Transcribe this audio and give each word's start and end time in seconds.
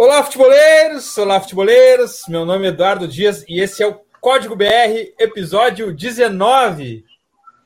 Olá, 0.00 0.22
futeboleiros! 0.22 1.18
Olá, 1.18 1.40
futeboleiros! 1.40 2.22
Meu 2.28 2.44
nome 2.44 2.66
é 2.66 2.68
Eduardo 2.68 3.08
Dias 3.08 3.44
e 3.48 3.60
esse 3.60 3.82
é 3.82 3.86
o 3.88 3.98
Código 4.20 4.54
BR, 4.54 5.12
episódio 5.18 5.92
19. 5.92 7.04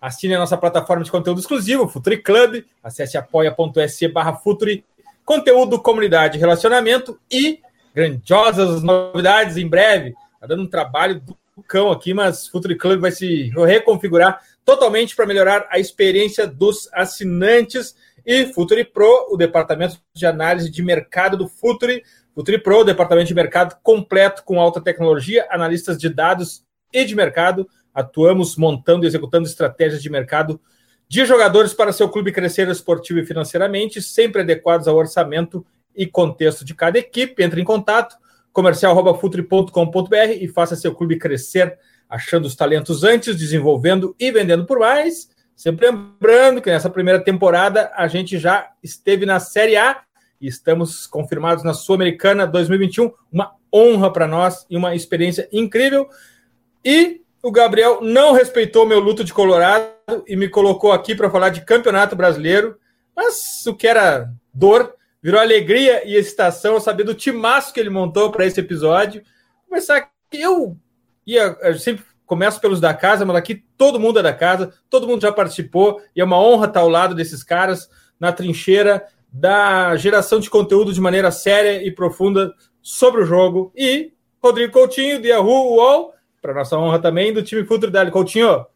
Assine 0.01 0.37
a 0.37 0.39
nossa 0.39 0.57
plataforma 0.57 1.05
de 1.05 1.11
conteúdo 1.11 1.41
exclusivo, 1.41 1.87
Futuri 1.87 2.23
Club. 2.23 2.65
Acesse 2.83 3.19
apoia.se 3.19 4.09
barra 4.09 4.33
Futuri. 4.33 4.83
Conteúdo, 5.27 5.79
comunidade, 5.79 6.39
relacionamento 6.39 7.21
e 7.31 7.61
grandiosas 7.95 8.83
novidades 8.83 9.59
em 9.59 9.69
breve. 9.69 10.15
Tá 10.41 10.47
dando 10.47 10.63
um 10.63 10.71
trabalho 10.71 11.21
do 11.21 11.37
cão 11.69 11.93
aqui, 11.93 12.15
mas 12.15 12.49
Futuri 12.49 12.79
Club 12.79 12.99
vai 12.99 13.13
se 13.13 13.51
reconfigurar 13.51 14.41
totalmente 14.65 15.15
para 15.15 15.27
melhorar 15.27 15.67
a 15.71 15.79
experiência 15.79 16.47
dos 16.47 16.89
assinantes. 16.95 17.95
E 18.25 18.47
Futuri 18.47 18.85
Pro, 18.85 19.29
o 19.31 19.37
departamento 19.37 20.01
de 20.15 20.25
análise 20.25 20.71
de 20.71 20.81
mercado 20.81 21.37
do 21.37 21.49
Futuri, 21.49 22.05
o 22.35 22.43
TriPro, 22.43 22.85
departamento 22.85 23.29
de 23.29 23.35
mercado 23.35 23.77
completo 23.83 24.43
com 24.45 24.61
alta 24.61 24.81
tecnologia, 24.81 25.47
analistas 25.51 25.99
de 25.99 26.09
dados 26.09 26.65
e 26.93 27.05
de 27.05 27.15
mercado. 27.15 27.69
Atuamos 27.95 28.57
montando 28.57 29.05
e 29.05 29.07
executando 29.07 29.47
estratégias 29.47 30.03
de 30.03 30.11
mercado 30.11 30.61
de 31.09 31.27
jogadores 31.27 31.75
para 31.75 31.93
seu 31.93 32.09
clube 32.09 32.33
crescer 32.33 32.69
esportivo 32.69 33.19
e 33.19 33.27
financeiramente, 33.27 34.01
sempre 34.01 34.41
adequados 34.41 34.89
ao 34.89 34.97
orçamento 34.97 35.65
e 35.95 36.07
contexto 36.07 36.65
de 36.65 36.75
cada 36.75 36.99
equipe. 36.99 37.43
Entre 37.43 37.61
em 37.61 37.65
contato 37.65 38.17
comercial.futuri.com.br 38.51 40.31
e 40.41 40.49
faça 40.49 40.75
seu 40.75 40.95
clube 40.95 41.19
crescer, 41.19 41.79
achando 42.09 42.47
os 42.47 42.57
talentos 42.57 43.05
antes, 43.05 43.37
desenvolvendo 43.37 44.17
e 44.19 44.31
vendendo 44.31 44.65
por 44.65 44.79
mais. 44.79 45.29
Sempre 45.55 45.91
lembrando 45.91 46.63
que 46.63 46.71
nessa 46.71 46.89
primeira 46.89 47.23
temporada 47.23 47.93
a 47.95 48.09
gente 48.09 48.39
já 48.39 48.71
esteve 48.83 49.27
na 49.27 49.39
Série 49.39 49.77
A 49.77 50.03
e 50.43 50.49
estamos 50.49 51.07
confirmados 51.07 51.63
na 51.63 51.73
Sul-Americana 51.73 52.49
2021. 52.49 53.13
Uma 53.31 53.55
honra 53.73 54.13
para 54.13 54.27
nós 54.27 54.67
e 54.69 54.77
uma 54.77 54.93
experiência 54.93 55.49
incrível. 55.53 56.11
E 56.85 57.23
o 57.41 57.53
Gabriel 57.53 58.01
não 58.03 58.33
respeitou 58.33 58.85
meu 58.85 58.99
luto 58.99 59.23
de 59.23 59.33
Colorado 59.33 59.87
e 60.27 60.35
me 60.35 60.49
colocou 60.49 60.91
aqui 60.91 61.15
para 61.15 61.31
falar 61.31 61.51
de 61.51 61.65
Campeonato 61.65 62.17
Brasileiro. 62.17 62.77
Mas 63.15 63.65
o 63.67 63.75
que 63.75 63.87
era 63.87 64.33
dor 64.53 64.93
virou 65.23 65.41
alegria 65.41 66.03
e 66.05 66.17
excitação 66.17 66.81
saber 66.81 67.05
do 67.05 67.15
timaço 67.15 67.73
que 67.73 67.79
ele 67.79 67.89
montou 67.89 68.33
para 68.33 68.45
esse 68.45 68.59
episódio. 68.59 69.23
Começar 69.69 70.11
que 70.29 70.41
eu 70.41 70.77
ia, 71.25 71.57
eu 71.63 71.79
sempre 71.79 72.05
começo 72.27 72.61
pelos 72.61 72.81
da 72.81 72.93
casa, 72.93 73.25
mas 73.25 73.37
aqui 73.37 73.63
todo 73.77 74.01
mundo 74.01 74.19
é 74.19 74.23
da 74.23 74.33
casa, 74.33 74.73
todo 74.91 75.07
mundo 75.07 75.23
já 75.23 75.31
participou 75.31 76.03
e 76.17 76.21
é 76.21 76.25
uma 76.25 76.41
honra 76.41 76.67
estar 76.67 76.81
ao 76.81 76.89
lado 76.89 77.15
desses 77.15 77.45
caras 77.45 77.89
na 78.19 78.33
trincheira 78.33 79.07
da 79.33 79.97
geração 79.97 80.39
de 80.39 80.51
conteúdo 80.51 80.93
de 80.93 81.01
maneira 81.01 81.31
séria 81.31 81.87
e 81.87 81.91
profunda 81.91 82.53
sobre 82.83 83.23
o 83.23 83.27
jogo. 83.27 83.73
E 83.75 84.13
Rodrigo 84.43 84.73
Coutinho, 84.73 85.21
de 85.23 85.29
Yahoo 85.29 85.77
UOL, 85.77 86.13
para 86.43 86.53
nossa 86.53 86.77
honra 86.77 86.99
também, 86.99 87.33
do 87.33 87.43
time 87.43 87.65
Futuro 87.65 87.91
Dali. 87.91 88.11
Coutinho. 88.11 88.67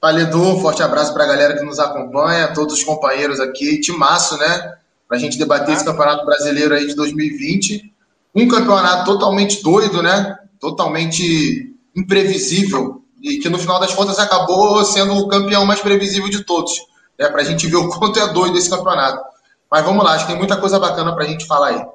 Valeu, 0.00 0.26
Edu. 0.26 0.60
Forte 0.60 0.82
abraço 0.82 1.12
para 1.12 1.24
a 1.24 1.26
galera 1.26 1.56
que 1.56 1.64
nos 1.64 1.78
acompanha, 1.78 2.52
todos 2.54 2.74
os 2.74 2.84
companheiros 2.84 3.40
aqui. 3.40 3.80
Timaço, 3.80 4.38
né? 4.38 4.76
Para 5.08 5.16
a 5.16 5.20
gente 5.20 5.38
debater 5.38 5.74
esse 5.74 5.84
Campeonato 5.84 6.24
Brasileiro 6.24 6.74
aí 6.74 6.86
de 6.86 6.94
2020. 6.94 7.92
Um 8.34 8.46
campeonato 8.46 9.04
totalmente 9.04 9.62
doido, 9.62 10.02
né? 10.02 10.38
Totalmente 10.60 11.74
imprevisível. 11.96 13.02
E 13.20 13.38
que 13.38 13.48
no 13.48 13.58
final 13.58 13.80
das 13.80 13.92
contas 13.92 14.18
acabou 14.18 14.82
sendo 14.84 15.14
o 15.16 15.28
campeão 15.28 15.66
mais 15.66 15.80
previsível 15.80 16.30
de 16.30 16.44
todos. 16.44 16.72
Né? 17.18 17.28
Para 17.28 17.42
a 17.42 17.44
gente 17.44 17.66
ver 17.66 17.76
o 17.76 17.88
quanto 17.88 18.18
é 18.18 18.32
doido 18.32 18.56
esse 18.56 18.70
campeonato. 18.70 19.29
Mas 19.70 19.84
vamos 19.84 20.04
lá, 20.04 20.14
acho 20.14 20.26
que 20.26 20.32
tem 20.32 20.38
muita 20.38 20.56
coisa 20.56 20.80
bacana 20.80 21.14
para 21.14 21.24
a 21.24 21.28
gente 21.28 21.46
falar 21.46 21.68
aí. 21.68 21.86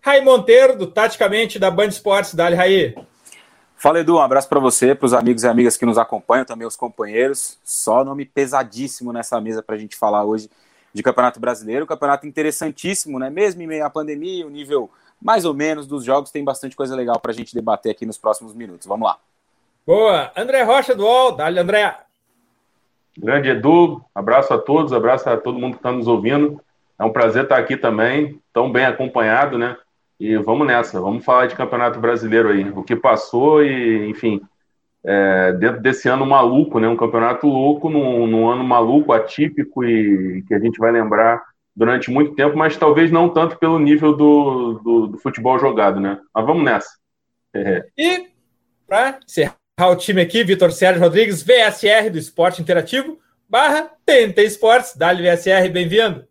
Rai 0.00 0.22
Monteiro, 0.22 0.78
do 0.78 0.86
Taticamente, 0.86 1.58
da 1.58 1.70
Band 1.70 1.88
Esportes. 1.88 2.34
Dali, 2.34 2.56
Rai. 2.56 2.94
Fala, 3.76 4.00
Edu. 4.00 4.16
Um 4.16 4.20
abraço 4.20 4.48
para 4.48 4.58
você, 4.58 4.94
para 4.94 5.06
os 5.06 5.12
amigos 5.12 5.42
e 5.42 5.48
amigas 5.48 5.76
que 5.76 5.84
nos 5.84 5.98
acompanham, 5.98 6.44
também 6.44 6.66
os 6.66 6.76
companheiros. 6.76 7.58
Só 7.62 8.02
nome 8.02 8.24
pesadíssimo 8.24 9.12
nessa 9.12 9.38
mesa 9.40 9.62
para 9.62 9.74
a 9.74 9.78
gente 9.78 9.94
falar 9.94 10.24
hoje 10.24 10.50
de 10.92 11.02
Campeonato 11.02 11.38
Brasileiro. 11.38 11.86
Campeonato 11.86 12.26
interessantíssimo, 12.26 13.18
né? 13.18 13.28
Mesmo 13.28 13.60
em 13.60 13.66
meio 13.66 13.84
à 13.84 13.90
pandemia, 13.90 14.46
o 14.46 14.50
nível 14.50 14.90
mais 15.20 15.44
ou 15.44 15.52
menos 15.52 15.86
dos 15.86 16.02
jogos 16.02 16.30
tem 16.30 16.42
bastante 16.42 16.74
coisa 16.74 16.96
legal 16.96 17.20
para 17.20 17.30
a 17.30 17.34
gente 17.34 17.54
debater 17.54 17.92
aqui 17.92 18.06
nos 18.06 18.16
próximos 18.16 18.54
minutos. 18.54 18.86
Vamos 18.86 19.06
lá. 19.06 19.18
Boa. 19.86 20.32
André 20.34 20.62
Rocha 20.62 20.94
do 20.94 21.04
UOL. 21.04 21.32
Dali, 21.32 21.58
André. 21.58 21.94
Grande 23.16 23.50
Edu. 23.50 24.02
Abraço 24.14 24.54
a 24.54 24.58
todos, 24.58 24.94
abraço 24.94 25.28
a 25.28 25.36
todo 25.36 25.58
mundo 25.58 25.72
que 25.72 25.78
está 25.78 25.92
nos 25.92 26.06
ouvindo. 26.06 26.60
É 27.00 27.04
um 27.04 27.12
prazer 27.12 27.44
estar 27.44 27.56
aqui 27.56 27.78
também, 27.78 28.38
tão 28.52 28.70
bem 28.70 28.84
acompanhado, 28.84 29.56
né? 29.56 29.74
E 30.18 30.36
vamos 30.36 30.66
nessa, 30.66 31.00
vamos 31.00 31.24
falar 31.24 31.46
de 31.46 31.56
Campeonato 31.56 31.98
Brasileiro 31.98 32.50
aí, 32.50 32.68
o 32.68 32.82
que 32.82 32.94
passou 32.94 33.64
e, 33.64 34.10
enfim, 34.10 34.38
é, 35.02 35.52
dentro 35.54 35.80
desse 35.80 36.10
ano 36.10 36.26
maluco, 36.26 36.78
né? 36.78 36.86
Um 36.86 36.96
campeonato 36.98 37.46
louco, 37.46 37.88
num, 37.88 38.26
num, 38.26 38.50
ano 38.50 38.62
maluco, 38.62 39.14
atípico 39.14 39.82
e 39.82 40.42
que 40.46 40.52
a 40.52 40.58
gente 40.58 40.78
vai 40.78 40.92
lembrar 40.92 41.42
durante 41.74 42.10
muito 42.10 42.34
tempo, 42.34 42.54
mas 42.54 42.76
talvez 42.76 43.10
não 43.10 43.30
tanto 43.30 43.56
pelo 43.56 43.78
nível 43.78 44.14
do, 44.14 44.74
do, 44.84 45.06
do 45.06 45.18
futebol 45.18 45.58
jogado, 45.58 45.98
né? 45.98 46.18
Mas 46.34 46.44
vamos 46.44 46.62
nessa. 46.62 46.90
É. 47.54 47.86
E 47.96 48.26
para 48.86 49.18
encerrar 49.26 49.56
o 49.90 49.96
time 49.96 50.20
aqui, 50.20 50.44
Vitor 50.44 50.70
Sérgio 50.70 51.00
Rodrigues, 51.02 51.42
VSR 51.42 52.10
do 52.10 52.18
Esporte 52.18 52.60
Interativo, 52.60 53.18
barra 53.48 53.90
TNT 54.04 54.42
Esportes, 54.42 54.94
Dali 54.94 55.22
VSR, 55.22 55.66
bem-vindo. 55.70 56.29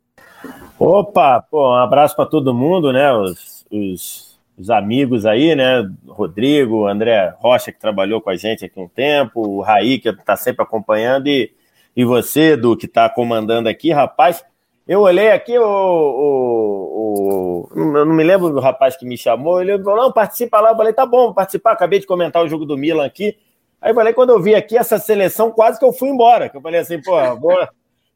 Opa, 0.77 1.41
pô, 1.41 1.71
um 1.71 1.75
abraço 1.75 2.15
para 2.15 2.25
todo 2.25 2.53
mundo, 2.53 2.93
né? 2.93 3.11
Os, 3.13 3.65
os, 3.69 4.39
os, 4.57 4.69
amigos 4.69 5.25
aí, 5.25 5.55
né? 5.55 5.89
Rodrigo, 6.07 6.87
André 6.87 7.33
Rocha, 7.37 7.71
que 7.71 7.79
trabalhou 7.79 8.21
com 8.21 8.29
a 8.29 8.37
gente 8.37 8.63
aqui 8.63 8.79
um 8.79 8.87
tempo, 8.87 9.41
o 9.41 9.61
Raí, 9.61 9.99
que 9.99 10.09
está 10.09 10.37
sempre 10.37 10.63
acompanhando, 10.63 11.27
e, 11.27 11.51
e 11.95 12.05
você, 12.05 12.53
Edu, 12.53 12.77
que 12.77 12.85
está 12.85 13.09
comandando 13.09 13.67
aqui, 13.67 13.91
rapaz. 13.91 14.43
Eu 14.87 15.01
olhei 15.01 15.29
aqui, 15.29 15.57
o, 15.59 15.63
o, 15.63 16.89
o, 16.95 17.69
eu 17.75 18.05
não 18.05 18.15
me 18.15 18.23
lembro 18.23 18.49
do 18.49 18.59
rapaz 18.59 18.95
que 18.95 19.05
me 19.05 19.17
chamou, 19.17 19.61
ele 19.61 19.77
falou, 19.83 20.05
não, 20.05 20.11
participa 20.11 20.59
lá, 20.59 20.71
eu 20.71 20.77
falei, 20.77 20.93
tá 20.93 21.05
bom, 21.05 21.25
vou 21.25 21.33
participar, 21.33 21.73
acabei 21.73 21.99
de 21.99 22.07
comentar 22.07 22.43
o 22.43 22.47
jogo 22.47 22.65
do 22.65 22.75
Milan 22.75 23.05
aqui, 23.05 23.37
aí 23.79 23.91
eu 23.91 23.95
falei, 23.95 24.13
quando 24.13 24.31
eu 24.31 24.41
vi 24.41 24.55
aqui 24.55 24.75
essa 24.75 24.97
seleção, 24.97 25.51
quase 25.51 25.77
que 25.77 25.85
eu 25.85 25.93
fui 25.93 26.09
embora, 26.09 26.49
que 26.49 26.57
eu 26.57 26.61
falei 26.61 26.79
assim, 26.79 26.99
pô, 26.99 27.11
vou, 27.35 27.55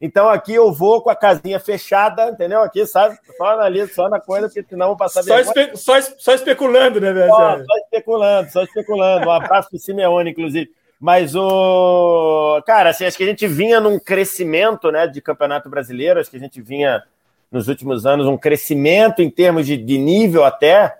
então 0.00 0.28
aqui 0.28 0.54
eu 0.54 0.72
vou 0.72 1.00
com 1.00 1.10
a 1.10 1.16
casinha 1.16 1.58
fechada, 1.58 2.28
entendeu? 2.28 2.60
Aqui 2.60 2.86
sabe, 2.86 3.16
só 3.36 3.46
analiso, 3.46 3.94
só 3.94 4.08
na 4.08 4.20
coisa, 4.20 4.48
porque 4.48 4.64
senão 4.68 4.88
vou 4.88 4.96
passar 4.96 5.22
só, 5.22 5.38
espe 5.38 5.76
só, 5.76 6.00
só, 6.18 6.34
especulando, 6.34 7.00
né, 7.00 7.12
velho? 7.12 7.28
Só, 7.28 7.58
só, 7.58 7.76
especulando, 7.84 8.50
só 8.50 8.62
especulando. 8.62 9.28
Um 9.28 9.30
abraço 9.30 9.70
pro 9.70 9.78
Simeone, 9.78 10.30
inclusive. 10.30 10.70
Mas 11.00 11.34
o. 11.34 12.62
Cara, 12.66 12.90
assim, 12.90 13.04
acho 13.04 13.16
que 13.16 13.24
a 13.24 13.26
gente 13.26 13.46
vinha 13.46 13.80
num 13.80 13.98
crescimento 13.98 14.90
né, 14.90 15.06
de 15.06 15.20
campeonato 15.20 15.68
brasileiro, 15.68 16.20
acho 16.20 16.30
que 16.30 16.36
a 16.36 16.40
gente 16.40 16.60
vinha 16.60 17.02
nos 17.50 17.68
últimos 17.68 18.04
anos 18.04 18.26
um 18.26 18.36
crescimento 18.36 19.22
em 19.22 19.30
termos 19.30 19.66
de, 19.66 19.76
de 19.76 19.98
nível 19.98 20.44
até. 20.44 20.96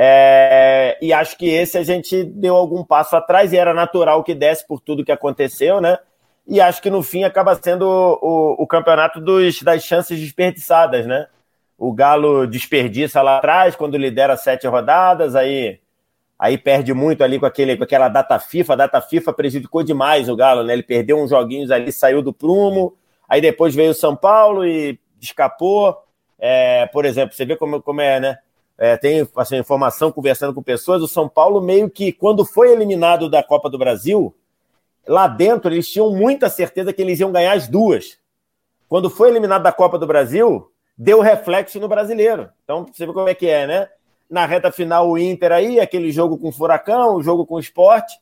É... 0.00 0.96
e 1.02 1.12
acho 1.12 1.36
que 1.36 1.48
esse 1.50 1.76
a 1.76 1.82
gente 1.82 2.22
deu 2.22 2.54
algum 2.54 2.84
passo 2.84 3.16
atrás 3.16 3.52
e 3.52 3.56
era 3.56 3.74
natural 3.74 4.22
que 4.22 4.32
desse 4.32 4.64
por 4.64 4.80
tudo 4.80 5.04
que 5.04 5.10
aconteceu, 5.10 5.80
né? 5.80 5.98
E 6.48 6.62
acho 6.62 6.80
que 6.80 6.88
no 6.88 7.02
fim 7.02 7.24
acaba 7.24 7.54
sendo 7.54 7.82
o, 7.82 8.18
o, 8.22 8.62
o 8.62 8.66
campeonato 8.66 9.20
dos, 9.20 9.62
das 9.62 9.84
chances 9.84 10.18
desperdiçadas, 10.18 11.06
né? 11.06 11.26
O 11.76 11.92
Galo 11.92 12.46
desperdiça 12.46 13.20
lá 13.20 13.36
atrás, 13.36 13.76
quando 13.76 13.98
lidera 13.98 14.34
sete 14.34 14.66
rodadas, 14.66 15.36
aí, 15.36 15.78
aí 16.38 16.56
perde 16.56 16.94
muito 16.94 17.22
ali 17.22 17.38
com, 17.38 17.44
aquele, 17.44 17.76
com 17.76 17.84
aquela 17.84 18.08
data 18.08 18.38
FIFA. 18.38 18.72
A 18.72 18.76
data 18.76 19.00
FIFA 19.02 19.32
prejudicou 19.34 19.82
demais 19.82 20.28
o 20.30 20.34
Galo, 20.34 20.64
né? 20.64 20.72
Ele 20.72 20.82
perdeu 20.82 21.18
uns 21.18 21.30
joguinhos 21.30 21.70
ali, 21.70 21.92
saiu 21.92 22.22
do 22.22 22.32
prumo, 22.32 22.96
aí 23.28 23.42
depois 23.42 23.74
veio 23.74 23.90
o 23.90 23.94
São 23.94 24.16
Paulo 24.16 24.64
e 24.64 24.98
escapou. 25.20 25.98
É, 26.38 26.86
por 26.86 27.04
exemplo, 27.04 27.36
você 27.36 27.44
vê 27.44 27.56
como, 27.56 27.82
como 27.82 28.00
é, 28.00 28.18
né? 28.18 28.38
É, 28.78 28.96
tem 28.96 29.28
assim, 29.36 29.58
informação 29.58 30.10
conversando 30.10 30.54
com 30.54 30.62
pessoas, 30.62 31.02
o 31.02 31.08
São 31.08 31.28
Paulo 31.28 31.60
meio 31.60 31.90
que, 31.90 32.10
quando 32.10 32.44
foi 32.46 32.72
eliminado 32.72 33.28
da 33.28 33.42
Copa 33.42 33.68
do 33.68 33.76
Brasil, 33.76 34.34
lá 35.08 35.26
dentro 35.26 35.72
eles 35.72 35.90
tinham 35.90 36.10
muita 36.14 36.50
certeza 36.50 36.92
que 36.92 37.00
eles 37.00 37.18
iam 37.18 37.32
ganhar 37.32 37.54
as 37.54 37.66
duas. 37.66 38.18
Quando 38.88 39.08
foi 39.08 39.30
eliminado 39.30 39.62
da 39.62 39.72
Copa 39.72 39.98
do 39.98 40.06
Brasil, 40.06 40.70
deu 40.96 41.20
reflexo 41.20 41.80
no 41.80 41.88
brasileiro. 41.88 42.50
Então, 42.62 42.86
você 42.86 43.06
vê 43.06 43.12
como 43.12 43.28
é 43.28 43.34
que 43.34 43.48
é, 43.48 43.66
né? 43.66 43.88
Na 44.28 44.44
reta 44.44 44.70
final, 44.70 45.08
o 45.08 45.16
Inter 45.16 45.52
aí, 45.52 45.80
aquele 45.80 46.12
jogo 46.12 46.36
com 46.36 46.48
o 46.48 46.52
Furacão, 46.52 47.16
o 47.16 47.22
jogo 47.22 47.46
com 47.46 47.54
o 47.54 47.60
esporte, 47.60 48.14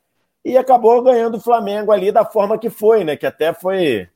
e 0.44 0.56
acabou 0.56 1.02
ganhando 1.02 1.38
o 1.38 1.40
Flamengo 1.40 1.90
ali 1.90 2.12
da 2.12 2.24
forma 2.24 2.58
que 2.58 2.70
foi, 2.70 3.02
né? 3.02 3.16
Que 3.16 3.26
até 3.26 3.52
foi. 3.52 4.08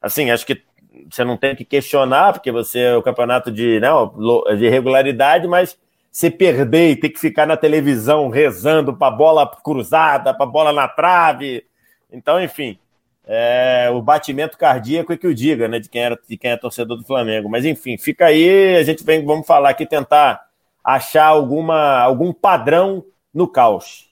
Assim, 0.00 0.30
acho 0.30 0.44
que 0.44 0.62
você 1.10 1.24
não 1.24 1.36
tem 1.36 1.56
que 1.56 1.64
questionar, 1.64 2.34
porque 2.34 2.52
você 2.52 2.80
é 2.80 2.96
o 2.96 3.02
campeonato 3.02 3.50
de, 3.50 3.80
não, 3.80 4.12
de 4.56 4.68
regularidade, 4.68 5.46
mas 5.46 5.78
você 6.10 6.30
perder 6.30 6.90
e 6.90 6.96
ter 6.96 7.10
que 7.10 7.20
ficar 7.20 7.46
na 7.46 7.56
televisão 7.56 8.28
rezando 8.28 8.94
para 8.94 9.10
bola 9.10 9.50
cruzada, 9.62 10.34
para 10.34 10.46
bola 10.46 10.72
na 10.72 10.88
trave, 10.88 11.64
então, 12.10 12.42
enfim, 12.42 12.78
é, 13.24 13.90
o 13.92 14.00
batimento 14.00 14.56
cardíaco 14.56 15.12
é 15.12 15.16
que 15.16 15.26
o 15.26 15.34
diga, 15.34 15.68
né, 15.68 15.78
de 15.78 15.88
quem, 15.88 16.00
era, 16.00 16.18
de 16.28 16.36
quem 16.36 16.50
é 16.50 16.56
torcedor 16.56 16.96
do 16.96 17.04
Flamengo. 17.04 17.48
Mas, 17.48 17.64
enfim, 17.64 17.98
fica 17.98 18.26
aí, 18.26 18.76
a 18.76 18.82
gente 18.82 19.04
vem, 19.04 19.24
vamos 19.24 19.46
falar 19.46 19.70
aqui, 19.70 19.84
tentar 19.84 20.48
achar 20.82 21.26
alguma, 21.26 22.00
algum 22.00 22.32
padrão 22.32 23.04
no 23.32 23.46
caos. 23.46 24.08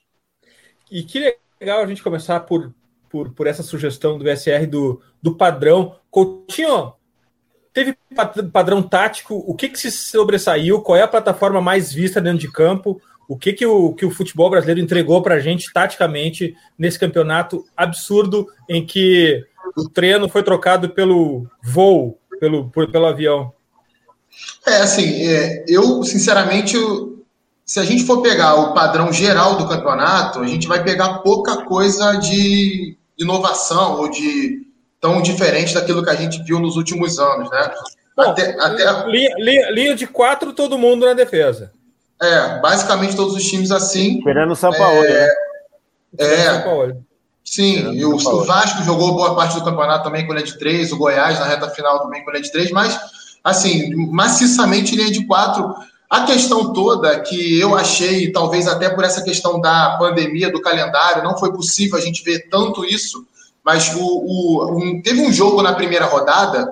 E 0.91 1.01
que 1.01 1.35
legal 1.59 1.81
a 1.81 1.87
gente 1.87 2.03
começar 2.03 2.41
por, 2.41 2.71
por, 3.09 3.31
por 3.33 3.47
essa 3.47 3.63
sugestão 3.63 4.17
do 4.17 4.23
VSR 4.23 4.67
do, 4.67 5.01
do 5.21 5.35
padrão. 5.35 5.95
Coutinho, 6.11 6.93
teve 7.73 7.97
padrão 8.53 8.83
tático? 8.83 9.35
O 9.47 9.55
que, 9.55 9.69
que 9.69 9.79
se 9.79 9.91
sobressaiu? 9.91 10.81
Qual 10.81 10.95
é 10.95 11.01
a 11.01 11.07
plataforma 11.07 11.59
mais 11.59 11.91
vista 11.91 12.21
dentro 12.21 12.39
de 12.39 12.51
campo? 12.51 13.01
O 13.27 13.37
que, 13.37 13.51
que, 13.51 13.65
o, 13.65 13.93
que 13.93 14.05
o 14.05 14.11
futebol 14.11 14.49
brasileiro 14.49 14.79
entregou 14.79 15.21
para 15.21 15.35
a 15.35 15.39
gente 15.39 15.71
taticamente 15.73 16.55
nesse 16.77 16.97
campeonato 16.97 17.65
absurdo 17.75 18.47
em 18.69 18.85
que 18.85 19.43
o 19.75 19.89
treino 19.89 20.29
foi 20.29 20.43
trocado 20.43 20.89
pelo 20.89 21.45
voo, 21.61 22.17
pelo, 22.39 22.69
por, 22.69 22.89
pelo 22.89 23.05
avião? 23.05 23.51
É, 24.65 24.77
assim, 24.77 25.27
é, 25.27 25.65
eu, 25.67 26.03
sinceramente, 26.03 26.75
eu, 26.75 27.25
se 27.65 27.79
a 27.79 27.83
gente 27.83 28.05
for 28.05 28.21
pegar 28.21 28.55
o 28.55 28.73
padrão 28.73 29.11
geral 29.11 29.57
do 29.57 29.67
campeonato, 29.67 30.39
a 30.39 30.47
gente 30.47 30.67
vai 30.67 30.83
pegar 30.83 31.19
pouca 31.19 31.65
coisa 31.65 32.13
de 32.15 32.95
inovação 33.17 33.99
ou 33.99 34.09
de 34.09 34.65
tão 35.01 35.21
diferente 35.21 35.73
daquilo 35.73 36.03
que 36.03 36.09
a 36.09 36.15
gente 36.15 36.41
viu 36.43 36.59
nos 36.59 36.77
últimos 36.77 37.19
anos, 37.19 37.49
né? 37.49 37.71
Bom, 38.15 38.31
até, 38.31 38.57
até... 38.59 39.07
Linha, 39.07 39.35
linha, 39.37 39.71
linha, 39.71 39.95
de 39.95 40.07
quatro, 40.07 40.53
todo 40.53 40.77
mundo 40.77 41.05
na 41.05 41.13
defesa. 41.13 41.71
É, 42.21 42.59
basicamente 42.59 43.15
todos 43.15 43.35
os 43.35 43.43
times 43.43 43.71
assim. 43.71 44.17
Esperando 44.17 44.51
o 44.51 44.55
São 44.55 44.71
Paulo, 44.71 45.03
é, 45.05 45.09
né? 45.09 45.29
É, 46.19 46.95
sim, 47.43 47.91
e 47.93 48.03
o, 48.03 48.15
o 48.15 48.43
Vasco 48.43 48.83
jogou 48.83 49.13
boa 49.13 49.35
parte 49.35 49.55
do 49.55 49.63
campeonato 49.63 50.03
também 50.03 50.25
com 50.25 50.33
linha 50.33 50.45
de 50.45 50.57
três, 50.57 50.91
o 50.91 50.97
Goiás 50.97 51.39
na 51.39 51.45
reta 51.45 51.69
final 51.69 52.01
também 52.01 52.23
com 52.25 52.31
linha 52.31 52.43
de 52.43 52.51
três, 52.51 52.71
mas 52.71 52.99
assim, 53.43 53.95
maciçamente 53.95 54.95
linha 54.95 55.11
de 55.11 55.25
quatro. 55.25 55.75
A 56.09 56.23
questão 56.23 56.73
toda 56.73 57.19
que 57.19 57.59
eu 57.59 57.75
achei, 57.75 58.31
talvez 58.31 58.67
até 58.67 58.89
por 58.89 59.03
essa 59.03 59.21
questão 59.21 59.59
da 59.59 59.97
pandemia, 59.97 60.51
do 60.51 60.61
calendário, 60.61 61.23
não 61.23 61.37
foi 61.37 61.51
possível 61.51 61.97
a 61.97 62.01
gente 62.01 62.23
ver 62.23 62.47
tanto 62.49 62.85
isso, 62.85 63.27
mas 63.63 63.93
o, 63.93 63.99
o 63.99 64.77
um, 64.77 65.01
teve 65.01 65.21
um 65.21 65.31
jogo 65.31 65.61
na 65.61 65.73
primeira 65.73 66.05
rodada, 66.05 66.71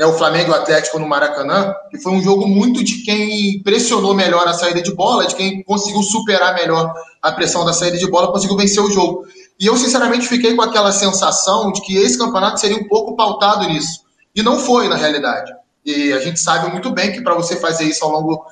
né, 0.00 0.06
o 0.06 0.14
Flamengo 0.14 0.48
e 0.48 0.52
o 0.52 0.54
Atlético 0.54 0.98
no 0.98 1.06
Maracanã, 1.06 1.74
que 1.90 1.98
foi 1.98 2.12
um 2.12 2.22
jogo 2.22 2.48
muito 2.48 2.82
de 2.82 3.02
quem 3.02 3.62
pressionou 3.62 4.14
melhor 4.14 4.48
a 4.48 4.54
saída 4.54 4.80
de 4.80 4.94
bola, 4.94 5.26
de 5.26 5.34
quem 5.34 5.62
conseguiu 5.62 6.02
superar 6.02 6.54
melhor 6.54 6.90
a 7.20 7.30
pressão 7.30 7.66
da 7.66 7.74
saída 7.74 7.98
de 7.98 8.10
bola, 8.10 8.32
conseguiu 8.32 8.56
vencer 8.56 8.82
o 8.82 8.90
jogo. 8.90 9.26
E 9.60 9.66
eu, 9.66 9.76
sinceramente, 9.76 10.26
fiquei 10.26 10.54
com 10.54 10.62
aquela 10.62 10.90
sensação 10.90 11.70
de 11.70 11.82
que 11.82 11.98
esse 11.98 12.16
campeonato 12.16 12.58
seria 12.58 12.78
um 12.78 12.88
pouco 12.88 13.14
pautado 13.14 13.68
nisso. 13.68 14.00
E 14.34 14.42
não 14.42 14.58
foi, 14.58 14.88
na 14.88 14.96
realidade. 14.96 15.52
E 15.84 16.14
a 16.14 16.18
gente 16.18 16.40
sabe 16.40 16.72
muito 16.72 16.90
bem 16.90 17.12
que 17.12 17.20
para 17.20 17.34
você 17.34 17.56
fazer 17.56 17.84
isso 17.84 18.02
ao 18.02 18.10
longo 18.10 18.46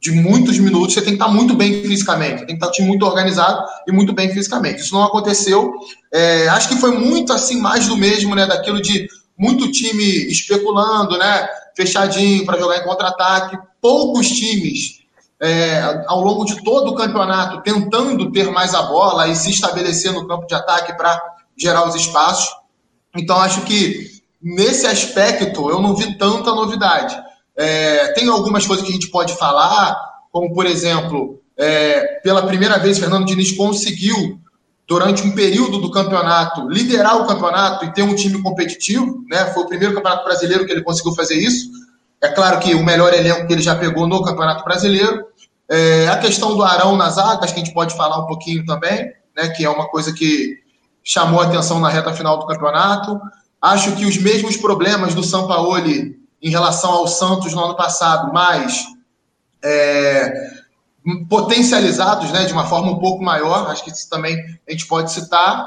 de 0.00 0.10
muitos 0.10 0.58
minutos, 0.58 0.94
você 0.94 1.00
tem 1.00 1.16
que 1.16 1.22
estar 1.22 1.32
muito 1.32 1.54
bem 1.54 1.80
fisicamente, 1.82 2.44
tem 2.44 2.58
que 2.58 2.64
estar 2.64 2.84
muito 2.84 3.06
organizado 3.06 3.64
e 3.86 3.92
muito 3.92 4.12
bem 4.12 4.30
fisicamente. 4.30 4.82
Isso 4.82 4.94
não 4.94 5.04
aconteceu. 5.04 5.72
É, 6.12 6.48
acho 6.48 6.68
que 6.68 6.76
foi 6.76 6.90
muito 6.90 7.32
assim, 7.32 7.60
mais 7.60 7.86
do 7.86 7.96
mesmo, 7.96 8.34
né? 8.34 8.46
Daquilo 8.46 8.82
de 8.82 9.08
muito 9.38 9.70
time 9.70 10.04
especulando, 10.26 11.16
né? 11.16 11.48
Fechadinho 11.76 12.44
para 12.44 12.58
jogar 12.58 12.78
em 12.78 12.84
contra-ataque. 12.84 13.58
Poucos 13.80 14.28
times 14.28 14.98
é, 15.40 16.04
ao 16.06 16.20
longo 16.20 16.44
de 16.44 16.62
todo 16.64 16.90
o 16.90 16.94
campeonato 16.94 17.62
tentando 17.62 18.32
ter 18.32 18.50
mais 18.50 18.74
a 18.74 18.82
bola 18.82 19.28
e 19.28 19.36
se 19.36 19.50
estabelecer 19.50 20.12
no 20.12 20.26
campo 20.26 20.46
de 20.46 20.54
ataque 20.54 20.96
para 20.96 21.20
gerar 21.56 21.86
os 21.88 21.94
espaços. 21.94 22.48
Então, 23.16 23.36
acho 23.40 23.62
que 23.62 24.18
nesse 24.42 24.86
aspecto, 24.86 25.70
eu 25.70 25.80
não 25.80 25.94
vi 25.94 26.16
tanta 26.16 26.54
novidade. 26.54 27.16
É, 27.56 28.12
tem 28.12 28.28
algumas 28.28 28.66
coisas 28.66 28.84
que 28.84 28.90
a 28.90 28.94
gente 28.94 29.10
pode 29.10 29.34
falar, 29.36 29.96
como, 30.30 30.52
por 30.52 30.66
exemplo, 30.66 31.40
é, 31.56 32.20
pela 32.22 32.46
primeira 32.46 32.78
vez, 32.78 32.98
Fernando 32.98 33.26
Diniz 33.26 33.52
conseguiu, 33.52 34.40
durante 34.88 35.22
um 35.22 35.32
período 35.32 35.78
do 35.78 35.90
campeonato, 35.90 36.66
liderar 36.66 37.18
o 37.18 37.26
campeonato 37.26 37.84
e 37.84 37.92
ter 37.92 38.02
um 38.02 38.14
time 38.14 38.42
competitivo. 38.42 39.22
Né? 39.28 39.44
Foi 39.52 39.64
o 39.64 39.66
primeiro 39.66 39.94
campeonato 39.94 40.24
brasileiro 40.24 40.64
que 40.64 40.72
ele 40.72 40.82
conseguiu 40.82 41.12
fazer 41.12 41.36
isso. 41.36 41.70
É 42.22 42.28
claro 42.28 42.58
que 42.58 42.74
o 42.74 42.82
melhor 42.82 43.12
elenco 43.12 43.46
que 43.46 43.52
ele 43.52 43.60
já 43.60 43.76
pegou 43.76 44.08
no 44.08 44.22
Campeonato 44.22 44.64
Brasileiro. 44.64 45.26
É, 45.70 46.08
a 46.08 46.16
questão 46.16 46.56
do 46.56 46.62
Arão 46.64 46.96
nas 46.96 47.18
acho 47.18 47.52
que 47.52 47.60
a 47.60 47.64
gente 47.64 47.74
pode 47.74 47.94
falar 47.94 48.18
um 48.18 48.26
pouquinho 48.26 48.64
também, 48.64 49.12
né, 49.36 49.50
que 49.50 49.64
é 49.64 49.68
uma 49.68 49.86
coisa 49.88 50.12
que 50.12 50.56
chamou 51.04 51.42
atenção 51.42 51.78
na 51.78 51.90
reta 51.90 52.12
final 52.14 52.38
do 52.38 52.46
campeonato. 52.46 53.20
Acho 53.60 53.94
que 53.94 54.06
os 54.06 54.16
mesmos 54.16 54.56
problemas 54.56 55.14
do 55.14 55.22
Sampaoli 55.22 56.16
em 56.42 56.50
relação 56.50 56.90
ao 56.90 57.06
Santos 57.06 57.52
no 57.52 57.62
ano 57.62 57.76
passado, 57.76 58.32
mas 58.32 58.84
é, 59.62 60.57
potencializados 61.28 62.30
né, 62.32 62.44
de 62.44 62.52
uma 62.52 62.66
forma 62.66 62.90
um 62.90 62.98
pouco 62.98 63.22
maior, 63.22 63.70
acho 63.70 63.84
que 63.84 63.90
isso 63.90 64.08
também 64.08 64.36
a 64.66 64.70
gente 64.70 64.86
pode 64.86 65.12
citar. 65.12 65.66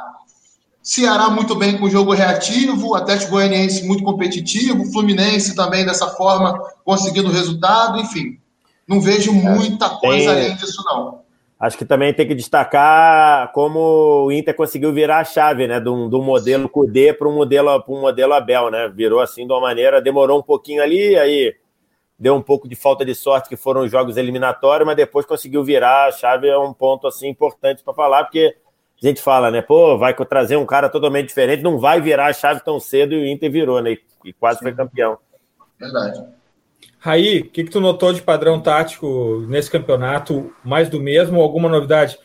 Ceará 0.83 1.29
muito 1.29 1.55
bem 1.55 1.77
com 1.77 1.85
o 1.85 1.89
jogo 1.89 2.11
reativo, 2.13 2.95
Atlético 2.95 3.31
Goianiense 3.31 3.85
muito 3.85 4.03
competitivo, 4.03 4.91
Fluminense 4.91 5.55
também 5.55 5.85
dessa 5.85 6.07
forma 6.07 6.59
conseguindo 6.83 7.31
resultado, 7.31 7.99
enfim. 7.99 8.39
Não 8.87 8.99
vejo 8.99 9.31
muita 9.31 9.89
coisa 9.89 10.31
além 10.31 10.55
disso, 10.55 10.83
não. 10.85 11.21
Acho 11.59 11.77
que 11.77 11.85
também 11.85 12.11
tem 12.11 12.27
que 12.27 12.33
destacar 12.33 13.51
como 13.51 14.25
o 14.25 14.31
Inter 14.31 14.55
conseguiu 14.55 14.91
virar 14.91 15.19
a 15.19 15.23
chave, 15.23 15.67
né? 15.67 15.79
Do, 15.79 16.09
do 16.09 16.19
modelo 16.19 16.67
Cudê 16.67 17.13
para 17.13 17.29
um 17.29 17.35
modelo, 17.35 17.83
um 17.87 18.01
modelo 18.01 18.33
Abel, 18.33 18.71
né? 18.71 18.91
Virou 18.93 19.19
assim 19.19 19.45
de 19.45 19.53
uma 19.53 19.61
maneira, 19.61 20.01
demorou 20.01 20.39
um 20.39 20.43
pouquinho 20.43 20.81
ali, 20.81 21.15
aí 21.15 21.53
deu 22.21 22.35
um 22.35 22.41
pouco 22.41 22.67
de 22.69 22.75
falta 22.75 23.03
de 23.03 23.15
sorte 23.15 23.49
que 23.49 23.55
foram 23.57 23.81
os 23.81 23.89
jogos 23.89 24.15
eliminatórios, 24.15 24.85
mas 24.85 24.95
depois 24.95 25.25
conseguiu 25.25 25.63
virar 25.63 26.07
a 26.07 26.11
chave, 26.11 26.47
é 26.47 26.55
um 26.55 26.71
ponto 26.71 27.07
assim 27.07 27.27
importante 27.27 27.83
para 27.83 27.95
falar, 27.95 28.25
porque 28.25 28.55
a 29.01 29.07
gente 29.07 29.19
fala, 29.19 29.49
né? 29.49 29.59
Pô, 29.59 29.97
vai 29.97 30.13
trazer 30.13 30.55
um 30.55 30.65
cara 30.65 30.87
totalmente 30.87 31.29
diferente, 31.29 31.63
não 31.63 31.79
vai 31.79 31.99
virar 31.99 32.27
a 32.27 32.33
chave 32.33 32.63
tão 32.63 32.79
cedo 32.79 33.15
e 33.15 33.23
o 33.23 33.25
Inter 33.25 33.51
virou, 33.51 33.81
né? 33.81 33.97
E 34.23 34.31
quase 34.33 34.59
Sim. 34.59 34.65
foi 34.65 34.75
campeão. 34.75 35.17
Verdade. 35.79 36.23
Raí, 36.99 37.39
o 37.39 37.49
que, 37.49 37.63
que 37.63 37.71
tu 37.71 37.81
notou 37.81 38.13
de 38.13 38.21
padrão 38.21 38.61
tático 38.61 39.43
nesse 39.49 39.71
campeonato? 39.71 40.53
Mais 40.63 40.89
do 40.89 40.99
mesmo 40.99 41.37
ou 41.37 41.43
alguma 41.43 41.67
novidade? 41.67 42.19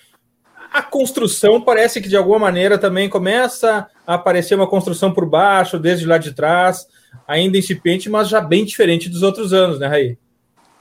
A 0.71 0.83
construção 0.83 1.59
parece 1.59 2.03
que 2.03 2.09
de 2.09 2.19
alguma 2.19 2.39
maneira 2.39 2.77
também 2.77 3.09
começa 3.09 3.89
a 4.07 4.15
aparecer 4.15 4.57
uma 4.57 4.67
construção 4.67 5.11
por 5.11 5.25
baixo, 5.25 5.79
desde 5.79 6.05
lá 6.05 6.19
de 6.19 6.35
trás, 6.35 6.87
ainda 7.27 7.59
incipiente, 7.59 8.09
mas 8.09 8.29
já 8.29 8.41
bem 8.41 8.65
diferente 8.65 9.09
dos 9.09 9.23
outros 9.23 9.53
anos, 9.53 9.79
né, 9.79 9.87
Raí? 9.87 10.19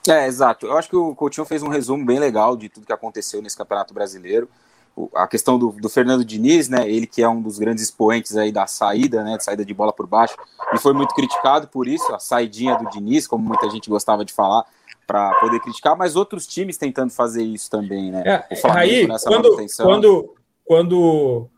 É, 0.08 0.27
exato. 0.27 0.68
Eu 0.68 0.77
acho 0.77 0.89
que 0.89 0.96
o 0.96 1.15
Coutinho 1.15 1.46
fez 1.46 1.63
um 1.63 1.68
resumo 1.68 2.06
bem 2.06 2.20
legal 2.20 2.56
de 2.56 2.70
tudo 2.70 2.86
que 2.86 2.94
aconteceu 2.94 3.42
nesse 3.42 3.58
Campeonato 3.58 3.94
Brasileiro 3.94 4.48
a 5.13 5.27
questão 5.27 5.60
do, 5.60 5.72
do, 5.72 5.89
Fernando 5.89 6.24
Diniz, 6.24 6.70
né, 6.70 6.89
ele 6.89 7.06
que 7.06 7.22
é 7.22 7.27
um 7.27 7.42
dos 7.42 7.60
grandes 7.60 7.84
expoentes 7.84 8.38
aí 8.38 8.51
da 8.51 8.65
saída, 8.65 9.24
né, 9.24 9.38
de 9.38 9.44
saída 9.44 9.65
de 9.65 9.74
bola 9.74 9.92
por 9.92 10.08
baixo, 10.08 10.36
e 10.74 10.80
foi 10.80 10.94
muito 10.94 11.13
criticado 11.13 11.68
por 11.68 11.88
isso, 11.88 12.13
a 12.13 12.20
saidinha 12.20 12.77
do 12.77 12.89
Diniz, 12.89 13.27
como 13.27 13.44
muita 13.44 13.70
gente 13.70 13.89
gostava 13.89 14.24
de 14.24 14.34
falar, 14.34 14.65
para 15.06 15.34
poder 15.36 15.60
criticar, 15.60 15.96
mas 15.96 16.15
outros 16.15 16.48
times 16.48 16.77
tentando 16.77 17.12
fazer 17.12 17.44
isso 17.44 17.70
também, 17.70 18.10
né? 18.10 18.24
É, 18.25 18.54
o 18.54 18.56
Flamengo 18.56 18.82
aí, 18.82 19.08
nessa 19.08 19.30
quando, 19.30 19.44
manutenção. 19.44 19.86
Quando, 19.86 20.36
quando, 20.63 21.50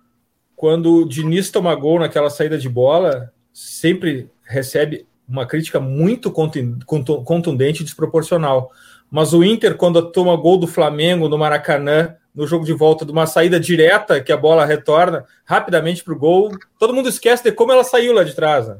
quando 0.56 0.96
o 0.96 1.08
Diniz 1.08 1.50
toma 1.50 1.74
gol 1.76 2.00
naquela 2.00 2.30
saída 2.30 2.58
de 2.58 2.68
bola, 2.68 3.32
sempre 3.58 4.30
recebe 4.44 5.08
uma 5.28 5.44
crítica 5.44 5.80
muito 5.80 6.32
contundente 6.32 7.82
e 7.82 7.84
desproporcional. 7.84 8.72
Mas 9.10 9.34
o 9.34 9.44
Inter, 9.44 9.76
quando 9.76 10.12
toma 10.12 10.36
gol 10.36 10.60
do 10.60 10.68
Flamengo 10.68 11.28
no 11.28 11.40
Maracanã, 11.40 12.16
no 12.36 12.46
jogo 12.46 12.64
de 12.64 12.74
volta 12.74 13.04
de 13.04 13.12
uma 13.12 13.26
saída 13.26 13.60
direta, 13.60 14.22
que 14.22 14.32
a 14.32 14.38
bola 14.38 14.64
retorna 14.64 15.26
rapidamente 15.44 16.04
para 16.04 16.14
o 16.14 16.20
gol, 16.20 16.52
todo 16.78 16.94
mundo 16.94 17.10
esquece 17.10 17.44
de 17.44 17.52
como 17.52 17.72
ela 17.72 17.84
saiu 17.84 18.14
lá 18.14 18.24
de 18.24 18.36
trás. 18.36 18.68
Né? 18.68 18.78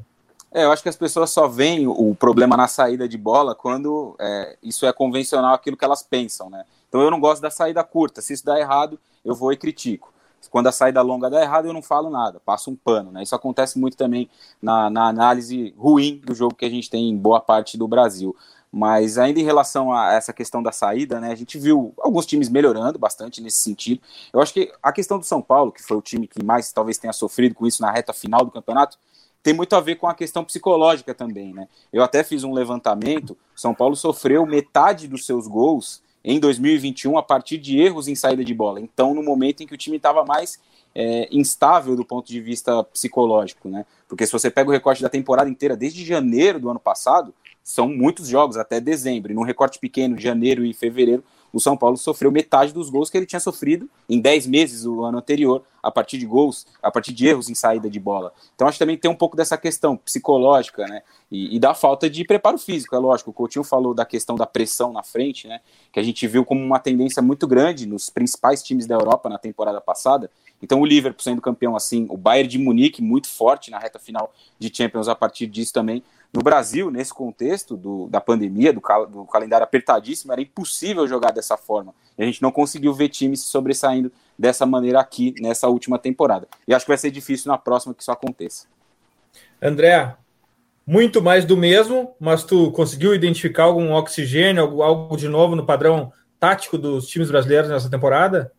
É, 0.52 0.64
eu 0.64 0.70
acho 0.70 0.82
que 0.84 0.88
as 0.88 0.96
pessoas 0.96 1.30
só 1.30 1.48
veem 1.48 1.88
o 1.88 2.14
problema 2.14 2.56
na 2.56 2.68
saída 2.68 3.08
de 3.08 3.18
bola 3.18 3.56
quando 3.56 4.14
é, 4.20 4.56
isso 4.62 4.86
é 4.86 4.92
convencional, 4.92 5.54
aquilo 5.54 5.76
que 5.76 5.84
elas 5.84 6.04
pensam, 6.04 6.48
né? 6.48 6.64
Então 6.88 7.02
eu 7.02 7.10
não 7.10 7.18
gosto 7.18 7.42
da 7.42 7.50
saída 7.50 7.82
curta. 7.82 8.22
Se 8.22 8.32
isso 8.32 8.44
dá 8.44 8.58
errado, 8.60 8.98
eu 9.24 9.34
vou 9.34 9.52
e 9.52 9.56
critico. 9.56 10.12
Quando 10.50 10.68
a 10.68 10.72
saída 10.72 11.02
longa 11.02 11.28
dá 11.28 11.42
errado, 11.42 11.66
eu 11.66 11.72
não 11.72 11.82
falo 11.82 12.08
nada, 12.10 12.40
passo 12.40 12.70
um 12.70 12.76
pano, 12.76 13.10
né? 13.10 13.22
Isso 13.22 13.34
acontece 13.34 13.78
muito 13.78 13.96
também 13.96 14.30
na, 14.62 14.88
na 14.88 15.08
análise 15.08 15.74
ruim 15.76 16.20
do 16.24 16.34
jogo 16.34 16.54
que 16.54 16.64
a 16.64 16.70
gente 16.70 16.88
tem 16.88 17.08
em 17.08 17.16
boa 17.16 17.40
parte 17.40 17.76
do 17.76 17.86
Brasil. 17.86 18.34
Mas 18.70 19.16
ainda 19.16 19.40
em 19.40 19.44
relação 19.44 19.92
a 19.92 20.12
essa 20.12 20.32
questão 20.32 20.62
da 20.62 20.70
saída, 20.70 21.18
né, 21.20 21.32
a 21.32 21.34
gente 21.34 21.58
viu 21.58 21.94
alguns 21.98 22.26
times 22.26 22.50
melhorando 22.50 22.98
bastante 22.98 23.40
nesse 23.40 23.58
sentido. 23.58 24.02
Eu 24.32 24.40
acho 24.40 24.52
que 24.52 24.70
a 24.82 24.92
questão 24.92 25.18
do 25.18 25.24
São 25.24 25.40
Paulo, 25.40 25.72
que 25.72 25.82
foi 25.82 25.96
o 25.96 26.02
time 26.02 26.28
que 26.28 26.44
mais 26.44 26.70
talvez 26.70 26.98
tenha 26.98 27.12
sofrido 27.12 27.54
com 27.54 27.66
isso 27.66 27.80
na 27.80 27.90
reta 27.90 28.12
final 28.12 28.44
do 28.44 28.50
campeonato, 28.50 28.98
tem 29.42 29.54
muito 29.54 29.74
a 29.74 29.80
ver 29.80 29.96
com 29.96 30.06
a 30.06 30.14
questão 30.14 30.44
psicológica 30.44 31.14
também, 31.14 31.54
né? 31.54 31.68
Eu 31.92 32.02
até 32.02 32.22
fiz 32.22 32.44
um 32.44 32.52
levantamento, 32.52 33.36
São 33.56 33.74
Paulo 33.74 33.96
sofreu 33.96 34.44
metade 34.44 35.08
dos 35.08 35.24
seus 35.24 35.46
gols 35.46 36.02
em 36.24 36.38
2021 36.38 37.16
a 37.16 37.22
partir 37.22 37.58
de 37.58 37.80
erros 37.80 38.08
em 38.08 38.14
saída 38.14 38.44
de 38.44 38.54
bola. 38.54 38.80
Então, 38.80 39.14
no 39.14 39.22
momento 39.22 39.62
em 39.62 39.66
que 39.66 39.74
o 39.74 39.78
time 39.78 39.96
estava 39.96 40.24
mais 40.24 40.58
é, 40.94 41.28
instável 41.30 41.94
do 41.94 42.04
ponto 42.04 42.26
de 42.26 42.40
vista 42.40 42.82
psicológico, 42.84 43.68
né? 43.68 43.86
Porque 44.08 44.26
se 44.26 44.32
você 44.32 44.50
pega 44.50 44.68
o 44.68 44.72
recorte 44.72 45.02
da 45.02 45.08
temporada 45.08 45.48
inteira, 45.48 45.76
desde 45.76 46.04
janeiro 46.04 46.58
do 46.58 46.70
ano 46.70 46.80
passado, 46.80 47.32
são 47.62 47.88
muitos 47.88 48.28
jogos 48.28 48.56
até 48.56 48.80
dezembro. 48.80 49.30
E 49.30 49.34
num 49.34 49.42
recorte 49.42 49.78
pequeno 49.78 50.18
janeiro 50.18 50.64
e 50.64 50.72
fevereiro, 50.72 51.22
o 51.52 51.60
São 51.60 51.76
Paulo 51.76 51.96
sofreu 51.96 52.30
metade 52.30 52.72
dos 52.72 52.90
gols 52.90 53.08
que 53.08 53.16
ele 53.16 53.26
tinha 53.26 53.40
sofrido 53.40 53.88
em 54.08 54.20
10 54.20 54.46
meses 54.46 54.84
o 54.84 55.02
ano 55.04 55.18
anterior, 55.18 55.62
a 55.82 55.90
partir 55.90 56.18
de 56.18 56.26
gols, 56.26 56.66
a 56.82 56.90
partir 56.90 57.12
de 57.12 57.26
erros 57.26 57.48
em 57.48 57.54
saída 57.54 57.88
de 57.88 57.98
bola. 57.98 58.32
Então 58.54 58.66
acho 58.66 58.76
que 58.76 58.84
também 58.84 58.96
tem 58.96 59.10
um 59.10 59.14
pouco 59.14 59.36
dessa 59.36 59.56
questão 59.56 59.96
psicológica, 59.96 60.86
né? 60.86 61.02
E, 61.30 61.56
e 61.56 61.58
da 61.58 61.74
falta 61.74 62.08
de 62.10 62.24
preparo 62.24 62.58
físico, 62.58 62.94
é 62.94 62.98
lógico. 62.98 63.30
O 63.30 63.32
Coutinho 63.32 63.64
falou 63.64 63.94
da 63.94 64.04
questão 64.04 64.36
da 64.36 64.46
pressão 64.46 64.92
na 64.92 65.02
frente, 65.02 65.46
né? 65.46 65.60
Que 65.92 66.00
a 66.00 66.02
gente 66.02 66.26
viu 66.26 66.44
como 66.44 66.62
uma 66.62 66.78
tendência 66.78 67.22
muito 67.22 67.46
grande 67.46 67.86
nos 67.86 68.10
principais 68.10 68.62
times 68.62 68.86
da 68.86 68.94
Europa 68.94 69.28
na 69.28 69.38
temporada 69.38 69.80
passada. 69.80 70.30
Então 70.60 70.80
o 70.80 70.84
Liverpool 70.84 71.22
sendo 71.22 71.40
campeão 71.40 71.76
assim, 71.76 72.06
o 72.10 72.16
Bayern 72.16 72.48
de 72.48 72.58
Munique 72.58 73.00
muito 73.00 73.28
forte 73.28 73.70
na 73.70 73.78
reta 73.78 73.98
final 73.98 74.32
de 74.58 74.74
Champions 74.74 75.08
a 75.08 75.14
partir 75.14 75.46
disso 75.46 75.72
também. 75.72 76.02
No 76.32 76.42
Brasil, 76.42 76.90
nesse 76.90 77.12
contexto 77.12 77.76
do, 77.76 78.06
da 78.08 78.20
pandemia, 78.20 78.72
do, 78.72 78.80
cal, 78.80 79.06
do, 79.06 79.24
calendário 79.24 79.64
apertadíssimo, 79.64 80.32
era 80.32 80.42
impossível 80.42 81.08
jogar 81.08 81.32
dessa 81.32 81.56
forma. 81.56 81.94
E 82.18 82.22
a 82.22 82.26
gente 82.26 82.42
não 82.42 82.52
conseguiu 82.52 82.92
ver 82.92 83.08
times 83.08 83.40
se 83.40 83.46
sobressaindo 83.46 84.12
dessa 84.38 84.66
maneira 84.66 85.00
aqui 85.00 85.34
nessa 85.40 85.68
última 85.68 85.98
temporada. 85.98 86.46
E 86.66 86.74
acho 86.74 86.84
que 86.84 86.90
vai 86.90 86.98
ser 86.98 87.10
difícil 87.10 87.50
na 87.50 87.56
próxima 87.56 87.94
que 87.94 88.02
isso 88.02 88.12
aconteça. 88.12 88.66
André, 89.60 90.14
muito 90.86 91.22
mais 91.22 91.44
do 91.44 91.56
mesmo, 91.56 92.14
mas 92.20 92.44
tu 92.44 92.70
conseguiu 92.72 93.14
identificar 93.14 93.64
algum 93.64 93.92
oxigênio, 93.92 94.62
algo, 94.62 94.82
algo 94.82 95.16
de 95.16 95.28
novo 95.28 95.56
no 95.56 95.64
padrão 95.64 96.12
tático 96.38 96.76
dos 96.76 97.06
times 97.08 97.30
brasileiros 97.30 97.70
nessa 97.70 97.90
temporada? 97.90 98.52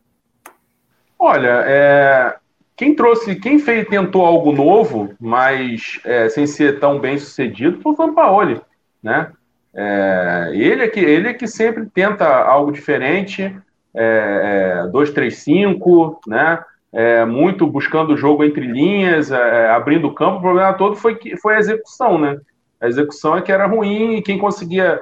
Olha, 1.18 1.64
é, 1.66 2.36
quem 2.80 2.94
trouxe, 2.94 3.36
quem 3.36 3.58
fez, 3.58 3.86
tentou 3.86 4.24
algo 4.24 4.52
novo, 4.52 5.10
mas 5.20 6.00
é, 6.02 6.30
sem 6.30 6.46
ser 6.46 6.80
tão 6.80 6.98
bem 6.98 7.18
sucedido, 7.18 7.78
foi 7.82 7.92
o 7.92 7.94
Sampaoli, 7.94 8.58
né? 9.02 9.30
É, 9.74 10.50
ele, 10.54 10.84
é 10.84 10.88
que, 10.88 10.98
ele 10.98 11.28
é 11.28 11.34
que 11.34 11.46
sempre 11.46 11.84
tenta 11.84 12.24
algo 12.26 12.72
diferente, 12.72 13.54
é, 13.94 14.84
2-3-5, 14.90 16.16
é, 16.26 16.30
né? 16.30 16.64
É, 16.90 17.24
muito 17.26 17.66
buscando 17.66 18.14
o 18.14 18.16
jogo 18.16 18.42
entre 18.44 18.66
linhas, 18.66 19.30
é, 19.30 19.68
abrindo 19.68 20.08
o 20.08 20.14
campo. 20.14 20.38
O 20.38 20.40
problema 20.40 20.72
todo 20.72 20.96
foi, 20.96 21.16
que, 21.16 21.36
foi 21.36 21.56
a 21.56 21.58
execução, 21.58 22.16
né? 22.16 22.38
A 22.80 22.88
execução 22.88 23.36
é 23.36 23.42
que 23.42 23.52
era 23.52 23.66
ruim 23.66 24.14
e 24.14 24.22
quem 24.22 24.38
conseguia 24.38 24.98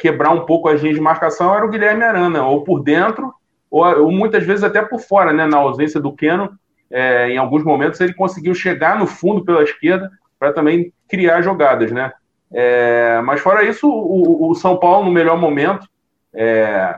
quebrar 0.00 0.30
um 0.32 0.44
pouco 0.44 0.68
as 0.68 0.82
linhas 0.82 0.96
de 0.96 1.02
marcação 1.02 1.52
era 1.52 1.64
o 1.64 1.70
Guilherme 1.70 2.04
Arana, 2.04 2.46
ou 2.46 2.62
por 2.62 2.82
dentro, 2.82 3.32
ou, 3.70 3.84
ou 4.02 4.12
muitas 4.12 4.44
vezes 4.44 4.62
até 4.62 4.82
por 4.82 5.00
fora, 5.00 5.32
né? 5.32 5.46
Na 5.46 5.56
ausência 5.56 5.98
do 5.98 6.12
Keno, 6.12 6.52
é, 6.90 7.30
em 7.30 7.36
alguns 7.36 7.64
momentos 7.64 8.00
ele 8.00 8.14
conseguiu 8.14 8.54
chegar 8.54 8.98
no 8.98 9.06
fundo 9.06 9.44
pela 9.44 9.62
esquerda 9.62 10.10
para 10.38 10.52
também 10.52 10.92
criar 11.08 11.42
jogadas, 11.42 11.90
né? 11.90 12.12
É, 12.52 13.20
mas 13.24 13.40
fora 13.40 13.64
isso, 13.64 13.88
o, 13.88 14.50
o, 14.50 14.54
São 14.54 14.78
Paulo 14.78 15.06
no 15.06 15.12
melhor 15.12 15.36
momento, 15.36 15.88
é, 16.32 16.96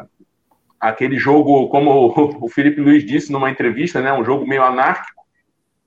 aquele 0.79 1.17
jogo, 1.19 1.69
como 1.69 2.13
o 2.41 2.49
Felipe 2.49 2.81
Luiz 2.81 3.05
disse 3.07 3.33
numa 3.33 3.51
entrevista, 3.51 4.03
né, 4.03 4.13
um 4.13 4.25
jogo 4.25 4.47
meio 4.47 4.63
anárquico 4.63 5.23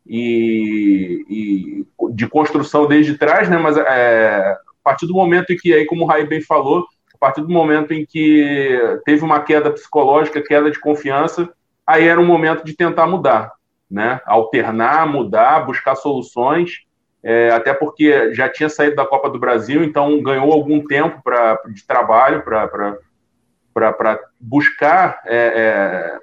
e, 0.07 1.23
e 1.29 1.85
de 2.13 2.27
construção 2.27 2.87
desde 2.87 3.17
trás, 3.17 3.47
né? 3.47 3.57
Mas 3.57 3.77
é, 3.77 4.57
a 4.57 4.83
partir 4.83 5.05
do 5.05 5.13
momento 5.13 5.51
em 5.51 5.57
que 5.57 5.73
aí, 5.73 5.85
como 5.85 6.03
o 6.03 6.07
Raí 6.07 6.25
bem 6.25 6.41
falou, 6.41 6.85
a 7.13 7.17
partir 7.19 7.41
do 7.41 7.49
momento 7.49 7.93
em 7.93 8.05
que 8.05 8.79
teve 9.05 9.23
uma 9.23 9.41
queda 9.41 9.69
psicológica, 9.69 10.41
queda 10.41 10.71
de 10.71 10.79
confiança, 10.79 11.47
aí 11.85 12.07
era 12.07 12.19
um 12.19 12.25
momento 12.25 12.65
de 12.65 12.73
tentar 12.75 13.05
mudar 13.05 13.51
né? 13.89 14.21
Alternar, 14.25 15.07
mudar, 15.07 15.65
buscar 15.65 15.95
soluções, 15.95 16.85
é, 17.23 17.49
até 17.49 17.73
porque 17.73 18.33
já 18.33 18.47
tinha 18.47 18.69
saído 18.69 18.95
da 18.95 19.05
Copa 19.05 19.29
do 19.29 19.39
Brasil, 19.39 19.83
então 19.83 20.21
ganhou 20.21 20.51
algum 20.51 20.85
tempo 20.85 21.21
pra, 21.23 21.59
de 21.67 21.85
trabalho 21.85 22.43
para 22.43 24.19
buscar 24.39 25.21
é, 25.25 25.35
é, 25.35 26.19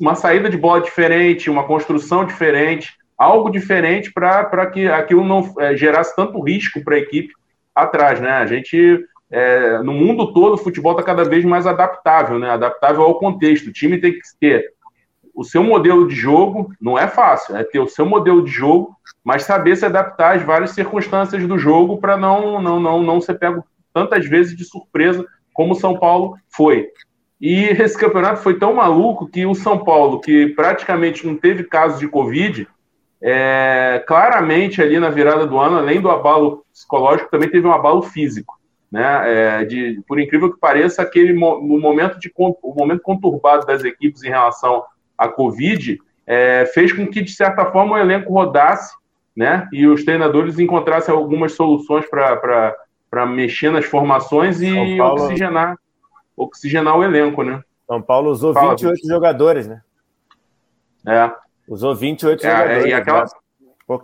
uma 0.00 0.14
saída 0.14 0.50
de 0.50 0.56
bola 0.56 0.80
diferente, 0.80 1.50
uma 1.50 1.64
construção 1.64 2.24
diferente, 2.24 2.94
algo 3.16 3.48
diferente 3.48 4.12
para 4.12 4.66
que 4.66 4.88
aquilo 4.88 5.24
não 5.24 5.54
é, 5.58 5.76
gerasse 5.76 6.16
tanto 6.16 6.40
risco 6.40 6.82
para 6.82 6.96
a 6.96 6.98
equipe 6.98 7.32
atrás, 7.74 8.20
né? 8.20 8.30
A 8.30 8.46
gente 8.46 9.04
é, 9.30 9.78
no 9.78 9.92
mundo 9.92 10.32
todo 10.32 10.54
o 10.54 10.58
futebol 10.58 10.92
está 10.92 11.02
cada 11.02 11.24
vez 11.24 11.44
mais 11.44 11.66
adaptável, 11.66 12.38
né? 12.38 12.50
Adaptável 12.50 13.02
ao 13.02 13.18
contexto. 13.18 13.68
O 13.68 13.72
time 13.72 13.98
tem 13.98 14.12
que 14.12 14.20
ter 14.40 14.72
o 15.36 15.44
seu 15.44 15.62
modelo 15.62 16.08
de 16.08 16.14
jogo 16.14 16.72
não 16.80 16.98
é 16.98 17.06
fácil, 17.06 17.54
é 17.54 17.62
ter 17.62 17.78
o 17.78 17.86
seu 17.86 18.06
modelo 18.06 18.42
de 18.42 18.50
jogo, 18.50 18.96
mas 19.22 19.44
saber 19.44 19.76
se 19.76 19.84
adaptar 19.84 20.34
às 20.34 20.42
várias 20.42 20.70
circunstâncias 20.70 21.46
do 21.46 21.58
jogo 21.58 21.98
para 21.98 22.16
não, 22.16 22.60
não, 22.60 22.80
não, 22.80 23.02
não 23.02 23.20
ser 23.20 23.34
pego 23.34 23.62
tantas 23.92 24.26
vezes 24.26 24.56
de 24.56 24.64
surpresa 24.64 25.26
como 25.52 25.72
o 25.72 25.76
São 25.76 25.98
Paulo 25.98 26.36
foi. 26.48 26.88
E 27.38 27.64
esse 27.64 27.98
campeonato 27.98 28.40
foi 28.40 28.58
tão 28.58 28.72
maluco 28.74 29.28
que 29.28 29.44
o 29.44 29.54
São 29.54 29.84
Paulo, 29.84 30.20
que 30.20 30.48
praticamente 30.48 31.26
não 31.26 31.36
teve 31.36 31.64
casos 31.64 32.00
de 32.00 32.08
Covid, 32.08 32.66
é, 33.20 34.02
claramente 34.06 34.80
ali 34.80 34.98
na 34.98 35.10
virada 35.10 35.46
do 35.46 35.58
ano, 35.58 35.76
além 35.76 36.00
do 36.00 36.10
abalo 36.10 36.64
psicológico, 36.72 37.30
também 37.30 37.50
teve 37.50 37.66
um 37.66 37.72
abalo 37.72 38.00
físico. 38.00 38.58
Né? 38.90 39.60
É, 39.60 39.64
de, 39.64 40.00
por 40.08 40.18
incrível 40.18 40.50
que 40.50 40.58
pareça, 40.58 41.02
aquele 41.02 41.34
mo 41.34 41.60
momento, 41.60 42.18
de, 42.18 42.32
o 42.36 42.74
momento 42.74 43.02
conturbado 43.02 43.66
das 43.66 43.84
equipes 43.84 44.22
em 44.22 44.30
relação 44.30 44.82
a 45.16 45.28
Covid, 45.28 45.98
é, 46.26 46.66
fez 46.66 46.92
com 46.92 47.06
que, 47.06 47.20
de 47.20 47.30
certa 47.30 47.66
forma, 47.66 47.94
o 47.94 47.98
elenco 47.98 48.32
rodasse, 48.32 48.94
né? 49.36 49.68
E 49.72 49.86
os 49.86 50.04
treinadores 50.04 50.58
encontrassem 50.58 51.14
algumas 51.14 51.52
soluções 51.52 52.08
para 52.08 53.26
mexer 53.26 53.70
nas 53.70 53.84
formações 53.84 54.60
e 54.60 54.96
Paulo... 54.96 55.22
oxigenar, 55.22 55.76
oxigenar 56.36 56.98
o 56.98 57.04
elenco, 57.04 57.42
né? 57.42 57.62
São 57.86 58.02
Paulo 58.02 58.30
usou 58.30 58.52
Fala, 58.52 58.70
28 58.70 58.94
bicho. 58.94 59.08
jogadores, 59.08 59.68
né? 59.68 59.80
É. 61.06 61.30
Usou 61.68 61.94
28 61.94 62.44
é, 62.44 62.50
jogadores. 62.50 62.84
E 62.84 62.92
aquela, 62.92 63.24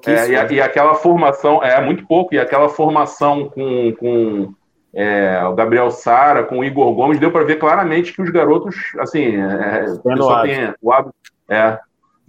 é, 0.06 0.28
e, 0.28 0.36
a, 0.36 0.52
e, 0.52 0.60
aquela 0.60 0.94
formação, 0.94 1.62
é 1.62 1.80
muito 1.84 2.06
pouco, 2.06 2.34
e 2.34 2.38
aquela 2.38 2.68
formação 2.68 3.48
com, 3.48 3.92
com 3.98 4.54
é, 4.94 5.42
o 5.44 5.54
Gabriel 5.54 5.90
Sara, 5.90 6.44
com 6.44 6.58
o 6.58 6.64
Igor 6.64 6.92
Gomes, 6.94 7.18
deu 7.18 7.30
para 7.30 7.44
ver 7.44 7.56
claramente 7.56 8.12
que 8.12 8.20
os 8.20 8.30
garotos, 8.30 8.76
assim, 8.98 9.36
é, 9.36 9.86
o 9.88 10.02
pessoal 10.02 10.42
tem 10.42 10.74
o 10.82 10.92
hábito, 10.92 11.14
é, 11.48 11.78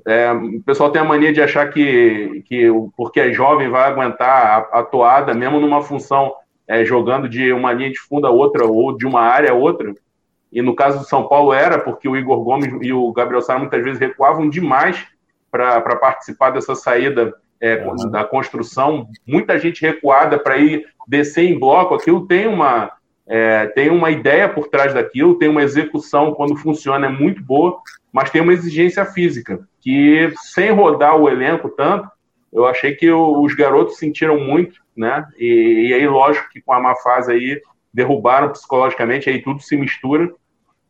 é, 0.05 0.31
o 0.31 0.61
pessoal 0.63 0.89
tem 0.89 1.01
a 1.01 1.05
mania 1.05 1.33
de 1.33 1.41
achar 1.41 1.69
que, 1.69 2.43
que 2.45 2.67
porque 2.95 3.19
é 3.19 3.33
jovem 3.33 3.69
vai 3.69 3.83
aguentar 3.89 4.69
a, 4.71 4.79
a 4.79 4.83
toada, 4.83 5.33
mesmo 5.33 5.59
numa 5.59 5.81
função 5.81 6.33
é, 6.67 6.85
jogando 6.85 7.27
de 7.27 7.51
uma 7.51 7.73
linha 7.73 7.91
de 7.91 7.99
fundo 7.99 8.27
a 8.27 8.31
outra 8.31 8.65
ou 8.65 8.95
de 8.95 9.05
uma 9.05 9.21
área 9.21 9.51
a 9.51 9.55
outra. 9.55 9.93
E 10.51 10.61
no 10.61 10.75
caso 10.75 10.99
do 10.99 11.05
São 11.05 11.27
Paulo 11.27 11.51
era 11.51 11.79
porque 11.79 12.07
o 12.07 12.15
Igor 12.15 12.43
Gomes 12.43 12.71
e 12.81 12.93
o 12.93 13.11
Gabriel 13.11 13.41
Sara 13.41 13.59
muitas 13.59 13.83
vezes 13.83 13.99
recuavam 13.99 14.49
demais 14.49 15.05
para 15.49 15.95
participar 15.97 16.51
dessa 16.51 16.75
saída 16.75 17.33
é, 17.63 17.81
uhum. 17.87 18.11
da 18.11 18.25
construção, 18.25 19.07
muita 19.25 19.57
gente 19.57 19.81
recuada 19.81 20.37
para 20.37 20.57
ir 20.57 20.85
descer 21.07 21.45
em 21.45 21.57
bloco, 21.57 21.95
aquilo 21.95 22.27
tem 22.27 22.45
uma, 22.45 22.91
é, 23.25 23.67
tem 23.67 23.89
uma 23.89 24.11
ideia 24.11 24.49
por 24.49 24.67
trás 24.67 24.93
daquilo, 24.93 25.37
tem 25.37 25.47
uma 25.47 25.63
execução, 25.63 26.33
quando 26.33 26.57
funciona, 26.57 27.07
é 27.07 27.09
muito 27.09 27.41
boa, 27.41 27.79
mas 28.11 28.29
tem 28.29 28.41
uma 28.41 28.51
exigência 28.51 29.05
física, 29.05 29.65
que 29.79 30.29
sem 30.41 30.71
rodar 30.71 31.15
o 31.15 31.29
elenco 31.29 31.69
tanto, 31.69 32.09
eu 32.51 32.65
achei 32.67 32.95
que 32.95 33.09
os 33.09 33.55
garotos 33.55 33.97
sentiram 33.97 34.37
muito, 34.37 34.81
né? 34.95 35.25
E, 35.39 35.87
e 35.87 35.93
aí, 35.93 36.05
lógico 36.05 36.49
que 36.49 36.61
com 36.61 36.73
a 36.73 36.79
má 36.79 36.95
fase 36.97 37.31
aí, 37.31 37.61
derrubaram 37.93 38.49
psicologicamente, 38.49 39.29
aí 39.29 39.41
tudo 39.41 39.61
se 39.61 39.75
mistura. 39.77 40.29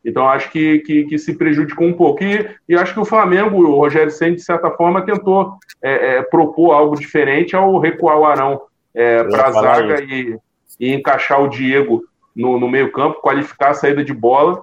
Então, 0.05 0.27
acho 0.27 0.51
que, 0.51 0.79
que, 0.79 1.05
que, 1.05 1.17
se 1.17 1.37
prejudicou 1.37 1.87
um 1.87 1.93
pouco. 1.93 2.23
E, 2.23 2.49
e 2.67 2.75
acho 2.75 2.93
que 2.93 2.99
o 2.99 3.05
Flamengo, 3.05 3.57
o 3.57 3.75
Rogério 3.75 4.11
Senna, 4.11 4.35
de 4.35 4.43
certa 4.43 4.69
forma, 4.71 5.05
tentou 5.05 5.57
é, 5.81 6.17
é, 6.17 6.21
propor 6.21 6.73
algo 6.73 6.95
diferente 6.95 7.55
ao 7.55 7.79
recuar 7.79 8.17
o 8.17 8.25
Arão 8.25 8.61
é, 8.93 9.23
para 9.23 9.47
a 9.47 9.51
zaga 9.51 10.03
e, 10.03 10.37
e, 10.79 10.93
encaixar 10.93 11.41
o 11.41 11.47
Diego 11.47 12.03
no, 12.35 12.59
no 12.59 12.67
meio-campo, 12.67 13.21
qualificar 13.21 13.69
a 13.69 13.73
saída 13.73 14.03
de 14.03 14.13
bola. 14.13 14.61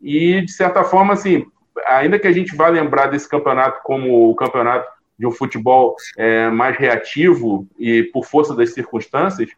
E, 0.00 0.42
de 0.42 0.52
certa 0.52 0.84
forma, 0.84 1.14
assim, 1.14 1.46
ainda 1.86 2.18
que 2.18 2.26
a 2.26 2.32
gente 2.32 2.54
vá 2.54 2.68
lembrar 2.68 3.06
desse 3.06 3.28
campeonato 3.28 3.80
como 3.82 4.28
o 4.28 4.34
campeonato 4.34 4.86
de 5.18 5.26
um 5.26 5.30
futebol 5.30 5.94
é, 6.18 6.50
mais 6.50 6.76
reativo 6.76 7.66
e 7.78 8.02
por 8.04 8.24
força 8.24 8.54
das 8.54 8.74
circunstâncias, 8.74 9.48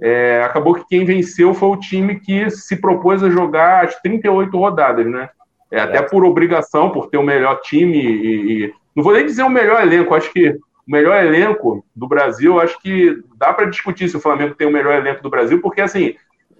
é, 0.00 0.42
acabou 0.44 0.74
que 0.74 0.86
quem 0.88 1.04
venceu 1.04 1.54
foi 1.54 1.68
o 1.68 1.76
time 1.76 2.20
que 2.20 2.50
se 2.50 2.76
propôs 2.76 3.22
a 3.22 3.30
jogar 3.30 3.84
as 3.84 3.94
38 4.00 4.56
rodadas, 4.56 5.06
né? 5.06 5.28
É, 5.70 5.80
até 5.80 6.00
por 6.00 6.24
obrigação, 6.24 6.90
por 6.90 7.08
ter 7.08 7.18
o 7.18 7.22
melhor 7.22 7.60
time 7.60 7.98
e, 7.98 8.64
e, 8.64 8.74
Não 8.94 9.02
vou 9.02 9.12
nem 9.12 9.26
dizer 9.26 9.42
o 9.42 9.50
melhor 9.50 9.82
elenco, 9.82 10.14
acho 10.14 10.32
que 10.32 10.50
o 10.50 10.58
melhor 10.86 11.24
elenco 11.24 11.84
do 11.94 12.06
Brasil, 12.06 12.60
acho 12.60 12.78
que 12.80 13.18
dá 13.36 13.52
para 13.52 13.66
discutir 13.66 14.08
se 14.08 14.16
o 14.16 14.20
Flamengo 14.20 14.54
tem 14.54 14.66
o 14.66 14.72
melhor 14.72 14.94
elenco 14.94 15.22
do 15.22 15.30
Brasil, 15.30 15.60
porque 15.60 15.80
assim, 15.80 16.14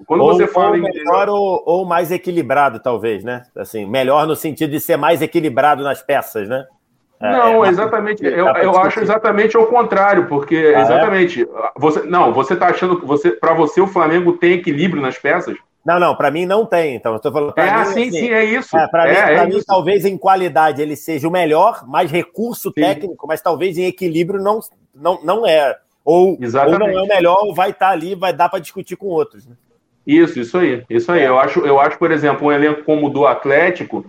quando 0.06 0.22
ou, 0.22 0.34
você 0.34 0.46
fala 0.46 0.76
ou 0.76 0.82
melhor 0.82 1.28
ou, 1.28 1.62
ou, 1.64 1.84
mais 1.84 2.10
equilibrado, 2.10 2.80
talvez, 2.80 3.22
né? 3.22 3.44
Assim, 3.56 3.86
melhor 3.86 4.26
no 4.26 4.34
sentido 4.34 4.72
de 4.72 4.80
ser 4.80 4.96
mais 4.96 5.22
equilibrado 5.22 5.84
nas 5.84 6.02
peças, 6.02 6.48
né? 6.48 6.66
É, 7.20 7.32
não, 7.32 7.64
é, 7.64 7.68
exatamente. 7.68 8.24
Eu, 8.24 8.46
eu 8.46 8.78
acho 8.78 9.00
exatamente 9.00 9.56
ao 9.56 9.66
contrário, 9.66 10.26
porque 10.26 10.54
ah, 10.54 10.78
é? 10.78 10.82
exatamente. 10.82 11.42
É? 11.42 11.46
Você, 11.76 12.02
não, 12.02 12.32
você 12.32 12.54
está 12.54 12.68
achando 12.68 13.00
que 13.00 13.06
você, 13.06 13.30
para 13.30 13.54
você 13.54 13.80
o 13.80 13.86
Flamengo 13.86 14.34
tem 14.34 14.52
equilíbrio 14.52 15.00
nas 15.00 15.18
peças? 15.18 15.56
Não, 15.84 16.00
não, 16.00 16.16
para 16.16 16.30
mim 16.30 16.44
não 16.44 16.66
tem. 16.66 16.96
Então, 16.96 17.14
eu 17.14 17.20
tô 17.20 17.32
falando. 17.32 17.54
É, 17.56 17.64
mim, 17.64 17.70
assim, 17.70 18.10
sim, 18.10 18.30
é 18.30 18.44
isso. 18.44 18.76
É, 18.76 18.88
para 18.88 19.08
é, 19.08 19.46
mim, 19.46 19.52
é 19.52 19.54
mim 19.54 19.62
talvez 19.64 20.04
em 20.04 20.18
qualidade 20.18 20.82
ele 20.82 20.96
seja 20.96 21.28
o 21.28 21.30
melhor, 21.30 21.86
mais 21.86 22.10
recurso 22.10 22.70
sim. 22.70 22.82
técnico, 22.82 23.26
mas 23.26 23.40
talvez 23.40 23.78
em 23.78 23.84
equilíbrio 23.84 24.42
não, 24.42 24.60
não, 24.94 25.20
não 25.22 25.46
é. 25.46 25.76
Ou, 26.04 26.38
ou 26.38 26.78
não 26.78 26.88
é 26.88 27.02
o 27.02 27.06
melhor, 27.06 27.38
ou 27.42 27.54
vai 27.54 27.70
estar 27.70 27.86
tá 27.86 27.92
ali, 27.92 28.14
vai 28.14 28.32
dar 28.32 28.48
para 28.48 28.58
discutir 28.58 28.96
com 28.96 29.06
outros. 29.06 29.46
Né? 29.46 29.54
Isso, 30.06 30.38
isso 30.38 30.58
aí, 30.58 30.84
isso 30.90 31.10
aí. 31.10 31.24
Eu 31.24 31.38
acho, 31.38 31.60
eu 31.60 31.80
acho, 31.80 31.98
por 31.98 32.12
exemplo, 32.12 32.46
um 32.46 32.52
elenco 32.52 32.84
como 32.84 33.06
o 33.06 33.10
do 33.10 33.26
Atlético 33.26 34.04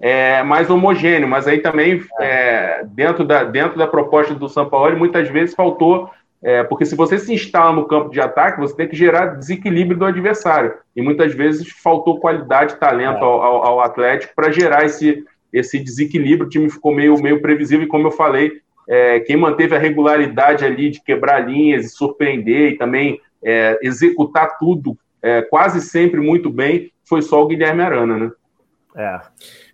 é 0.00 0.42
mais 0.42 0.70
homogêneo, 0.70 1.28
mas 1.28 1.48
aí 1.48 1.58
também 1.58 2.02
é, 2.20 2.84
dentro, 2.88 3.24
da, 3.24 3.44
dentro 3.44 3.76
da 3.76 3.86
proposta 3.86 4.34
do 4.34 4.48
São 4.48 4.68
Paulo, 4.68 4.96
muitas 4.96 5.28
vezes 5.28 5.54
faltou 5.54 6.10
é, 6.40 6.62
porque 6.62 6.86
se 6.86 6.94
você 6.94 7.18
se 7.18 7.34
instala 7.34 7.72
no 7.72 7.86
campo 7.86 8.10
de 8.10 8.20
ataque, 8.20 8.60
você 8.60 8.74
tem 8.76 8.88
que 8.88 8.96
gerar 8.96 9.36
desequilíbrio 9.36 9.98
do 9.98 10.04
adversário. 10.04 10.74
E 10.94 11.02
muitas 11.02 11.34
vezes 11.34 11.68
faltou 11.82 12.20
qualidade, 12.20 12.76
talento 12.76 13.24
ao, 13.24 13.42
ao, 13.42 13.66
ao 13.66 13.80
Atlético 13.80 14.34
para 14.36 14.52
gerar 14.52 14.84
esse, 14.84 15.24
esse 15.52 15.78
desequilíbrio. 15.80 16.46
O 16.46 16.48
time 16.48 16.70
ficou 16.70 16.94
meio, 16.94 17.20
meio 17.20 17.42
previsível, 17.42 17.84
e 17.84 17.88
como 17.88 18.06
eu 18.06 18.12
falei, 18.12 18.52
é, 18.88 19.20
quem 19.20 19.36
manteve 19.36 19.74
a 19.74 19.80
regularidade 19.80 20.64
ali 20.64 20.90
de 20.90 21.02
quebrar 21.02 21.40
linhas 21.40 21.86
e 21.86 21.88
surpreender 21.90 22.72
e 22.72 22.76
também 22.76 23.20
é, 23.42 23.76
executar 23.82 24.58
tudo 24.58 24.96
é, 25.20 25.42
quase 25.42 25.80
sempre 25.80 26.20
muito 26.20 26.48
bem 26.48 26.92
foi 27.04 27.22
só 27.22 27.42
o 27.42 27.46
Guilherme 27.46 27.82
Arana, 27.82 28.16
né? 28.16 28.30
É, 28.96 29.20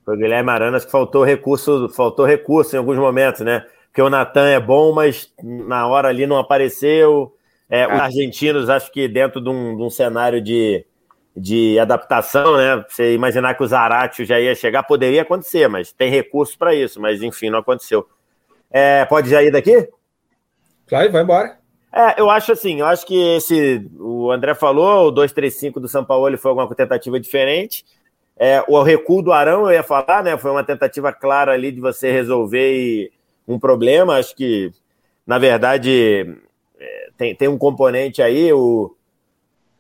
foi 0.05 0.15
o 0.15 0.19
Guilherme 0.19 0.51
Arana 0.51 0.81
que 0.81 0.91
faltou 0.91 1.25
recurso, 1.25 1.89
faltou 1.89 2.27
recurso 2.27 2.77
em 2.77 2.79
alguns 2.79 2.99
momentos, 2.99 3.41
né? 3.41 3.65
porque 3.95 4.03
o 4.03 4.11
Natan 4.11 4.49
é 4.49 4.59
bom, 4.59 4.93
mas 4.93 5.33
na 5.41 5.87
hora 5.87 6.09
ali 6.09 6.27
não 6.27 6.37
apareceu. 6.37 7.33
É, 7.71 7.87
os 7.87 8.01
argentinos, 8.01 8.69
acho 8.69 8.91
que 8.91 9.07
dentro 9.07 9.41
de 9.41 9.49
um, 9.49 9.77
de 9.77 9.83
um, 9.85 9.89
cenário 9.89 10.43
de, 10.43 10.85
de 11.37 11.79
adaptação, 11.79 12.57
né? 12.57 12.85
Você 12.89 13.15
imaginar 13.15 13.55
que 13.55 13.63
o 13.63 13.67
Zaratio 13.67 14.25
já 14.25 14.41
ia 14.41 14.53
chegar, 14.57 14.83
poderia 14.83 15.23
acontecer, 15.23 15.69
mas 15.69 15.93
tem 15.93 16.11
recursos 16.11 16.57
para 16.57 16.75
isso, 16.75 17.01
mas 17.01 17.23
enfim, 17.23 17.51
não 17.51 17.61
aconteceu. 17.61 18.05
É, 18.69 19.05
pode 19.05 19.31
já 19.31 19.45
ir 19.45 19.53
daqui? 19.53 19.89
Claro, 20.89 21.13
vai 21.13 21.23
embora. 21.23 21.57
É, 21.95 22.21
eu 22.21 22.29
acho 22.29 22.51
assim, 22.51 22.81
eu 22.81 22.87
acho 22.87 23.07
que 23.07 23.17
esse. 23.37 23.89
O 23.97 24.33
André 24.33 24.57
falou, 24.57 25.07
o 25.07 25.11
235 25.13 25.79
do 25.79 25.87
São 25.87 26.05
Paulo 26.05 26.37
foi 26.37 26.49
alguma 26.49 26.75
tentativa 26.75 27.21
diferente. 27.21 27.85
É, 28.37 28.65
o 28.67 28.83
recuo 28.83 29.23
do 29.23 29.33
Arão, 29.33 29.67
eu 29.67 29.73
ia 29.73 29.83
falar, 29.83 30.23
né? 30.23 30.37
Foi 30.37 30.51
uma 30.51 30.65
tentativa 30.65 31.13
clara 31.13 31.53
ali 31.53 31.71
de 31.71 31.81
você 31.81 32.11
resolver 32.11 33.13
um 33.47 33.59
problema. 33.59 34.17
Acho 34.17 34.35
que, 34.35 34.73
na 35.27 35.39
verdade, 35.39 36.37
é, 36.79 37.11
tem, 37.17 37.35
tem 37.35 37.49
um 37.49 37.59
componente 37.59 38.21
aí, 38.21 38.53
o, 38.53 38.95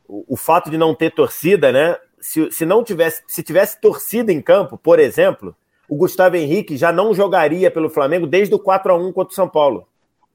o, 0.06 0.34
o, 0.34 0.36
fato 0.36 0.70
de 0.70 0.78
não 0.78 0.94
ter 0.94 1.10
torcida, 1.10 1.72
né? 1.72 1.96
Se, 2.20 2.50
se 2.52 2.64
não 2.64 2.84
tivesse, 2.84 3.22
se 3.26 3.42
tivesse 3.42 3.80
torcida 3.80 4.32
em 4.32 4.40
campo, 4.40 4.78
por 4.78 4.98
exemplo, 4.98 5.54
o 5.88 5.96
Gustavo 5.96 6.36
Henrique 6.36 6.76
já 6.76 6.92
não 6.92 7.12
jogaria 7.12 7.70
pelo 7.70 7.90
Flamengo 7.90 8.26
desde 8.26 8.54
o 8.54 8.58
4 8.58 8.92
a 8.92 8.96
1 8.96 9.12
contra 9.12 9.32
o 9.32 9.34
São 9.34 9.48
Paulo, 9.48 9.86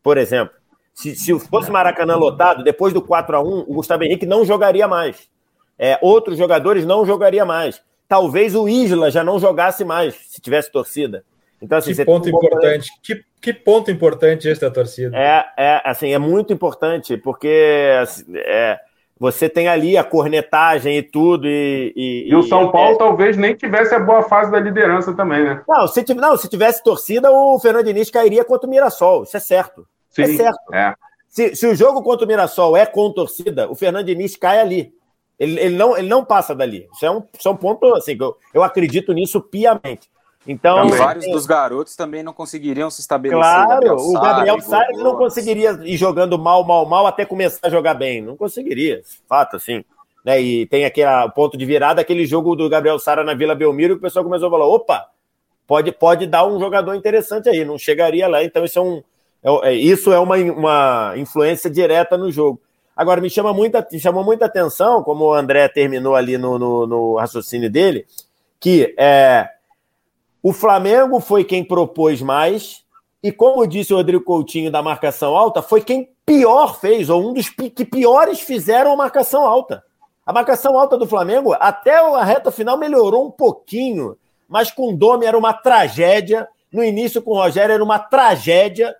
por 0.04 0.18
exemplo. 0.18 0.54
Se, 0.94 1.16
se 1.16 1.40
fosse 1.40 1.72
Maracanã 1.72 2.16
lotado, 2.18 2.64
depois 2.64 2.94
do 2.94 3.02
4 3.02 3.38
a 3.38 3.42
1 3.42 3.60
o 3.68 3.74
Gustavo 3.74 4.04
Henrique 4.04 4.26
não 4.26 4.44
jogaria 4.44 4.88
mais. 4.88 5.30
É, 5.78 5.98
outros 6.02 6.38
jogadores 6.38 6.86
não 6.86 7.06
jogariam 7.06 7.48
mais. 7.48 7.82
Talvez 8.10 8.56
o 8.56 8.68
Isla 8.68 9.12
já 9.12 9.24
não 9.24 9.40
jogasse 9.40 9.86
mais, 9.86 10.16
se 10.16 10.42
tivesse 10.42 10.72
torcida. 10.72 11.24
Então, 11.62 11.78
assim, 11.78 11.94
que 11.94 12.04
ponto 12.04 12.28
importante. 12.28 12.90
Que, 13.04 13.24
que 13.40 13.54
ponto 13.54 13.92
importante 13.92 14.48
esse 14.48 14.60
da 14.60 14.72
torcida. 14.72 15.16
É, 15.16 15.46
é, 15.56 15.82
assim, 15.86 16.12
é 16.12 16.18
muito 16.18 16.52
importante, 16.52 17.16
porque 17.18 17.96
assim, 18.02 18.26
é, 18.36 18.80
você 19.20 19.48
tem 19.48 19.68
ali 19.68 19.96
a 19.96 20.04
cornetagem 20.04 20.98
e 20.98 21.04
tudo. 21.04 21.48
E, 21.48 21.94
e, 21.96 22.30
e 22.30 22.36
o 22.36 22.42
São 22.42 22.72
Paulo 22.72 22.96
é... 22.96 22.98
talvez 22.98 23.38
nem 23.38 23.54
tivesse 23.54 23.94
a 23.94 24.00
boa 24.00 24.24
fase 24.24 24.50
da 24.50 24.60
liderança 24.60 25.14
também, 25.14 25.44
né? 25.44 25.62
Não, 25.68 25.88
se, 25.88 26.04
não, 26.16 26.36
se 26.36 26.50
tivesse 26.50 26.84
torcida, 26.84 27.30
o 27.30 27.60
Fernando 27.60 27.86
Diniz 27.86 28.10
cairia 28.10 28.44
contra 28.44 28.66
o 28.66 28.70
Mirassol. 28.70 29.24
Isso 29.24 29.38
é 29.38 29.40
certo. 29.40 29.86
É 30.18 30.26
Sim, 30.26 30.34
é 30.34 30.38
certo. 30.38 30.74
É. 30.74 30.96
Se, 31.28 31.56
se 31.56 31.68
o 31.68 31.76
jogo 31.76 32.02
contra 32.02 32.26
o 32.26 32.28
Mirassol 32.28 32.76
é 32.76 32.88
com 32.88 33.12
torcida, 33.12 33.70
o 33.70 33.76
Fernando 33.76 34.06
Diniz 34.06 34.36
cai 34.36 34.60
ali. 34.60 34.98
Ele, 35.40 35.60
ele, 35.60 35.76
não, 35.78 35.98
ele 35.98 36.08
não 36.08 36.26
passa 36.26 36.54
dali. 36.54 36.88
Isso 36.94 37.06
é 37.06 37.12
um, 37.12 37.24
isso 37.38 37.48
é 37.48 37.52
um 37.52 37.56
ponto 37.56 37.96
assim, 37.96 38.18
eu, 38.20 38.36
eu 38.54 38.62
acredito 38.62 39.14
nisso 39.14 39.40
piamente. 39.40 40.10
Então, 40.48 40.88
e 40.88 40.92
vários 40.92 41.26
é... 41.26 41.32
dos 41.32 41.46
garotos 41.46 41.96
também 41.96 42.24
não 42.24 42.34
conseguiriam 42.34 42.90
se 42.90 43.02
estabelecer. 43.02 43.42
Claro, 43.42 43.96
o 43.98 44.14
Gabriel 44.14 44.60
Sara 44.62 44.92
não 44.94 45.16
conseguiria 45.16 45.80
ir 45.84 45.98
jogando 45.98 46.40
mal, 46.40 46.66
mal, 46.66 46.86
mal 46.86 47.06
até 47.06 47.26
começar 47.26 47.68
a 47.68 47.70
jogar 47.70 47.94
bem. 47.94 48.22
Não 48.22 48.36
conseguiria, 48.36 49.02
fato, 49.28 49.56
assim. 49.56 49.84
Né? 50.26 50.42
E 50.42 50.66
tem 50.66 50.86
aquele 50.86 51.08
ponto 51.36 51.58
de 51.58 51.66
virada, 51.66 52.02
aquele 52.02 52.26
jogo 52.26 52.56
do 52.56 52.70
Gabriel 52.70 53.00
Sara 53.00 53.24
na 53.24 53.34
Vila 53.34 53.54
Belmiro, 53.54 53.96
que 53.96 54.00
o 54.00 54.02
pessoal 54.02 54.26
começou 54.26 54.48
a 54.48 54.52
falar: 54.52 54.66
opa, 54.66 55.08
pode, 55.68 55.92
pode 55.92 56.26
dar 56.26 56.46
um 56.46 56.60
jogador 56.60 56.96
interessante 56.96 57.48
aí, 57.48 57.64
não 57.64 57.78
chegaria 57.78 58.28
lá. 58.28 58.44
Então, 58.44 58.66
isso 58.66 58.80
é, 58.80 58.82
um, 58.82 59.04
é, 59.44 59.70
é 59.70 59.74
isso 59.74 60.12
é 60.12 60.20
uma, 60.20 60.36
uma 60.36 61.14
influência 61.16 61.70
direta 61.70 62.18
no 62.18 62.32
jogo. 62.32 62.62
Agora, 63.00 63.22
me 63.22 63.30
chama 63.30 63.54
muita, 63.54 63.88
chamou 63.98 64.26
muita 64.26 64.44
atenção, 64.44 65.02
como 65.02 65.24
o 65.24 65.34
André 65.34 65.70
terminou 65.70 66.18
ali 66.18 66.38
no, 66.38 66.60
no, 66.60 66.86
no 66.86 67.16
raciocínio 67.16 67.72
dele, 67.72 68.06
que 68.60 68.94
é, 69.00 69.48
o 70.44 70.52
Flamengo 70.52 71.22
foi 71.22 71.46
quem 71.46 71.64
propôs 71.64 72.22
mais, 72.22 72.84
e 73.24 73.32
como 73.32 73.66
disse 73.66 73.94
o 73.94 73.96
Rodrigo 73.96 74.26
Coutinho 74.26 74.70
da 74.70 74.82
marcação 74.84 75.34
alta, 75.34 75.62
foi 75.62 75.80
quem 75.80 76.10
pior 76.26 76.78
fez, 76.78 77.10
ou 77.10 77.30
um 77.30 77.34
dos 77.34 77.48
que 77.48 77.86
piores 77.86 78.42
fizeram 78.42 78.92
a 78.92 78.98
marcação 78.98 79.46
alta. 79.46 79.82
A 80.26 80.34
marcação 80.34 80.78
alta 80.78 80.98
do 80.98 81.08
Flamengo, 81.08 81.56
até 81.58 81.96
a 81.96 82.24
reta 82.26 82.52
final, 82.52 82.78
melhorou 82.78 83.28
um 83.28 83.32
pouquinho, 83.32 84.18
mas 84.46 84.72
com 84.74 84.90
o 84.90 84.98
Domi 84.98 85.26
era 85.26 85.38
uma 85.38 85.54
tragédia. 85.54 86.50
No 86.70 86.84
início, 86.84 87.22
com 87.22 87.32
o 87.32 87.36
Rogério, 87.36 87.72
era 87.72 87.84
uma 87.84 87.98
tragédia. 87.98 88.94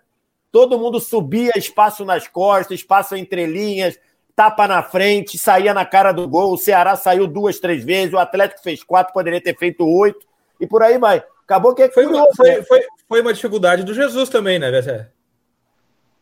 Todo 0.52 0.80
mundo 0.80 1.00
subia 1.00 1.52
espaço 1.56 2.04
nas 2.04 2.28
costas, 2.28 2.80
espaço 2.80 3.16
entre 3.16 3.46
linhas, 3.46 4.00
tapa 4.36 4.68
na 4.68 4.82
frente, 4.82 5.38
saía 5.38 5.74
na 5.74 5.86
cara 5.86 6.12
do 6.12 6.28
gol. 6.28 6.54
O 6.54 6.58
Ceará 6.58 6.96
saiu 6.96 7.28
duas, 7.28 7.60
três 7.60 7.84
vezes, 7.84 8.14
o 8.14 8.18
Atlético 8.18 8.62
fez 8.62 8.84
quatro, 8.84 9.14
poderia 9.14 9.42
ter 9.42 9.58
feito 9.58 9.86
oito 9.86 10.26
e 10.60 10.66
por 10.66 10.82
aí 10.82 10.98
vai. 10.98 11.24
Acabou 11.44 11.74
que 11.74 11.90
foi, 11.90 12.06
uma, 12.06 12.28
foi, 12.36 12.50
né? 12.50 12.64
foi, 12.64 12.82
foi, 13.08 13.22
uma 13.22 13.34
dificuldade 13.34 13.84
do 13.84 13.94
Jesus 13.94 14.30
também, 14.30 14.60
né, 14.60 14.70
Bessé? 14.72 15.10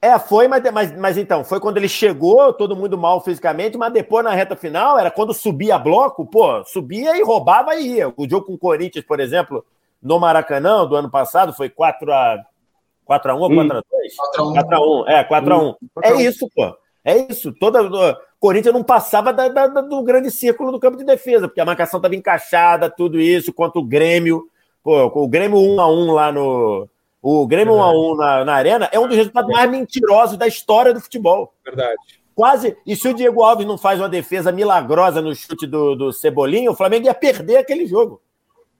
É, 0.02 0.18
foi, 0.20 0.48
mas, 0.48 0.63
mas, 0.72 0.98
mas 0.98 1.18
então, 1.18 1.44
foi 1.44 1.60
quando 1.60 1.78
ele 1.78 1.90
chegou, 1.90 2.54
todo 2.54 2.76
mundo 2.76 2.98
mal 2.98 3.22
fisicamente, 3.22 3.78
mas 3.78 3.92
depois 3.92 4.24
na 4.24 4.32
reta 4.32 4.56
final, 4.56 4.98
era 4.98 5.12
quando 5.12 5.34
subia 5.34 5.78
bloco, 5.78 6.26
pô, 6.26 6.63
subia 6.63 7.18
e 7.18 7.24
roubava 7.24 7.76
e 7.76 7.96
ia. 7.96 8.13
O 8.16 8.30
jogo 8.30 8.46
com 8.46 8.54
o 8.54 8.58
Corinthians, 8.58 9.04
por 9.04 9.20
exemplo, 9.20 9.66
no 10.02 10.20
Maracanã, 10.20 10.86
do 10.86 10.96
ano 10.96 11.10
passado, 11.10 11.52
foi 11.52 11.70
4x1 13.08 13.08
4 13.08 13.34
ou 13.34 13.50
4x2? 13.50 15.04
4x1. 15.06 15.08
É, 15.08 15.24
4x1. 15.24 15.76
É 16.04 16.22
isso, 16.22 16.50
pô. 16.54 16.78
É 17.04 17.32
isso. 17.32 17.54
Toda, 17.54 18.17
Corinthians 18.39 18.74
não 18.74 18.84
passava 18.84 19.32
da, 19.34 19.48
da, 19.48 19.67
do 19.67 20.04
grande 20.04 20.30
círculo 20.30 20.72
do 20.72 20.80
campo 20.80 20.98
de 20.98 21.06
defesa, 21.06 21.48
porque 21.48 21.62
a 21.62 21.65
marcação 21.65 21.98
estava 21.98 22.15
encaixada, 22.15 22.89
tudo 22.89 23.20
isso, 23.20 23.54
contra 23.54 23.80
o 23.80 23.84
Grêmio. 23.84 24.48
Pô, 24.84 25.06
o 25.06 25.28
Grêmio 25.28 25.58
1 25.58 25.80
a 25.80 25.89
1 25.89 26.12
lá 26.12 26.32
no. 26.32 26.88
O 27.22 27.48
Grêmio 27.48 27.74
Verdade. 27.74 27.98
1 27.98 28.00
a 28.00 28.13
1 28.13 28.15
na, 28.15 28.46
na 28.46 28.54
Arena 28.54 28.89
é 28.91 29.00
um 29.00 29.08
dos 29.08 29.17
resultados 29.17 29.52
mais 29.52 29.70
mentirosos 29.70 30.38
da 30.38 30.48
história 30.48 30.93
do 30.93 31.02
futebol. 31.02 31.54
Verdade. 31.65 31.96
Quase. 32.36 32.78
E 32.86 32.96
se 32.96 33.08
o 33.08 33.13
Diego 33.13 33.41
Alves 33.41 33.65
não 33.65 33.78
faz 33.78 34.00
uma 34.00 34.08
defesa 34.08 34.52
milagrosa 34.52 35.22
no 35.22 35.34
chute 35.34 35.65
do, 35.65 35.96
do 35.96 36.13
Cebolinha, 36.13 36.70
o 36.70 36.76
Flamengo 36.76 37.08
ia 37.08 37.13
perder 37.13 37.58
aquele 37.58 37.88
jogo. 37.88 38.22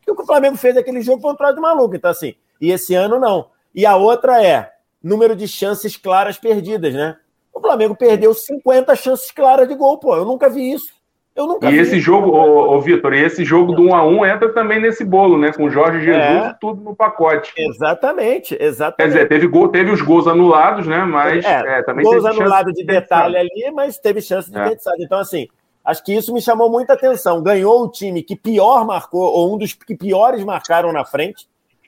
o 0.07 0.15
que 0.15 0.21
o 0.21 0.25
Flamengo 0.25 0.55
fez 0.57 0.77
aquele 0.77 1.01
jogo 1.01 1.21
foi 1.21 1.31
um 1.31 1.35
troço 1.35 1.55
de 1.55 1.61
maluco. 1.61 1.95
Então, 1.95 2.11
assim, 2.11 2.35
e 2.61 2.71
esse 2.71 2.93
ano 2.93 3.19
não. 3.19 3.47
E 3.77 3.85
a 3.85 3.95
outra 3.95 4.43
é 4.43 4.71
número 5.03 5.35
de 5.35 5.47
chances 5.47 5.95
claras 5.95 6.39
perdidas, 6.39 6.95
né? 6.95 7.15
O 7.53 7.61
Flamengo 7.61 7.95
perdeu 7.95 8.33
50 8.33 8.95
chances 8.95 9.29
claras 9.29 9.67
de 9.67 9.75
gol, 9.75 9.99
pô. 9.99 10.15
Eu 10.15 10.25
nunca 10.25 10.49
vi 10.49 10.73
isso. 10.73 10.97
Eu 11.35 11.45
nunca 11.45 11.69
e 11.69 11.73
vi. 11.73 11.77
esse 11.77 11.99
jogo, 11.99 12.31
ô, 12.31 12.75
ô 12.75 12.81
Vitor, 12.81 13.13
e 13.13 13.23
esse 13.23 13.45
jogo 13.45 13.73
do 13.73 13.83
1 13.83 13.95
a 13.95 14.03
1 14.03 14.25
entra 14.25 14.51
também 14.51 14.81
nesse 14.81 15.05
bolo, 15.05 15.37
né? 15.37 15.53
Com 15.53 15.65
o 15.65 15.69
Jorge 15.69 16.03
Jesus 16.03 16.17
é. 16.19 16.55
tudo 16.59 16.81
no 16.81 16.95
pacote. 16.95 17.53
Exatamente, 17.55 18.57
exatamente. 18.59 18.97
Quer 18.97 19.07
dizer, 19.07 19.29
teve, 19.29 19.45
gol, 19.45 19.69
teve 19.69 19.91
os 19.91 20.01
gols 20.01 20.25
anulados, 20.25 20.87
né? 20.87 21.05
Mas 21.05 21.45
é, 21.45 21.77
é 21.77 21.83
também 21.83 22.03
gols 22.03 22.25
anulados 22.25 22.73
de, 22.73 22.81
de 22.81 22.87
detalhe 22.87 23.37
ali, 23.37 23.71
mas 23.71 23.99
teve 23.99 24.21
chance 24.21 24.49
de 24.49 24.57
é. 24.57 24.75
Então, 24.97 25.19
assim, 25.19 25.47
acho 25.85 26.03
que 26.03 26.15
isso 26.15 26.33
me 26.33 26.41
chamou 26.41 26.71
muita 26.71 26.93
atenção. 26.93 27.43
Ganhou 27.43 27.83
o 27.83 27.91
time 27.91 28.23
que 28.23 28.35
pior 28.35 28.83
marcou, 28.83 29.21
ou 29.21 29.53
um 29.53 29.57
dos 29.59 29.73
que 29.73 29.95
piores 29.95 30.43
marcaram 30.43 30.91
na 30.91 31.05
frente. 31.05 31.47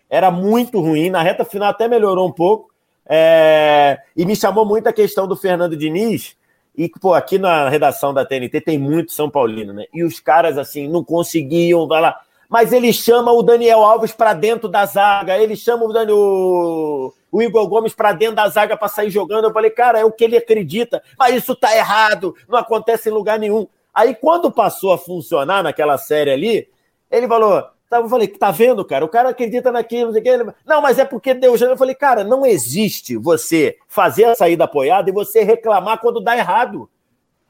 Era 0.10 0.32
muito 0.32 0.80
ruim. 0.82 1.10
Na 1.10 1.22
reta 1.22 1.46
final 1.46 1.70
até 1.70 1.88
melhorou 1.88 2.28
um 2.28 2.32
pouco. 2.32 2.70
É, 3.08 4.00
e 4.16 4.26
me 4.26 4.36
chamou 4.36 4.66
muito 4.66 4.88
a 4.88 4.94
questão 4.94 5.28
do 5.28 5.36
Fernando 5.36 5.76
Diniz. 5.76 6.38
E, 6.78 6.88
pô, 6.88 7.14
aqui 7.14 7.38
na 7.38 7.68
redação 7.68 8.14
da 8.14 8.24
TNT 8.24 8.62
tem 8.62 8.78
muito 8.78 9.12
São 9.12 9.30
Paulino, 9.30 9.74
né? 9.74 9.86
E 9.94 10.04
os 10.04 10.20
caras, 10.20 10.58
assim, 10.58 10.88
não 10.88 11.04
conseguiam, 11.04 11.88
vai 11.88 12.00
lá. 12.02 12.22
mas 12.48 12.72
ele 12.72 12.94
chama 12.94 13.34
o 13.34 13.44
Daniel 13.44 13.84
Alves 13.84 14.12
para 14.12 14.34
dentro 14.34 14.70
da 14.70 14.86
zaga, 14.86 15.38
ele 15.38 15.56
chama 15.56 15.86
o, 15.86 15.92
Daniel, 15.92 16.16
o, 16.16 17.42
Igor 17.42 17.68
Gomes 17.68 17.94
para 17.94 18.14
dentro 18.14 18.36
da 18.36 18.48
zaga 18.48 18.78
para 18.78 18.88
sair 18.88 19.10
jogando. 19.10 19.46
Eu 19.46 19.54
falei, 19.54 19.72
cara, 19.72 20.00
é 20.00 20.06
o 20.06 20.12
que 20.12 20.24
ele 20.24 20.38
acredita, 20.38 21.04
mas 21.18 21.36
isso 21.36 21.56
tá 21.56 21.76
errado, 21.76 22.34
não 22.48 22.58
acontece 22.58 23.10
em 23.10 23.12
lugar 23.12 23.38
nenhum. 23.38 23.68
Aí, 23.94 24.16
quando 24.16 24.52
passou 24.52 24.94
a 24.94 24.98
funcionar 24.98 25.64
naquela 25.64 25.98
série 25.98 26.32
ali, 26.32 26.70
ele 27.12 27.28
falou. 27.28 27.68
Eu 27.92 28.08
falei, 28.08 28.28
tá 28.28 28.52
vendo, 28.52 28.86
cara? 28.86 29.04
O 29.04 29.10
cara 29.10 29.30
acredita 29.30 29.72
naquilo, 29.72 30.12
não 30.12 30.14
sei 30.14 30.22
o 30.22 30.24
que. 30.24 30.54
Não, 30.66 30.82
mas 30.82 31.00
é 31.00 31.06
porque 31.06 31.34
Deus. 31.34 31.60
Eu 31.60 31.78
falei, 31.78 31.96
cara, 31.96 32.24
não 32.24 32.46
existe 32.46 33.18
você 33.18 33.78
fazer 33.88 34.26
a 34.26 34.36
saída 34.36 34.66
apoiada 34.66 35.10
e 35.10 35.14
você 35.14 35.44
reclamar 35.44 36.00
quando 36.00 36.22
dá 36.22 36.38
errado. 36.38 36.90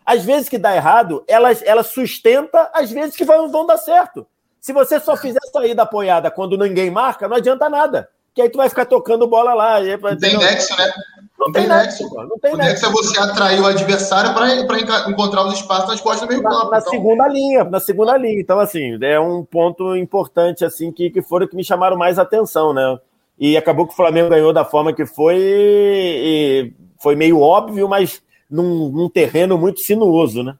Às 0.06 0.24
vezes 0.24 0.48
que 0.50 0.58
dá 0.58 0.76
errado, 0.76 1.24
ela, 1.28 1.52
ela 1.64 1.84
sustenta, 1.84 2.70
às 2.74 2.90
vezes 2.90 3.16
que 3.16 3.26
vão 3.26 3.66
dar 3.66 3.78
certo. 3.78 4.26
Se 4.60 4.74
você 4.74 5.00
só 5.00 5.16
fizer 5.16 5.40
saída 5.52 5.84
apoiada 5.84 6.32
quando 6.32 6.58
ninguém 6.58 6.90
marca, 6.90 7.28
não 7.28 7.38
adianta 7.38 7.70
nada. 7.70 8.10
Que 8.34 8.42
aí 8.42 8.50
tu 8.50 8.58
vai 8.58 8.70
ficar 8.70 8.86
tocando 8.86 9.28
bola 9.28 9.54
lá. 9.54 9.80
Não 9.80 10.18
tem 10.18 10.38
nexo, 10.38 10.76
né? 10.78 10.94
Não, 11.38 11.48
não 11.48 11.54
tem, 11.54 11.64
tem 11.64 11.72
nexo. 11.72 12.04
nexo. 12.04 12.16
Não 12.16 12.40
tem 12.40 12.54
o 12.54 12.58
nexo. 12.58 12.72
nexo 12.72 12.86
é 12.86 12.90
você 12.90 13.20
atrair 13.20 13.62
o 13.62 13.66
adversário 13.66 14.34
para 14.34 15.10
encontrar 15.10 15.46
os 15.46 15.54
espaços 15.54 15.90
nas 15.90 16.02
costas 16.02 16.28
do 16.28 16.28
meio 16.28 16.44
campo. 16.44 16.70
Na, 16.70 16.78
então... 16.80 16.92
segunda 16.92 17.28
linha, 17.28 17.64
na 17.64 17.80
segunda 17.80 18.18
linha. 18.18 18.40
Então, 18.40 18.60
assim, 18.60 18.98
é 19.02 19.20
um 19.20 19.44
ponto 19.44 19.96
importante, 19.96 20.66
assim, 20.66 20.92
que, 20.92 21.10
que 21.10 21.22
foram 21.22 21.48
que 21.48 21.56
me 21.56 21.64
chamaram 21.64 21.98
mais 21.98 22.20
atenção, 22.20 22.74
né? 22.74 23.00
E 23.40 23.56
acabou 23.56 23.88
que 23.88 23.94
o 23.94 23.96
Flamengo 23.96 24.30
ganhou 24.30 24.52
da 24.52 24.66
forma 24.66 24.94
que 24.94 25.06
foi, 25.06 25.38
e 25.40 26.74
foi 27.02 27.16
meio 27.16 27.40
óbvio, 27.40 27.88
mas 27.88 28.22
num, 28.50 28.90
num 28.90 29.10
terreno 29.10 29.58
muito 29.58 29.80
sinuoso, 29.80 30.44
né? 30.44 30.56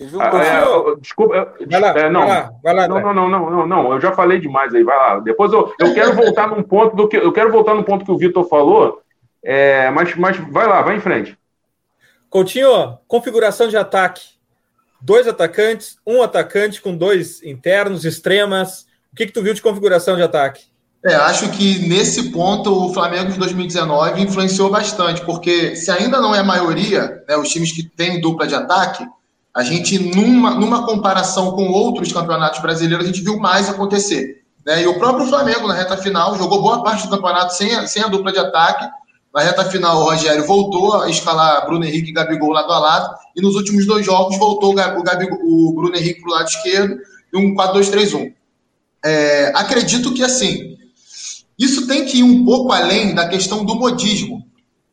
Um 0.00 0.20
ah, 0.20 0.30
é, 0.44 1.00
desculpa, 1.00 1.54
vai 1.68 1.80
lá, 1.80 1.88
é, 1.98 2.08
não, 2.08 2.20
vai 2.20 2.28
lá, 2.28 2.52
vai 2.62 2.74
lá, 2.74 2.88
não, 2.88 3.00
não, 3.00 3.14
não, 3.14 3.28
não, 3.28 3.50
não, 3.50 3.66
não, 3.66 3.92
eu 3.94 4.00
já 4.00 4.12
falei 4.12 4.38
demais 4.38 4.72
aí, 4.72 4.84
vai 4.84 4.96
lá. 4.96 5.18
Depois 5.18 5.52
eu, 5.52 5.72
eu 5.80 5.92
quero 5.92 6.14
voltar 6.14 6.46
num 6.48 6.62
ponto 6.62 6.94
do 6.94 7.08
que 7.08 7.16
eu 7.16 7.32
quero 7.32 7.50
voltar 7.50 7.74
num 7.74 7.82
ponto 7.82 8.04
que 8.04 8.12
o 8.12 8.16
Vitor 8.16 8.48
falou, 8.48 9.02
é, 9.42 9.90
mas, 9.90 10.14
mas 10.14 10.36
vai 10.36 10.68
lá, 10.68 10.82
vai 10.82 10.96
em 10.96 11.00
frente. 11.00 11.36
Coutinho, 12.30 12.96
configuração 13.08 13.68
de 13.68 13.76
ataque: 13.76 14.22
dois 15.00 15.26
atacantes, 15.26 15.98
um 16.06 16.22
atacante 16.22 16.80
com 16.80 16.96
dois 16.96 17.42
internos, 17.42 18.04
extremas. 18.04 18.86
O 19.12 19.16
que, 19.16 19.26
que 19.26 19.32
tu 19.32 19.42
viu 19.42 19.54
de 19.54 19.62
configuração 19.62 20.14
de 20.14 20.22
ataque? 20.22 20.66
É, 21.04 21.14
acho 21.14 21.50
que 21.50 21.88
nesse 21.88 22.30
ponto 22.30 22.86
o 22.86 22.92
Flamengo 22.92 23.32
de 23.32 23.38
2019 23.38 24.20
influenciou 24.20 24.70
bastante, 24.70 25.24
porque 25.24 25.74
se 25.76 25.90
ainda 25.90 26.20
não 26.20 26.34
é 26.34 26.40
a 26.40 26.44
maioria, 26.44 27.22
né, 27.28 27.36
os 27.36 27.48
times 27.48 27.72
que 27.72 27.84
têm 27.84 28.20
dupla 28.20 28.46
de 28.46 28.54
ataque, 28.54 29.06
a 29.54 29.62
gente, 29.62 29.98
numa, 29.98 30.54
numa 30.54 30.86
comparação 30.86 31.52
com 31.52 31.68
outros 31.68 32.12
campeonatos 32.12 32.60
brasileiros, 32.60 33.04
a 33.04 33.08
gente 33.08 33.22
viu 33.22 33.38
mais 33.38 33.68
acontecer. 33.68 34.42
Né? 34.64 34.82
E 34.82 34.86
o 34.86 34.98
próprio 34.98 35.26
Flamengo, 35.26 35.66
na 35.66 35.74
reta 35.74 35.96
final, 35.96 36.36
jogou 36.36 36.62
boa 36.62 36.82
parte 36.82 37.04
do 37.04 37.10
campeonato 37.10 37.54
sem 37.54 37.74
a, 37.74 37.86
sem 37.86 38.02
a 38.02 38.08
dupla 38.08 38.30
de 38.30 38.38
ataque. 38.38 38.86
Na 39.34 39.42
reta 39.42 39.64
final, 39.64 40.00
o 40.00 40.04
Rogério 40.04 40.46
voltou 40.46 41.02
a 41.02 41.10
escalar 41.10 41.66
Bruno 41.66 41.84
Henrique 41.84 42.10
e 42.10 42.12
Gabigol 42.12 42.50
lado 42.50 42.72
a 42.72 42.78
lado. 42.78 43.14
E 43.36 43.40
nos 43.40 43.54
últimos 43.54 43.86
dois 43.86 44.04
jogos, 44.04 44.38
voltou 44.38 44.72
o, 44.72 45.02
Gabigol, 45.02 45.38
o 45.42 45.72
Bruno 45.74 45.96
Henrique 45.96 46.20
para 46.20 46.30
o 46.30 46.34
lado 46.34 46.48
esquerdo 46.48 46.96
e 47.32 47.36
um 47.36 47.54
4-2-3-1. 47.54 48.32
É, 49.04 49.52
acredito 49.54 50.12
que, 50.12 50.22
assim, 50.22 50.76
isso 51.58 51.86
tem 51.86 52.04
que 52.04 52.18
ir 52.18 52.22
um 52.22 52.44
pouco 52.44 52.72
além 52.72 53.14
da 53.14 53.28
questão 53.28 53.64
do 53.64 53.74
modismo. 53.74 54.47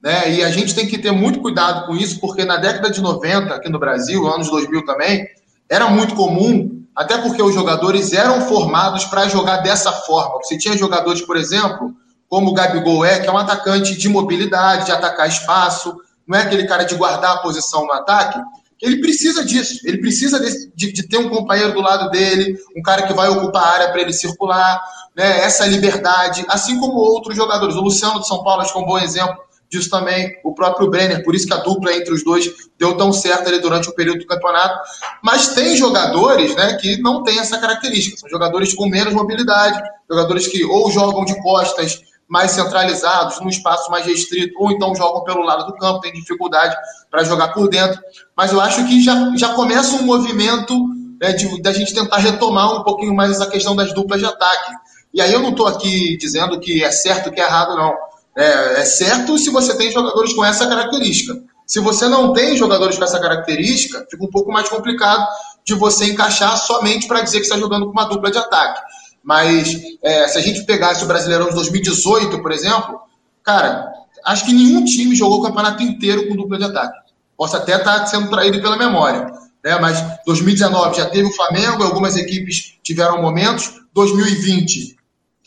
Né? 0.06 0.36
E 0.36 0.44
a 0.44 0.52
gente 0.52 0.76
tem 0.76 0.86
que 0.86 1.00
ter 1.00 1.10
muito 1.10 1.40
cuidado 1.40 1.88
com 1.88 1.96
isso, 1.96 2.20
porque 2.20 2.46
na 2.46 2.58
década 2.58 2.92
de 2.92 3.02
90, 3.02 3.56
aqui 3.56 3.70
no 3.70 3.80
Brasil, 3.80 4.28
anos 4.28 4.52
2000 4.52 4.86
também, 4.86 5.28
era 5.68 5.90
muito 5.90 6.14
comum, 6.14 6.86
até 6.96 7.18
porque 7.18 7.42
os 7.42 7.56
jogadores 7.56 8.14
eram 8.14 8.42
formados 8.42 9.06
para 9.06 9.28
jogar 9.28 9.58
dessa 9.58 9.92
forma. 9.92 10.36
Você 10.44 10.60
tinha 10.60 10.78
jogadores, 10.78 11.22
por 11.22 11.36
exemplo, 11.36 11.92
como 12.30 12.52
o 12.52 12.54
Gabigol 12.54 13.04
é, 13.04 13.20
que 13.20 13.28
é 13.28 13.32
um 13.32 13.38
atacante 13.38 13.98
de 13.98 14.08
mobilidade, 14.08 14.86
de 14.86 14.92
atacar 14.92 15.28
espaço, 15.28 15.98
não 16.28 16.38
é 16.38 16.44
aquele 16.44 16.68
cara 16.68 16.84
de 16.84 16.94
guardar 16.94 17.38
a 17.38 17.40
posição 17.40 17.88
no 17.88 17.94
ataque. 17.94 18.40
Ele 18.80 19.02
precisa 19.02 19.44
disso, 19.44 19.80
ele 19.86 19.98
precisa 19.98 20.40
de, 20.40 20.72
de, 20.76 20.94
de 20.94 21.08
ter 21.08 21.18
um 21.18 21.30
companheiro 21.30 21.74
do 21.74 21.82
lado 21.82 22.12
dele, 22.12 22.56
um 22.78 22.82
cara 22.84 23.08
que 23.08 23.14
vai 23.14 23.28
ocupar 23.30 23.64
a 23.64 23.74
área 23.74 23.92
para 23.92 24.02
ele 24.02 24.14
circular, 24.14 24.80
né, 25.16 25.40
essa 25.40 25.66
liberdade, 25.66 26.46
assim 26.48 26.80
como 26.80 26.94
outros 26.94 27.36
jogadores. 27.36 27.76
O 27.76 27.82
Luciano 27.82 28.20
de 28.20 28.28
São 28.28 28.44
Paulo, 28.44 28.62
acho 28.62 28.72
que 28.72 28.78
é 28.78 28.82
um 28.84 28.86
bom 28.86 29.00
exemplo 29.00 29.46
disso 29.76 29.90
também 29.90 30.36
o 30.44 30.54
próprio 30.54 30.90
Brenner, 30.90 31.24
por 31.24 31.36
isso 31.36 31.46
que 31.46 31.54
a 31.54 31.58
dupla 31.58 31.94
entre 31.94 32.14
os 32.14 32.24
dois 32.24 32.50
deu 32.80 32.96
tão 32.96 33.12
certo 33.12 33.48
ali 33.48 33.60
durante 33.60 33.90
o 33.90 33.94
período 33.94 34.20
do 34.20 34.28
campeonato. 34.28 34.80
Mas 35.24 35.50
tem 35.50 35.76
jogadores 35.76 36.56
né, 36.56 36.74
que 36.76 37.02
não 37.02 37.24
têm 37.24 37.40
essa 37.40 37.58
característica, 37.58 38.18
são 38.18 38.30
jogadores 38.30 38.74
com 38.74 38.88
menos 38.88 39.14
mobilidade, 39.14 39.82
jogadores 40.10 40.48
que 40.48 40.64
ou 40.64 40.90
jogam 40.90 41.26
de 41.26 41.40
costas 41.42 42.02
mais 42.28 42.52
centralizados, 42.52 43.40
num 43.40 43.50
espaço 43.50 43.92
mais 43.92 44.06
restrito, 44.06 44.54
ou 44.58 44.72
então 44.72 44.96
jogam 44.96 45.24
pelo 45.24 45.44
lado 45.44 45.68
do 45.68 45.78
campo, 45.78 46.00
tem 46.00 46.12
dificuldade 46.12 46.76
para 47.12 47.24
jogar 47.24 47.50
por 47.50 47.70
dentro. 47.70 48.02
Mas 48.36 48.52
eu 48.52 48.60
acho 48.60 48.86
que 48.88 49.04
já, 49.04 49.32
já 49.36 49.50
começa 49.54 49.96
um 49.96 50.04
movimento 50.04 50.74
né, 51.22 51.34
de, 51.34 51.62
da 51.62 51.72
gente 51.72 51.94
tentar 51.94 52.18
retomar 52.18 52.80
um 52.80 52.84
pouquinho 52.84 53.14
mais 53.14 53.32
essa 53.32 53.46
questão 53.46 53.76
das 53.76 53.94
duplas 53.94 54.20
de 54.20 54.26
ataque. 54.26 54.72
E 55.14 55.22
aí 55.22 55.32
eu 55.32 55.40
não 55.40 55.52
estou 55.52 55.68
aqui 55.68 56.18
dizendo 56.18 56.60
que 56.60 56.84
é 56.84 56.92
certo 56.92 57.32
que 57.32 57.40
é 57.40 57.44
errado, 57.44 57.76
não 57.76 57.94
é, 58.36 58.82
é 58.82 58.86
certo 58.86 59.38
se 59.38 59.50
você 59.50 59.76
tem 59.78 59.92
jogadores 59.92 60.34
com 60.34 60.44
essa 60.44 60.68
característica. 60.68 61.42
Se 61.66 61.80
você 61.80 62.08
não 62.08 62.34
tem 62.34 62.56
jogadores 62.58 62.98
com 62.98 63.04
essa 63.04 63.20
característica, 63.20 64.06
fica 64.10 64.24
um 64.24 64.30
pouco 64.30 64.52
mais 64.52 64.70
complicado 64.70 65.26
de 65.66 65.74
você 65.74 66.06
encaixar 66.06 66.56
somente 66.58 67.08
para 67.08 67.22
dizer 67.22 67.38
que 67.38 67.46
está 67.46 67.58
jogando 67.58 67.86
com 67.86 67.92
uma 67.92 68.06
dupla 68.06 68.30
de 68.30 68.38
ataque. 68.38 68.82
Mas 69.24 69.76
é, 70.04 70.28
se 70.28 70.38
a 70.38 70.42
gente 70.42 70.64
pegasse 70.66 71.04
o 71.04 71.08
Brasileirão 71.08 71.50
de 71.50 71.56
2018, 71.56 72.42
por 72.42 72.52
exemplo, 72.52 73.00
cara, 73.44 73.92
acho 74.24 74.46
que 74.46 74.54
nenhum 74.54 74.86
time 74.86 75.16
jogou 75.16 75.40
o 75.40 75.44
campeonato 75.44 75.82
inteiro 75.82 76.28
com 76.28 76.36
dupla 76.36 76.58
de 76.60 76.66
ataque. 76.66 77.00
Posso 77.36 77.58
até 77.58 77.78
estar 77.78 78.02
tá 78.02 78.06
sendo 78.06 78.30
traído 78.30 78.62
pela 78.62 78.78
memória. 78.78 79.32
Né? 79.64 79.80
Mas 79.80 80.04
2019 80.26 80.98
já 80.98 81.10
teve 81.10 81.28
o 81.28 81.34
Flamengo, 81.34 81.84
algumas 81.84 82.16
equipes 82.16 82.76
tiveram 82.84 83.22
momentos. 83.22 83.74
2020 83.94 84.95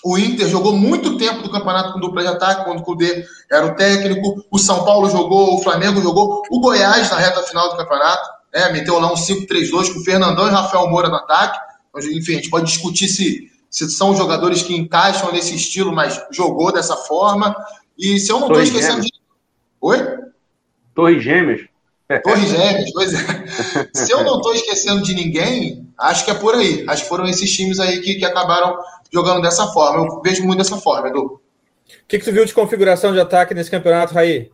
o 0.05 0.17
Inter 0.17 0.49
jogou 0.49 0.77
muito 0.77 1.19
tempo 1.19 1.43
do 1.43 1.51
campeonato 1.51 1.93
com 1.93 2.01
dupla 2.01 2.23
de 2.23 2.29
ataque, 2.29 2.65
quando 2.65 2.81
o 2.81 2.83
Cudê 2.83 3.25
era 3.51 3.67
o 3.67 3.75
técnico. 3.75 4.45
O 4.51 4.59
São 4.59 4.85
Paulo 4.85 5.11
jogou, 5.11 5.57
o 5.57 5.63
Flamengo 5.63 6.01
jogou. 6.01 6.43
O 6.51 6.61
Goiás, 6.61 7.11
na 7.11 7.19
reta 7.19 7.43
final 7.43 7.71
do 7.71 7.77
campeonato, 7.77 8.29
né, 8.55 8.71
meteu 8.71 8.99
lá 8.99 9.13
um 9.13 9.17
5-3-2 9.17 9.93
com 9.93 10.01
o 10.01 10.05
Fernandão 10.05 10.47
e 10.47 10.51
Rafael 10.51 10.89
Moura 10.89 11.09
no 11.09 11.17
ataque. 11.17 11.59
Enfim, 11.97 12.33
a 12.33 12.37
gente 12.37 12.51
pode 12.51 12.67
discutir 12.67 13.09
se, 13.09 13.51
se 13.69 13.91
são 13.91 14.15
jogadores 14.15 14.63
que 14.63 14.77
encaixam 14.77 15.33
nesse 15.33 15.57
estilo, 15.57 15.93
mas 15.93 16.23
jogou 16.31 16.73
dessa 16.73 16.97
forma. 16.97 17.57
E 17.99 18.21
se 18.21 18.31
eu 18.31 18.39
não 18.39 18.47
estou 18.47 18.63
esquecendo 18.63 19.01
de. 19.01 19.11
Oi? 19.81 19.99
Torre 20.95 21.21
Gêmeas. 21.21 21.63
Torre 22.23 22.47
Gêmeas, 22.47 22.91
pois 22.93 23.13
é. 23.13 23.89
Se 23.95 24.11
eu 24.11 24.25
não 24.25 24.37
estou 24.37 24.55
esquecendo 24.55 25.03
de 25.03 25.15
ninguém, 25.15 25.87
acho 25.99 26.25
que 26.25 26.31
é 26.31 26.35
por 26.35 26.55
aí. 26.55 26.85
Acho 26.89 27.03
que 27.03 27.09
foram 27.09 27.27
esses 27.27 27.53
times 27.55 27.79
aí 27.79 28.01
que, 28.01 28.15
que 28.15 28.25
acabaram 28.25 28.79
jogando 29.13 29.43
dessa 29.43 29.67
forma. 29.69 30.07
Eu 30.07 30.23
vejo 30.23 30.43
muito 30.45 30.59
dessa 30.59 30.79
forma, 30.79 31.09
Edu. 31.09 31.21
O 31.25 31.41
que, 32.09 32.19
que 32.19 32.25
tu 32.25 32.33
viu 32.33 32.45
de 32.45 32.55
configuração 32.55 33.13
de 33.13 33.21
ataque 33.21 33.53
nesse 33.53 33.71
campeonato, 33.71 34.15
Raí? 34.15 34.51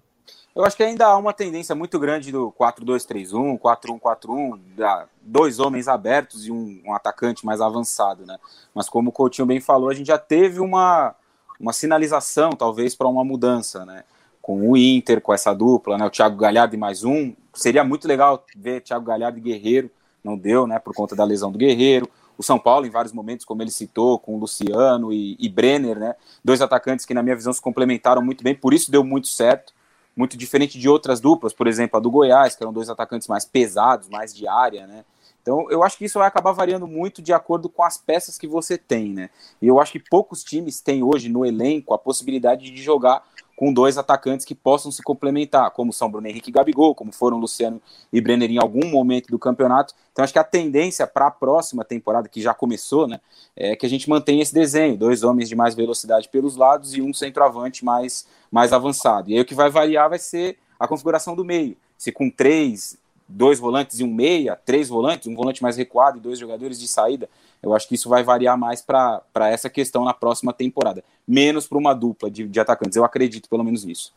Eu 0.54 0.64
acho 0.64 0.76
que 0.76 0.82
ainda 0.84 1.06
há 1.06 1.16
uma 1.16 1.32
tendência 1.32 1.74
muito 1.74 1.98
grande 1.98 2.30
do 2.30 2.52
4-2-3-1, 2.52 3.58
4-1-4-1, 3.58 5.06
dois 5.20 5.58
homens 5.58 5.88
abertos 5.88 6.46
e 6.46 6.52
um, 6.52 6.80
um, 6.86 6.94
atacante 6.94 7.44
mais 7.44 7.60
avançado, 7.60 8.24
né? 8.24 8.38
Mas 8.72 8.88
como 8.88 9.10
o 9.10 9.12
Coutinho 9.12 9.46
bem 9.46 9.60
falou, 9.60 9.88
a 9.90 9.94
gente 9.94 10.06
já 10.06 10.18
teve 10.18 10.60
uma, 10.60 11.12
uma 11.58 11.72
sinalização, 11.72 12.50
talvez, 12.50 12.94
para 12.94 13.08
uma 13.08 13.24
mudança, 13.24 13.84
né? 13.84 14.04
Com 14.40 14.70
o 14.70 14.76
Inter, 14.76 15.20
com 15.20 15.34
essa 15.34 15.52
dupla, 15.52 15.98
né? 15.98 16.06
O 16.06 16.10
Thiago 16.10 16.36
Galhardo 16.36 16.76
e 16.76 16.78
mais 16.78 17.02
um. 17.02 17.34
Seria 17.54 17.84
muito 17.84 18.06
legal 18.08 18.44
ver 18.56 18.80
Thiago 18.80 19.04
Galhardo 19.04 19.38
e 19.38 19.40
Guerreiro, 19.40 19.90
não 20.22 20.36
deu, 20.36 20.66
né? 20.66 20.78
Por 20.78 20.94
conta 20.94 21.14
da 21.14 21.24
lesão 21.24 21.50
do 21.50 21.58
Guerreiro 21.58 22.08
o 22.36 22.42
São 22.42 22.58
Paulo 22.58 22.86
em 22.86 22.90
vários 22.90 23.12
momentos, 23.12 23.44
como 23.44 23.62
ele 23.62 23.70
citou, 23.70 24.18
com 24.18 24.34
o 24.34 24.38
Luciano 24.38 25.12
e, 25.12 25.36
e, 25.38 25.48
Brenner, 25.48 25.98
né? 25.98 26.14
Dois 26.44 26.60
atacantes 26.60 27.06
que, 27.06 27.14
na 27.14 27.22
minha 27.22 27.36
visão, 27.36 27.52
se 27.52 27.60
complementaram 27.60 28.22
muito 28.22 28.42
bem, 28.42 28.54
por 28.54 28.74
isso 28.74 28.90
deu 28.90 29.04
muito 29.04 29.28
certo. 29.28 29.72
Muito 30.16 30.36
diferente 30.36 30.78
de 30.78 30.88
outras 30.88 31.20
duplas, 31.20 31.52
por 31.52 31.66
exemplo, 31.66 31.96
a 31.96 32.00
do 32.00 32.08
Goiás, 32.08 32.54
que 32.54 32.62
eram 32.62 32.72
dois 32.72 32.88
atacantes 32.88 33.26
mais 33.26 33.44
pesados, 33.44 34.08
mais 34.08 34.32
de 34.32 34.46
área, 34.46 34.86
né? 34.86 35.04
Então, 35.42 35.68
eu 35.70 35.82
acho 35.82 35.98
que 35.98 36.04
isso 36.04 36.20
vai 36.20 36.28
acabar 36.28 36.52
variando 36.52 36.86
muito 36.86 37.20
de 37.20 37.32
acordo 37.32 37.68
com 37.68 37.82
as 37.82 37.98
peças 37.98 38.38
que 38.38 38.46
você 38.46 38.78
tem, 38.78 39.12
né? 39.12 39.28
E 39.60 39.66
eu 39.66 39.80
acho 39.80 39.90
que 39.90 39.98
poucos 39.98 40.44
times 40.44 40.80
têm 40.80 41.02
hoje 41.02 41.28
no 41.28 41.44
elenco 41.44 41.92
a 41.92 41.98
possibilidade 41.98 42.70
de 42.70 42.80
jogar 42.80 43.24
com 43.56 43.72
dois 43.72 43.96
atacantes 43.96 44.44
que 44.44 44.54
possam 44.54 44.90
se 44.90 45.02
complementar, 45.02 45.70
como 45.70 45.92
são 45.92 46.10
Bruno 46.10 46.26
Henrique 46.26 46.50
e 46.50 46.52
Gabigol, 46.52 46.94
como 46.94 47.12
foram 47.12 47.38
Luciano 47.38 47.80
e 48.12 48.20
Brenner 48.20 48.50
em 48.50 48.58
algum 48.58 48.88
momento 48.88 49.28
do 49.28 49.38
campeonato. 49.38 49.94
Então 50.12 50.24
acho 50.24 50.32
que 50.32 50.38
a 50.38 50.44
tendência 50.44 51.06
para 51.06 51.28
a 51.28 51.30
próxima 51.30 51.84
temporada, 51.84 52.28
que 52.28 52.40
já 52.40 52.52
começou, 52.52 53.06
né, 53.06 53.20
é 53.56 53.76
que 53.76 53.86
a 53.86 53.88
gente 53.88 54.08
mantenha 54.08 54.42
esse 54.42 54.54
desenho, 54.54 54.96
dois 54.96 55.22
homens 55.22 55.48
de 55.48 55.54
mais 55.54 55.74
velocidade 55.74 56.28
pelos 56.28 56.56
lados 56.56 56.94
e 56.94 57.02
um 57.02 57.12
centroavante 57.14 57.84
mais, 57.84 58.26
mais 58.50 58.72
avançado. 58.72 59.30
E 59.30 59.34
aí 59.34 59.40
o 59.40 59.44
que 59.44 59.54
vai 59.54 59.70
variar 59.70 60.08
vai 60.08 60.18
ser 60.18 60.58
a 60.78 60.88
configuração 60.88 61.36
do 61.36 61.44
meio. 61.44 61.76
Se 61.96 62.10
com 62.10 62.28
três, 62.28 62.98
dois 63.28 63.58
volantes 63.58 64.00
e 64.00 64.04
um 64.04 64.12
meia, 64.12 64.56
três 64.56 64.88
volantes, 64.88 65.28
um 65.28 65.34
volante 65.34 65.62
mais 65.62 65.76
recuado 65.76 66.18
e 66.18 66.20
dois 66.20 66.38
jogadores 66.38 66.78
de 66.78 66.88
saída, 66.88 67.28
Eu 67.64 67.74
acho 67.74 67.88
que 67.88 67.94
isso 67.94 68.08
vai 68.08 68.22
variar 68.22 68.58
mais 68.58 68.82
para 68.82 69.22
essa 69.50 69.70
questão 69.70 70.04
na 70.04 70.12
próxima 70.12 70.52
temporada, 70.52 71.02
menos 71.26 71.66
para 71.66 71.78
uma 71.78 71.94
dupla 71.94 72.30
de, 72.30 72.46
de 72.46 72.60
atacantes. 72.60 72.96
Eu 72.96 73.04
acredito 73.04 73.48
pelo 73.48 73.64
menos 73.64 73.84
nisso. 73.84 74.14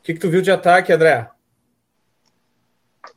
O 0.00 0.04
que, 0.04 0.14
que 0.14 0.20
tu 0.20 0.28
viu 0.28 0.42
de 0.42 0.50
ataque, 0.50 0.92
André? 0.92 1.28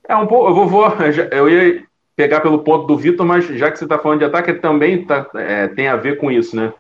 É 0.08 0.15
um 0.15 0.28
pouco. 0.28 0.49
Eu 0.49 0.54
vou, 0.54 0.67
vou 0.67 0.86
eu 1.32 1.49
ia 1.49 1.84
pegar 2.15 2.41
pelo 2.41 2.60
ponto 2.60 2.86
do 2.88 2.97
Vitor, 2.97 3.25
mas 3.25 3.45
já 3.45 3.71
que 3.71 3.78
você 3.78 3.86
está 3.86 3.97
falando 3.97 4.19
de 4.19 4.25
ataque, 4.25 4.54
também 4.54 5.06
tá, 5.06 5.28
é, 5.36 5.67
tem 5.67 5.88
a 5.88 5.95
ver 5.95 6.17
com 6.17 6.32
isso, 6.32 6.56
né? 6.56 6.73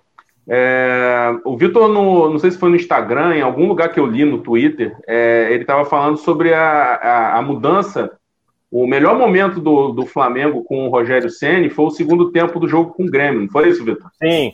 É, 0.47 1.35
o 1.43 1.57
Vitor, 1.57 1.89
não 1.89 2.37
sei 2.37 2.51
se 2.51 2.57
foi 2.57 2.69
no 2.69 2.75
Instagram, 2.75 3.35
em 3.35 3.41
algum 3.41 3.67
lugar 3.67 3.89
que 3.89 3.99
eu 3.99 4.05
li 4.05 4.23
no 4.23 4.39
Twitter, 4.39 4.95
é, 5.07 5.47
ele 5.49 5.61
estava 5.61 5.83
falando 5.85 6.17
sobre 6.17 6.53
a, 6.53 6.95
a, 6.95 7.37
a, 7.39 7.41
mudança. 7.41 8.11
O 8.77 8.85
melhor 8.85 9.17
momento 9.17 9.61
do, 9.61 9.93
do 9.93 10.05
Flamengo 10.05 10.61
com 10.61 10.85
o 10.85 10.89
Rogério 10.89 11.29
Ceni 11.29 11.69
foi 11.69 11.85
o 11.85 11.89
segundo 11.89 12.29
tempo 12.29 12.59
do 12.59 12.67
jogo 12.67 12.93
com 12.93 13.03
o 13.03 13.09
Grêmio, 13.09 13.39
não 13.39 13.47
foi 13.47 13.69
isso, 13.69 13.85
Vitor? 13.85 14.11
Sim. 14.21 14.53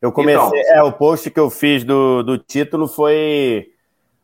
Eu 0.00 0.12
comecei. 0.12 0.60
Então, 0.60 0.76
é, 0.76 0.80
o 0.84 0.92
post 0.92 1.28
que 1.28 1.40
eu 1.40 1.50
fiz 1.50 1.82
do, 1.82 2.22
do 2.22 2.38
título 2.38 2.86
foi 2.86 3.66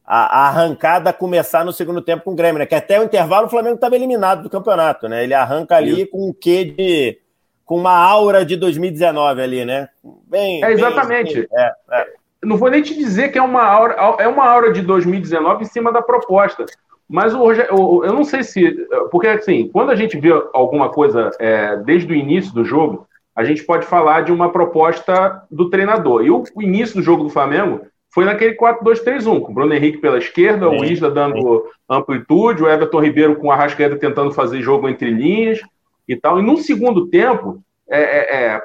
a, 0.07 0.43
a, 0.43 0.49
arrancada 0.51 1.13
começar 1.13 1.65
no 1.65 1.73
segundo 1.73 2.01
tempo 2.01 2.23
com 2.23 2.31
o 2.31 2.37
Grêmio, 2.37 2.61
né? 2.61 2.67
Que 2.67 2.77
até 2.77 3.01
o 3.01 3.03
intervalo 3.03 3.49
o 3.49 3.51
Flamengo 3.51 3.75
estava 3.75 3.97
eliminado 3.97 4.45
do 4.45 4.49
campeonato, 4.49 5.09
né? 5.09 5.25
Ele 5.25 5.35
arranca 5.35 5.75
ali 5.75 6.03
Isso. 6.03 6.13
com 6.13 6.29
um 6.29 6.33
quê 6.33 6.67
de. 6.67 7.19
com 7.65 7.77
uma 7.77 7.97
aura 7.99 8.45
de 8.45 8.55
2019 8.55 9.43
ali, 9.43 9.65
né? 9.65 9.89
Bem. 10.29 10.63
É, 10.63 10.71
exatamente. 10.71 11.35
Bem, 11.35 11.49
é, 11.51 11.73
é. 11.91 12.07
Não 12.45 12.57
vou 12.57 12.71
nem 12.71 12.83
te 12.83 12.95
dizer 12.95 13.31
que 13.31 13.39
é 13.39 13.43
uma 13.43 13.65
aura, 13.65 13.95
é 14.21 14.29
uma 14.29 14.47
aura 14.49 14.73
de 14.73 14.81
2019 14.81 15.65
em 15.65 15.67
cima 15.67 15.91
da 15.91 16.01
proposta. 16.01 16.67
Mas 17.09 17.35
o 17.35 17.53
eu 17.53 18.13
não 18.13 18.25
sei 18.25 18.43
se. 18.43 18.71
Porque, 19.11 19.29
assim, 19.29 19.69
quando 19.69 19.91
a 19.91 19.97
gente 19.97 20.19
vê 20.19 20.31
alguma 20.53 20.89
coisa 20.89 21.31
é, 21.39 21.77
desde 21.77 22.13
o 22.13 22.17
início 22.17 22.53
do 22.55 22.65
jogo, 22.65 23.07
a 23.37 23.45
gente 23.45 23.63
pode 23.65 23.87
falar 23.87 24.23
de 24.23 24.33
uma 24.33 24.51
proposta 24.51 25.43
do 25.51 25.69
treinador. 25.69 26.25
E 26.25 26.31
o, 26.31 26.43
o 26.55 26.63
início 26.63 26.97
do 26.97 27.03
jogo 27.03 27.25
do 27.25 27.31
Flamengo 27.31 27.83
foi 28.15 28.25
naquele 28.25 28.55
4-2-3-1, 28.55 29.41
com 29.41 29.51
o 29.51 29.55
Bruno 29.55 29.75
Henrique 29.75 29.99
pela 29.99 30.19
esquerda, 30.19 30.71
sim, 30.71 30.77
o 30.77 30.85
Isla 30.85 31.11
dando 31.11 31.37
sim. 31.37 31.71
amplitude, 31.91 32.63
o 32.63 32.69
Everton 32.69 33.01
Ribeiro 33.01 33.37
com 33.37 33.51
a 33.51 33.55
Arrascaeta 33.55 33.97
tentando 33.97 34.31
fazer 34.31 34.63
jogo 34.63 34.89
entre 34.89 35.11
linhas 35.11 35.61
e 36.07 36.15
tal. 36.15 36.39
E 36.39 36.43
no 36.43 36.57
segundo 36.57 37.09
tempo, 37.09 37.61
é, 37.91 38.01
é, 38.01 38.37
é, 38.37 38.63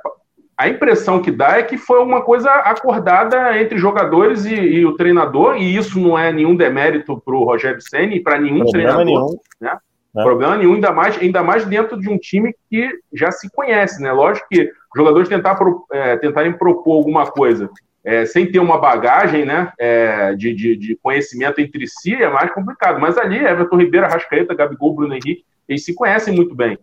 a 0.60 0.68
impressão 0.68 1.22
que 1.22 1.32
dá 1.32 1.58
é 1.58 1.64
que 1.64 1.78
foi 1.78 2.04
uma 2.04 2.22
coisa 2.22 2.52
acordada 2.52 3.58
entre 3.58 3.78
jogadores 3.78 4.44
e, 4.44 4.54
e 4.54 4.86
o 4.86 4.98
treinador, 4.98 5.56
e 5.56 5.78
isso 5.78 5.98
não 5.98 6.20
é 6.20 6.34
nenhum 6.34 6.54
demérito 6.54 7.18
para 7.24 7.34
o 7.34 7.46
Rogério 7.46 7.80
Senna 7.80 8.14
e 8.14 8.20
para 8.20 8.38
nenhum 8.38 8.60
Problema 8.60 8.72
treinador. 8.72 9.06
Nenhum. 9.06 9.38
Né? 9.62 9.78
É. 10.18 10.22
Problema 10.22 10.58
nenhum, 10.58 10.74
ainda 10.74 10.92
mais, 10.92 11.18
ainda 11.18 11.42
mais 11.42 11.64
dentro 11.66 11.98
de 11.98 12.10
um 12.10 12.18
time 12.18 12.54
que 12.70 12.90
já 13.14 13.32
se 13.32 13.50
conhece, 13.50 14.02
né? 14.02 14.12
Lógico 14.12 14.50
que 14.52 14.64
os 14.64 14.98
jogadores 14.98 15.30
tentar, 15.30 15.58
é, 15.94 16.18
tentarem 16.18 16.52
propor 16.52 16.98
alguma 16.98 17.26
coisa 17.26 17.70
é, 18.04 18.26
sem 18.26 18.52
ter 18.52 18.60
uma 18.60 18.78
bagagem 18.78 19.46
né, 19.46 19.72
é, 19.80 20.34
de, 20.36 20.54
de, 20.54 20.76
de, 20.76 20.96
conhecimento 21.02 21.62
entre 21.62 21.86
si, 21.88 22.16
é 22.16 22.30
mais 22.30 22.52
complicado. 22.52 23.00
Mas 23.00 23.18
ali, 23.18 23.38
Everton 23.38 23.78
Ribeiro, 23.78 24.06
Arrascaeta, 24.06 24.56
Gabigol, 24.56 24.96
Bruno 24.96 25.14
Henrique, 25.14 25.46
eles 25.68 25.86
se 25.86 25.94
conhecem 25.94 26.36
muito 26.36 26.56
bem. 26.56 26.78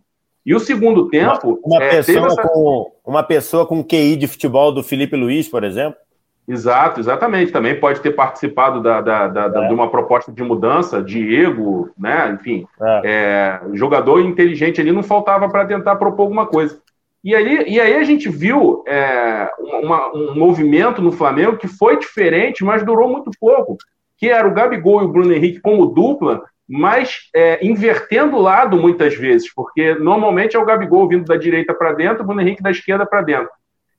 E 0.46 0.54
o 0.54 0.60
segundo 0.60 1.08
tempo. 1.08 1.58
Uma, 1.64 1.82
é, 1.82 1.90
pessoa, 1.90 2.26
essa... 2.28 2.42
com, 2.42 2.92
uma 3.04 3.22
pessoa 3.24 3.66
com 3.66 3.82
QI 3.82 4.14
de 4.14 4.28
futebol 4.28 4.70
do 4.70 4.80
Felipe 4.80 5.16
Luiz, 5.16 5.48
por 5.48 5.64
exemplo. 5.64 5.98
Exato, 6.46 7.00
exatamente. 7.00 7.50
Também 7.50 7.80
pode 7.80 8.00
ter 8.00 8.12
participado 8.12 8.80
da, 8.80 9.00
da, 9.00 9.26
da, 9.26 9.64
é. 9.64 9.68
de 9.68 9.74
uma 9.74 9.90
proposta 9.90 10.30
de 10.30 10.44
mudança, 10.44 11.02
Diego, 11.02 11.90
né? 11.98 12.32
Enfim, 12.32 12.64
é. 12.80 13.00
é 13.04 13.60
jogador 13.74 14.20
inteligente 14.20 14.80
ali 14.80 14.92
não 14.92 15.02
faltava 15.02 15.48
para 15.48 15.66
tentar 15.66 15.96
propor 15.96 16.22
alguma 16.22 16.46
coisa. 16.46 16.78
E 17.24 17.34
aí, 17.34 17.64
e 17.66 17.80
aí 17.80 17.94
a 17.94 18.04
gente 18.04 18.28
viu 18.28 18.84
é, 18.86 19.50
uma, 19.82 20.14
um 20.14 20.36
movimento 20.36 21.02
no 21.02 21.10
Flamengo 21.10 21.56
que 21.56 21.66
foi 21.66 21.98
diferente, 21.98 22.62
mas 22.62 22.84
durou 22.84 23.08
muito 23.08 23.32
pouco, 23.40 23.76
que 24.16 24.28
era 24.28 24.46
o 24.46 24.54
Gabigol 24.54 25.02
e 25.02 25.06
o 25.06 25.08
Bruno 25.08 25.32
Henrique 25.32 25.60
como 25.60 25.86
dupla, 25.86 26.44
mas 26.68 27.28
é, 27.34 27.64
invertendo 27.64 28.36
o 28.36 28.42
lado 28.42 28.76
muitas 28.76 29.14
vezes, 29.14 29.52
porque 29.54 29.94
normalmente 29.94 30.56
é 30.56 30.58
o 30.58 30.64
Gabigol 30.64 31.08
vindo 31.08 31.24
da 31.24 31.36
direita 31.36 31.72
para 31.72 31.92
dentro, 31.92 32.22
o 32.22 32.26
Bruno 32.26 32.40
Henrique 32.40 32.62
da 32.62 32.70
esquerda 32.70 33.06
para 33.06 33.22
dentro. 33.22 33.50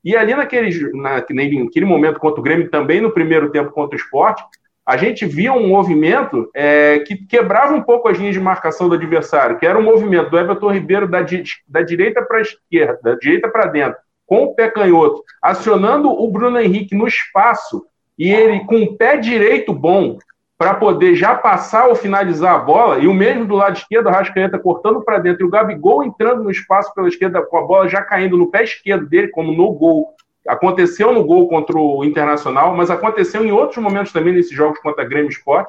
E 0.04 0.16
ali 0.16 0.34
naquele, 0.34 0.90
naquele 0.92 1.84
momento 1.84 2.20
contra 2.20 2.40
o 2.40 2.42
Grêmio, 2.42 2.70
também 2.70 3.00
no 3.00 3.10
primeiro 3.10 3.50
tempo 3.50 3.72
contra 3.72 3.96
o 3.96 4.00
esporte, 4.00 4.42
a 4.86 4.96
gente 4.96 5.26
via 5.26 5.52
um 5.52 5.68
movimento 5.68 6.48
é, 6.54 7.00
que 7.00 7.14
quebrava 7.14 7.74
um 7.74 7.82
pouco 7.82 8.08
as 8.08 8.16
linhas 8.16 8.34
de 8.34 8.40
marcação 8.40 8.88
do 8.88 8.94
adversário, 8.94 9.58
que 9.58 9.66
era 9.66 9.78
um 9.78 9.82
movimento 9.82 10.30
do 10.30 10.38
Everton 10.38 10.72
Ribeiro 10.72 11.06
da, 11.06 11.20
da 11.68 11.82
direita 11.82 12.22
para 12.22 12.38
a 12.38 12.40
esquerda, 12.40 12.98
da 13.02 13.14
direita 13.14 13.50
para 13.50 13.66
dentro, 13.66 13.98
com 14.24 14.44
o 14.44 14.54
pé 14.54 14.70
canhoto, 14.70 15.22
acionando 15.42 16.08
o 16.08 16.30
Bruno 16.30 16.58
Henrique 16.58 16.94
no 16.94 17.06
espaço, 17.06 17.84
e 18.18 18.32
ele 18.32 18.64
com 18.64 18.76
o 18.76 18.96
pé 18.96 19.18
direito 19.18 19.74
bom, 19.74 20.18
para 20.58 20.74
poder 20.74 21.14
já 21.14 21.36
passar 21.36 21.86
ou 21.88 21.94
finalizar 21.94 22.56
a 22.56 22.58
bola, 22.58 22.98
e 22.98 23.06
o 23.06 23.14
mesmo 23.14 23.46
do 23.46 23.54
lado 23.54 23.76
esquerdo, 23.76 24.08
o 24.08 24.10
Rascaeta 24.10 24.58
cortando 24.58 25.00
para 25.02 25.18
dentro, 25.18 25.44
e 25.44 25.46
o 25.46 25.50
Gabigol 25.50 26.04
entrando 26.04 26.42
no 26.42 26.50
espaço 26.50 26.92
pela 26.94 27.06
esquerda, 27.06 27.40
com 27.42 27.56
a 27.56 27.62
bola 27.62 27.88
já 27.88 28.02
caindo 28.02 28.36
no 28.36 28.50
pé 28.50 28.64
esquerdo 28.64 29.06
dele, 29.06 29.28
como 29.28 29.52
no 29.52 29.70
gol, 29.72 30.16
Aconteceu 30.48 31.12
no 31.12 31.22
gol 31.24 31.46
contra 31.46 31.76
o 31.76 32.02
Internacional, 32.02 32.74
mas 32.74 32.90
aconteceu 32.90 33.44
em 33.44 33.52
outros 33.52 33.82
momentos 33.82 34.12
também 34.12 34.32
nesses 34.32 34.52
jogos 34.52 34.78
contra 34.80 35.04
Grêmio 35.04 35.28
Sport. 35.28 35.68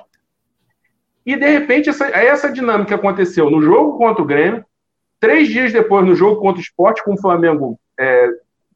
E 1.26 1.36
de 1.36 1.46
repente 1.46 1.90
essa, 1.90 2.08
essa 2.08 2.50
dinâmica 2.50 2.96
aconteceu 2.96 3.52
no 3.52 3.62
jogo 3.62 3.98
contra 3.98 4.24
o 4.24 4.26
Grêmio, 4.26 4.66
três 5.20 5.50
dias 5.50 5.74
depois 5.74 6.06
no 6.06 6.16
jogo 6.16 6.40
contra 6.40 6.60
o 6.60 6.64
Sport, 6.64 7.02
com 7.04 7.14
o 7.14 7.20
Flamengo 7.20 7.78
é, 8.00 8.30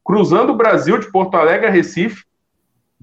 cruzando 0.04 0.52
o 0.52 0.56
Brasil 0.56 0.98
de 0.98 1.10
Porto 1.10 1.36
Alegre 1.36 1.68
a 1.68 1.70
Recife. 1.70 2.22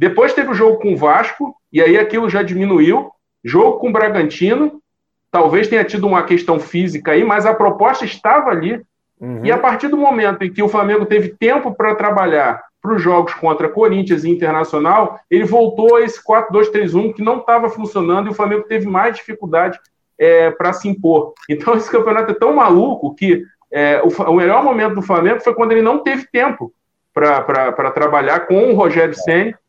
Depois 0.01 0.33
teve 0.33 0.49
o 0.49 0.55
jogo 0.55 0.79
com 0.79 0.93
o 0.93 0.97
Vasco, 0.97 1.55
e 1.71 1.79
aí 1.79 1.95
aquilo 1.95 2.27
já 2.27 2.41
diminuiu. 2.41 3.11
Jogo 3.43 3.77
com 3.77 3.89
o 3.89 3.91
Bragantino, 3.91 4.81
talvez 5.29 5.67
tenha 5.67 5.83
tido 5.83 6.07
uma 6.07 6.23
questão 6.23 6.59
física 6.59 7.11
aí, 7.11 7.23
mas 7.23 7.45
a 7.45 7.53
proposta 7.53 8.03
estava 8.03 8.49
ali. 8.49 8.81
Uhum. 9.19 9.45
E 9.45 9.51
a 9.51 9.59
partir 9.59 9.89
do 9.89 9.97
momento 9.97 10.43
em 10.43 10.51
que 10.51 10.63
o 10.63 10.67
Flamengo 10.67 11.05
teve 11.05 11.29
tempo 11.29 11.71
para 11.75 11.93
trabalhar 11.93 12.63
para 12.81 12.95
os 12.95 12.99
jogos 12.99 13.35
contra 13.35 13.69
Corinthians 13.69 14.23
e 14.23 14.31
Internacional, 14.31 15.19
ele 15.29 15.45
voltou 15.45 15.95
a 15.95 16.01
esse 16.01 16.19
4-2-3-1 16.25 17.13
que 17.13 17.21
não 17.21 17.37
estava 17.37 17.69
funcionando 17.69 18.25
e 18.25 18.31
o 18.31 18.33
Flamengo 18.33 18.63
teve 18.63 18.87
mais 18.87 19.15
dificuldade 19.15 19.79
é, 20.17 20.49
para 20.49 20.73
se 20.73 20.89
impor. 20.89 21.35
Então, 21.47 21.75
esse 21.77 21.91
campeonato 21.91 22.31
é 22.31 22.33
tão 22.35 22.55
maluco 22.55 23.13
que 23.13 23.43
é, 23.71 24.01
o, 24.01 24.07
o, 24.07 24.33
melhor 24.33 24.63
momento 24.63 24.95
do 24.95 25.03
Flamengo 25.03 25.41
foi 25.41 25.53
quando 25.53 25.73
ele 25.73 25.83
não 25.83 25.99
teve 25.99 26.25
tempo 26.31 26.73
para 27.13 27.91
trabalhar 27.91 28.47
com 28.47 28.71
o 28.71 28.75
Rogério 28.75 29.13
Senna 29.13 29.61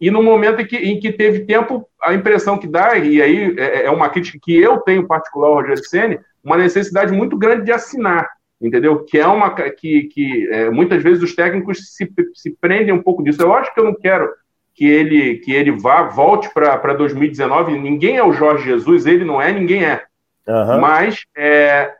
e 0.00 0.10
no 0.10 0.22
momento 0.22 0.60
em 0.60 0.66
que, 0.66 0.76
em 0.76 1.00
que 1.00 1.12
teve 1.12 1.40
tempo, 1.40 1.86
a 2.02 2.14
impressão 2.14 2.58
que 2.58 2.66
dá, 2.66 2.96
e 2.96 3.20
aí 3.20 3.54
é, 3.58 3.84
é 3.84 3.90
uma 3.90 4.08
crítica 4.08 4.38
que 4.42 4.56
eu 4.56 4.78
tenho 4.78 5.06
particular 5.06 5.48
ao 5.48 5.54
Rogério 5.54 5.84
Senna, 5.84 6.18
uma 6.42 6.56
necessidade 6.56 7.12
muito 7.12 7.36
grande 7.36 7.64
de 7.64 7.72
assinar 7.72 8.28
entendeu? 8.60 9.04
Que 9.04 9.18
é 9.18 9.26
uma 9.26 9.50
que, 9.50 10.02
que 10.04 10.48
é, 10.50 10.68
muitas 10.68 11.02
vezes 11.02 11.22
os 11.22 11.34
técnicos 11.34 11.94
se, 11.96 12.12
se 12.34 12.50
prendem 12.60 12.92
um 12.92 13.02
pouco 13.02 13.22
disso. 13.22 13.40
Eu 13.40 13.54
acho 13.54 13.72
que 13.72 13.80
eu 13.80 13.84
não 13.84 13.94
quero 13.94 14.30
que 14.74 14.84
ele 14.84 15.38
que 15.38 15.52
ele 15.52 15.70
vá 15.72 16.02
volte 16.02 16.52
para 16.52 16.92
2019. 16.92 17.78
Ninguém 17.78 18.16
é 18.16 18.24
o 18.24 18.32
Jorge 18.32 18.64
Jesus, 18.64 19.06
ele 19.06 19.24
não 19.24 19.40
é, 19.40 19.52
ninguém 19.52 19.84
é. 19.84 20.04
Uhum. 20.46 20.80
Mas 20.80 21.20
é, 21.36 21.94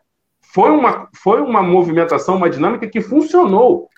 foi 0.53 0.71
uma 0.71 1.09
foi 1.15 1.41
uma 1.41 1.63
movimentação, 1.63 2.37
uma 2.37 2.51
dinâmica 2.51 2.87
que 2.87 3.01
funcionou. 3.01 3.89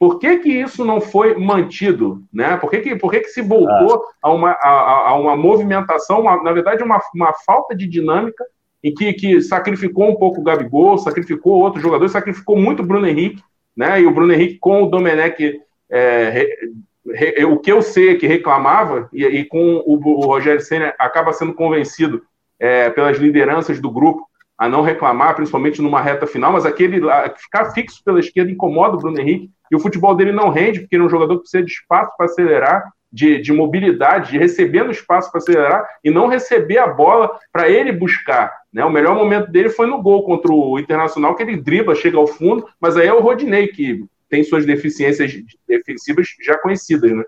Por 0.00 0.18
que, 0.18 0.38
que 0.38 0.48
isso 0.48 0.82
não 0.82 0.98
foi 0.98 1.36
mantido? 1.36 2.22
Né? 2.32 2.56
Por, 2.56 2.70
que, 2.70 2.80
que, 2.80 2.96
por 2.96 3.10
que, 3.10 3.20
que 3.20 3.28
se 3.28 3.42
voltou 3.42 4.02
ah. 4.02 4.28
a, 4.28 4.32
uma, 4.32 4.52
a, 4.52 5.08
a 5.10 5.14
uma 5.14 5.36
movimentação, 5.36 6.22
uma, 6.22 6.42
na 6.42 6.52
verdade, 6.52 6.82
uma, 6.82 6.98
uma 7.14 7.34
falta 7.44 7.76
de 7.76 7.86
dinâmica 7.86 8.42
em 8.82 8.94
que, 8.94 9.12
que 9.12 9.42
sacrificou 9.42 10.08
um 10.08 10.16
pouco 10.16 10.40
o 10.40 10.42
Gabigol, 10.42 10.96
sacrificou 10.96 11.60
outros 11.60 11.82
jogadores, 11.82 12.12
sacrificou 12.12 12.56
muito 12.56 12.82
o 12.82 12.86
Bruno 12.86 13.06
Henrique, 13.06 13.42
né? 13.76 14.00
E 14.00 14.06
o 14.06 14.10
Bruno 14.10 14.32
Henrique 14.32 14.58
com 14.58 14.82
o 14.82 14.86
Domenech, 14.86 15.60
é, 15.90 16.30
re, 16.30 16.72
re, 17.14 17.44
o 17.44 17.58
que 17.58 17.70
eu 17.70 17.82
sei 17.82 18.12
é 18.12 18.14
que 18.14 18.26
reclamava, 18.26 19.06
e, 19.12 19.22
e 19.22 19.44
com 19.44 19.82
o, 19.84 20.00
o, 20.02 20.24
Rogério 20.24 20.62
Senna 20.62 20.94
acaba 20.98 21.34
sendo 21.34 21.52
convencido 21.52 22.22
é, 22.58 22.88
pelas 22.88 23.18
lideranças 23.18 23.78
do 23.78 23.90
grupo 23.90 24.26
a 24.60 24.68
não 24.68 24.82
reclamar, 24.82 25.34
principalmente 25.34 25.80
numa 25.80 26.02
reta 26.02 26.26
final, 26.26 26.52
mas 26.52 26.66
aquele 26.66 27.00
ficar 27.38 27.72
fixo 27.72 28.04
pela 28.04 28.20
esquerda 28.20 28.50
incomoda 28.50 28.94
o 28.94 28.98
Bruno 28.98 29.18
Henrique, 29.18 29.50
e 29.72 29.74
o 29.74 29.80
futebol 29.80 30.14
dele 30.14 30.32
não 30.32 30.50
rende, 30.50 30.80
porque 30.80 30.94
ele 30.94 31.02
é 31.02 31.06
um 31.06 31.10
jogador 31.10 31.36
que 31.36 31.40
precisa 31.44 31.64
de 31.64 31.72
espaço 31.72 32.12
para 32.14 32.26
acelerar, 32.26 32.92
de, 33.10 33.40
de 33.40 33.54
mobilidade, 33.54 34.32
de 34.32 34.38
receber 34.38 34.84
no 34.84 34.90
espaço 34.90 35.32
para 35.32 35.38
acelerar 35.38 35.88
e 36.04 36.10
não 36.10 36.26
receber 36.26 36.76
a 36.76 36.86
bola 36.86 37.40
para 37.50 37.70
ele 37.70 37.90
buscar. 37.90 38.52
Né? 38.70 38.84
O 38.84 38.90
melhor 38.90 39.14
momento 39.14 39.50
dele 39.50 39.70
foi 39.70 39.86
no 39.86 40.02
gol 40.02 40.24
contra 40.24 40.52
o 40.52 40.78
Internacional, 40.78 41.34
que 41.34 41.42
ele 41.42 41.56
dribla, 41.56 41.94
chega 41.94 42.18
ao 42.18 42.26
fundo, 42.26 42.68
mas 42.78 42.98
aí 42.98 43.08
é 43.08 43.14
o 43.14 43.22
Rodinei, 43.22 43.68
que 43.68 44.04
tem 44.28 44.44
suas 44.44 44.66
deficiências 44.66 45.32
defensivas 45.66 46.28
já 46.44 46.58
conhecidas. 46.58 47.10
Né? 47.10 47.24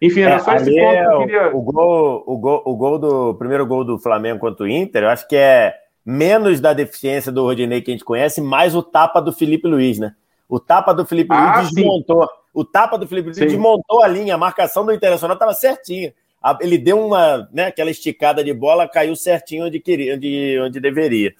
Enfim, 0.00 0.22
era 0.22 0.36
é, 0.36 0.38
só 0.38 0.54
esse 0.54 0.74
ponto 0.74 0.96
que 0.96 1.14
eu 1.14 1.18
queria. 1.18 1.54
O 1.54 1.60
gol, 1.60 2.24
o, 2.26 2.38
gol, 2.38 2.62
o 2.64 2.74
gol 2.74 2.98
do 2.98 3.30
o 3.30 3.34
primeiro 3.34 3.66
gol 3.66 3.84
do 3.84 3.98
Flamengo 3.98 4.40
contra 4.40 4.64
o 4.64 4.68
Inter, 4.68 5.02
eu 5.02 5.10
acho 5.10 5.28
que 5.28 5.36
é 5.36 5.74
menos 6.10 6.60
da 6.60 6.72
deficiência 6.72 7.30
do 7.30 7.42
Rodinei 7.42 7.80
que 7.80 7.90
a 7.90 7.94
gente 7.94 8.04
conhece, 8.04 8.40
mais 8.40 8.74
o 8.74 8.82
tapa 8.82 9.20
do 9.20 9.32
Felipe 9.32 9.68
Luiz, 9.68 9.98
né? 9.98 10.14
O 10.48 10.58
tapa 10.58 10.92
do 10.92 11.06
Felipe 11.06 11.32
Ah, 11.32 11.60
Luiz 11.60 11.70
desmontou. 11.72 12.28
O 12.52 12.64
tapa 12.64 12.98
do 12.98 13.06
Felipe 13.06 13.26
Luiz 13.28 13.38
Sim. 13.38 13.46
desmontou 13.46 14.02
a 14.02 14.08
linha, 14.08 14.34
a 14.34 14.38
marcação 14.38 14.84
do 14.84 14.92
Internacional 14.92 15.34
estava 15.34 15.54
certinha. 15.54 16.12
Ele 16.60 16.78
deu 16.78 16.98
uma, 17.06 17.48
né, 17.52 17.66
aquela 17.66 17.90
esticada 17.90 18.42
de 18.42 18.52
bola, 18.52 18.88
caiu 18.88 19.14
certinho 19.14 19.66
onde 19.66 19.78
queria, 19.78 20.16
onde, 20.16 20.58
onde 20.60 20.80
deveria. 20.80 21.32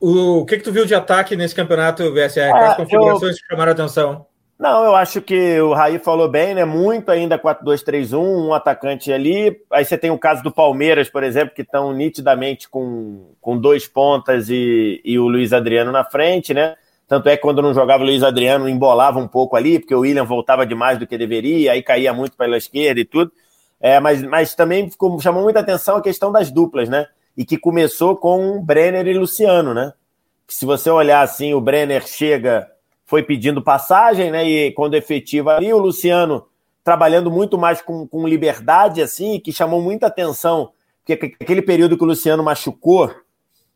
O 0.00 0.44
que, 0.46 0.56
que 0.58 0.64
tu 0.64 0.72
viu 0.72 0.86
de 0.86 0.94
ataque 0.94 1.36
nesse 1.36 1.54
campeonato, 1.54 2.12
VSR? 2.12 2.50
Ah, 2.50 2.52
Quais 2.52 2.76
configurações 2.76 3.36
te 3.36 3.46
chamaram 3.46 3.70
a 3.70 3.74
atenção? 3.74 4.26
Não, 4.58 4.84
eu 4.84 4.94
acho 4.94 5.20
que 5.20 5.60
o 5.60 5.72
Raí 5.72 5.98
falou 5.98 6.28
bem, 6.28 6.54
né? 6.54 6.64
Muito 6.64 7.10
ainda 7.10 7.38
4-2-3-1, 7.38 8.16
um 8.16 8.54
atacante 8.54 9.12
ali. 9.12 9.60
Aí 9.70 9.84
você 9.84 9.98
tem 9.98 10.10
o 10.10 10.18
caso 10.18 10.44
do 10.44 10.52
Palmeiras, 10.52 11.08
por 11.08 11.24
exemplo, 11.24 11.54
que 11.54 11.62
estão 11.62 11.92
nitidamente 11.92 12.68
com, 12.68 13.32
com 13.40 13.58
dois 13.58 13.88
pontas 13.88 14.48
e, 14.48 15.00
e 15.04 15.18
o 15.18 15.26
Luiz 15.26 15.52
Adriano 15.52 15.90
na 15.90 16.04
frente, 16.04 16.54
né? 16.54 16.76
Tanto 17.08 17.28
é 17.28 17.36
que 17.36 17.42
quando 17.42 17.60
não 17.60 17.74
jogava 17.74 18.02
o 18.02 18.06
Luiz 18.06 18.22
Adriano, 18.22 18.68
embolava 18.68 19.18
um 19.18 19.28
pouco 19.28 19.56
ali, 19.56 19.78
porque 19.78 19.94
o 19.94 20.00
William 20.00 20.24
voltava 20.24 20.64
demais 20.64 20.98
do 20.98 21.06
que 21.06 21.18
deveria, 21.18 21.72
aí 21.72 21.82
caía 21.82 22.12
muito 22.12 22.36
pela 22.36 22.56
esquerda 22.56 23.00
e 23.00 23.04
tudo. 23.04 23.32
É, 23.80 24.00
mas, 24.00 24.22
mas 24.22 24.54
também 24.54 24.88
ficou, 24.88 25.20
chamou 25.20 25.42
muita 25.42 25.60
atenção 25.60 25.96
a 25.96 26.02
questão 26.02 26.30
das 26.30 26.50
duplas, 26.50 26.88
né? 26.88 27.06
E 27.36 27.44
que 27.44 27.58
começou 27.58 28.16
com 28.16 28.62
Brenner 28.62 29.06
e 29.06 29.18
Luciano, 29.18 29.74
né? 29.74 29.92
Que 30.46 30.54
se 30.54 30.64
você 30.64 30.88
olhar 30.88 31.22
assim, 31.22 31.52
o 31.52 31.60
Brenner 31.60 32.06
chega 32.06 32.70
foi 33.04 33.22
pedindo 33.22 33.62
passagem, 33.62 34.30
né? 34.30 34.44
E 34.48 34.72
quando 34.72 34.94
efetiva 34.94 35.54
ali, 35.56 35.72
o 35.72 35.78
Luciano 35.78 36.46
trabalhando 36.82 37.30
muito 37.30 37.56
mais 37.56 37.80
com, 37.80 38.06
com 38.06 38.28
liberdade, 38.28 39.00
assim, 39.00 39.40
que 39.40 39.52
chamou 39.52 39.80
muita 39.80 40.06
atenção, 40.06 40.72
porque 41.04 41.34
aquele 41.40 41.62
período 41.62 41.96
que 41.96 42.04
o 42.04 42.06
Luciano 42.06 42.42
machucou, 42.42 43.10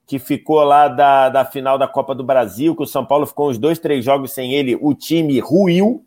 que 0.06 0.18
ficou 0.18 0.62
lá 0.62 0.88
da, 0.88 1.28
da 1.28 1.44
final 1.44 1.78
da 1.78 1.86
Copa 1.88 2.14
do 2.14 2.24
Brasil, 2.24 2.76
que 2.76 2.82
o 2.82 2.86
São 2.86 3.04
Paulo 3.04 3.26
ficou 3.26 3.50
uns 3.50 3.58
dois, 3.58 3.78
três 3.78 4.04
jogos 4.04 4.32
sem 4.32 4.54
ele, 4.54 4.78
o 4.80 4.94
time 4.94 5.38
ruiu, 5.38 6.04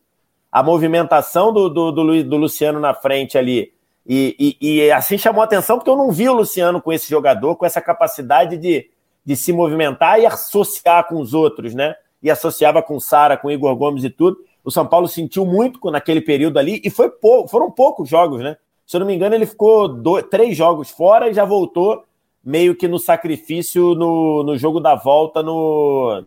a 0.51 0.61
movimentação 0.61 1.53
do, 1.53 1.69
do, 1.69 1.91
do, 1.91 2.23
do 2.23 2.37
Luciano 2.37 2.79
na 2.79 2.93
frente 2.93 3.37
ali. 3.37 3.73
E, 4.05 4.57
e, 4.61 4.85
e 4.85 4.91
assim 4.91 5.17
chamou 5.17 5.43
atenção, 5.43 5.77
porque 5.77 5.89
eu 5.89 5.95
não 5.95 6.11
vi 6.11 6.27
o 6.27 6.33
Luciano 6.33 6.81
com 6.81 6.91
esse 6.91 7.09
jogador, 7.09 7.55
com 7.55 7.65
essa 7.65 7.79
capacidade 7.79 8.57
de, 8.57 8.89
de 9.23 9.35
se 9.35 9.53
movimentar 9.53 10.19
e 10.19 10.25
associar 10.25 11.07
com 11.07 11.19
os 11.19 11.33
outros, 11.33 11.73
né? 11.73 11.95
E 12.21 12.29
associava 12.29 12.81
com 12.81 12.95
o 12.95 13.01
Sara, 13.01 13.35
com 13.37 13.47
o 13.47 13.51
Igor 13.51 13.75
Gomes 13.75 14.03
e 14.03 14.09
tudo. 14.09 14.37
O 14.63 14.69
São 14.71 14.85
Paulo 14.85 15.07
sentiu 15.07 15.45
muito 15.45 15.79
naquele 15.89 16.21
período 16.21 16.59
ali, 16.59 16.79
e 16.83 16.89
foi 16.89 17.09
pou- 17.09 17.47
foram 17.47 17.71
poucos 17.71 18.07
jogos, 18.07 18.41
né? 18.41 18.57
Se 18.85 18.95
eu 18.95 18.99
não 18.99 19.07
me 19.07 19.15
engano, 19.15 19.33
ele 19.33 19.45
ficou 19.45 19.87
dois, 19.87 20.25
três 20.29 20.55
jogos 20.55 20.89
fora 20.89 21.29
e 21.29 21.33
já 21.33 21.45
voltou 21.45 22.03
meio 22.43 22.75
que 22.75 22.87
no 22.87 22.99
sacrifício 22.99 23.95
no, 23.95 24.43
no 24.43 24.57
jogo 24.57 24.79
da 24.79 24.95
volta 24.95 25.41
no, 25.41 26.23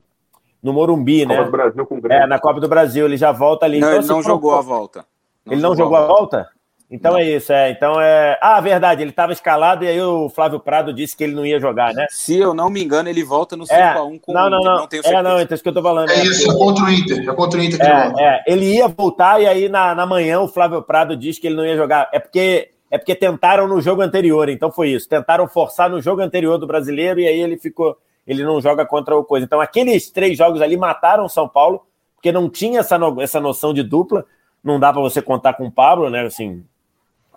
no 0.63 0.73
Morumbi, 0.73 1.23
Copa 1.27 1.35
né? 1.39 1.45
do 1.45 1.51
Brasil 1.51 1.87
com 1.87 1.99
o 1.99 2.01
Grêmio. 2.01 2.25
É, 2.25 2.27
na 2.27 2.39
Copa 2.39 2.61
do 2.61 2.69
Brasil, 2.69 3.05
ele 3.05 3.17
já 3.17 3.31
volta 3.33 3.67
ali. 3.67 3.81
Não, 3.81 3.89
Então, 3.89 3.99
ele 4.01 4.09
não 4.09 4.23
jogou 4.23 4.53
a 4.55 4.61
volta. 4.61 5.07
ele 5.51 5.61
não 5.61 5.77
jogou 5.77 5.97
a 5.97 6.07
volta? 6.07 6.49
Então 6.95 7.19
é 7.19 7.25
isso, 7.25 7.53
é. 7.53 7.71
Então 7.71 8.01
é. 8.01 8.39
Ah, 8.41 8.61
verdade, 8.61 9.03
ele 9.03 9.11
estava 9.11 9.33
escalado 9.33 9.85
e 9.85 9.89
aí 9.89 10.01
o 10.01 10.29
Flávio 10.29 10.61
Prado 10.61 10.93
disse 10.93 11.17
que 11.17 11.25
ele 11.25 11.35
não 11.35 11.45
ia 11.45 11.59
jogar, 11.59 11.93
né? 11.93 12.07
Se 12.11 12.39
eu 12.39 12.55
não 12.55 12.71
me 12.71 12.83
engano, 12.85 13.09
ele 13.09 13.25
volta 13.25 13.57
no 13.57 13.65
5x1 13.65 13.73
É. 14.17 14.19
com 14.21 14.33
Não, 14.33 14.47
o 14.47 14.51
não, 14.51 14.59
Inter, 14.61 14.73
não. 14.75 14.87
tenho 14.87 15.03
É, 15.05 15.13
não, 15.23 15.41
então 15.41 15.53
é 15.53 15.55
isso 15.55 15.63
que 15.63 15.69
eu 15.69 15.75
tô 15.75 15.83
falando. 15.83 16.11
É 16.11 16.17
né? 16.17 16.23
isso, 16.23 16.51
é 16.51 16.55
contra 16.57 16.85
o 16.85 16.91
Inter. 16.91 17.29
É 17.29 17.35
contra 17.35 17.59
o 17.61 17.63
Inter 17.63 17.79
que 17.81 17.85
ele 17.87 18.03
volta. 18.05 18.23
É, 18.23 18.25
é, 18.27 18.45
ele 18.47 18.75
ia 18.77 18.87
voltar 18.89 19.43
e 19.43 19.47
aí 19.47 19.69
na, 19.69 19.95
na 19.95 20.07
manhã 20.07 20.41
o 20.41 20.47
Flávio 20.49 20.81
Prado 20.83 21.17
disse 21.17 21.41
que 21.41 21.49
ele 21.49 21.57
não 21.57 21.67
ia 21.67 21.77
jogar. 21.77 22.09
É 22.13 22.21
porque, 22.21 22.71
é 22.91 22.97
porque 22.97 23.15
tentaram 23.17 23.67
no 23.67 23.81
jogo 23.81 24.01
anterior, 24.01 24.49
então 24.49 24.71
foi 24.71 24.91
isso. 24.91 25.09
Tentaram 25.09 25.49
forçar 25.49 25.91
no 25.91 26.01
jogo 26.01 26.23
anterior 26.23 26.59
do 26.59 26.67
brasileiro 26.67 27.19
e 27.19 27.27
aí 27.27 27.41
ele 27.41 27.59
ficou. 27.59 27.97
Ele 28.27 28.43
não 28.45 28.61
joga 28.61 28.87
contra 28.87 29.17
o 29.17 29.25
coisa. 29.25 29.45
Então 29.45 29.61
aqueles 29.61 30.11
três 30.11 30.39
jogos 30.39 30.63
ali 30.63 30.77
mataram 30.77 31.25
o 31.25 31.29
São 31.29 31.49
Paulo, 31.49 31.83
porque 32.15 32.31
não 32.31 32.49
tinha 32.49 32.81
essa, 32.81 32.97
no- 32.97 33.21
essa 33.21 33.41
noção 33.41 33.75
de 33.75 33.83
dupla. 33.83 34.25
Não 34.63 34.81
dá 34.81 34.91
para 34.91 35.03
você 35.03 35.21
contar 35.21 35.53
com 35.55 35.67
o 35.67 35.71
Pablo, 35.71 36.09
né? 36.09 36.23
Assim, 36.23 36.65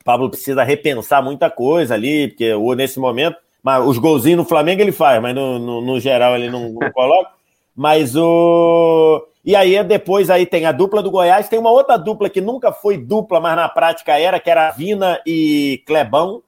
Pablo 0.07 0.29
precisa 0.29 0.63
repensar 0.63 1.21
muita 1.21 1.49
coisa 1.49 1.93
ali, 1.93 2.29
porque 2.29 2.53
nesse 2.77 2.97
momento. 2.97 3.35
Mas 3.61 3.85
os 3.85 3.97
golzinhos 3.97 4.37
no 4.37 4.45
Flamengo 4.45 4.81
ele 4.81 4.93
faz, 4.93 5.21
mas 5.21 5.35
no, 5.35 5.59
no, 5.59 5.81
no 5.81 5.99
geral 5.99 6.33
ele 6.33 6.49
não, 6.49 6.69
não 6.69 6.89
coloca. 6.93 7.31
Mas 7.75 8.15
o. 8.15 9.27
E 9.43 9.53
aí, 9.53 9.83
depois 9.83 10.29
aí 10.29 10.45
tem 10.45 10.65
a 10.65 10.71
dupla 10.71 11.03
do 11.03 11.11
Goiás, 11.11 11.49
tem 11.49 11.59
uma 11.59 11.69
outra 11.71 11.97
dupla 11.97 12.29
que 12.29 12.39
nunca 12.39 12.71
foi 12.71 12.97
dupla, 12.97 13.41
mas 13.41 13.55
na 13.57 13.67
prática 13.67 14.17
era, 14.17 14.39
que 14.39 14.49
era 14.49 14.71
Vina 14.71 15.21
e 15.25 15.83
Clebão. 15.85 16.41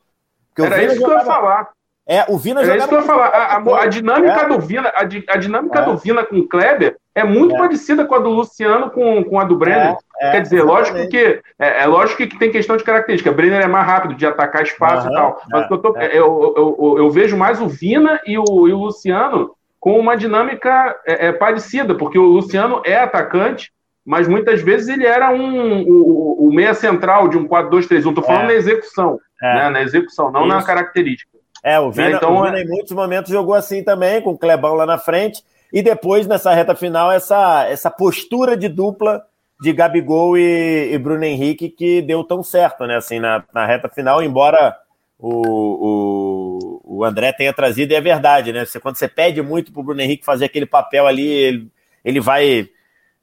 Era 0.57 0.81
isso 0.83 0.97
que 0.97 1.03
eu 1.03 1.09
ia 1.11 1.19
jogava- 1.19 1.25
falar. 1.25 1.69
É, 2.11 2.25
o 2.27 2.39
Vina 2.39 2.61
Era 2.63 2.75
isso 2.77 2.87
que 2.87 2.95
eu 2.95 2.99
ia 3.01 3.05
falar. 3.05 3.27
A, 3.27 3.57
a- 3.57 3.83
a 3.83 3.85
dinâmica 3.85 4.41
É. 4.41 4.47
do 4.47 4.59
Vina, 4.59 4.91
a, 4.95 5.03
di- 5.03 5.23
a 5.29 5.37
dinâmica 5.37 5.79
É. 5.79 5.85
do 5.85 5.95
Vina 5.95 6.23
com 6.25 6.37
o 6.37 6.47
Kleber 6.47 6.97
é 7.13 7.23
muito 7.23 7.55
É. 7.55 7.57
parecida 7.59 8.03
com 8.03 8.15
a 8.15 8.19
do 8.19 8.29
Luciano 8.29 8.89
com, 8.89 9.23
com 9.23 9.39
a 9.39 9.43
do 9.43 9.55
Brenner. 9.55 9.95
É, 10.19 10.27
é, 10.27 10.31
Quer 10.31 10.41
dizer, 10.41 10.55
exatamente. 10.63 10.89
lógico 10.91 11.09
que 11.11 11.41
é, 11.59 11.83
é 11.83 11.85
lógico 11.85 12.17
que 12.27 12.39
tem 12.39 12.51
questão 12.51 12.75
de 12.77 12.83
característica. 12.83 13.31
Brenner 13.31 13.61
é 13.61 13.67
mais 13.67 13.85
rápido 13.85 14.15
de 14.15 14.25
atacar 14.25 14.63
espaço 14.63 15.05
Aham, 15.07 15.11
e 15.11 15.15
tal. 15.15 15.41
Mas 15.51 15.61
é, 15.61 15.67
eu, 15.73 15.77
tô- 15.77 15.97
é. 15.97 16.07
eu, 16.07 16.53
eu, 16.57 16.77
eu, 16.79 16.97
eu 16.97 17.11
vejo 17.11 17.37
mais 17.37 17.61
o 17.61 17.67
Vina 17.67 18.19
e 18.25 18.39
o, 18.39 18.67
e 18.67 18.73
o 18.73 18.77
Luciano 18.77 19.51
com 19.79 19.97
uma 19.99 20.17
dinâmica 20.17 20.95
é, 21.05 21.27
é, 21.27 21.31
parecida, 21.31 21.93
porque 21.93 22.17
o 22.17 22.23
Luciano 22.23 22.81
é 22.85 22.97
atacante, 22.97 23.71
mas 24.03 24.27
muitas 24.27 24.61
vezes 24.61 24.87
ele 24.89 25.05
era 25.05 25.29
um, 25.29 25.83
o, 25.87 26.47
o 26.49 26.51
meia 26.53 26.73
central 26.73 27.27
de 27.27 27.37
um 27.37 27.47
4-2-3-1. 27.47 28.15
Tô 28.15 28.21
falando 28.23 28.45
É. 28.45 28.47
na 28.47 28.53
execução, 28.53 29.19
É. 29.43 29.53
né? 29.55 29.69
Na 29.69 29.81
execução, 29.83 30.31
não 30.31 30.47
na 30.47 30.57
Isso. 30.57 30.65
característica. 30.67 31.37
É, 31.63 31.79
o 31.79 31.91
Vina, 31.91 32.09
Né, 32.09 32.15
então, 32.15 32.37
o 32.37 32.43
Vina 32.43 32.59
é- 32.59 32.63
em 32.63 32.67
muitos 32.67 32.91
momentos 32.91 33.31
jogou 33.31 33.53
assim 33.53 33.83
também, 33.83 34.21
com 34.21 34.31
o 34.31 34.37
Clebão 34.37 34.73
lá 34.75 34.85
na 34.85 34.97
frente. 34.97 35.43
E 35.71 35.81
depois, 35.81 36.25
nessa 36.25 36.53
reta 36.53 36.75
final, 36.75 37.11
essa, 37.11 37.65
essa 37.67 37.91
postura 37.91 38.57
de 38.57 38.67
dupla 38.67 39.23
de 39.61 39.73
Gabigol 39.73 40.37
e, 40.37 40.91
e 40.93 40.97
Bruno 40.97 41.23
Henrique 41.23 41.69
que 41.69 42.01
deu 42.01 42.23
tão 42.23 42.41
certo, 42.41 42.85
né? 42.87 42.95
Assim, 42.95 43.19
na, 43.19 43.43
na 43.53 43.65
reta 43.65 43.89
final, 43.89 44.23
embora 44.23 44.75
o, 45.17 46.79
o, 46.85 46.97
o 46.99 47.03
André 47.03 47.33
tenha 47.33 47.53
trazido, 47.53 47.91
e 47.91 47.95
é 47.95 48.01
verdade, 48.01 48.53
né? 48.53 48.65
Você, 48.65 48.79
quando 48.79 48.95
você 48.95 49.07
pede 49.07 49.41
muito 49.41 49.71
pro 49.71 49.83
Bruno 49.83 50.01
Henrique 50.01 50.25
fazer 50.25 50.45
aquele 50.45 50.65
papel 50.65 51.05
ali, 51.05 51.27
ele, 51.27 51.67
ele 52.05 52.19
vai. 52.19 52.69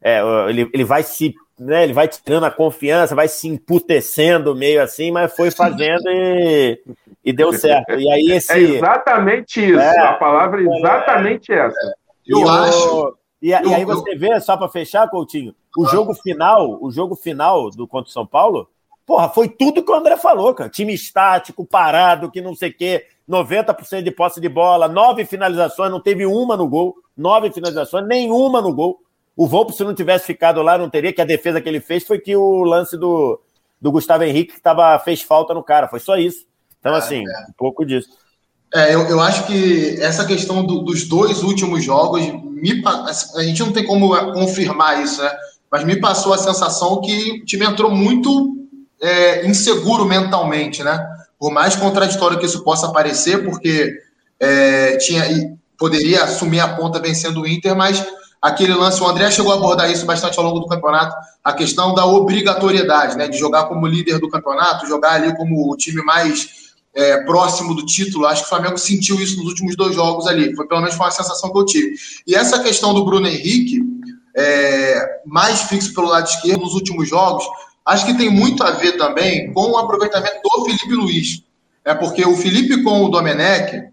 é, 0.02 0.20
ele, 0.48 0.70
ele 0.72 0.84
vai 0.84 1.02
se. 1.02 1.34
Né, 1.58 1.84
ele 1.84 1.94
vai 1.94 2.06
tirando 2.06 2.44
a 2.44 2.50
confiança, 2.50 3.14
vai 3.14 3.28
se 3.28 3.48
emputecendo 3.48 4.54
meio 4.54 4.82
assim, 4.82 5.10
mas 5.10 5.34
foi 5.34 5.50
fazendo 5.50 6.02
e, 6.06 6.78
e 7.26 7.32
deu 7.32 7.52
certo. 7.52 7.92
E 7.92 8.10
aí 8.10 8.30
É 8.32 8.36
esse. 8.36 8.58
exatamente 8.58 9.60
isso. 9.70 9.78
É. 9.80 9.98
a 9.98 10.12
palavra 10.14 10.62
é 10.62 10.64
exatamente 10.78 11.52
essa. 11.52 11.94
Eu 12.26 12.38
e 12.40 12.44
o- 12.44 12.48
acho. 12.48 13.16
E, 13.42 13.52
a- 13.52 13.62
e 13.62 13.66
eu- 13.66 13.74
aí 13.74 13.84
você 13.84 14.14
vê, 14.16 14.40
só 14.40 14.56
para 14.56 14.68
fechar, 14.68 15.08
Coutinho, 15.10 15.54
o 15.76 15.84
jogo 15.86 16.14
final, 16.14 16.78
o 16.82 16.90
jogo 16.90 17.14
final 17.14 17.68
do 17.70 17.86
contra 17.86 18.08
o 18.08 18.12
São 18.12 18.26
Paulo, 18.26 18.68
porra, 19.04 19.28
foi 19.28 19.48
tudo 19.48 19.82
que 19.84 19.90
o 19.90 19.94
André 19.94 20.16
falou, 20.16 20.54
cara. 20.54 20.70
Time 20.70 20.94
estático, 20.94 21.66
parado, 21.66 22.30
que 22.30 22.40
não 22.40 22.54
sei 22.54 22.70
o 22.70 22.74
quê, 22.76 23.06
90% 23.28 24.02
de 24.02 24.10
posse 24.10 24.40
de 24.40 24.48
bola, 24.48 24.88
nove 24.88 25.24
finalizações, 25.24 25.90
não 25.90 26.00
teve 26.00 26.24
uma 26.24 26.56
no 26.56 26.66
gol, 26.68 26.94
nove 27.16 27.52
finalizações, 27.52 28.06
nenhuma 28.06 28.60
no 28.62 28.72
gol. 28.72 29.00
O 29.36 29.46
Volpe, 29.46 29.72
se 29.74 29.84
não 29.84 29.94
tivesse 29.94 30.24
ficado 30.24 30.62
lá, 30.62 30.78
não 30.78 30.88
teria, 30.88 31.12
que 31.12 31.20
a 31.20 31.24
defesa 31.26 31.60
que 31.60 31.68
ele 31.68 31.80
fez 31.80 32.06
foi 32.06 32.18
que 32.18 32.34
o 32.34 32.62
lance 32.62 32.96
do, 32.96 33.38
do 33.80 33.92
Gustavo 33.92 34.24
Henrique 34.24 34.54
que 34.54 34.60
tava, 34.62 34.98
fez 35.00 35.20
falta 35.20 35.52
no 35.52 35.62
cara, 35.62 35.88
foi 35.88 36.00
só 36.00 36.16
isso. 36.16 36.46
Então, 36.80 36.94
assim, 36.94 37.20
um 37.20 37.52
pouco 37.56 37.84
disso. 37.84 38.08
É, 38.74 38.94
eu, 38.94 39.02
eu 39.08 39.20
acho 39.20 39.46
que 39.46 39.96
essa 40.00 40.24
questão 40.24 40.64
do- 40.64 40.80
dos 40.82 41.04
dois 41.08 41.42
últimos 41.42 41.84
jogos, 41.84 42.20
me 42.44 42.82
a 43.34 43.42
gente 43.42 43.60
não 43.62 43.72
tem 43.72 43.84
como 43.86 44.14
confirmar 44.32 45.02
isso, 45.02 45.22
né? 45.22 45.30
Mas 45.70 45.84
me 45.84 45.96
passou 46.00 46.32
a 46.32 46.38
sensação 46.38 47.00
que 47.00 47.40
o 47.42 47.44
time 47.44 47.64
entrou 47.64 47.90
muito 47.90 48.56
é, 49.00 49.46
inseguro 49.46 50.04
mentalmente, 50.04 50.82
né? 50.82 50.98
Por 51.38 51.50
mais 51.52 51.76
contraditório 51.76 52.38
que 52.38 52.46
isso 52.46 52.64
possa 52.64 52.90
parecer, 52.92 53.44
porque 53.44 53.94
é, 54.40 54.96
tinha 54.96 55.24
poderia 55.78 56.24
assumir 56.24 56.60
a 56.60 56.68
ponta 56.74 56.98
vencendo 56.98 57.42
o 57.42 57.46
Inter, 57.46 57.76
mas 57.76 58.04
aquele 58.40 58.74
lance, 58.74 59.02
o 59.02 59.06
André 59.06 59.30
chegou 59.30 59.52
a 59.52 59.56
abordar 59.56 59.90
isso 59.90 60.06
bastante 60.06 60.38
ao 60.38 60.44
longo 60.44 60.60
do 60.60 60.66
campeonato, 60.66 61.14
a 61.44 61.52
questão 61.52 61.94
da 61.94 62.06
obrigatoriedade, 62.06 63.16
né? 63.16 63.28
De 63.28 63.36
jogar 63.38 63.64
como 63.64 63.86
líder 63.86 64.18
do 64.18 64.28
campeonato, 64.30 64.86
jogar 64.86 65.12
ali 65.12 65.36
como 65.36 65.70
o 65.70 65.76
time 65.76 66.02
mais 66.02 66.65
é, 66.96 67.22
próximo 67.24 67.74
do 67.74 67.84
título. 67.84 68.26
Acho 68.26 68.42
que 68.42 68.46
o 68.46 68.48
Flamengo 68.48 68.78
sentiu 68.78 69.20
isso 69.20 69.36
nos 69.36 69.48
últimos 69.48 69.76
dois 69.76 69.94
jogos 69.94 70.26
ali. 70.26 70.56
Foi 70.56 70.66
pelo 70.66 70.80
menos 70.80 70.96
foi 70.96 71.04
uma 71.04 71.12
sensação 71.12 71.52
que 71.52 71.58
eu 71.58 71.66
tive. 71.66 71.94
E 72.26 72.34
essa 72.34 72.58
questão 72.60 72.94
do 72.94 73.04
Bruno 73.04 73.28
Henrique, 73.28 73.82
é, 74.34 75.20
mais 75.26 75.62
fixo 75.62 75.92
pelo 75.92 76.08
lado 76.08 76.26
esquerdo 76.26 76.62
nos 76.62 76.72
últimos 76.72 77.06
jogos, 77.08 77.44
acho 77.84 78.06
que 78.06 78.14
tem 78.14 78.30
muito 78.30 78.62
a 78.64 78.70
ver 78.70 78.92
também 78.92 79.52
com 79.52 79.72
o 79.72 79.78
aproveitamento 79.78 80.40
do 80.42 80.64
Felipe 80.64 80.94
Luiz. 80.94 81.42
É 81.84 81.94
porque 81.94 82.24
o 82.24 82.34
Felipe 82.34 82.82
com 82.82 83.04
o 83.04 83.08
Domenech, 83.10 83.84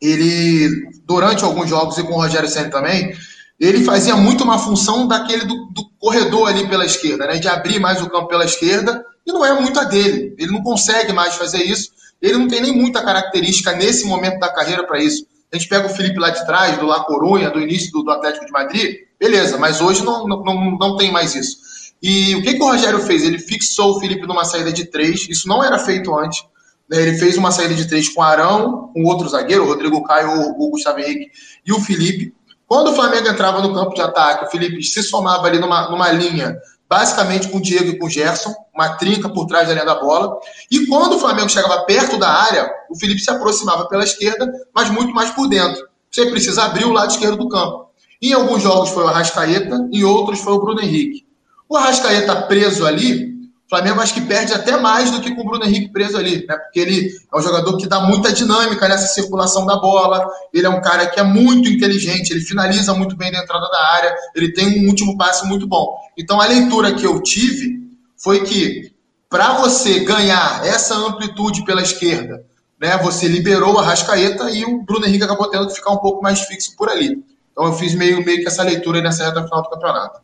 ele, 0.00 0.90
durante 1.04 1.44
alguns 1.44 1.68
jogos 1.68 1.98
e 1.98 2.02
com 2.02 2.14
o 2.14 2.20
Rogério 2.20 2.48
Senna 2.48 2.70
também, 2.70 3.14
ele 3.60 3.84
fazia 3.84 4.16
muito 4.16 4.42
uma 4.42 4.58
função 4.58 5.06
daquele 5.06 5.44
do, 5.44 5.66
do 5.66 5.88
corredor 6.00 6.48
ali 6.48 6.66
pela 6.66 6.84
esquerda, 6.84 7.26
né? 7.26 7.38
De 7.38 7.46
abrir 7.46 7.78
mais 7.78 8.02
o 8.02 8.10
campo 8.10 8.26
pela 8.26 8.44
esquerda, 8.44 9.04
e 9.24 9.32
não 9.32 9.44
é 9.44 9.52
muito 9.60 9.78
a 9.78 9.84
dele. 9.84 10.34
Ele 10.36 10.50
não 10.50 10.62
consegue 10.62 11.12
mais 11.12 11.34
fazer 11.34 11.62
isso. 11.62 11.92
Ele 12.22 12.38
não 12.38 12.48
tem 12.48 12.60
nem 12.60 12.72
muita 12.72 13.02
característica 13.02 13.72
nesse 13.72 14.06
momento 14.06 14.38
da 14.38 14.48
carreira 14.48 14.86
para 14.86 15.02
isso. 15.02 15.26
A 15.52 15.58
gente 15.58 15.68
pega 15.68 15.86
o 15.86 15.90
Felipe 15.90 16.18
lá 16.18 16.30
de 16.30 16.46
trás, 16.46 16.78
do 16.78 16.86
La 16.86 17.04
Corunha, 17.04 17.50
do 17.50 17.60
início 17.60 17.90
do, 17.92 18.02
do 18.02 18.10
Atlético 18.10 18.46
de 18.46 18.52
Madrid, 18.52 18.96
Beleza, 19.22 19.56
mas 19.56 19.80
hoje 19.80 20.04
não, 20.04 20.26
não, 20.26 20.76
não 20.76 20.96
tem 20.96 21.12
mais 21.12 21.36
isso. 21.36 21.56
E 22.02 22.34
o 22.34 22.42
que, 22.42 22.54
que 22.54 22.60
o 22.60 22.66
Rogério 22.66 22.98
fez? 22.98 23.22
Ele 23.22 23.38
fixou 23.38 23.92
o 23.92 24.00
Felipe 24.00 24.26
numa 24.26 24.44
saída 24.44 24.72
de 24.72 24.84
três, 24.86 25.28
isso 25.28 25.46
não 25.46 25.62
era 25.62 25.78
feito 25.78 26.12
antes. 26.12 26.44
Né? 26.90 27.02
Ele 27.02 27.16
fez 27.16 27.36
uma 27.36 27.52
saída 27.52 27.72
de 27.72 27.86
três 27.86 28.08
com 28.08 28.20
o 28.20 28.24
Arão, 28.24 28.90
com 28.92 29.04
outro 29.04 29.28
zagueiro, 29.28 29.62
o 29.62 29.68
Rodrigo 29.68 30.02
Caio, 30.02 30.28
o 30.58 30.70
Gustavo 30.70 30.98
Henrique 30.98 31.30
e 31.64 31.72
o 31.72 31.78
Felipe. 31.78 32.34
Quando 32.66 32.90
o 32.90 32.94
Flamengo 32.96 33.28
entrava 33.28 33.62
no 33.62 33.72
campo 33.72 33.94
de 33.94 34.00
ataque, 34.00 34.44
o 34.44 34.50
Felipe 34.50 34.82
se 34.82 35.04
somava 35.04 35.46
ali 35.46 35.60
numa, 35.60 35.88
numa 35.88 36.10
linha, 36.10 36.56
basicamente 36.92 37.48
com 37.48 37.56
o 37.56 37.62
Diego 37.62 37.88
e 37.88 37.98
com 37.98 38.04
o 38.04 38.10
Gerson, 38.10 38.54
uma 38.74 38.98
trinca 38.98 39.26
por 39.26 39.46
trás 39.46 39.66
da 39.66 39.72
linha 39.72 39.86
da 39.86 39.94
bola. 39.94 40.38
E 40.70 40.84
quando 40.84 41.16
o 41.16 41.18
Flamengo 41.18 41.48
chegava 41.48 41.86
perto 41.86 42.18
da 42.18 42.28
área, 42.28 42.70
o 42.90 42.98
Felipe 42.98 43.18
se 43.18 43.30
aproximava 43.30 43.88
pela 43.88 44.04
esquerda, 44.04 44.46
mas 44.74 44.90
muito 44.90 45.14
mais 45.14 45.30
por 45.30 45.48
dentro. 45.48 45.88
Você 46.10 46.26
precisa 46.26 46.64
abrir 46.64 46.84
o 46.84 46.92
lado 46.92 47.10
esquerdo 47.10 47.38
do 47.38 47.48
campo. 47.48 47.86
Em 48.20 48.34
alguns 48.34 48.62
jogos 48.62 48.90
foi 48.90 49.04
o 49.04 49.08
Arrascaeta, 49.08 49.88
em 49.90 50.04
outros 50.04 50.40
foi 50.40 50.52
o 50.52 50.60
Bruno 50.60 50.82
Henrique. 50.82 51.26
O 51.66 51.78
Arrascaeta 51.78 52.42
preso 52.42 52.86
ali, 52.86 53.31
Flamengo 53.72 54.02
acho 54.02 54.12
que 54.12 54.20
perde 54.20 54.52
até 54.52 54.76
mais 54.76 55.10
do 55.10 55.22
que 55.22 55.34
com 55.34 55.40
o 55.40 55.44
Bruno 55.46 55.64
Henrique 55.64 55.90
preso 55.90 56.18
ali, 56.18 56.44
né? 56.46 56.58
Porque 56.58 56.78
ele 56.78 57.10
é 57.32 57.38
um 57.38 57.40
jogador 57.40 57.74
que 57.78 57.88
dá 57.88 58.00
muita 58.00 58.30
dinâmica 58.30 58.86
nessa 58.86 59.06
circulação 59.06 59.64
da 59.64 59.78
bola. 59.78 60.28
Ele 60.52 60.66
é 60.66 60.68
um 60.68 60.82
cara 60.82 61.06
que 61.06 61.18
é 61.18 61.22
muito 61.22 61.70
inteligente, 61.70 62.32
ele 62.32 62.42
finaliza 62.42 62.92
muito 62.92 63.16
bem 63.16 63.32
na 63.32 63.38
entrada 63.38 63.66
da 63.70 63.92
área, 63.94 64.14
ele 64.36 64.52
tem 64.52 64.84
um 64.84 64.88
último 64.88 65.16
passe 65.16 65.46
muito 65.46 65.66
bom. 65.66 65.96
Então 66.18 66.38
a 66.38 66.44
leitura 66.44 66.92
que 66.92 67.06
eu 67.06 67.22
tive 67.22 67.80
foi 68.14 68.44
que 68.44 68.92
para 69.30 69.54
você 69.54 70.00
ganhar 70.00 70.66
essa 70.66 70.94
amplitude 70.94 71.64
pela 71.64 71.80
esquerda, 71.80 72.44
né? 72.78 72.98
Você 72.98 73.26
liberou 73.26 73.78
a 73.78 73.82
Rascaeta 73.82 74.50
e 74.50 74.66
o 74.66 74.82
Bruno 74.82 75.06
Henrique 75.06 75.24
acabou 75.24 75.48
tendo 75.48 75.68
que 75.68 75.74
ficar 75.76 75.92
um 75.92 75.98
pouco 75.98 76.22
mais 76.22 76.42
fixo 76.42 76.76
por 76.76 76.90
ali. 76.90 77.24
Então 77.50 77.64
eu 77.64 77.72
fiz 77.72 77.94
meio, 77.94 78.22
meio 78.22 78.42
que 78.42 78.48
essa 78.48 78.62
leitura 78.62 79.00
nessa 79.00 79.24
reta 79.24 79.42
final 79.44 79.62
do 79.62 79.70
campeonato. 79.70 80.20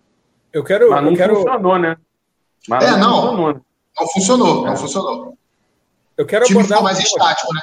Eu 0.53 0.63
quero. 0.63 0.91
Mas 0.91 1.03
não 1.03 1.13
eu 1.13 1.17
quero... 1.17 1.37
funcionou, 1.37 1.79
né? 1.79 1.97
Mas 2.67 2.85
é, 2.85 2.97
não. 2.97 3.21
Funcionou. 3.23 3.63
Não 3.99 4.07
funcionou, 4.07 4.67
não 4.67 4.77
funcionou. 4.77 5.39
Eu 6.17 6.27
quero 6.27 6.45
o 6.45 6.47
time 6.47 6.61
abordar. 6.61 6.83
mais 6.83 6.99
estático, 6.99 7.53
né? 7.55 7.61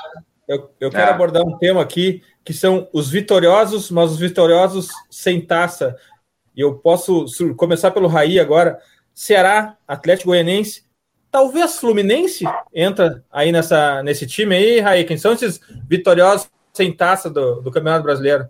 Eu, 0.47 0.69
eu 0.79 0.91
quero 0.91 1.09
é. 1.09 1.13
abordar 1.13 1.43
um 1.43 1.57
tema 1.57 1.81
aqui 1.81 2.21
que 2.43 2.53
são 2.53 2.87
os 2.93 3.09
vitoriosos, 3.09 3.89
mas 3.89 4.11
os 4.11 4.19
vitoriosos 4.19 4.89
sem 5.09 5.41
taça. 5.41 5.95
E 6.55 6.61
eu 6.61 6.75
posso 6.75 7.25
começar 7.57 7.91
pelo 7.91 8.07
Raí 8.07 8.39
agora. 8.39 8.79
Ceará, 9.13 9.77
Atlético 9.87 10.29
Goianense, 10.29 10.83
talvez 11.31 11.77
Fluminense 11.79 12.45
entra 12.73 13.23
aí 13.31 13.51
nessa, 13.51 14.03
nesse 14.03 14.27
time 14.27 14.55
aí, 14.55 14.79
Raí. 14.79 15.03
Quem 15.03 15.17
são 15.17 15.33
esses 15.33 15.59
vitoriosos 15.87 16.49
sem 16.73 16.93
taça 16.93 17.29
do, 17.29 17.61
do 17.61 17.71
Campeonato 17.71 18.03
Brasileiro? 18.03 18.49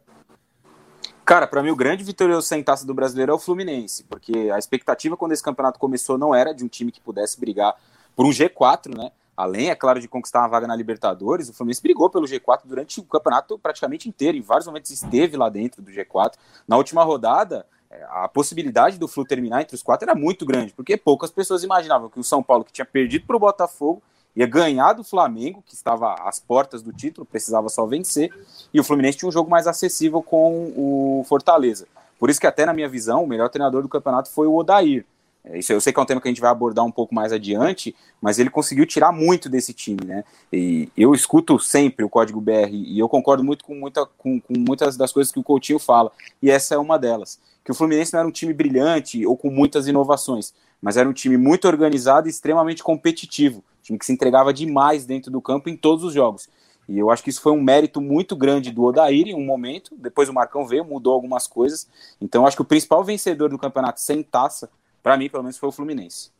Cara, 1.25 1.47
para 1.47 1.63
mim 1.63 1.71
o 1.71 1.75
grande 1.75 2.03
vitorioso 2.03 2.45
sem 2.45 2.63
taça 2.63 2.85
do 2.85 2.93
brasileiro 2.93 3.31
é 3.31 3.35
o 3.35 3.39
Fluminense, 3.39 4.03
porque 4.03 4.51
a 4.53 4.59
expectativa 4.59 5.17
quando 5.17 5.31
esse 5.31 5.41
campeonato 5.41 5.79
começou 5.79 6.19
não 6.19 6.35
era 6.35 6.53
de 6.53 6.63
um 6.63 6.67
time 6.67 6.91
que 6.91 7.01
pudesse 7.01 7.39
brigar 7.39 7.75
por 8.15 8.27
um 8.27 8.29
G4, 8.29 8.95
né? 8.95 9.11
Além, 9.35 9.71
é 9.71 9.75
claro, 9.75 9.99
de 9.99 10.07
conquistar 10.07 10.41
uma 10.41 10.47
vaga 10.47 10.67
na 10.67 10.75
Libertadores, 10.75 11.49
o 11.49 11.53
Fluminense 11.53 11.81
brigou 11.81 12.11
pelo 12.11 12.27
G4 12.27 12.61
durante 12.65 12.99
o 12.99 13.03
campeonato 13.03 13.57
praticamente 13.57 14.07
inteiro. 14.07 14.37
Em 14.37 14.41
vários 14.41 14.67
momentos 14.67 14.91
esteve 14.91 15.35
lá 15.35 15.49
dentro 15.49 15.81
do 15.81 15.91
G4. 15.91 16.33
Na 16.67 16.77
última 16.77 17.03
rodada, 17.03 17.65
é, 17.89 18.05
a 18.07 18.27
possibilidade 18.27 18.99
do 18.99 19.07
Flu 19.07 19.25
terminar 19.25 19.63
entre 19.63 19.75
os 19.75 19.81
quatro 19.81 20.07
era 20.07 20.17
muito 20.17 20.45
grande, 20.45 20.73
porque 20.73 20.95
poucas 20.95 21.31
pessoas 21.31 21.63
imaginavam 21.63 22.07
que 22.07 22.19
o 22.19 22.23
São 22.23 22.43
Paulo, 22.43 22.63
que 22.63 22.71
tinha 22.71 22.85
perdido 22.85 23.25
para 23.25 23.35
o 23.35 23.39
Botafogo, 23.39 24.01
ia 24.35 24.45
ganhar 24.45 24.93
do 24.93 25.03
Flamengo, 25.03 25.63
que 25.65 25.73
estava 25.73 26.13
às 26.27 26.39
portas 26.39 26.81
do 26.81 26.91
título, 26.91 27.25
precisava 27.25 27.69
só 27.69 27.85
vencer, 27.85 28.31
e 28.73 28.79
o 28.79 28.83
Fluminense 28.83 29.17
tinha 29.17 29.29
um 29.29 29.31
jogo 29.31 29.49
mais 29.49 29.65
acessível 29.65 30.21
com 30.21 30.73
o 30.75 31.25
Fortaleza. 31.27 31.87
Por 32.19 32.29
isso 32.29 32.39
que 32.39 32.47
até 32.47 32.65
na 32.65 32.73
minha 32.73 32.89
visão, 32.89 33.23
o 33.23 33.27
melhor 33.27 33.49
treinador 33.49 33.81
do 33.81 33.89
campeonato 33.89 34.29
foi 34.29 34.47
o 34.47 34.55
Odair. 34.55 35.05
É, 35.43 35.59
isso 35.59 35.71
eu 35.71 35.79
sei 35.79 35.93
que 35.93 35.99
é 35.99 36.01
um 36.01 36.05
tema 36.05 36.19
que 36.19 36.27
a 36.27 36.31
gente 36.31 36.41
vai 36.41 36.49
abordar 36.49 36.83
um 36.83 36.91
pouco 36.91 37.13
mais 37.13 37.31
adiante, 37.31 37.95
mas 38.21 38.39
ele 38.39 38.49
conseguiu 38.49 38.85
tirar 38.85 39.11
muito 39.11 39.47
desse 39.47 39.73
time, 39.73 40.03
né? 40.03 40.23
E 40.51 40.89
eu 40.97 41.13
escuto 41.13 41.59
sempre 41.59 42.03
o 42.03 42.09
código 42.09 42.41
BR 42.41 42.71
e 42.71 42.97
eu 42.97 43.07
concordo 43.07 43.43
muito 43.43 43.63
com, 43.63 43.75
muita, 43.75 44.05
com, 44.17 44.39
com 44.39 44.53
muitas 44.57 44.97
das 44.97 45.11
coisas 45.11 45.31
que 45.31 45.39
o 45.39 45.43
Coutinho 45.43 45.77
fala, 45.77 46.11
e 46.41 46.49
essa 46.49 46.75
é 46.75 46.77
uma 46.77 46.97
delas. 46.97 47.39
Que 47.63 47.71
o 47.71 47.75
Fluminense 47.75 48.13
não 48.13 48.19
era 48.19 48.27
um 48.27 48.31
time 48.31 48.53
brilhante 48.53 49.25
ou 49.25 49.37
com 49.37 49.49
muitas 49.49 49.87
inovações, 49.87 50.53
mas 50.81 50.97
era 50.97 51.07
um 51.07 51.13
time 51.13 51.37
muito 51.37 51.67
organizado 51.67 52.27
e 52.27 52.31
extremamente 52.31 52.83
competitivo 52.83 53.63
time 53.85 53.99
que 53.99 54.05
se 54.05 54.11
entregava 54.11 54.53
demais 54.53 55.05
dentro 55.05 55.31
do 55.31 55.39
campo 55.39 55.69
em 55.69 55.77
todos 55.77 56.03
os 56.03 56.13
jogos. 56.13 56.49
E 56.87 56.99
eu 56.99 57.09
acho 57.09 57.23
que 57.23 57.29
isso 57.29 57.41
foi 57.41 57.51
um 57.51 57.61
mérito 57.61 57.99
muito 57.99 58.35
grande 58.35 58.71
do 58.71 58.83
Odair 58.83 59.27
em 59.27 59.35
um 59.35 59.43
momento. 59.43 59.95
Depois 59.97 60.29
o 60.29 60.33
Marcão 60.33 60.67
veio, 60.67 60.85
mudou 60.85 61.13
algumas 61.13 61.47
coisas. 61.47 61.87
Então 62.21 62.43
eu 62.43 62.47
acho 62.47 62.55
que 62.55 62.61
o 62.61 62.65
principal 62.65 63.03
vencedor 63.03 63.49
do 63.49 63.57
campeonato 63.57 63.99
sem 63.99 64.21
taça, 64.21 64.69
para 65.01 65.17
mim, 65.17 65.29
pelo 65.29 65.43
menos, 65.43 65.57
foi 65.57 65.69
o 65.69 65.71
Fluminense. 65.71 66.31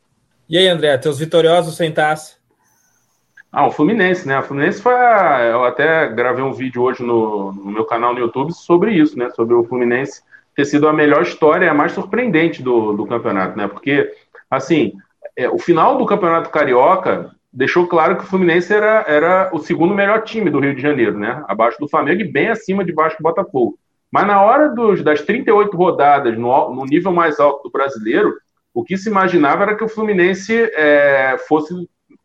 E 0.47 0.57
aí, 0.57 0.67
André, 0.67 0.95
teus 0.97 1.17
vitoriosos 1.17 1.75
sem 1.75 1.91
taça? 1.91 2.35
Ah, 3.51 3.65
o 3.65 3.71
Fluminense, 3.71 4.27
né? 4.27 4.37
O 4.37 4.43
Fluminense 4.43 4.81
foi. 4.81 4.93
A... 4.93 5.41
Eu 5.43 5.63
até 5.63 6.07
gravei 6.09 6.43
um 6.43 6.53
vídeo 6.53 6.83
hoje 6.83 7.01
no, 7.01 7.51
no, 7.51 7.71
meu 7.71 7.85
canal 7.85 8.13
no 8.13 8.19
YouTube 8.19 8.53
sobre 8.53 8.93
isso, 8.93 9.17
né? 9.17 9.29
Sobre 9.31 9.55
o 9.55 9.63
Fluminense 9.63 10.21
ter 10.55 10.65
sido 10.65 10.87
a 10.87 10.93
melhor 10.93 11.23
história, 11.23 11.69
a 11.69 11.73
mais 11.73 11.91
surpreendente 11.93 12.61
do, 12.61 12.93
do 12.93 13.05
campeonato, 13.05 13.57
né? 13.57 13.67
Porque, 13.67 14.13
assim, 14.49 14.93
é, 15.37 15.49
o 15.49 15.57
final 15.57 15.97
do 15.97 16.05
Campeonato 16.05 16.49
Carioca 16.49 17.31
deixou 17.51 17.87
claro 17.87 18.17
que 18.17 18.23
o 18.23 18.27
Fluminense 18.27 18.73
era, 18.73 19.05
era 19.07 19.49
o 19.53 19.59
segundo 19.59 19.93
melhor 19.93 20.23
time 20.23 20.49
do 20.49 20.59
Rio 20.59 20.75
de 20.75 20.81
Janeiro, 20.81 21.17
né? 21.17 21.43
Abaixo 21.47 21.79
do 21.79 21.87
Flamengo 21.87 22.21
e 22.21 22.31
bem 22.31 22.49
acima 22.49 22.83
de 22.83 22.93
baixo 22.93 23.17
do 23.17 23.23
Botafogo. 23.23 23.77
Mas 24.11 24.27
na 24.27 24.41
hora 24.41 24.69
dos, 24.69 25.03
das 25.03 25.21
38 25.21 25.75
rodadas, 25.75 26.37
no, 26.37 26.73
no 26.73 26.85
nível 26.85 27.11
mais 27.11 27.39
alto 27.39 27.63
do 27.63 27.71
brasileiro, 27.71 28.33
o 28.73 28.83
que 28.83 28.97
se 28.97 29.09
imaginava 29.09 29.63
era 29.63 29.75
que 29.75 29.83
o 29.83 29.89
Fluminense 29.89 30.53
é, 30.73 31.37
fosse, 31.47 31.73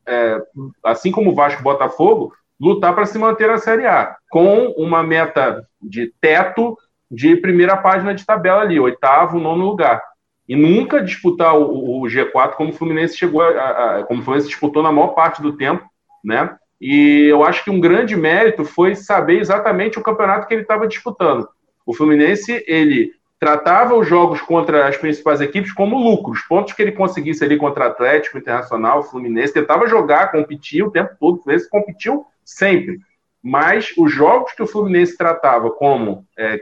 é, 0.07 0.41
assim 0.85 1.13
como 1.13 1.31
o 1.31 1.35
Vasco 1.35 1.61
e 1.61 1.65
Botafogo, 1.65 2.33
lutar 2.61 2.95
para 2.95 3.07
se 3.07 3.19
manter 3.19 3.49
na 3.49 3.59
Série 3.59 3.87
A, 3.87 4.17
com 4.31 4.67
uma 4.77 5.03
meta 5.03 5.65
de 5.81 6.13
teto 6.21 6.77
de 7.11 7.37
primeira 7.37 7.77
página 7.77 8.15
de 8.15 8.27
tabela 8.27 8.63
ali, 8.63 8.79
oitavo, 8.79 9.39
nono 9.39 9.65
lugar 9.65 10.03
e 10.51 10.57
nunca 10.57 11.01
disputar 11.01 11.57
o, 11.57 12.01
o 12.01 12.03
G4 12.09 12.55
como 12.55 12.71
o 12.71 12.73
Fluminense 12.73 13.17
chegou 13.17 13.41
a, 13.41 13.99
a, 13.99 14.03
como 14.03 14.21
o 14.21 14.25
Fluminense 14.25 14.49
disputou 14.49 14.83
na 14.83 14.91
maior 14.91 15.15
parte 15.15 15.41
do 15.41 15.57
tempo, 15.57 15.89
né? 16.25 16.57
E 16.81 17.29
eu 17.31 17.45
acho 17.45 17.63
que 17.63 17.71
um 17.71 17.79
grande 17.79 18.17
mérito 18.17 18.65
foi 18.65 18.97
saber 18.97 19.39
exatamente 19.39 19.97
o 19.97 20.03
campeonato 20.03 20.49
que 20.49 20.55
ele 20.55 20.63
estava 20.63 20.89
disputando. 20.89 21.49
O 21.87 21.95
Fluminense, 21.95 22.65
ele 22.67 23.13
tratava 23.39 23.95
os 23.95 24.09
jogos 24.09 24.41
contra 24.41 24.89
as 24.89 24.97
principais 24.97 25.41
equipes 25.41 25.73
como 25.73 25.97
lucros, 25.97 26.43
pontos 26.49 26.73
que 26.73 26.83
ele 26.83 26.91
conseguisse 26.91 27.45
ali 27.45 27.57
contra 27.57 27.87
Atlético, 27.87 28.37
Internacional, 28.37 29.05
Fluminense, 29.05 29.55
tentava 29.55 29.87
jogar, 29.87 30.33
competir 30.33 30.83
o 30.83 30.91
tempo 30.91 31.15
todo, 31.21 31.39
o 31.39 31.43
Fluminense 31.45 31.71
competiu 31.71 32.27
sempre. 32.45 32.99
Mas 33.41 33.95
os 33.97 34.13
jogos 34.13 34.53
que 34.53 34.65
o 34.65 34.67
Fluminense 34.67 35.17
tratava 35.17 35.71
como, 35.71 36.27
é, 36.37 36.61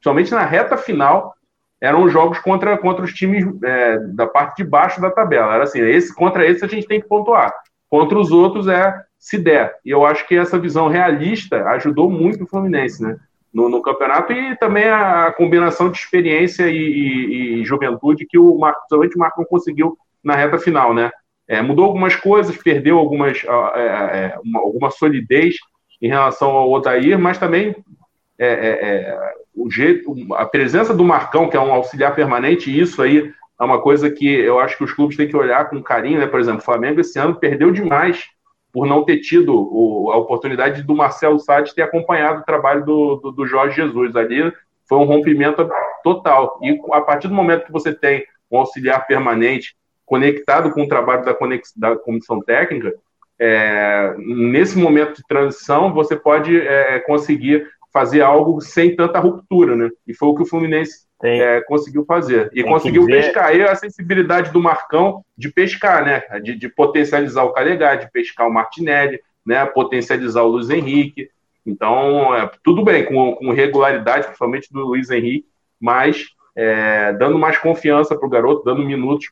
somente 0.00 0.30
na 0.30 0.44
reta 0.44 0.76
final, 0.76 1.34
eram 1.80 2.08
jogos 2.08 2.38
contra, 2.38 2.76
contra 2.76 3.04
os 3.04 3.12
times 3.12 3.44
é, 3.64 3.98
da 3.98 4.26
parte 4.26 4.62
de 4.62 4.68
baixo 4.68 5.00
da 5.00 5.10
tabela. 5.10 5.54
Era 5.54 5.64
assim, 5.64 5.80
esse 5.80 6.14
contra 6.14 6.46
esse 6.46 6.64
a 6.64 6.68
gente 6.68 6.86
tem 6.86 7.00
que 7.00 7.08
pontuar. 7.08 7.52
Contra 7.88 8.18
os 8.18 8.30
outros 8.30 8.68
é 8.68 8.94
se 9.18 9.38
der. 9.38 9.74
E 9.84 9.90
eu 9.90 10.04
acho 10.04 10.26
que 10.26 10.36
essa 10.36 10.58
visão 10.58 10.88
realista 10.88 11.64
ajudou 11.70 12.10
muito 12.10 12.44
o 12.44 12.46
Fluminense, 12.46 13.02
né? 13.02 13.16
No, 13.52 13.68
no 13.68 13.82
campeonato 13.82 14.32
e 14.32 14.56
também 14.58 14.88
a 14.88 15.32
combinação 15.32 15.90
de 15.90 15.98
experiência 15.98 16.70
e, 16.70 16.76
e, 16.76 17.60
e 17.60 17.64
juventude 17.64 18.24
que 18.24 18.38
o 18.38 18.56
Marco, 18.56 18.80
somente 18.88 19.16
o 19.16 19.18
Marco 19.18 19.44
conseguiu 19.44 19.98
na 20.22 20.36
reta 20.36 20.56
final, 20.56 20.94
né? 20.94 21.10
É, 21.48 21.60
mudou 21.60 21.84
algumas 21.84 22.14
coisas, 22.14 22.56
perdeu 22.56 22.96
algumas, 22.96 23.42
é, 23.74 23.80
é, 23.80 24.38
uma, 24.44 24.60
alguma 24.60 24.90
solidez 24.90 25.56
em 26.00 26.06
relação 26.06 26.50
ao 26.50 26.70
Odair, 26.70 27.18
mas 27.18 27.38
também 27.38 27.74
é, 28.46 28.46
é, 28.46 28.96
é 28.96 29.34
o 29.54 29.70
jeito, 29.70 30.14
a 30.34 30.46
presença 30.46 30.94
do 30.94 31.04
Marcão, 31.04 31.48
que 31.48 31.56
é 31.56 31.60
um 31.60 31.72
auxiliar 31.72 32.14
permanente, 32.14 32.76
isso 32.76 33.02
aí 33.02 33.32
é 33.60 33.64
uma 33.64 33.80
coisa 33.80 34.10
que 34.10 34.26
eu 34.26 34.58
acho 34.58 34.78
que 34.78 34.84
os 34.84 34.92
clubes 34.92 35.16
têm 35.16 35.28
que 35.28 35.36
olhar 35.36 35.68
com 35.68 35.82
carinho, 35.82 36.18
né? 36.18 36.26
Por 36.26 36.40
exemplo, 36.40 36.60
o 36.60 36.64
Flamengo 36.64 37.00
esse 37.00 37.18
ano 37.18 37.34
perdeu 37.34 37.70
demais 37.70 38.24
por 38.72 38.86
não 38.86 39.04
ter 39.04 39.18
tido 39.18 39.54
o, 39.54 40.10
a 40.12 40.16
oportunidade 40.16 40.82
do 40.82 40.94
Marcelo 40.94 41.38
Sade 41.38 41.74
ter 41.74 41.82
acompanhado 41.82 42.40
o 42.40 42.44
trabalho 42.44 42.84
do, 42.84 43.16
do, 43.16 43.32
do, 43.32 43.46
Jorge 43.46 43.76
Jesus. 43.76 44.16
Ali 44.16 44.52
foi 44.88 44.98
um 44.98 45.04
rompimento 45.04 45.68
total. 46.02 46.58
E 46.62 46.80
a 46.92 47.00
partir 47.00 47.28
do 47.28 47.34
momento 47.34 47.66
que 47.66 47.72
você 47.72 47.92
tem 47.92 48.24
um 48.50 48.58
auxiliar 48.58 49.06
permanente 49.06 49.76
conectado 50.06 50.70
com 50.70 50.82
o 50.82 50.88
trabalho 50.88 51.24
da, 51.24 51.34
conex, 51.34 51.72
da 51.76 51.96
comissão 51.96 52.40
técnica, 52.40 52.94
é, 53.38 54.14
nesse 54.18 54.78
momento 54.78 55.16
de 55.16 55.26
transição, 55.26 55.92
você 55.92 56.16
pode 56.16 56.58
é, 56.58 56.98
conseguir 57.00 57.66
fazer 57.92 58.22
algo 58.22 58.60
sem 58.60 58.94
tanta 58.94 59.18
ruptura, 59.18 59.76
né? 59.76 59.90
E 60.06 60.14
foi 60.14 60.28
o 60.28 60.34
que 60.34 60.42
o 60.42 60.46
Fluminense 60.46 61.06
é, 61.22 61.60
conseguiu 61.62 62.04
fazer. 62.04 62.50
E 62.54 62.62
conseguiu 62.62 63.06
pescar. 63.06 63.54
E 63.54 63.62
a 63.62 63.74
sensibilidade 63.74 64.52
do 64.52 64.60
Marcão 64.60 65.24
de 65.36 65.50
pescar, 65.50 66.04
né? 66.04 66.22
De, 66.40 66.54
de 66.54 66.68
potencializar 66.68 67.44
o 67.44 67.52
Calegari, 67.52 68.04
de 68.04 68.10
pescar 68.10 68.46
o 68.46 68.52
Martinelli, 68.52 69.20
né? 69.44 69.64
Potencializar 69.66 70.42
o 70.42 70.48
Luiz 70.48 70.70
Henrique. 70.70 71.28
Então, 71.66 72.34
é, 72.34 72.50
tudo 72.64 72.84
bem, 72.84 73.04
com, 73.04 73.34
com 73.34 73.52
regularidade, 73.52 74.24
principalmente 74.24 74.72
do 74.72 74.80
Luiz 74.80 75.10
Henrique, 75.10 75.46
mas 75.78 76.26
é, 76.56 77.12
dando 77.14 77.38
mais 77.38 77.58
confiança 77.58 78.16
para 78.16 78.26
o 78.26 78.30
garoto, 78.30 78.64
dando 78.64 78.84
minutos 78.84 79.30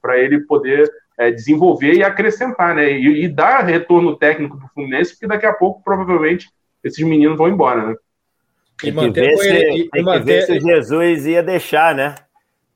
para 0.00 0.18
ele 0.18 0.40
poder 0.40 0.90
é, 1.18 1.30
desenvolver 1.30 1.94
e 1.94 2.04
acrescentar, 2.04 2.74
né? 2.74 2.92
E, 2.92 3.24
e, 3.24 3.28
dar 3.28 3.64
retorno 3.64 4.16
técnico 4.16 4.56
para 4.58 4.66
o 4.66 4.70
Fluminense, 4.70 5.12
porque 5.12 5.26
daqui 5.26 5.46
a 5.46 5.52
pouco, 5.52 5.82
provavelmente, 5.82 6.50
esses 6.86 7.04
meninos 7.04 7.36
vão 7.36 7.48
embora, 7.48 7.88
né? 7.88 7.94
Tem 8.80 8.94
que, 8.94 9.10
ver 9.10 9.36
se, 9.38 9.48
ele, 9.48 9.88
tem 9.90 10.04
que 10.04 10.18
ver 10.20 10.42
se 10.42 10.60
Jesus 10.60 11.26
ia 11.26 11.42
deixar, 11.42 11.94
né? 11.94 12.14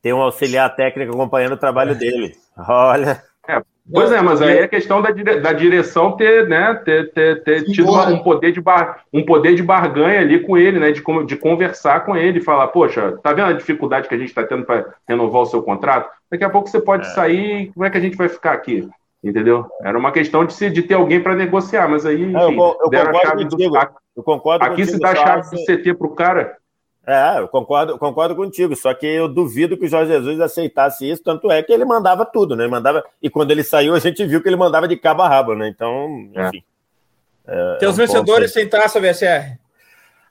Tem 0.02 0.14
um 0.14 0.22
auxiliar 0.22 0.74
técnico 0.74 1.12
acompanhando 1.12 1.52
o 1.52 1.58
trabalho 1.58 1.94
dele. 1.94 2.34
Olha. 2.56 3.22
É, 3.46 3.62
pois 3.92 4.10
é, 4.10 4.22
mas 4.22 4.40
aí 4.40 4.58
é 4.58 4.68
questão 4.68 5.02
da, 5.02 5.10
dire, 5.10 5.40
da 5.40 5.52
direção 5.52 6.12
ter, 6.12 6.48
né, 6.48 6.74
ter, 6.84 7.12
ter, 7.12 7.42
ter 7.42 7.64
tido 7.64 7.90
uma, 7.90 8.08
um, 8.08 8.22
poder 8.22 8.52
de 8.52 8.60
bar, 8.60 9.04
um 9.12 9.24
poder 9.24 9.54
de 9.54 9.62
barganha 9.62 10.20
ali 10.20 10.40
com 10.40 10.56
ele, 10.56 10.78
né? 10.78 10.90
De, 10.90 11.02
de 11.26 11.36
conversar 11.36 12.06
com 12.06 12.16
ele 12.16 12.38
e 12.38 12.42
falar, 12.42 12.68
poxa, 12.68 13.18
tá 13.22 13.32
vendo 13.32 13.48
a 13.48 13.52
dificuldade 13.52 14.08
que 14.08 14.14
a 14.14 14.18
gente 14.18 14.28
está 14.28 14.44
tendo 14.44 14.64
para 14.64 14.94
renovar 15.06 15.42
o 15.42 15.46
seu 15.46 15.62
contrato? 15.62 16.10
Daqui 16.30 16.44
a 16.44 16.50
pouco 16.50 16.68
você 16.68 16.80
pode 16.80 17.06
é. 17.06 17.10
sair, 17.10 17.72
como 17.74 17.84
é 17.84 17.90
que 17.90 17.98
a 17.98 18.00
gente 18.00 18.16
vai 18.16 18.28
ficar 18.28 18.52
aqui? 18.52 18.88
Entendeu? 19.22 19.66
Era 19.82 19.98
uma 19.98 20.12
questão 20.12 20.44
de, 20.44 20.52
se, 20.54 20.70
de 20.70 20.82
ter 20.82 20.94
alguém 20.94 21.22
para 21.22 21.34
negociar, 21.34 21.88
mas 21.88 22.06
aí, 22.06 22.22
enfim, 22.22 22.56
eu, 22.56 22.78
eu 22.82 22.88
deram 22.88 23.10
a 23.10 23.20
chave 23.20 23.44
contigo. 23.44 23.78
do. 23.78 23.88
Eu 24.16 24.22
concordo 24.22 24.64
Aqui 24.64 24.76
contigo, 24.76 24.92
se 24.92 24.98
dá 24.98 25.10
a 25.10 25.16
chave 25.16 25.50
do 25.50 25.64
CT 25.64 25.94
para 25.94 26.06
o 26.06 26.14
cara. 26.14 26.56
É, 27.06 27.38
eu 27.38 27.48
concordo, 27.48 27.98
concordo 27.98 28.36
contigo, 28.36 28.76
só 28.76 28.94
que 28.94 29.06
eu 29.06 29.28
duvido 29.28 29.76
que 29.76 29.86
o 29.86 29.88
Jorge 29.88 30.12
Jesus 30.12 30.40
aceitasse 30.40 31.10
isso, 31.10 31.22
tanto 31.22 31.50
é 31.50 31.62
que 31.62 31.72
ele 31.72 31.84
mandava 31.84 32.24
tudo, 32.24 32.54
né? 32.54 32.64
Ele 32.64 32.70
mandava, 32.70 33.04
e 33.22 33.28
quando 33.28 33.50
ele 33.50 33.64
saiu, 33.64 33.94
a 33.94 33.98
gente 33.98 34.24
viu 34.24 34.42
que 34.42 34.48
ele 34.48 34.56
mandava 34.56 34.86
de 34.86 34.96
cabo 34.96 35.22
a 35.22 35.28
rabo, 35.28 35.54
né? 35.54 35.68
Então, 35.68 36.30
é. 36.34 36.48
enfim. 36.48 36.58
É. 36.58 36.70
É, 37.46 37.76
Tem 37.78 37.88
os 37.88 37.98
é 37.98 38.02
um 38.02 38.06
vencedores 38.06 38.52
sem 38.52 38.68
taça, 38.68 39.00
VSR. 39.00 39.58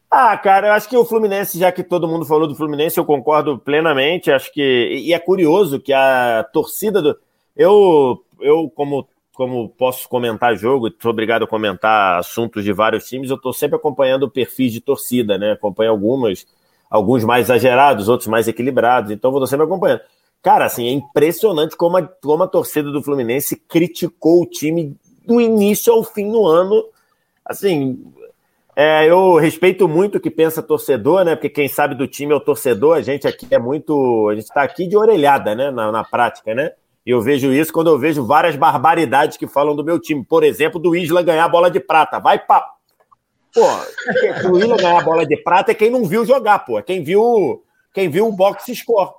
Ah, 0.09 0.35
cara, 0.37 0.67
eu 0.67 0.73
acho 0.73 0.89
que 0.89 0.97
o 0.97 1.05
Fluminense, 1.05 1.59
já 1.59 1.71
que 1.71 1.83
todo 1.83 2.07
mundo 2.07 2.25
falou 2.25 2.47
do 2.47 2.55
Fluminense, 2.55 2.97
eu 2.97 3.05
concordo 3.05 3.59
plenamente. 3.59 4.31
Acho 4.31 4.51
que. 4.51 5.03
E 5.05 5.13
é 5.13 5.19
curioso 5.19 5.79
que 5.79 5.93
a 5.93 6.47
torcida 6.51 7.01
do. 7.01 7.19
Eu, 7.55 8.23
eu 8.41 8.69
como, 8.69 9.07
como 9.33 9.69
posso 9.69 10.07
comentar 10.07 10.55
jogo, 10.55 10.89
sou 11.01 11.11
obrigado 11.11 11.43
a 11.43 11.47
comentar 11.47 12.19
assuntos 12.19 12.63
de 12.63 12.73
vários 12.73 13.05
times, 13.07 13.29
eu 13.29 13.35
estou 13.35 13.53
sempre 13.53 13.75
acompanhando 13.75 14.29
perfis 14.29 14.73
de 14.73 14.81
torcida, 14.81 15.37
né? 15.37 15.53
Acompanho 15.53 15.91
algumas 15.91 16.45
alguns 16.89 17.23
mais 17.23 17.45
exagerados, 17.45 18.09
outros 18.09 18.27
mais 18.27 18.47
equilibrados. 18.47 19.11
Então, 19.11 19.31
vou 19.31 19.45
sempre 19.45 19.65
acompanhando. 19.65 20.01
Cara, 20.41 20.65
assim, 20.65 20.87
é 20.87 20.91
impressionante 20.91 21.75
como 21.75 21.97
a, 21.97 22.01
como 22.01 22.43
a 22.43 22.47
torcida 22.47 22.91
do 22.91 23.03
Fluminense 23.03 23.55
criticou 23.55 24.41
o 24.41 24.45
time 24.45 24.97
do 25.25 25.39
início 25.39 25.93
ao 25.93 26.03
fim 26.03 26.31
do 26.31 26.47
ano. 26.47 26.83
Assim, 27.45 28.03
é, 28.75 29.09
eu 29.09 29.35
respeito 29.35 29.87
muito 29.87 30.17
o 30.17 30.21
que 30.21 30.31
pensa 30.31 30.63
torcedor, 30.63 31.25
né? 31.25 31.35
Porque 31.35 31.49
quem 31.49 31.67
sabe 31.67 31.93
do 31.93 32.07
time 32.07 32.31
é 32.31 32.35
o 32.35 32.39
torcedor. 32.39 32.95
A 32.95 33.01
gente 33.01 33.27
aqui 33.27 33.47
é 33.51 33.59
muito. 33.59 34.29
A 34.29 34.35
gente 34.35 34.45
está 34.45 34.63
aqui 34.63 34.87
de 34.87 34.95
orelhada, 34.95 35.53
né? 35.53 35.69
Na, 35.69 35.91
na 35.91 36.03
prática, 36.03 36.55
né? 36.55 36.71
Eu 37.09 37.21
vejo 37.21 37.51
isso 37.51 37.73
quando 37.73 37.89
eu 37.89 37.97
vejo 37.97 38.25
várias 38.25 38.55
barbaridades 38.55 39.35
que 39.35 39.47
falam 39.47 39.75
do 39.75 39.83
meu 39.83 39.99
time. 39.99 40.23
Por 40.23 40.43
exemplo, 40.43 40.79
do 40.79 40.95
Isla 40.95 41.23
ganhar 41.23 41.45
a 41.45 41.49
bola 41.49 41.71
de 41.71 41.79
prata. 41.79 42.19
Vai 42.19 42.37
pra 42.37 42.63
Pô, 43.51 43.65
o 44.47 44.53
Willian 44.53 44.77
ganhar 44.77 44.99
a 44.99 45.03
bola 45.03 45.25
de 45.25 45.35
prata 45.37 45.71
é 45.71 45.75
quem 45.75 45.89
não 45.89 46.05
viu 46.05 46.23
jogar, 46.23 46.59
pô. 46.59 46.77
É 46.77 46.83
quem 46.83 47.03
viu, 47.03 47.63
quem 47.93 48.09
viu 48.09 48.27
o 48.27 48.31
boxe 48.31 48.75
score. 48.75 49.09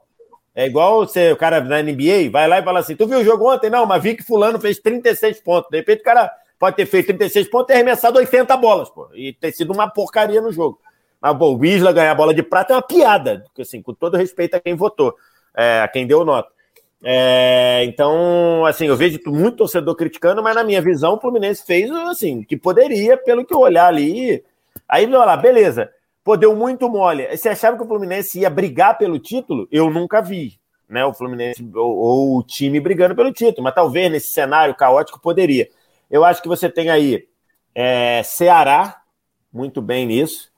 É 0.55 0.67
igual 0.67 1.07
você, 1.07 1.33
o 1.33 1.37
cara 1.37 1.61
na 1.61 1.83
NBA 1.83 2.31
vai 2.31 2.47
lá 2.47 2.61
e 2.61 2.63
fala 2.63 2.79
assim: 2.79 2.95
Tu 2.95 3.07
viu 3.09 3.19
o 3.19 3.25
jogo 3.25 3.53
ontem? 3.53 3.69
Não, 3.69 3.85
mas 3.87 4.01
vi 4.01 4.15
que 4.15 4.23
Fulano 4.23 4.61
fez 4.61 4.79
36 4.79 5.41
pontos. 5.41 5.69
De 5.69 5.79
repente 5.79 6.01
o 6.01 6.05
cara 6.05 6.31
pode 6.61 6.77
ter 6.77 6.87
feito 6.87 7.07
36 7.07 7.49
pontos 7.51 7.71
e 7.71 7.73
arremessado 7.73 8.19
80 8.19 8.57
bolas, 8.57 8.89
pô. 8.89 9.09
E 9.15 9.33
ter 9.33 9.53
sido 9.53 9.73
uma 9.73 9.89
porcaria 9.89 10.41
no 10.41 10.53
jogo. 10.53 10.81
Mas, 11.21 11.37
pô, 11.37 11.57
o 11.57 11.65
Isla 11.65 11.93
ganhar 11.93 12.13
a 12.13 12.15
bola 12.15 12.33
de 12.33 12.43
prata 12.43 12.73
é 12.73 12.77
uma 12.77 12.83
piada. 12.83 13.45
Assim, 13.59 13.83
com 13.83 13.93
todo 13.93 14.17
respeito 14.17 14.55
a 14.55 14.61
quem 14.61 14.75
votou, 14.75 15.15
é, 15.57 15.81
a 15.81 15.89
quem 15.89 16.07
deu 16.07 16.25
nota. 16.25 16.51
É, 17.03 17.83
então, 17.85 18.65
assim, 18.67 18.87
eu 18.87 18.97
vejo 18.97 19.19
muito 19.27 19.59
torcedor 19.59 19.95
criticando, 19.97 20.43
mas 20.43 20.55
na 20.55 20.63
minha 20.63 20.83
visão, 20.83 21.15
o 21.15 21.21
Fluminense 21.21 21.65
fez 21.65 21.91
assim, 21.91 22.43
que 22.43 22.57
poderia, 22.57 23.17
pelo 23.17 23.45
que 23.45 23.55
eu 23.55 23.61
olhar 23.61 23.87
ali. 23.87 24.45
Aí, 24.89 25.07
olha 25.07 25.19
lá, 25.19 25.37
beleza. 25.37 25.91
Pô, 26.23 26.37
deu 26.37 26.55
muito 26.55 26.89
mole. 26.89 27.27
Você 27.37 27.49
achava 27.49 27.77
que 27.77 27.83
o 27.83 27.87
Fluminense 27.87 28.41
ia 28.41 28.51
brigar 28.51 28.99
pelo 28.99 29.19
título? 29.19 29.67
Eu 29.73 29.91
nunca 29.91 30.21
vi, 30.21 30.61
né? 30.89 31.05
O 31.05 31.15
Fluminense 31.15 31.67
ou, 31.75 31.97
ou 31.97 32.39
o 32.39 32.43
time 32.43 32.79
brigando 32.79 33.15
pelo 33.15 33.33
título, 33.33 33.65
mas 33.65 33.75
talvez 33.75 34.11
nesse 34.11 34.29
cenário 34.33 34.75
caótico 34.75 35.21
poderia. 35.21 35.69
Eu 36.11 36.25
acho 36.25 36.43
que 36.43 36.49
você 36.49 36.69
tem 36.69 36.91
aí 36.91 37.27
é, 37.75 38.23
Ceará, 38.23 39.01
muito 39.53 39.81
bem 39.81 40.07
nisso 40.07 40.50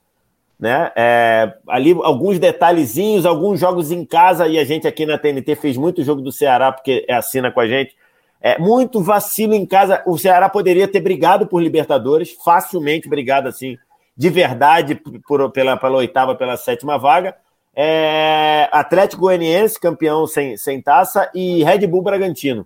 né? 0.63 0.93
É, 0.95 1.55
ali 1.67 1.91
alguns 2.05 2.39
detalhezinhos, 2.39 3.27
alguns 3.27 3.59
jogos 3.59 3.91
em 3.91 4.05
casa, 4.05 4.47
e 4.47 4.57
a 4.61 4.65
gente 4.65 4.87
aqui 4.87 5.05
na 5.05 5.19
TNT 5.19 5.57
fez 5.57 5.77
muito 5.77 6.05
jogo 6.05 6.23
do 6.23 6.31
Ceará, 6.31 6.71
porque 6.71 7.05
é 7.09 7.15
assina 7.15 7.51
com 7.51 7.59
a 7.59 7.67
gente. 7.67 7.97
É, 8.41 8.57
muito 8.61 9.03
vacilo 9.03 9.55
em 9.55 9.67
casa. 9.67 10.05
O 10.07 10.17
Ceará 10.17 10.49
poderia 10.49 10.87
ter 10.87 11.01
brigado 11.01 11.49
por 11.49 11.61
Libertadores, 11.61 12.37
facilmente 12.45 13.09
brigado 13.09 13.49
assim, 13.49 13.77
de 14.17 14.31
verdade, 14.31 14.95
por, 15.27 15.51
pela, 15.51 15.77
pela 15.77 15.97
oitava, 15.97 16.33
pela 16.37 16.57
sétima 16.57 16.97
vaga. 16.97 17.35
É, 17.75 18.69
Atlético 18.71 19.23
Goianiense, 19.23 19.81
campeão 19.81 20.29
sem, 20.29 20.57
sem 20.57 20.81
taça, 20.81 21.29
e 21.35 21.65
Red 21.65 21.89
Bull 21.89 22.03
Bragantino. 22.03 22.65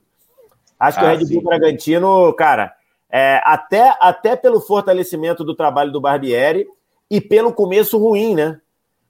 Acho 0.78 0.98
que 0.98 1.04
ah, 1.06 1.08
o 1.08 1.16
Red 1.16 1.24
sim. 1.24 1.32
Bull 1.32 1.44
Bragantino, 1.44 2.30
cara, 2.34 2.74
é, 3.10 3.40
até, 3.42 3.96
até 3.98 4.36
pelo 4.36 4.60
fortalecimento 4.60 5.42
do 5.42 5.54
trabalho 5.54 5.90
do 5.90 6.00
Barbieri, 6.00 6.66
e 7.10 7.20
pelo 7.20 7.52
começo 7.52 7.98
ruim, 7.98 8.34
né? 8.34 8.60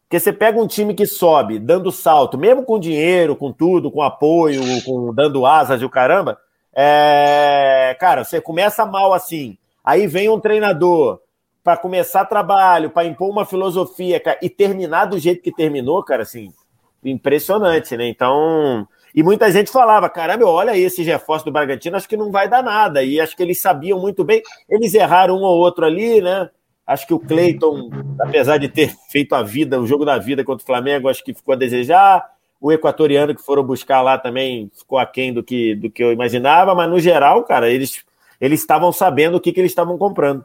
Porque 0.02 0.20
você 0.20 0.32
pega 0.32 0.60
um 0.60 0.66
time 0.66 0.94
que 0.94 1.04
sobe, 1.04 1.58
dando 1.58 1.90
salto, 1.90 2.38
mesmo 2.38 2.64
com 2.64 2.78
dinheiro, 2.78 3.34
com 3.34 3.52
tudo, 3.52 3.90
com 3.90 4.02
apoio, 4.02 4.62
com 4.84 5.12
dando 5.12 5.44
asas 5.44 5.82
e 5.82 5.84
o 5.84 5.90
caramba, 5.90 6.38
é... 6.72 7.96
cara, 7.98 8.22
você 8.22 8.40
começa 8.40 8.86
mal 8.86 9.12
assim, 9.12 9.58
aí 9.84 10.06
vem 10.06 10.28
um 10.28 10.38
treinador 10.38 11.20
para 11.64 11.76
começar 11.76 12.24
trabalho, 12.24 12.90
para 12.90 13.06
impor 13.06 13.28
uma 13.28 13.44
filosofia 13.44 14.20
cara, 14.20 14.38
e 14.40 14.48
terminar 14.48 15.06
do 15.06 15.18
jeito 15.18 15.42
que 15.42 15.50
terminou, 15.50 16.04
cara, 16.04 16.22
assim, 16.22 16.52
impressionante, 17.04 17.96
né? 17.96 18.06
Então, 18.06 18.86
e 19.16 19.22
muita 19.22 19.50
gente 19.50 19.72
falava, 19.72 20.10
caramba, 20.10 20.44
olha 20.44 20.72
aí 20.72 20.82
esse 20.82 21.02
reforço 21.02 21.46
do 21.46 21.50
Bragantino, 21.50 21.96
acho 21.96 22.08
que 22.08 22.18
não 22.18 22.30
vai 22.30 22.48
dar 22.48 22.62
nada. 22.62 23.02
E 23.02 23.18
acho 23.18 23.34
que 23.34 23.42
eles 23.42 23.62
sabiam 23.62 23.98
muito 23.98 24.22
bem. 24.22 24.42
Eles 24.68 24.92
erraram 24.92 25.38
um 25.38 25.42
ou 25.42 25.58
outro 25.58 25.86
ali, 25.86 26.20
né? 26.20 26.50
Acho 26.86 27.06
que 27.06 27.14
o 27.14 27.18
Cleiton, 27.18 27.90
apesar 28.20 28.58
de 28.58 28.68
ter 28.68 28.94
feito 29.10 29.34
a 29.34 29.42
vida, 29.42 29.80
o 29.80 29.86
jogo 29.86 30.04
da 30.04 30.18
vida 30.18 30.44
contra 30.44 30.62
o 30.62 30.66
Flamengo, 30.66 31.08
acho 31.08 31.24
que 31.24 31.34
ficou 31.34 31.54
a 31.54 31.56
desejar. 31.56 32.24
O 32.60 32.72
equatoriano 32.72 33.34
que 33.34 33.42
foram 33.42 33.64
buscar 33.64 34.00
lá 34.02 34.16
também 34.16 34.70
ficou 34.72 34.98
aquém 34.98 35.32
do 35.32 35.42
que, 35.42 35.74
do 35.74 35.90
que 35.90 36.02
eu 36.02 36.12
imaginava, 36.12 36.74
mas 36.74 36.88
no 36.88 37.00
geral, 37.00 37.42
cara, 37.42 37.68
eles 37.68 38.04
eles 38.40 38.60
estavam 38.60 38.92
sabendo 38.92 39.36
o 39.36 39.40
que, 39.40 39.52
que 39.52 39.60
eles 39.60 39.72
estavam 39.72 39.96
comprando. 39.98 40.44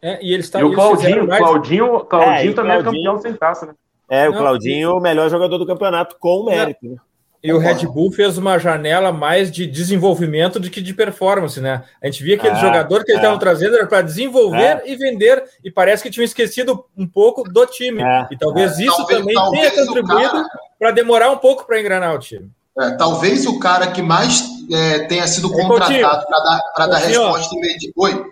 É, 0.00 0.24
e, 0.24 0.32
eles 0.32 0.48
e 0.48 0.62
o 0.62 0.72
Claudinho, 0.72 1.26
mais... 1.26 1.42
Claudinho, 1.42 2.00
Claudinho 2.04 2.50
é, 2.50 2.54
também 2.54 2.76
é 2.76 2.82
Claudinho, 2.82 3.02
é 3.02 3.04
campeão 3.04 3.18
sem 3.18 3.34
taça, 3.34 3.66
né? 3.66 3.74
É, 4.08 4.28
o 4.28 4.32
Claudinho, 4.32 4.96
o 4.96 5.00
melhor 5.00 5.28
jogador 5.28 5.58
do 5.58 5.66
campeonato, 5.66 6.16
com 6.18 6.44
mérito. 6.44 6.86
Né? 6.86 6.96
E 7.42 7.52
o 7.52 7.58
Red 7.58 7.86
Bull 7.86 8.10
fez 8.10 8.36
uma 8.36 8.58
janela 8.58 9.12
mais 9.12 9.50
de 9.50 9.64
desenvolvimento 9.64 10.58
do 10.58 10.68
que 10.68 10.82
de 10.82 10.92
performance, 10.92 11.60
né? 11.60 11.84
A 12.02 12.06
gente 12.06 12.22
via 12.22 12.34
aquele 12.34 12.54
ah, 12.54 12.60
jogador 12.60 13.04
que 13.04 13.12
eles 13.12 13.20
estavam 13.20 13.36
é. 13.36 13.40
trazendo 13.40 13.76
era 13.76 13.86
para 13.86 14.02
desenvolver 14.02 14.58
é. 14.58 14.82
e 14.84 14.96
vender, 14.96 15.44
e 15.62 15.70
parece 15.70 16.02
que 16.02 16.10
tinham 16.10 16.24
esquecido 16.24 16.84
um 16.96 17.06
pouco 17.06 17.44
do 17.44 17.64
time. 17.66 18.02
É. 18.02 18.26
E 18.32 18.36
talvez 18.36 18.78
isso 18.80 18.96
talvez, 18.96 19.20
também 19.20 19.34
talvez 19.34 19.72
tenha 19.72 19.86
contribuído 19.86 20.30
cara... 20.30 20.48
para 20.78 20.90
demorar 20.90 21.30
um 21.30 21.36
pouco 21.38 21.64
para 21.64 21.78
engrenar 21.78 22.12
o 22.14 22.18
time. 22.18 22.50
É, 22.80 22.90
talvez 22.92 23.46
o 23.46 23.58
cara 23.60 23.88
que 23.88 24.02
mais 24.02 24.42
é, 24.72 25.00
tenha 25.06 25.26
sido 25.28 25.50
contratado 25.50 26.26
para 26.26 26.86
dar, 26.86 26.86
dar 26.86 26.98
resposta 26.98 27.54
imediata. 27.54 27.92
Oi. 27.96 28.24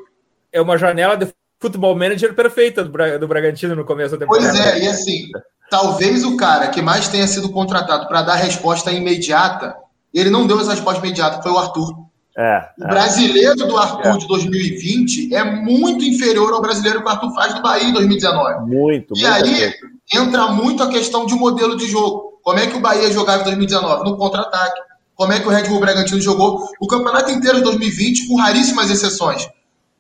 É 0.52 0.60
uma 0.60 0.76
janela 0.76 1.16
de 1.16 1.32
futebol 1.60 1.94
manager 1.94 2.34
perfeita 2.34 2.84
do, 2.84 3.18
do 3.18 3.28
Bragantino 3.28 3.74
no 3.74 3.84
começo 3.84 4.16
da 4.16 4.24
temporada. 4.24 4.52
Pois 4.52 4.66
é, 4.66 4.84
e 4.84 4.88
assim, 4.88 5.28
Talvez 5.70 6.24
o 6.24 6.36
cara 6.36 6.68
que 6.68 6.80
mais 6.80 7.08
tenha 7.08 7.26
sido 7.26 7.50
contratado 7.50 8.06
para 8.06 8.22
dar 8.22 8.36
resposta 8.36 8.92
imediata, 8.92 9.76
ele 10.12 10.30
não 10.30 10.46
deu 10.46 10.60
essa 10.60 10.70
resposta 10.70 11.04
imediata, 11.04 11.42
foi 11.42 11.52
o 11.52 11.58
Arthur. 11.58 12.06
É, 12.38 12.68
o 12.78 12.84
é. 12.84 12.88
brasileiro 12.88 13.56
do 13.56 13.76
Arthur 13.78 14.14
é. 14.14 14.18
de 14.18 14.28
2020 14.28 15.34
é 15.34 15.42
muito 15.42 16.04
inferior 16.04 16.52
ao 16.52 16.60
brasileiro 16.60 17.00
que 17.00 17.06
o 17.06 17.08
Arthur 17.08 17.34
faz 17.34 17.54
do 17.54 17.62
Bahia 17.62 17.88
em 17.88 17.92
2019. 17.92 18.66
Muito, 18.66 19.16
E 19.16 19.24
aí 19.24 19.72
entra 20.14 20.48
muito 20.48 20.82
a 20.82 20.88
questão 20.88 21.24
de 21.24 21.34
modelo 21.34 21.76
de 21.76 21.86
jogo. 21.86 22.38
Como 22.42 22.58
é 22.58 22.66
que 22.66 22.76
o 22.76 22.80
Bahia 22.80 23.10
jogava 23.10 23.40
em 23.40 23.44
2019? 23.44 24.04
No 24.04 24.16
contra-ataque. 24.18 24.80
Como 25.14 25.32
é 25.32 25.40
que 25.40 25.48
o 25.48 25.50
Red 25.50 25.64
Bull 25.64 25.80
Bragantino 25.80 26.20
jogou 26.20 26.68
o 26.78 26.86
campeonato 26.86 27.30
inteiro 27.30 27.56
de 27.56 27.64
2020, 27.64 28.28
com 28.28 28.36
raríssimas 28.36 28.90
exceções. 28.90 29.48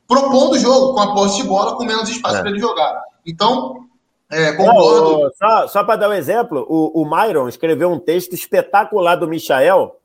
Propondo 0.06 0.52
o 0.52 0.58
jogo, 0.58 0.94
com 0.94 1.00
a 1.00 1.14
posse 1.14 1.38
de 1.38 1.48
bola, 1.48 1.74
com 1.74 1.84
menos 1.84 2.08
espaço 2.08 2.36
é. 2.36 2.40
para 2.40 2.50
ele 2.50 2.60
jogar. 2.60 3.00
Então, 3.26 3.85
é, 4.30 4.52
concordo. 4.52 5.22
Não, 5.22 5.30
só 5.34 5.68
só 5.68 5.84
para 5.84 5.96
dar 5.96 6.08
um 6.08 6.14
exemplo, 6.14 6.66
o, 6.68 7.02
o 7.02 7.08
Myron 7.08 7.48
escreveu 7.48 7.90
um 7.90 7.98
texto 7.98 8.34
espetacular 8.34 9.16
do 9.16 9.28
Michael. 9.28 9.96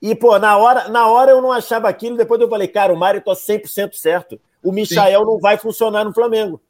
E, 0.00 0.14
pô, 0.14 0.38
na 0.38 0.56
hora, 0.56 0.88
na 0.88 1.08
hora 1.08 1.32
eu 1.32 1.42
não 1.42 1.52
achava 1.52 1.88
aquilo, 1.88 2.16
depois 2.16 2.40
eu 2.40 2.48
falei, 2.48 2.68
cara, 2.68 2.92
o 2.92 2.98
Myron 2.98 3.20
tá 3.20 3.32
100% 3.32 3.94
certo. 3.94 4.40
O 4.62 4.72
Michael 4.72 5.20
Sim. 5.20 5.26
não 5.26 5.38
vai 5.38 5.58
funcionar 5.58 6.04
no 6.04 6.14
Flamengo. 6.14 6.60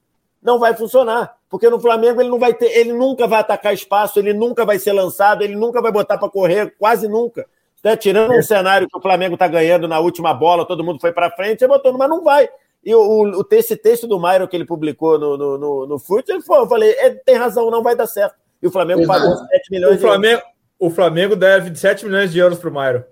Não 0.43 0.59
vai 0.59 0.75
funcionar. 0.75 1.37
Porque 1.49 1.69
no 1.69 1.81
Flamengo 1.81 2.21
ele 2.21 2.31
não 2.31 2.39
vai 2.39 2.55
ter, 2.55 2.67
ele 2.77 2.93
nunca 2.93 3.27
vai 3.27 3.41
atacar 3.41 3.75
espaço, 3.75 4.19
ele 4.19 4.33
nunca 4.33 4.65
vai 4.65 4.79
ser 4.79 4.93
lançado, 4.93 5.43
ele 5.43 5.57
nunca 5.57 5.83
vai 5.83 5.93
botar 5.93 6.17
para 6.17 6.29
correr, 6.29 6.75
quase 6.79 7.09
nunca. 7.09 7.47
Tá 7.83 7.97
tirando 7.97 8.33
um 8.35 8.43
cenário 8.43 8.89
que 8.89 8.97
o 8.97 9.01
Flamengo 9.01 9.35
está 9.35 9.49
ganhando 9.49 9.89
na 9.89 9.99
última 9.99 10.35
bola, 10.35 10.67
todo 10.67 10.85
mundo 10.85 11.01
foi 11.01 11.13
para 11.13 11.31
frente, 11.31 11.63
ele 11.63 11.73
botou, 11.73 11.97
mas 11.97 12.09
não 12.09 12.23
vai. 12.23 12.49
E 12.85 12.95
o, 12.95 13.41
o, 13.41 13.47
esse 13.53 13.77
texto 13.77 14.07
do 14.07 14.19
Mairo 14.19 14.49
que 14.49 14.57
ele 14.57 14.65
publicou 14.65 15.19
no, 15.19 15.37
no, 15.37 15.59
no, 15.59 15.87
no 15.87 15.99
Fute, 15.99 16.33
ele 16.33 16.43
falou, 16.43 16.65
eu 16.65 16.69
falei, 16.69 16.91
é, 16.93 17.11
tem 17.11 17.37
razão, 17.37 17.71
não 17.71 17.83
vai 17.83 17.95
dar 17.95 18.07
certo. 18.07 18.35
E 18.63 18.67
o 18.67 18.71
Flamengo 18.71 19.03
Exato. 19.03 19.21
pagou 19.21 19.37
7 19.37 19.71
milhões 19.71 19.97
o 19.97 20.01
Flamengo, 20.01 20.23
de 20.23 20.43
euros. 20.43 20.45
O 20.79 20.91
Flamengo 20.91 21.37
deve 21.37 21.75
7 21.75 22.05
milhões 22.07 22.33
de 22.33 22.39
euros 22.39 22.59
para 22.59 22.71
o 22.71 22.73
Mairo. 22.73 23.05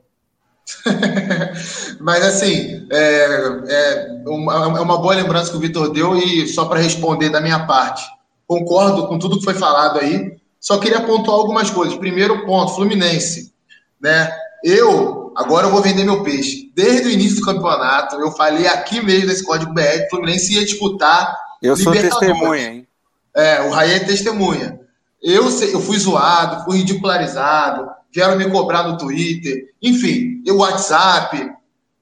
Mas 2.01 2.25
assim, 2.25 2.87
é, 2.91 3.25
é, 3.69 4.23
uma, 4.27 4.55
é 4.79 4.81
uma 4.81 4.99
boa 4.99 5.15
lembrança 5.15 5.51
que 5.51 5.57
o 5.57 5.61
Vitor 5.61 5.91
deu, 5.91 6.17
e 6.17 6.47
só 6.47 6.67
para 6.67 6.81
responder 6.81 7.31
da 7.31 7.41
minha 7.41 7.67
parte, 7.67 8.05
concordo 8.47 9.07
com 9.07 9.19
tudo 9.19 9.39
que 9.39 9.45
foi 9.45 9.55
falado 9.55 9.99
aí, 9.99 10.37
só 10.61 10.79
queria 10.79 11.01
pontuar 11.01 11.39
algumas 11.39 11.71
coisas. 11.71 11.97
Primeiro 11.97 12.45
ponto, 12.45 12.75
Fluminense. 12.75 13.53
Né? 14.01 14.31
Eu, 14.63 15.18
agora 15.39 15.69
eu 15.69 15.71
vou 15.71 15.81
vender 15.81 16.05
meu 16.05 16.25
peixe. 16.25 16.73
Desde 16.75 17.07
o 17.07 17.11
início 17.11 17.37
do 17.37 17.47
campeonato, 17.47 18.17
eu 18.17 18.33
falei 18.33 18.67
aqui 18.67 19.01
mesmo 19.01 19.29
nesse 19.29 19.45
código 19.45 19.73
BR 19.73 19.83
que 19.83 20.07
o 20.07 20.11
Fluminense 20.11 20.53
ia 20.53 20.65
disputar. 20.65 21.39
Eu 21.63 21.77
sou 21.77 21.93
testemunha, 21.93 22.73
hein? 22.73 22.89
É, 23.35 23.63
o 23.63 23.71
Raí 23.71 23.93
é 23.93 24.01
testemunha. 24.01 24.81
Eu, 25.23 25.45
eu 25.45 25.81
fui 25.81 25.97
zoado, 25.97 26.65
fui 26.65 26.79
ridicularizado, 26.79 27.89
vieram 28.13 28.37
me 28.37 28.51
cobrar 28.51 28.83
no 28.83 28.99
Twitter, 28.99 29.67
enfim, 29.81 30.43
o 30.49 30.57
WhatsApp, 30.57 31.53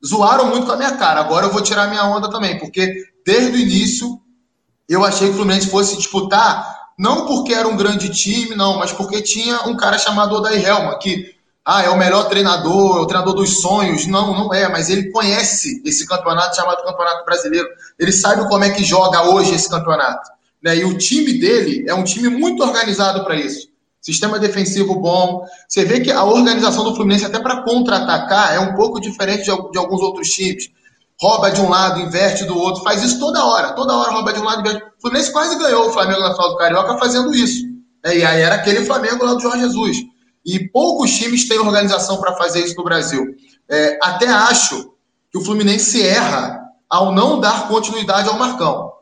zoaram 0.05 0.47
muito 0.47 0.67
com 0.67 0.73
a 0.73 0.77
minha 0.77 0.93
cara. 0.93 1.21
Agora 1.21 1.47
eu 1.47 1.53
vou 1.53 1.63
tirar 1.63 1.89
minha 1.89 2.05
onda 2.05 2.31
também, 2.31 2.59
porque 2.59 3.05
desde 3.25 3.53
o 3.53 3.61
início 3.61 4.19
eu 4.89 5.05
achei 5.05 5.29
que 5.29 5.35
o 5.35 5.37
Fluminense 5.37 5.69
fosse 5.69 5.97
disputar, 5.97 6.75
não 6.99 7.27
porque 7.27 7.53
era 7.53 7.69
um 7.69 7.77
grande 7.77 8.09
time, 8.09 8.55
não, 8.55 8.79
mas 8.79 8.93
porque 8.93 9.21
tinha 9.21 9.61
um 9.67 9.77
cara 9.77 9.99
chamado 9.99 10.35
Odair 10.35 10.67
Helma, 10.67 10.99
que 10.99 11.36
ah, 11.69 11.83
é 11.83 11.91
o 11.91 11.99
melhor 11.99 12.29
treinador, 12.29 12.99
é 12.99 13.01
o 13.01 13.07
treinador 13.07 13.35
dos 13.35 13.61
sonhos. 13.61 14.07
Não, 14.07 14.33
não 14.33 14.55
é, 14.55 14.69
mas 14.69 14.89
ele 14.89 15.11
conhece 15.11 15.83
esse 15.85 16.07
campeonato 16.07 16.55
chamado 16.55 16.85
Campeonato 16.85 17.25
Brasileiro. 17.25 17.67
Ele 17.99 18.13
sabe 18.13 18.49
como 18.49 18.63
é 18.63 18.71
que 18.71 18.85
joga 18.85 19.25
hoje 19.31 19.53
esse 19.53 19.69
campeonato. 19.69 20.31
Né? 20.63 20.77
E 20.77 20.85
o 20.85 20.97
time 20.97 21.33
dele 21.33 21.85
é 21.89 21.93
um 21.93 22.05
time 22.05 22.29
muito 22.29 22.63
organizado 22.63 23.25
para 23.25 23.35
isso. 23.35 23.67
Sistema 24.01 24.39
defensivo 24.39 24.95
bom. 25.01 25.45
Você 25.69 25.85
vê 25.85 25.99
que 25.99 26.13
a 26.13 26.23
organização 26.23 26.85
do 26.85 26.95
Fluminense, 26.95 27.25
até 27.25 27.41
para 27.41 27.63
contra-atacar, 27.63 28.55
é 28.55 28.61
um 28.61 28.77
pouco 28.77 29.01
diferente 29.01 29.43
de, 29.43 29.71
de, 29.73 29.79
alguns 29.79 30.01
outros 30.01 30.29
times. 30.29 30.71
Rouba 31.21 31.51
de 31.51 31.61
um 31.61 31.69
lado, 31.69 31.99
inverte 31.99 32.45
do 32.45 32.57
outro, 32.57 32.85
faz 32.85 33.03
isso 33.03 33.19
toda 33.19 33.45
hora. 33.45 33.73
Toda 33.73 33.97
hora 33.97 34.13
rouba 34.13 34.33
de 34.33 34.39
um 34.39 34.45
lado, 34.45 34.61
inverte. 34.61 34.85
O 34.85 35.01
Fluminense 35.01 35.33
quase 35.33 35.59
ganhou 35.59 35.89
o 35.89 35.93
Flamengo 35.93 36.21
na 36.21 36.33
final 36.33 36.51
do 36.51 36.59
Carioca 36.59 36.97
fazendo 36.97 37.35
isso. 37.35 37.65
É, 38.05 38.17
e 38.19 38.25
aí 38.25 38.41
era 38.41 38.55
aquele 38.55 38.85
Flamengo 38.85 39.25
lá 39.25 39.35
do 39.35 39.41
Jorge 39.41 39.63
Jesus. 39.63 39.97
E 40.47 40.69
poucos 40.69 41.11
times 41.11 41.49
têm 41.49 41.59
organização 41.59 42.19
para 42.19 42.37
fazer 42.37 42.65
isso 42.65 42.77
no 42.77 42.85
Brasil. 42.85 43.35
É, 43.69 43.99
até 44.01 44.29
acho 44.29 44.93
que 45.33 45.37
o 45.37 45.45
Fluminense 45.45 46.01
erra 46.01 46.61
ao 46.89 47.13
não 47.13 47.41
dar 47.41 47.67
continuidade 47.67 48.29
ao 48.29 48.39
Marcão. 48.39 48.93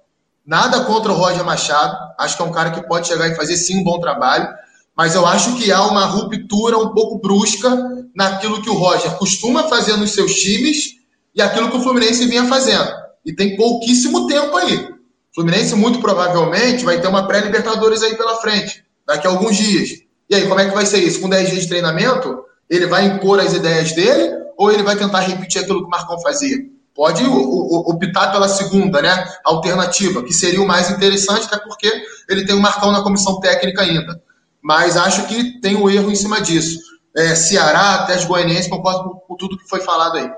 Nada 0.46 0.84
contra 0.84 1.12
o 1.12 1.14
Roger 1.14 1.44
Machado, 1.44 1.96
acho 2.18 2.36
que 2.36 2.42
é 2.42 2.46
um 2.46 2.52
cara 2.52 2.70
que 2.70 2.86
pode 2.88 3.06
chegar 3.06 3.28
e 3.28 3.34
fazer 3.34 3.58
sim 3.58 3.78
um 3.78 3.84
bom 3.84 4.00
trabalho, 4.00 4.48
mas 4.96 5.14
eu 5.14 5.26
acho 5.26 5.56
que 5.56 5.70
há 5.70 5.82
uma 5.82 6.06
ruptura 6.06 6.78
um 6.78 6.94
pouco 6.94 7.18
brusca 7.18 7.76
naquilo 8.14 8.62
que 8.62 8.70
o 8.70 8.74
Roger 8.74 9.10
costuma 9.16 9.64
fazer 9.64 9.96
nos 9.98 10.12
seus 10.12 10.34
times 10.34 10.94
e 11.34 11.42
aquilo 11.42 11.70
que 11.70 11.76
o 11.76 11.82
Fluminense 11.82 12.26
vinha 12.26 12.46
fazendo. 12.46 12.90
E 13.24 13.34
tem 13.34 13.56
pouquíssimo 13.56 14.26
tempo 14.26 14.56
aí. 14.56 14.76
O 14.76 15.34
Fluminense 15.34 15.74
muito 15.74 15.98
provavelmente 16.00 16.84
vai 16.84 17.00
ter 17.00 17.08
uma 17.08 17.26
pré-Libertadores 17.26 18.02
aí 18.02 18.14
pela 18.16 18.36
frente, 18.36 18.84
daqui 19.06 19.26
a 19.26 19.30
alguns 19.30 19.56
dias. 19.56 20.03
E 20.34 20.42
aí, 20.42 20.48
como 20.48 20.60
é 20.60 20.68
que 20.68 20.74
vai 20.74 20.86
ser 20.86 20.98
isso? 20.98 21.20
Com 21.20 21.28
10 21.28 21.50
dias 21.50 21.62
de 21.62 21.68
treinamento, 21.68 22.44
ele 22.68 22.86
vai 22.86 23.06
impor 23.06 23.40
as 23.40 23.52
ideias 23.52 23.92
dele 23.92 24.36
ou 24.56 24.70
ele 24.70 24.82
vai 24.82 24.96
tentar 24.96 25.20
repetir 25.20 25.62
aquilo 25.62 25.80
que 25.80 25.86
o 25.86 25.90
Marcão 25.90 26.20
fazia? 26.20 26.56
Pode 26.94 27.24
optar 27.24 28.30
pela 28.30 28.48
segunda, 28.48 29.02
né? 29.02 29.28
Alternativa, 29.44 30.22
que 30.22 30.32
seria 30.32 30.62
o 30.62 30.66
mais 30.66 30.90
interessante, 30.90 31.46
até 31.46 31.58
porque 31.58 31.90
ele 32.28 32.44
tem 32.44 32.54
o 32.54 32.60
Marcão 32.60 32.92
na 32.92 33.02
comissão 33.02 33.40
técnica 33.40 33.82
ainda 33.82 34.22
mas 34.64 34.96
acho 34.96 35.26
que 35.26 35.60
tem 35.60 35.76
um 35.76 35.90
erro 35.90 36.10
em 36.10 36.14
cima 36.14 36.40
disso. 36.40 36.80
É, 37.14 37.34
Ceará, 37.34 37.96
Atlético 37.96 38.32
Goianiense, 38.32 38.70
concordo 38.70 39.10
com, 39.10 39.14
com 39.16 39.36
tudo 39.36 39.58
que 39.58 39.68
foi 39.68 39.80
falado 39.80 40.16
aí. 40.16 40.32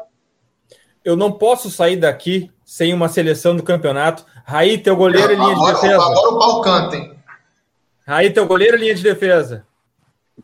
Eu 1.04 1.14
não 1.14 1.30
posso 1.30 1.70
sair 1.70 1.94
daqui 1.94 2.50
sem 2.64 2.92
uma 2.92 3.08
seleção 3.08 3.54
do 3.54 3.62
campeonato. 3.62 4.26
Raí, 4.44 4.78
teu 4.78 4.96
goleiro 4.96 5.32
e 5.32 5.36
linha 5.36 5.54
de 5.54 5.64
defesa. 5.64 5.94
Agora 5.94 6.28
o 6.30 6.38
pau 6.40 6.60
canta, 6.60 6.96
hein? 6.96 7.14
Raí, 8.04 8.32
teu 8.32 8.46
goleiro 8.46 8.76
e 8.76 8.80
linha 8.80 8.94
de 8.96 9.02
defesa. 9.04 9.64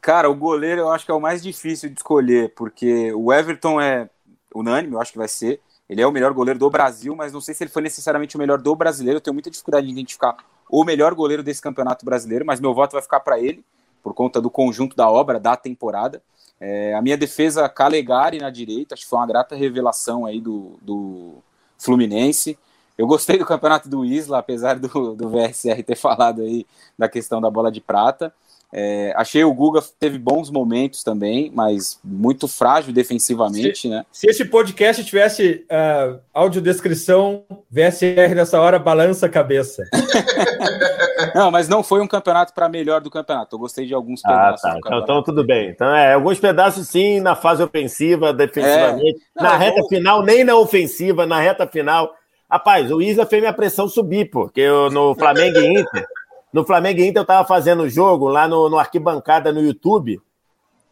Cara, 0.02 0.28
o 0.28 0.34
goleiro 0.34 0.80
eu 0.80 0.90
acho 0.90 1.04
que 1.04 1.12
é 1.12 1.14
o 1.14 1.20
mais 1.20 1.40
difícil 1.40 1.88
de 1.88 1.94
escolher, 1.94 2.52
porque 2.56 3.12
o 3.12 3.32
Everton 3.32 3.80
é 3.80 4.10
unânime, 4.52 4.94
eu 4.94 5.00
acho 5.00 5.12
que 5.12 5.18
vai 5.18 5.28
ser. 5.28 5.60
Ele 5.88 6.02
é 6.02 6.06
o 6.06 6.10
melhor 6.10 6.32
goleiro 6.32 6.58
do 6.58 6.68
Brasil, 6.68 7.14
mas 7.14 7.32
não 7.32 7.40
sei 7.40 7.54
se 7.54 7.62
ele 7.62 7.70
foi 7.70 7.82
necessariamente 7.82 8.34
o 8.34 8.38
melhor 8.38 8.60
do 8.60 8.74
brasileiro. 8.74 9.18
Eu 9.18 9.20
tenho 9.20 9.32
muita 9.32 9.48
dificuldade 9.48 9.86
de 9.86 9.92
identificar 9.92 10.36
o 10.68 10.84
melhor 10.84 11.14
goleiro 11.14 11.40
desse 11.40 11.62
campeonato 11.62 12.04
brasileiro, 12.04 12.44
mas 12.44 12.58
meu 12.58 12.74
voto 12.74 12.94
vai 12.94 13.02
ficar 13.02 13.20
para 13.20 13.38
ele, 13.38 13.64
por 14.02 14.12
conta 14.12 14.40
do 14.40 14.50
conjunto 14.50 14.96
da 14.96 15.08
obra, 15.08 15.38
da 15.38 15.54
temporada. 15.56 16.20
É, 16.58 16.94
a 16.94 17.00
minha 17.00 17.16
defesa, 17.16 17.68
Calegari 17.68 18.38
na 18.38 18.50
direita, 18.50 18.94
acho 18.94 19.04
que 19.04 19.08
foi 19.08 19.20
uma 19.20 19.26
grata 19.26 19.54
revelação 19.54 20.26
aí 20.26 20.40
do, 20.40 20.78
do 20.82 21.34
Fluminense. 21.78 22.58
Eu 22.98 23.06
gostei 23.06 23.38
do 23.38 23.46
campeonato 23.46 23.88
do 23.88 24.04
Isla, 24.04 24.38
apesar 24.38 24.80
do, 24.80 25.14
do 25.14 25.28
VSR 25.28 25.80
ter 25.84 25.96
falado 25.96 26.42
aí 26.42 26.66
da 26.98 27.08
questão 27.08 27.40
da 27.40 27.48
bola 27.48 27.70
de 27.70 27.80
prata. 27.80 28.34
É, 28.74 29.12
achei 29.16 29.44
o 29.44 29.52
Guga 29.52 29.82
teve 30.00 30.18
bons 30.18 30.50
momentos 30.50 31.04
também, 31.04 31.52
mas 31.54 32.00
muito 32.02 32.48
frágil 32.48 32.90
defensivamente, 32.90 33.82
se, 33.82 33.88
né? 33.88 34.06
Se 34.10 34.26
esse 34.26 34.46
podcast 34.46 35.04
tivesse 35.04 35.66
uh, 35.70 36.18
audiodescrição, 36.32 37.44
VSR 37.70 38.34
nessa 38.34 38.58
hora 38.58 38.78
balança 38.78 39.26
a 39.26 39.28
cabeça. 39.28 39.84
não, 41.34 41.50
mas 41.50 41.68
não 41.68 41.82
foi 41.82 42.00
um 42.00 42.06
campeonato 42.06 42.54
para 42.54 42.66
melhor 42.66 43.02
do 43.02 43.10
campeonato. 43.10 43.56
Eu 43.56 43.60
gostei 43.60 43.84
de 43.84 43.92
alguns 43.92 44.22
pedaços. 44.22 44.64
Ah, 44.64 44.70
tá. 44.70 44.78
então, 44.78 44.98
então, 45.00 45.22
tudo 45.22 45.44
bem. 45.44 45.68
Então, 45.68 45.94
é, 45.94 46.14
alguns 46.14 46.40
pedaços 46.40 46.88
sim 46.88 47.20
na 47.20 47.36
fase 47.36 47.62
ofensiva, 47.62 48.32
defensivamente. 48.32 49.20
É. 49.38 49.42
Não, 49.42 49.50
na 49.50 49.56
reta 49.58 49.80
vou... 49.80 49.88
final, 49.90 50.24
nem 50.24 50.44
na 50.44 50.56
ofensiva, 50.56 51.26
na 51.26 51.38
reta 51.38 51.66
final. 51.66 52.14
Rapaz, 52.50 52.90
o 52.90 53.02
Isa 53.02 53.26
fez 53.26 53.42
minha 53.42 53.52
pressão 53.52 53.86
subir, 53.86 54.30
porque 54.30 54.62
eu, 54.62 54.90
no 54.90 55.14
Flamengo 55.14 55.58
e 55.58 55.80
Inter. 55.80 56.06
No 56.52 56.64
Flamengo 56.64 57.00
e 57.00 57.06
Inter 57.06 57.22
eu 57.22 57.26
tava 57.26 57.46
fazendo 57.48 57.84
o 57.84 57.88
jogo 57.88 58.28
lá 58.28 58.46
no, 58.46 58.68
no 58.68 58.78
arquibancada 58.78 59.52
no 59.52 59.60
YouTube. 59.60 60.20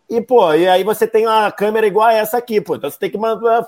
E, 0.09 0.21
pô, 0.21 0.53
e 0.55 0.67
aí 0.67 0.83
você 0.83 1.07
tem 1.07 1.27
uma 1.27 1.53
câmera 1.53 1.87
igual 1.87 2.09
a 2.09 2.15
essa 2.15 2.39
aqui, 2.39 2.61
pô. 2.61 2.75
Então 2.75 2.91
você 2.91 2.99
tem 2.99 3.11
que 3.11 3.19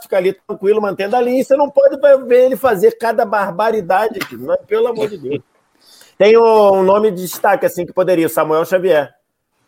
ficar 0.00 0.16
ali 0.16 0.32
tranquilo, 0.32 0.82
mantendo 0.82 1.14
a 1.14 1.20
linha. 1.20 1.44
Você 1.44 1.54
não 1.54 1.70
pode 1.70 1.96
ver 2.26 2.46
ele 2.46 2.56
fazer 2.56 2.98
cada 2.98 3.24
barbaridade 3.24 4.18
aqui, 4.20 4.36
não 4.36 4.52
é? 4.52 4.56
pelo 4.56 4.88
amor 4.88 5.08
de 5.08 5.18
Deus. 5.18 5.42
Tem 6.18 6.36
um 6.36 6.82
nome 6.82 7.10
de 7.10 7.22
destaque, 7.22 7.66
assim, 7.66 7.86
que 7.86 7.92
poderia, 7.92 8.28
Samuel 8.28 8.64
Xavier. 8.64 9.12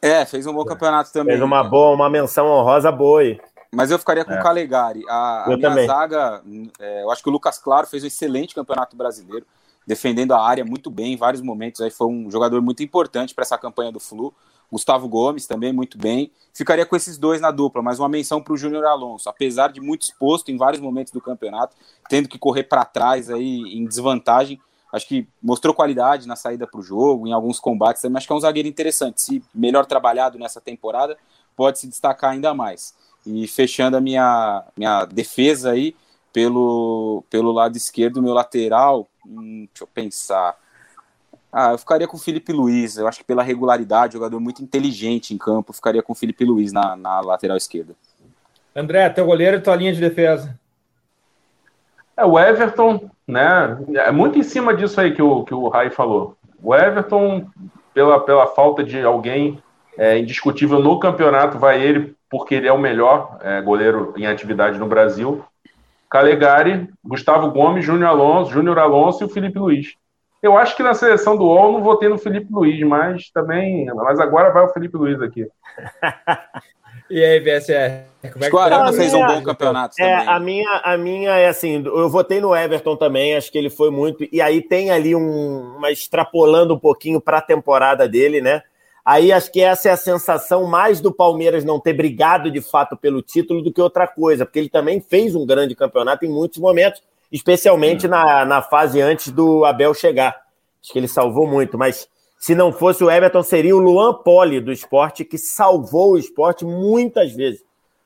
É, 0.00 0.24
fez 0.24 0.46
um 0.46 0.52
bom 0.52 0.64
campeonato 0.64 1.12
também. 1.12 1.34
Fez 1.34 1.42
uma 1.42 1.64
boa, 1.64 1.94
uma 1.94 2.10
menção 2.10 2.46
honrosa 2.46 2.92
boa 2.92 3.22
aí. 3.22 3.40
Mas 3.72 3.90
eu 3.90 3.98
ficaria 3.98 4.24
com 4.24 4.32
é. 4.32 4.38
o 4.38 4.42
Calegari. 4.42 5.02
A, 5.08 5.44
a 5.44 5.48
minha 5.48 5.60
também. 5.60 5.86
zaga, 5.86 6.42
é, 6.78 7.02
eu 7.02 7.10
acho 7.10 7.22
que 7.22 7.28
o 7.28 7.32
Lucas 7.32 7.58
Claro 7.58 7.86
fez 7.86 8.04
um 8.04 8.06
excelente 8.06 8.54
campeonato 8.54 8.96
brasileiro 8.96 9.46
defendendo 9.86 10.32
a 10.32 10.42
área 10.42 10.64
muito 10.64 10.90
bem 10.90 11.12
em 11.12 11.16
vários 11.16 11.42
momentos. 11.42 11.80
Aí 11.80 11.90
foi 11.90 12.06
um 12.06 12.30
jogador 12.30 12.60
muito 12.62 12.82
importante 12.82 13.34
para 13.34 13.42
essa 13.42 13.58
campanha 13.58 13.92
do 13.92 14.00
Flu. 14.00 14.34
Gustavo 14.70 15.08
Gomes 15.08 15.46
também 15.46 15.72
muito 15.72 15.96
bem. 15.96 16.32
Ficaria 16.52 16.84
com 16.84 16.96
esses 16.96 17.18
dois 17.18 17.40
na 17.40 17.50
dupla, 17.50 17.82
mas 17.82 17.98
uma 17.98 18.08
menção 18.08 18.42
para 18.42 18.52
o 18.52 18.56
Júnior 18.56 18.84
Alonso, 18.86 19.28
apesar 19.28 19.72
de 19.72 19.80
muito 19.80 20.02
exposto 20.02 20.50
em 20.50 20.56
vários 20.56 20.80
momentos 20.80 21.12
do 21.12 21.20
campeonato, 21.20 21.76
tendo 22.08 22.28
que 22.28 22.38
correr 22.38 22.64
para 22.64 22.84
trás 22.84 23.30
aí 23.30 23.60
em 23.76 23.86
desvantagem. 23.86 24.60
Acho 24.92 25.08
que 25.08 25.28
mostrou 25.42 25.74
qualidade 25.74 26.26
na 26.26 26.36
saída 26.36 26.66
para 26.66 26.78
o 26.78 26.82
jogo, 26.82 27.26
em 27.26 27.32
alguns 27.32 27.58
combates 27.58 28.00
também. 28.00 28.16
Acho 28.16 28.26
que 28.26 28.32
é 28.32 28.36
um 28.36 28.40
zagueiro 28.40 28.68
interessante. 28.68 29.20
Se 29.20 29.42
melhor 29.54 29.86
trabalhado 29.86 30.38
nessa 30.38 30.60
temporada, 30.60 31.16
pode 31.56 31.78
se 31.78 31.88
destacar 31.88 32.30
ainda 32.30 32.54
mais. 32.54 32.94
E 33.26 33.46
fechando 33.48 33.96
a 33.96 34.00
minha, 34.00 34.64
minha 34.76 35.04
defesa 35.04 35.72
aí, 35.72 35.96
pelo, 36.32 37.24
pelo 37.30 37.52
lado 37.52 37.76
esquerdo, 37.76 38.22
meu 38.22 38.34
lateral, 38.34 39.08
Hum, 39.26 39.66
deixa 39.72 39.82
eu 39.82 39.86
pensar. 39.86 40.56
Ah, 41.52 41.72
eu 41.72 41.78
ficaria 41.78 42.08
com 42.08 42.16
o 42.16 42.20
Felipe 42.20 42.52
Luiz. 42.52 42.96
Eu 42.96 43.06
acho 43.06 43.18
que 43.18 43.24
pela 43.24 43.42
regularidade, 43.42 44.14
jogador 44.14 44.40
muito 44.40 44.62
inteligente 44.62 45.32
em 45.32 45.38
campo, 45.38 45.70
eu 45.70 45.74
ficaria 45.74 46.02
com 46.02 46.12
o 46.12 46.16
Felipe 46.16 46.44
Luiz 46.44 46.72
na, 46.72 46.96
na 46.96 47.20
lateral 47.20 47.56
esquerda. 47.56 47.94
André, 48.74 49.08
teu 49.10 49.24
goleiro 49.24 49.56
e 49.56 49.60
tua 49.60 49.76
linha 49.76 49.92
de 49.92 50.00
defesa. 50.00 50.58
É, 52.16 52.24
o 52.24 52.38
Everton, 52.38 53.08
né? 53.26 53.78
É 53.94 54.10
muito 54.10 54.38
em 54.38 54.42
cima 54.42 54.74
disso 54.74 55.00
aí 55.00 55.14
que 55.14 55.22
o, 55.22 55.44
que 55.44 55.54
o 55.54 55.68
Rai 55.68 55.90
falou. 55.90 56.36
O 56.62 56.74
Everton, 56.74 57.46
pela, 57.92 58.18
pela 58.20 58.46
falta 58.48 58.82
de 58.82 59.00
alguém 59.02 59.62
é, 59.96 60.18
indiscutível 60.18 60.80
no 60.80 60.98
campeonato, 60.98 61.58
vai 61.58 61.80
ele, 61.80 62.16
porque 62.28 62.56
ele 62.56 62.66
é 62.66 62.72
o 62.72 62.78
melhor 62.78 63.38
é, 63.42 63.60
goleiro 63.60 64.12
em 64.16 64.26
atividade 64.26 64.78
no 64.78 64.86
Brasil. 64.86 65.44
Calegari, 66.14 66.88
Gustavo 67.04 67.50
Gomes, 67.50 67.84
Júnior 67.84 68.10
Alonso, 68.10 68.52
Júnior 68.52 68.78
Alonso 68.78 69.24
e 69.24 69.26
o 69.26 69.28
Felipe 69.28 69.58
Luiz. 69.58 69.96
Eu 70.40 70.56
acho 70.56 70.76
que 70.76 70.82
na 70.84 70.94
seleção 70.94 71.36
do 71.36 71.42
UOL 71.42 71.72
não 71.72 71.82
votei 71.82 72.08
no 72.08 72.16
Felipe 72.16 72.46
Luiz, 72.52 72.80
mas 72.86 73.30
também. 73.30 73.86
Mas 73.86 74.20
agora 74.20 74.52
vai 74.52 74.64
o 74.64 74.68
Felipe 74.68 74.96
Luiz 74.96 75.20
aqui. 75.20 75.44
e 77.10 77.24
aí, 77.24 77.40
VSR? 77.40 78.30
Como 78.32 78.44
é 78.44 78.48
que 78.48 78.54
o 78.54 78.58
Arana 78.60 78.92
fez 78.92 79.12
um 79.12 79.26
bom 79.26 79.42
campeonato 79.42 79.96
é, 79.98 80.18
também. 80.18 80.28
A 80.28 80.38
minha, 80.38 80.80
a 80.84 80.96
minha 80.96 81.30
é 81.30 81.48
assim, 81.48 81.82
eu 81.84 82.08
votei 82.08 82.40
no 82.40 82.54
Everton 82.54 82.94
também, 82.94 83.34
acho 83.34 83.50
que 83.50 83.58
ele 83.58 83.68
foi 83.68 83.90
muito. 83.90 84.24
E 84.30 84.40
aí 84.40 84.62
tem 84.62 84.92
ali 84.92 85.16
um. 85.16 85.74
Uma 85.78 85.90
extrapolando 85.90 86.74
um 86.74 86.78
pouquinho 86.78 87.20
para 87.20 87.38
a 87.38 87.42
temporada 87.42 88.08
dele, 88.08 88.40
né? 88.40 88.62
Aí 89.04 89.30
acho 89.30 89.52
que 89.52 89.60
essa 89.60 89.90
é 89.90 89.92
a 89.92 89.96
sensação 89.96 90.64
mais 90.64 91.00
do 91.00 91.12
Palmeiras 91.12 91.62
não 91.62 91.78
ter 91.78 91.92
brigado 91.92 92.50
de 92.50 92.62
fato 92.62 92.96
pelo 92.96 93.20
título 93.20 93.60
do 93.60 93.70
que 93.70 93.80
outra 93.80 94.06
coisa, 94.06 94.46
porque 94.46 94.58
ele 94.58 94.70
também 94.70 94.98
fez 94.98 95.34
um 95.34 95.44
grande 95.44 95.74
campeonato 95.74 96.24
em 96.24 96.28
muitos 96.30 96.58
momentos, 96.58 97.02
especialmente 97.30 98.08
na, 98.08 98.46
na 98.46 98.62
fase 98.62 99.02
antes 99.02 99.30
do 99.30 99.64
Abel 99.64 99.92
chegar. 99.92 100.34
Acho 100.82 100.92
que 100.92 100.98
ele 100.98 101.08
salvou 101.08 101.46
muito, 101.46 101.76
mas 101.76 102.08
se 102.38 102.54
não 102.54 102.72
fosse 102.72 103.04
o 103.04 103.10
Everton, 103.10 103.42
seria 103.42 103.76
o 103.76 103.78
Luan 103.78 104.14
Poli 104.14 104.60
do 104.60 104.72
esporte, 104.72 105.24
que 105.24 105.36
salvou 105.36 106.12
o 106.12 106.18
esporte 106.18 106.64
muitas 106.64 107.32
vezes. 107.32 107.62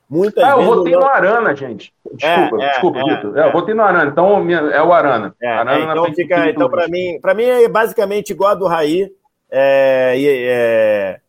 Muitas 0.09 0.43
ah, 0.43 0.55
vezes. 0.55 0.69
eu 0.69 0.77
votei 0.77 0.95
Luan... 0.95 1.05
no 1.05 1.11
Arana, 1.11 1.55
gente. 1.55 1.93
Desculpa, 2.13 2.65
é, 2.65 2.71
desculpa, 2.71 2.99
é, 2.99 3.03
Vitor. 3.03 3.39
É, 3.39 3.47
eu 3.49 3.53
votei 3.53 3.75
no 3.75 3.83
Arana, 3.83 4.11
então 4.11 4.51
é 4.51 4.83
o 4.83 4.93
Arana. 4.93 5.35
É, 5.41 5.49
Arana 5.49 5.93
então, 5.93 6.15
fica, 6.15 6.51
então 6.51 6.71
para 6.71 6.89
mim, 6.89 7.19
para 7.21 7.35
mim 7.35 7.45
é 7.45 7.69
basicamente 7.69 8.31
igual 8.31 8.53
a 8.53 8.55
do 8.55 8.67
Raí. 8.67 9.13
É, 9.51 10.15
é, 10.17 11.21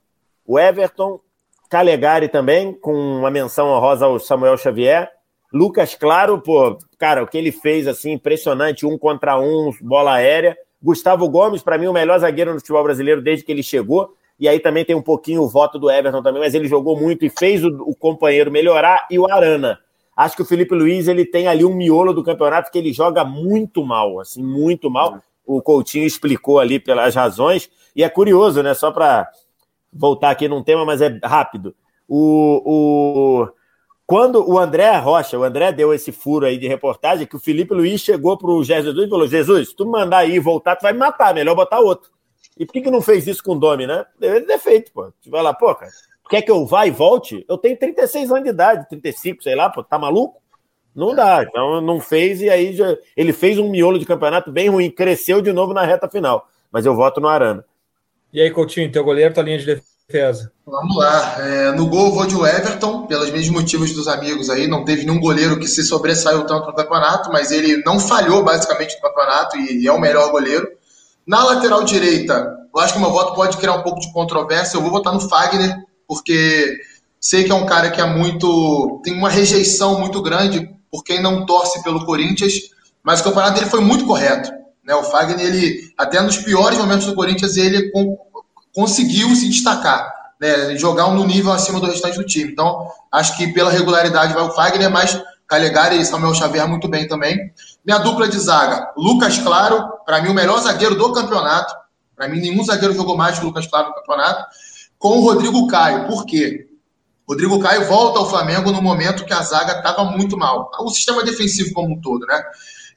o 0.46 0.60
Everton, 0.60 1.20
Calegari 1.70 2.28
também, 2.28 2.74
com 2.74 2.94
uma 2.94 3.30
menção 3.30 3.68
honrosa 3.68 4.06
ao 4.06 4.20
Samuel 4.20 4.58
Xavier. 4.58 5.12
Lucas 5.54 5.96
Claro, 5.96 6.42
pô, 6.42 6.78
cara, 6.98 7.24
o 7.24 7.28
que 7.28 7.38
ele 7.38 7.52
fez, 7.52 7.88
assim, 7.88 8.12
impressionante, 8.12 8.86
um 8.86 8.98
contra 8.98 9.40
um, 9.40 9.72
bola 9.82 10.14
aérea. 10.14 10.58
Gustavo 10.82 11.28
Gomes, 11.30 11.62
para 11.62 11.78
mim, 11.78 11.88
o 11.88 11.94
melhor 11.94 12.20
zagueiro 12.20 12.54
no 12.54 12.60
futebol 12.60 12.84
brasileiro 12.84 13.22
desde 13.22 13.44
que 13.46 13.52
ele 13.52 13.64
chegou. 13.64 14.14
E 14.40 14.48
aí 14.48 14.60
também 14.60 14.86
tem 14.86 14.96
um 14.96 15.02
pouquinho 15.02 15.42
o 15.42 15.50
voto 15.50 15.78
do 15.78 15.92
Everton 15.92 16.24
também, 16.24 16.42
mas 16.42 16.54
ele 16.54 16.68
jogou 16.68 16.98
muito 16.98 17.26
e 17.26 17.30
fez 17.30 17.64
o, 17.64 17.68
o 17.82 17.94
companheiro 17.94 18.50
melhorar. 18.50 19.06
E 19.12 19.20
o 19.20 19.30
Arana. 19.30 19.80
Acho 20.16 20.36
que 20.36 20.42
o 20.42 20.46
Felipe 20.46 20.74
Luiz 20.76 21.08
ele 21.08 21.26
tem 21.26 21.48
ali 21.48 21.64
um 21.64 21.74
miolo 21.74 22.14
do 22.14 22.24
campeonato 22.24 22.72
que 22.72 22.78
ele 22.78 22.92
joga 22.92 23.24
muito 23.24 23.86
mal, 23.86 24.20
assim, 24.20 24.44
muito 24.44 24.90
mal. 24.90 25.22
O 25.46 25.62
Coutinho 25.62 26.06
explicou 26.06 26.60
ali 26.60 26.80
pelas 26.80 27.16
razões. 27.16 27.70
E 27.96 28.04
é 28.04 28.10
curioso, 28.10 28.62
né? 28.64 28.74
Só 28.74 28.92
para 28.92 29.30
voltar 29.92 30.30
aqui 30.30 30.48
num 30.48 30.64
tema, 30.64 30.86
mas 30.86 31.02
é 31.02 31.20
rápido. 31.24 31.76
O, 32.08 32.62
o, 32.66 33.48
quando 34.06 34.50
o 34.50 34.58
André 34.58 34.98
Rocha, 34.98 35.38
o 35.38 35.44
André 35.44 35.72
deu 35.72 35.94
esse 35.94 36.12
furo 36.12 36.46
aí 36.46 36.58
de 36.58 36.68
reportagem, 36.68 37.28
que 37.28 37.36
o 37.36 37.40
Felipe 37.40 37.74
Luiz 37.74 38.02
chegou 38.02 38.38
para 38.38 38.50
o 38.50 38.64
Jesus 38.64 38.98
e 38.98 39.10
falou: 39.10 39.28
Jesus, 39.28 39.74
tu 39.74 39.86
mandar 39.86 40.20
aí 40.20 40.40
voltar, 40.40 40.76
tu 40.76 40.82
vai 40.82 40.94
me 40.94 41.00
matar, 41.00 41.34
melhor 41.34 41.56
botar 41.56 41.80
outro. 41.80 42.10
E 42.58 42.66
por 42.66 42.74
que, 42.74 42.82
que 42.82 42.92
não 42.92 43.02
fez 43.02 43.28
isso 43.28 43.44
com 43.44 43.54
o 43.54 43.60
Domi, 43.60 43.86
né? 43.88 44.06
Deve 44.20 44.42
ter 44.42 44.58
feito, 44.58 44.92
pô. 44.92 45.14
Tu 45.22 45.30
vai 45.30 45.42
lá, 45.42 45.54
pô, 45.54 45.74
cara, 45.76 45.92
quer 46.30 46.42
que 46.42 46.52
eu 46.52 46.66
vá 46.66 46.86
e 46.86 46.92
volte? 46.92 47.46
Eu 47.48 47.58
tenho 47.58 47.78
36 47.78 48.32
anos 48.32 48.44
de 48.44 48.50
idade, 48.50 48.90
35, 48.90 49.44
sei 49.44 49.56
lá, 49.56 49.70
pô, 49.70 49.84
tá 49.84 49.98
maluco? 49.98 50.42
Não 50.96 51.14
dá, 51.16 51.44
então 51.44 51.80
não 51.80 52.00
fez, 52.00 52.42
e 52.42 52.50
aí 52.50 52.74
já, 52.74 52.98
ele 53.16 53.32
fez 53.32 53.58
um 53.60 53.70
miolo 53.70 54.00
de 54.00 54.06
campeonato 54.06 54.52
bem 54.52 54.70
ruim, 54.70 54.90
cresceu 54.90 55.42
de 55.42 55.54
novo 55.54 55.74
na 55.74 55.86
reta 55.86 56.10
final. 56.10 56.50
Mas 56.72 56.86
eu 56.86 56.96
voto 56.96 57.22
no 57.22 57.28
Arana. 57.28 57.64
E 58.32 58.42
aí, 58.42 58.52
Coutinho, 58.52 58.92
teu 58.92 59.04
goleiro, 59.04 59.34
tua 59.34 59.44
linha 59.44 59.58
de 59.58 59.66
defesa? 59.66 60.52
Vamos 60.66 60.96
lá. 60.96 61.36
É, 61.40 61.72
no 61.72 61.88
gol, 61.88 62.12
vou 62.12 62.28
de 62.28 62.36
Everton, 62.36 63.08
pelos 63.08 63.32
mesmos 63.32 63.62
motivos 63.62 63.92
dos 63.94 64.08
amigos 64.08 64.50
aí. 64.50 64.68
Não 64.68 64.86
teve 64.86 65.04
nenhum 65.04 65.20
goleiro 65.20 65.60
que 65.60 65.68
se 65.68 65.84
sobressaiu 65.84 66.46
tanto 66.46 66.68
no 66.68 66.76
campeonato, 66.76 67.32
mas 67.32 67.52
ele 67.52 67.78
não 67.84 68.00
falhou 68.00 68.44
basicamente 68.44 68.96
no 68.96 69.02
campeonato 69.02 69.58
e 69.58 69.88
é 69.88 69.92
o 69.92 70.00
melhor 70.00 70.30
goleiro. 70.32 70.68
Na 71.26 71.44
lateral 71.44 71.84
direita, 71.84 72.56
eu 72.74 72.82
acho 72.82 72.94
que 72.94 73.00
meu 73.00 73.12
voto 73.12 73.34
pode 73.34 73.58
criar 73.58 73.74
um 73.74 73.84
pouco 73.84 74.00
de 74.00 74.12
controvérsia. 74.14 74.78
Eu 74.78 74.82
vou 74.82 74.92
votar 74.92 75.14
no 75.14 75.22
Fagner, 75.22 75.76
porque 76.08 76.80
sei 77.20 77.44
que 77.44 77.52
é 77.52 77.56
um 77.56 77.66
cara 77.66 77.90
que 77.90 78.00
é 78.00 78.06
muito. 78.06 79.02
tem 79.04 79.14
uma 79.14 79.30
rejeição 79.30 80.00
muito 80.00 80.22
grande 80.22 80.70
por 80.92 81.04
quem 81.04 81.22
não 81.22 81.46
torce 81.46 81.84
pelo 81.84 82.06
Corinthians, 82.06 82.54
mas 83.04 83.22
o 83.22 83.24
campeonato 83.24 83.56
dele 83.56 83.70
foi 83.70 83.82
muito 83.82 84.06
correto. 84.06 84.59
Né? 84.90 84.96
O 84.96 85.04
Fagner, 85.04 85.40
ele, 85.40 85.94
até 85.96 86.20
nos 86.20 86.38
piores 86.38 86.80
momentos 86.80 87.06
do 87.06 87.14
Corinthians, 87.14 87.56
ele 87.58 87.92
conseguiu 88.74 89.36
se 89.36 89.48
destacar, 89.48 90.12
né? 90.42 90.76
jogar 90.78 91.12
no 91.12 91.28
nível 91.28 91.52
acima 91.52 91.80
do 91.80 91.86
restante 91.86 92.18
do 92.18 92.26
time. 92.26 92.52
Então, 92.52 92.88
acho 93.12 93.38
que 93.38 93.54
pela 93.54 93.70
regularidade 93.70 94.34
vai 94.34 94.42
o 94.42 94.50
Fagner, 94.50 94.90
mas 94.90 95.22
Calegari 95.48 96.00
e 96.00 96.04
Samuel 96.04 96.34
Xavier 96.34 96.68
muito 96.68 96.88
bem 96.88 97.08
também. 97.08 97.54
Minha 97.86 98.00
dupla 98.00 98.28
de 98.28 98.40
zaga, 98.40 98.92
Lucas 98.98 99.38
Claro, 99.38 99.88
para 100.08 100.24
mim 100.24 100.30
o 100.30 100.34
melhor 100.34 100.60
zagueiro 100.60 100.96
do 100.96 101.14
campeonato. 101.14 101.72
Para 102.16 102.28
mim, 102.28 102.42
nenhum 102.42 102.64
zagueiro 102.64 102.96
jogou 102.96 103.16
mais 103.16 103.38
que 103.38 103.46
o 103.46 103.48
Lucas 103.48 103.68
Claro 103.68 103.90
no 103.90 103.94
campeonato. 103.94 104.44
Com 104.98 105.20
o 105.20 105.22
Rodrigo 105.22 105.68
Caio. 105.68 106.08
Por 106.08 106.26
quê? 106.26 106.68
Rodrigo 107.28 107.60
Caio 107.60 107.86
volta 107.86 108.18
ao 108.18 108.28
Flamengo 108.28 108.72
no 108.72 108.82
momento 108.82 109.24
que 109.24 109.34
a 109.34 109.42
zaga 109.44 109.78
estava 109.78 110.04
muito 110.04 110.36
mal. 110.36 110.72
O 110.80 110.90
sistema 110.90 111.24
defensivo 111.24 111.74
como 111.74 111.94
um 111.94 112.02
todo, 112.02 112.26
né? 112.26 112.44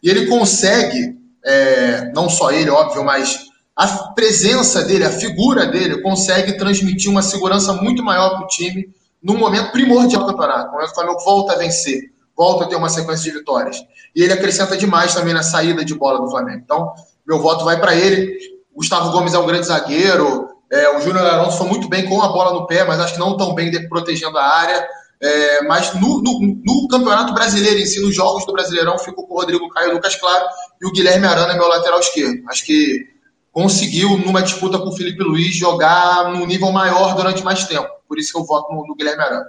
E 0.03 0.09
ele 0.09 0.27
consegue 0.27 1.22
é, 1.45 2.13
não 2.15 2.29
só 2.29 2.51
ele, 2.51 2.71
óbvio, 2.71 3.05
mas 3.05 3.39
a 3.75 3.87
presença 4.15 4.83
dele, 4.83 5.05
a 5.05 5.11
figura 5.11 5.67
dele, 5.67 6.03
consegue 6.03 6.57
transmitir 6.57 7.11
uma 7.11 7.23
segurança 7.23 7.73
muito 7.73 8.03
maior 8.03 8.31
para 8.37 8.45
o 8.45 8.47
time 8.47 8.89
num 9.23 9.39
momento 9.39 9.73
primordial 9.73 10.25
do 10.25 10.33
campeonato. 10.33 10.67
No 10.67 10.73
momento 10.73 10.87
que 10.87 10.93
o 10.93 10.95
Flamengo 10.95 11.25
volta 11.25 11.53
a 11.53 11.57
vencer, 11.57 12.13
volta 12.37 12.65
a 12.65 12.69
ter 12.69 12.77
uma 12.77 12.89
sequência 12.89 13.31
de 13.31 13.39
vitórias. 13.39 13.79
E 14.15 14.23
ele 14.23 14.33
acrescenta 14.33 14.77
demais 14.77 15.15
também 15.15 15.33
na 15.33 15.43
saída 15.43 15.85
de 15.85 15.95
bola 15.95 16.21
do 16.21 16.31
Flamengo. 16.31 16.61
Então, 16.65 16.93
meu 17.27 17.41
voto 17.41 17.65
vai 17.65 17.81
para 17.81 17.95
ele. 17.95 18.37
Gustavo 18.75 19.11
Gomes 19.11 19.35
é 19.35 19.39
um 19.39 19.47
grande 19.47 19.67
zagueiro. 19.67 20.49
É, 20.71 20.97
o 20.97 21.01
Júnior 21.01 21.25
Aronso 21.25 21.59
foi 21.59 21.69
muito 21.69 21.89
bem 21.89 22.09
com 22.09 22.23
a 22.23 22.29
bola 22.29 22.53
no 22.53 22.67
pé, 22.67 22.85
mas 22.85 22.99
acho 23.01 23.15
que 23.15 23.21
não 23.21 23.37
tão 23.37 23.55
bem 23.55 23.71
protegendo 23.89 24.37
a 24.39 24.45
área. 24.45 24.87
É, 25.23 25.63
mas 25.65 25.95
no, 25.95 26.21
no, 26.21 26.41
no, 26.41 26.89
Campeonato 26.89 27.33
Brasileiro 27.33 27.79
em 27.79 27.87
si, 27.87 28.01
nos 28.01 28.13
jogos 28.13 28.45
do 28.45 28.53
Brasileirão, 28.53 28.99
ficou 28.99 29.25
com 29.25 29.35
o 29.35 29.37
Rodrigo 29.37 29.69
Caio 29.69 29.93
Lucas 29.93 30.17
Claro 30.17 30.47
e 30.81 30.87
o 30.87 30.91
Guilherme 30.91 31.27
Arana 31.27 31.53
é 31.53 31.57
meu 31.57 31.69
lateral 31.69 32.01
esquerdo. 32.01 32.43
Acho 32.49 32.67
que 32.67 33.07
conseguiu, 33.53 34.19
numa 34.19 34.43
disputa 34.43 34.81
com 34.81 34.89
o 34.89 34.97
Felipe 34.97 35.23
Luiz, 35.23 35.55
jogar 35.55 36.33
num 36.33 36.45
nível 36.45 36.73
maior 36.73 37.15
durante 37.15 37.45
mais 37.45 37.65
tempo. 37.69 37.89
Por 38.09 38.19
isso 38.19 38.33
que 38.33 38.39
eu 38.39 38.45
voto 38.45 38.75
no, 38.75 38.85
no 38.85 38.97
Guilherme 38.97 39.23
Arana. 39.23 39.47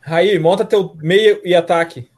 Raí, 0.00 0.38
monta 0.38 0.64
teu 0.64 0.94
meio 1.02 1.40
e 1.44 1.56
ataque. 1.56 2.08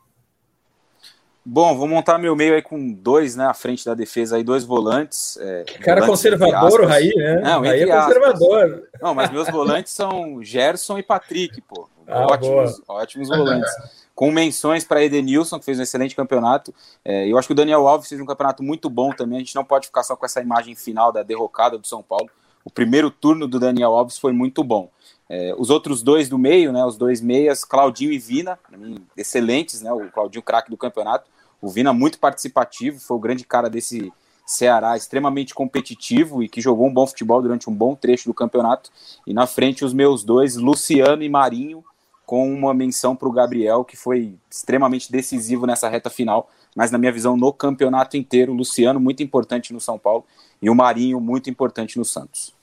Bom, 1.43 1.75
vou 1.75 1.89
montar 1.89 2.19
meu 2.19 2.37
meio 2.37 2.55
aí 2.55 2.61
com 2.61 2.93
dois, 2.93 3.35
né, 3.35 3.47
à 3.47 3.55
frente 3.55 3.87
da 3.87 3.95
defesa 3.95 4.37
aí, 4.37 4.45
dois 4.45 4.65
volantes. 4.65 5.39
É, 5.41 5.65
Cara 5.81 6.03
volantes, 6.03 6.23
conservador, 6.23 6.83
o 6.83 6.87
Raí, 6.87 7.11
né? 7.17 7.41
Não, 7.41 7.63
Raí 7.63 7.81
é 7.81 7.87
conservador. 7.87 8.83
Não, 9.01 9.15
mas 9.15 9.31
meus 9.33 9.49
volantes 9.49 9.95
são 9.95 10.43
Gerson 10.43 10.99
e 10.99 11.03
Patrick, 11.03 11.63
pô. 11.63 11.89
Ah, 12.11 12.27
ótimos, 12.27 12.81
boa. 12.87 13.01
ótimos 13.01 13.29
volantes. 13.29 13.73
Com 14.15 14.31
menções 14.31 14.85
para 14.85 15.03
Edenilson, 15.03 15.59
que 15.59 15.65
fez 15.65 15.79
um 15.79 15.83
excelente 15.83 16.15
campeonato. 16.15 16.75
É, 17.03 17.27
eu 17.27 17.39
acho 17.39 17.49
que 17.49 17.53
o 17.53 17.57
Daniel 17.57 17.89
Alves 17.89 18.09
fez 18.09 18.21
um 18.21 18.27
campeonato 18.27 18.63
muito 18.63 18.91
bom 18.91 19.13
também. 19.13 19.37
A 19.37 19.41
gente 19.41 19.55
não 19.55 19.65
pode 19.65 19.87
ficar 19.87 20.03
só 20.03 20.15
com 20.15 20.27
essa 20.27 20.43
imagem 20.43 20.75
final 20.75 21.11
da 21.11 21.23
derrocada 21.23 21.79
do 21.79 21.87
São 21.87 22.03
Paulo. 22.03 22.29
O 22.63 22.71
primeiro 22.71 23.11
turno 23.11 23.49
do 23.49 23.59
Daniel 23.59 23.95
Alves 23.95 24.19
foi 24.19 24.33
muito 24.33 24.63
bom. 24.63 24.91
É, 25.27 25.55
os 25.57 25.71
outros 25.71 26.03
dois 26.03 26.29
do 26.29 26.37
meio, 26.37 26.73
né, 26.73 26.85
os 26.85 26.97
dois 26.97 27.21
meias, 27.21 27.65
Claudinho 27.65 28.13
e 28.13 28.19
Vina, 28.19 28.59
mim, 28.77 29.07
excelentes, 29.17 29.81
né, 29.81 29.93
o 29.93 30.11
Claudinho 30.11 30.43
craque 30.43 30.69
do 30.69 30.77
campeonato. 30.77 31.31
O 31.63 31.69
Vina 31.69 31.93
muito 31.93 32.19
participativo, 32.19 32.99
foi 32.99 33.17
o 33.17 33.21
grande 33.21 33.45
cara 33.45 33.71
desse 33.71 34.13
Ceará, 34.51 34.97
extremamente 34.97 35.55
competitivo 35.55 36.43
e 36.43 36.49
que 36.49 36.61
jogou 36.61 36.89
um 36.89 36.93
bom 36.93 37.07
futebol 37.07 37.41
durante 37.41 37.71
um 37.71 37.73
bom 37.73 37.95
trecho 37.95 38.29
do 38.29 38.35
campeonato. 38.35 38.91
E 39.25 39.33
na 39.33 39.47
frente 39.47 39.85
os 39.85 39.95
meus 39.95 40.25
dois, 40.25 40.57
Luciano 40.57 41.23
e 41.23 41.29
Marinho, 41.29 41.85
com 42.31 42.49
uma 42.49 42.73
menção 42.73 43.17
para 43.17 43.27
o 43.29 43.33
Gabriel, 43.33 43.85
que 43.85 43.97
foi 43.97 44.37
extremamente 44.49 45.11
decisivo 45.11 45.67
nessa 45.67 45.89
reta 45.89 46.09
final, 46.09 46.49
mas 46.77 46.93
na 46.93 46.97
minha 46.97 47.11
visão, 47.11 47.37
no 47.37 47.53
campeonato 47.53 48.17
inteiro, 48.17 48.53
Luciano 48.53 49.01
muito 49.01 49.21
importante 49.21 49.73
no 49.73 49.81
São 49.81 49.99
Paulo 49.99 50.25
e 50.63 50.71
o 50.71 50.75
Marinho 50.77 51.21
muito 51.21 51.51
importante 51.51 51.99
no 51.99 52.05
Santos. 52.05 52.55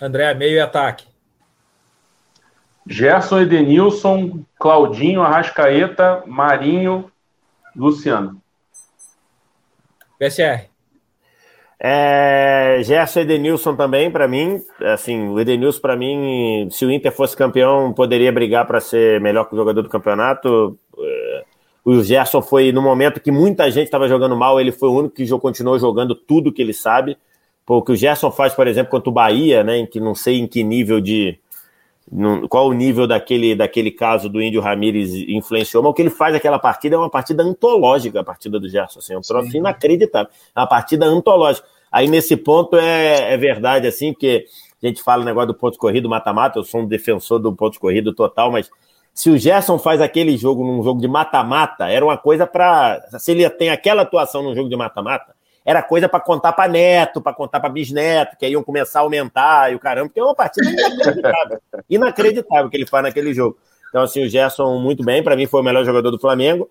André, 0.00 0.32
meio 0.32 0.54
e 0.54 0.60
ataque. 0.60 1.06
Gerson 2.86 3.42
Edenilson, 3.42 4.42
Claudinho, 4.58 5.20
Arrascaeta, 5.20 6.24
Marinho, 6.26 7.12
Luciano. 7.76 8.40
PSR. 10.18 10.69
É, 11.82 12.82
Gerson 12.84 13.20
Edenilson 13.20 13.74
também, 13.74 14.10
para 14.10 14.28
mim. 14.28 14.62
Assim, 14.92 15.28
o 15.28 15.40
Edenilson, 15.40 15.80
para 15.80 15.96
mim, 15.96 16.68
se 16.70 16.84
o 16.84 16.90
Inter 16.90 17.10
fosse 17.10 17.34
campeão, 17.34 17.92
poderia 17.94 18.30
brigar 18.30 18.66
para 18.66 18.80
ser 18.80 19.18
melhor 19.20 19.48
jogador 19.50 19.80
do 19.80 19.88
campeonato. 19.88 20.78
É, 20.98 21.44
o 21.82 22.02
Gerson 22.02 22.42
foi, 22.42 22.70
no 22.70 22.82
momento 22.82 23.20
que 23.20 23.30
muita 23.30 23.70
gente 23.70 23.86
estava 23.86 24.06
jogando 24.06 24.36
mal, 24.36 24.60
ele 24.60 24.72
foi 24.72 24.90
o 24.90 24.94
único 24.94 25.14
que 25.14 25.26
continuou 25.38 25.78
jogando 25.78 26.14
tudo 26.14 26.52
que 26.52 26.60
ele 26.60 26.74
sabe. 26.74 27.16
o 27.66 27.82
que 27.82 27.92
o 27.92 27.96
Gerson 27.96 28.30
faz, 28.30 28.52
por 28.52 28.66
exemplo, 28.66 28.90
contra 28.90 29.08
o 29.08 29.12
Bahia, 29.12 29.64
né, 29.64 29.78
em 29.78 29.86
que 29.86 29.98
não 29.98 30.14
sei 30.14 30.38
em 30.38 30.46
que 30.46 30.62
nível 30.62 31.00
de. 31.00 31.38
Qual 32.48 32.68
o 32.68 32.72
nível 32.72 33.06
daquele, 33.06 33.54
daquele 33.54 33.90
caso 33.90 34.28
do 34.28 34.42
Índio 34.42 34.60
Ramírez 34.60 35.14
influenciou, 35.14 35.82
mas 35.82 35.90
o 35.90 35.94
que 35.94 36.02
ele 36.02 36.10
faz 36.10 36.32
naquela 36.32 36.58
partida 36.58 36.96
é 36.96 36.98
uma 36.98 37.10
partida 37.10 37.42
antológica, 37.42 38.20
a 38.20 38.24
partida 38.24 38.58
do 38.58 38.68
Gerson. 38.68 38.98
Assim, 38.98 39.14
é 39.14 39.18
um 39.18 39.20
troço 39.20 39.56
inacreditável. 39.56 40.30
É 40.54 40.60
uma 40.60 40.66
partida 40.66 41.06
antológica. 41.06 41.66
Aí 41.90 42.08
nesse 42.08 42.36
ponto 42.36 42.76
é, 42.76 43.32
é 43.32 43.36
verdade, 43.36 43.86
assim, 43.86 44.12
porque 44.12 44.46
a 44.82 44.86
gente 44.86 45.02
fala 45.02 45.22
o 45.22 45.24
negócio 45.24 45.48
do 45.48 45.54
ponto 45.54 45.78
corrido 45.78 46.08
mata-mata, 46.08 46.58
eu 46.58 46.64
sou 46.64 46.80
um 46.80 46.86
defensor 46.86 47.38
do 47.38 47.54
ponto 47.54 47.78
corrido 47.78 48.14
total, 48.14 48.50
mas 48.50 48.70
se 49.12 49.28
o 49.28 49.36
Gerson 49.36 49.78
faz 49.78 50.00
aquele 50.00 50.36
jogo 50.36 50.64
num 50.64 50.82
jogo 50.82 51.00
de 51.00 51.08
mata-mata, 51.08 51.88
era 51.88 52.04
uma 52.04 52.16
coisa 52.16 52.46
para. 52.46 53.00
Se 53.18 53.32
ele 53.32 53.48
tem 53.50 53.70
aquela 53.70 54.02
atuação 54.02 54.42
num 54.42 54.54
jogo 54.54 54.68
de 54.68 54.76
mata-mata, 54.76 55.34
era 55.64 55.82
coisa 55.82 56.08
para 56.08 56.20
contar 56.20 56.52
para 56.52 56.70
neto, 56.70 57.20
para 57.20 57.34
contar 57.34 57.60
para 57.60 57.68
bisneto, 57.68 58.36
que 58.36 58.46
aí 58.46 58.52
iam 58.52 58.62
começar 58.62 59.00
a 59.00 59.02
aumentar 59.02 59.72
e 59.72 59.74
o 59.74 59.78
caramba, 59.78 60.08
porque 60.08 60.20
é 60.20 60.24
uma 60.24 60.34
partida 60.34 60.70
inacreditável. 60.70 61.58
inacreditável 61.88 62.70
que 62.70 62.76
ele 62.76 62.86
faz 62.86 63.04
naquele 63.04 63.34
jogo. 63.34 63.56
Então, 63.88 64.02
assim, 64.02 64.24
o 64.24 64.28
Gerson 64.28 64.78
muito 64.78 65.04
bem, 65.04 65.22
para 65.22 65.36
mim 65.36 65.46
foi 65.46 65.60
o 65.60 65.64
melhor 65.64 65.84
jogador 65.84 66.10
do 66.10 66.18
Flamengo. 66.18 66.68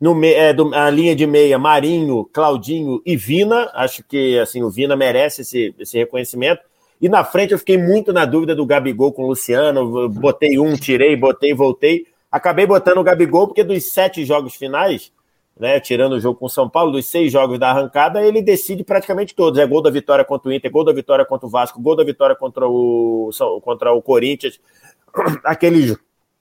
No, 0.00 0.24
é, 0.24 0.52
do, 0.54 0.74
a 0.74 0.88
linha 0.88 1.14
de 1.14 1.26
meia, 1.26 1.58
Marinho, 1.58 2.24
Claudinho 2.32 3.02
e 3.04 3.16
Vina. 3.16 3.70
Acho 3.74 4.02
que 4.02 4.38
assim, 4.38 4.62
o 4.62 4.70
Vina 4.70 4.96
merece 4.96 5.42
esse, 5.42 5.74
esse 5.78 5.98
reconhecimento. 5.98 6.62
E 7.00 7.08
na 7.08 7.22
frente 7.22 7.52
eu 7.52 7.58
fiquei 7.58 7.76
muito 7.76 8.10
na 8.12 8.24
dúvida 8.24 8.54
do 8.54 8.64
Gabigol 8.64 9.12
com 9.12 9.24
o 9.24 9.28
Luciano. 9.28 10.08
Botei 10.08 10.58
um, 10.58 10.74
tirei, 10.74 11.16
botei, 11.16 11.52
voltei. 11.52 12.06
Acabei 12.32 12.66
botando 12.66 12.98
o 12.98 13.02
Gabigol, 13.02 13.48
porque 13.48 13.64
dos 13.64 13.92
sete 13.92 14.24
jogos 14.24 14.54
finais, 14.54 15.12
né, 15.60 15.78
tirando 15.78 16.14
o 16.14 16.20
jogo 16.20 16.38
com 16.38 16.46
o 16.46 16.50
São 16.50 16.68
Paulo, 16.68 16.90
dos 16.90 17.06
seis 17.06 17.30
jogos 17.30 17.58
da 17.58 17.68
arrancada, 17.68 18.22
ele 18.22 18.40
decide 18.40 18.82
praticamente 18.82 19.34
todos. 19.34 19.58
É 19.58 19.66
gol 19.66 19.82
da 19.82 19.90
vitória 19.90 20.24
contra 20.24 20.48
o 20.48 20.52
Inter, 20.52 20.70
gol 20.70 20.84
da 20.84 20.92
vitória 20.92 21.24
contra 21.24 21.46
o 21.46 21.50
Vasco, 21.50 21.80
gol 21.80 21.94
da 21.94 22.02
vitória 22.02 22.34
contra 22.34 22.66
o, 22.66 23.28
contra 23.62 23.92
o 23.92 24.00
Corinthians. 24.00 24.58
Aquele, 25.44 25.96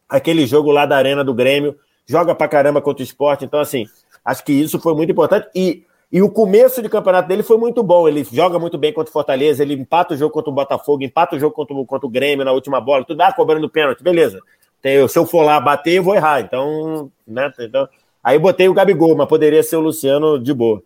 aquele 0.08 0.48
jogo 0.48 0.72
lá 0.72 0.86
da 0.86 0.96
Arena 0.96 1.24
do 1.24 1.34
Grêmio, 1.34 1.76
joga 2.06 2.34
pra 2.34 2.48
caramba 2.48 2.82
contra 2.82 3.02
o 3.02 3.04
esporte. 3.04 3.44
Então, 3.44 3.60
assim, 3.60 3.86
acho 4.24 4.44
que 4.46 4.54
isso 4.54 4.80
foi 4.80 4.96
muito 4.96 5.12
importante. 5.12 5.50
E 5.54 5.84
e 6.12 6.24
o 6.24 6.30
começo 6.32 6.82
de 6.82 6.90
campeonato 6.90 7.28
dele 7.28 7.44
foi 7.44 7.58
muito 7.58 7.84
bom. 7.84 8.08
Ele 8.08 8.24
joga 8.24 8.58
muito 8.58 8.80
bem 8.80 8.92
contra 8.92 9.10
o 9.10 9.14
Fortaleza, 9.14 9.62
ele 9.62 9.76
empata 9.76 10.16
o 10.16 10.18
jogo 10.18 10.34
contra 10.34 10.50
o 10.50 10.54
Botafogo, 10.54 11.04
empata 11.04 11.36
o 11.36 11.40
jogo 11.40 11.54
contra 11.54 11.76
o, 11.76 11.86
contra 11.86 12.08
o 12.08 12.10
Grêmio 12.10 12.44
na 12.44 12.52
última 12.52 12.82
bola, 12.82 13.06
tudo, 13.06 13.22
ah, 13.22 13.32
cobrando 13.32 13.70
pênalti, 13.70 14.02
beleza. 14.02 14.40
Se 14.82 15.20
eu 15.20 15.26
for 15.26 15.44
lá 15.44 15.60
bater, 15.60 15.98
eu 15.98 16.04
vou 16.04 16.16
errar. 16.16 16.40
Então, 16.40 17.12
né? 17.28 17.54
Então, 17.60 17.88
aí 18.30 18.38
botei 18.38 18.70
o 18.70 18.74
Gabigol, 18.74 19.16
mas 19.16 19.28
poderia 19.28 19.64
ser 19.64 19.76
o 19.78 19.82
Luciano 19.82 20.40
de 20.40 20.54
boa. 20.54 20.84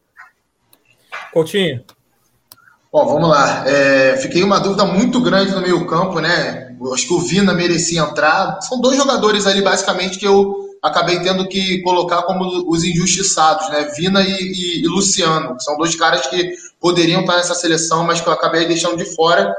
Coutinho. 1.34 1.84
Bom, 2.91 3.06
vamos 3.06 3.30
lá. 3.30 3.68
É, 3.68 4.16
fiquei 4.18 4.44
uma 4.44 4.60
dúvida 4.60 4.86
muito 4.86 5.20
grande 5.20 5.52
no 5.52 5.62
meio 5.62 5.86
campo, 5.86 6.20
né? 6.20 6.76
Acho 6.94 7.08
que 7.08 7.14
o 7.14 7.20
Vina 7.20 7.54
merecia 7.54 8.02
entrar. 8.02 8.62
São 8.62 8.80
dois 8.80 8.96
jogadores 8.96 9.46
ali, 9.46 9.62
basicamente, 9.62 10.18
que 10.18 10.28
eu 10.28 10.70
acabei 10.82 11.20
tendo 11.20 11.48
que 11.48 11.82
colocar 11.82 12.22
como 12.24 12.46
os 12.70 12.84
injustiçados, 12.84 13.70
né? 13.70 13.91
Vina 13.96 14.22
e, 14.22 14.32
e, 14.32 14.84
e 14.84 14.88
Luciano, 14.88 15.60
são 15.60 15.78
dois 15.78 15.96
caras 15.96 16.28
que 16.28 16.54
poderiam 16.80 17.22
estar 17.22 17.38
nessa 17.38 17.56
seleção, 17.56 18.06
mas 18.06 18.22
que 18.22 18.28
eu 18.28 18.34
acabei 18.34 18.66
deixando 18.66 18.96
de 18.96 19.06
fora. 19.06 19.54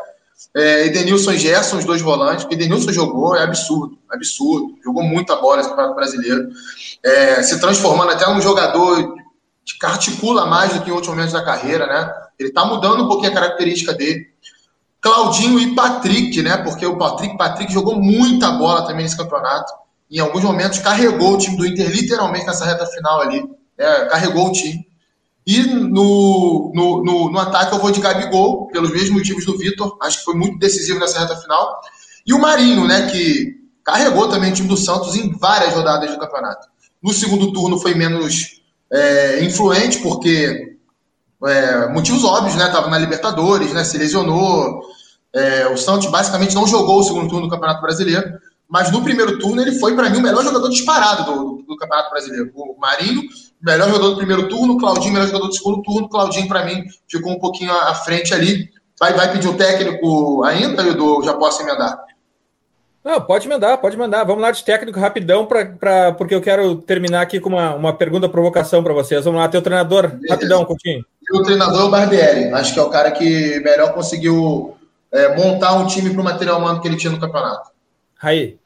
É, 0.57 0.87
Edenilson 0.87 1.33
e 1.33 1.39
Gerson, 1.39 1.79
os 1.79 1.85
dois 1.85 2.01
volantes, 2.01 2.45
porque 2.45 2.55
Edenilson 2.55 2.93
jogou, 2.93 3.35
é 3.35 3.43
absurdo, 3.43 3.99
absurdo, 4.11 4.75
jogou 4.85 5.03
muita 5.03 5.37
bola 5.37 5.61
esse 5.61 5.69
campeonato 5.69 5.97
brasileiro, 5.97 6.49
é, 7.03 7.43
se 7.43 7.61
transformando 7.61 8.13
até 8.13 8.29
um 8.29 8.41
jogador 8.41 9.15
que 9.65 9.87
articula 9.87 10.47
mais 10.47 10.73
do 10.73 10.83
que 10.83 10.91
em 10.91 10.93
outros 10.93 11.11
momentos 11.11 11.33
da 11.33 11.43
carreira, 11.43 11.87
né? 11.87 12.13
Ele 12.39 12.53
tá 12.53 12.65
mudando 12.65 13.05
um 13.05 13.09
pouquinho 13.09 13.33
a 13.33 13.35
característica 13.35 13.93
dele. 13.95 14.27
Claudinho 15.01 15.59
e 15.59 15.75
Patrick, 15.75 16.43
né? 16.43 16.59
Porque 16.59 16.87
o 16.87 16.97
Patrick, 16.97 17.37
Patrick 17.37 17.73
jogou 17.73 18.01
muita 18.01 18.51
bola 18.53 18.87
também 18.87 19.05
nesse 19.05 19.17
campeonato 19.17 19.73
em 20.11 20.21
alguns 20.21 20.45
momentos, 20.45 20.79
carregou 20.79 21.35
o 21.35 21.39
time 21.39 21.57
do 21.57 21.67
Inter 21.67 21.91
literalmente 21.91 22.47
nessa 22.47 22.65
reta 22.65 22.87
final 22.87 23.21
ali. 23.21 23.43
Né? 23.77 24.05
Carregou 24.07 24.49
o 24.49 24.53
time. 24.53 24.87
E 25.47 25.63
no, 25.63 26.73
no, 26.75 27.05
no, 27.05 27.31
no, 27.31 27.39
ataque 27.39 27.75
eu 27.75 27.79
vou 27.79 27.91
de 27.91 28.01
Gabigol, 28.01 28.67
pelos 28.69 28.91
mesmos 28.91 29.19
motivos 29.19 29.45
do 29.45 29.59
Vitor. 29.59 29.97
Acho 30.03 30.19
que 30.19 30.25
foi 30.25 30.35
muito 30.35 30.59
decisivo 30.59 30.99
nessa 30.99 31.21
reta 31.21 31.37
final. 31.37 31.81
E 32.27 32.33
o 32.33 32.39
Marinho, 32.39 32.87
né, 32.87 33.11
que 33.11 33.63
carregou 33.85 34.29
também 34.29 34.51
o 34.51 34.55
time 34.55 34.69
do 34.69 34.77
Santos 34.77 35.15
em 35.15 35.31
várias 35.37 35.75
rodadas 35.75 36.11
do 36.11 36.19
campeonato. 36.19 36.67
No 37.03 37.13
segundo 37.13 37.53
turno 37.53 37.79
foi 37.79 37.95
menos 37.95 38.63
é, 38.91 39.45
influente, 39.45 39.99
porque 39.99 40.79
é, 41.45 41.89
motivos 41.89 42.25
óbvios, 42.25 42.57
né? 42.57 42.69
Tava 42.69 42.89
na 42.89 42.97
Libertadores, 42.97 43.73
né? 43.75 43.85
Se 43.85 43.99
lesionou. 43.99 44.81
É, 45.35 45.67
o 45.69 45.77
Santos 45.77 46.11
basicamente 46.11 46.55
não 46.55 46.67
jogou 46.67 47.01
o 47.01 47.03
segundo 47.03 47.29
turno 47.29 47.47
do 47.47 47.51
Campeonato 47.51 47.83
Brasileiro 47.83 48.39
mas 48.69 48.91
no 48.91 49.03
primeiro 49.03 49.39
turno 49.39 49.61
ele 49.61 49.79
foi, 49.79 49.95
para 49.95 50.11
mim, 50.11 50.19
o 50.19 50.23
melhor 50.23 50.43
jogador 50.43 50.69
disparado 50.69 51.25
do, 51.25 51.57
do, 51.57 51.63
do, 51.63 51.77
Campeonato 51.77 52.11
Brasileiro. 52.11 52.51
O 52.55 52.77
Marinho, 52.79 53.23
melhor 53.65 53.89
jogador 53.89 54.11
do 54.11 54.17
primeiro 54.17 54.49
turno, 54.49 54.77
Claudinho, 54.77 55.15
melhor 55.15 55.27
jogador 55.27 55.49
do 55.49 55.55
segundo 55.55 55.83
turno. 55.83 56.09
Claudinho, 56.09 56.47
para 56.47 56.65
mim, 56.65 56.85
ficou 57.09 57.33
um 57.33 57.39
pouquinho 57.39 57.73
à 57.73 57.95
frente 57.95 58.35
ali. 58.35 58.69
Vai, 59.01 59.13
vai 59.15 59.33
pedir 59.33 59.49
o 59.49 59.57
técnico 59.57 60.45
ainda, 60.45 60.87
Edu? 60.87 61.23
Já 61.25 61.35
posso 61.35 61.63
emendar? 61.63 61.99
Não, 63.03 63.21
pode 63.21 63.47
emendar, 63.47 63.79
pode 63.79 63.97
mandar. 63.97 64.25
Vamos 64.25 64.43
lá 64.43 64.51
de 64.51 64.65
técnico 64.65 64.99
rapidão, 64.99 65.45
pra, 65.45 65.67
pra, 65.67 66.13
porque 66.13 66.35
eu 66.35 66.41
quero 66.41 66.77
terminar 66.77 67.21
aqui 67.21 67.39
com 67.41 67.51
uma, 67.51 67.75
uma 67.75 67.93
pergunta 67.93 68.29
provocação 68.29 68.83
para 68.83 68.95
vocês. 68.95 69.25
Vamos 69.25 69.41
lá, 69.41 69.49
teu 69.49 69.61
treinador, 69.61 70.09
Beleza. 70.09 70.35
rapidão, 70.35 70.65
Coutinho. 70.65 71.05
O 71.33 71.43
treinador 71.43 71.83
é 71.83 71.85
o 71.85 71.91
Barbieri. 71.91 72.53
Acho 72.53 72.73
que 72.73 72.81
é 72.81 72.83
o 72.83 72.91
cara 72.91 73.11
que 73.11 73.61
melhor 73.61 73.93
conseguiu 73.93 74.77
é, 75.13 75.37
montar 75.37 75.75
um 75.75 75.87
time 75.87 76.11
para 76.11 76.21
o 76.21 76.25
material 76.25 76.59
humano 76.59 76.81
que 76.81 76.89
ele 76.89 76.97
tinha 76.97 77.13
no 77.13 77.21
campeonato. 77.21 77.71
Aí. 78.23 78.57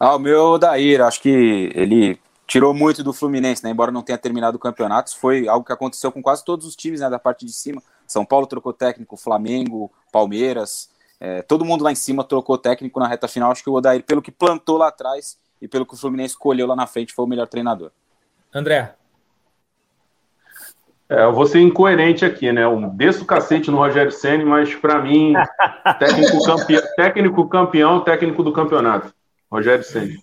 Ah, 0.00 0.16
o 0.16 0.18
meu 0.18 0.58
Daír, 0.58 1.00
acho 1.00 1.22
que 1.22 1.70
ele 1.74 2.18
tirou 2.46 2.74
muito 2.74 3.02
do 3.02 3.12
Fluminense, 3.12 3.62
né? 3.64 3.70
Embora 3.70 3.90
não 3.90 4.02
tenha 4.02 4.18
terminado 4.18 4.56
o 4.56 4.60
campeonato, 4.60 5.16
foi 5.16 5.48
algo 5.48 5.64
que 5.64 5.72
aconteceu 5.72 6.12
com 6.12 6.22
quase 6.22 6.44
todos 6.44 6.66
os 6.66 6.76
times 6.76 7.00
né, 7.00 7.08
da 7.08 7.18
parte 7.18 7.44
de 7.44 7.52
cima. 7.52 7.82
São 8.06 8.24
Paulo 8.24 8.46
trocou 8.46 8.72
técnico, 8.72 9.16
Flamengo, 9.16 9.90
Palmeiras, 10.12 10.90
é, 11.20 11.42
todo 11.42 11.64
mundo 11.64 11.82
lá 11.82 11.92
em 11.92 11.94
cima 11.94 12.24
trocou 12.24 12.58
técnico 12.58 13.00
na 13.00 13.08
reta 13.08 13.26
final. 13.26 13.50
Acho 13.50 13.62
que 13.62 13.70
o 13.70 13.74
Odair, 13.74 14.02
pelo 14.04 14.20
que 14.20 14.30
plantou 14.30 14.76
lá 14.76 14.88
atrás 14.88 15.38
e 15.60 15.68
pelo 15.68 15.86
que 15.86 15.94
o 15.94 15.96
Fluminense 15.96 16.34
escolheu 16.34 16.66
lá 16.66 16.76
na 16.76 16.86
frente, 16.86 17.14
foi 17.14 17.24
o 17.24 17.28
melhor 17.28 17.46
treinador. 17.46 17.90
André. 18.52 18.94
É, 21.08 21.24
eu 21.24 21.32
vou 21.32 21.46
ser 21.46 21.60
incoerente 21.60 22.24
aqui, 22.24 22.50
né? 22.52 22.66
Um 22.66 22.88
desço 22.88 23.24
cacete 23.24 23.70
no 23.70 23.76
Rogério 23.76 24.12
Senni, 24.12 24.44
mas 24.44 24.74
para 24.74 25.00
mim, 25.00 25.34
técnico, 25.98 26.44
campe... 26.44 26.82
técnico 26.96 27.48
campeão, 27.48 28.00
técnico 28.00 28.42
do 28.42 28.52
campeonato. 28.52 29.14
Rogério 29.50 29.84
Senni. 29.84 30.18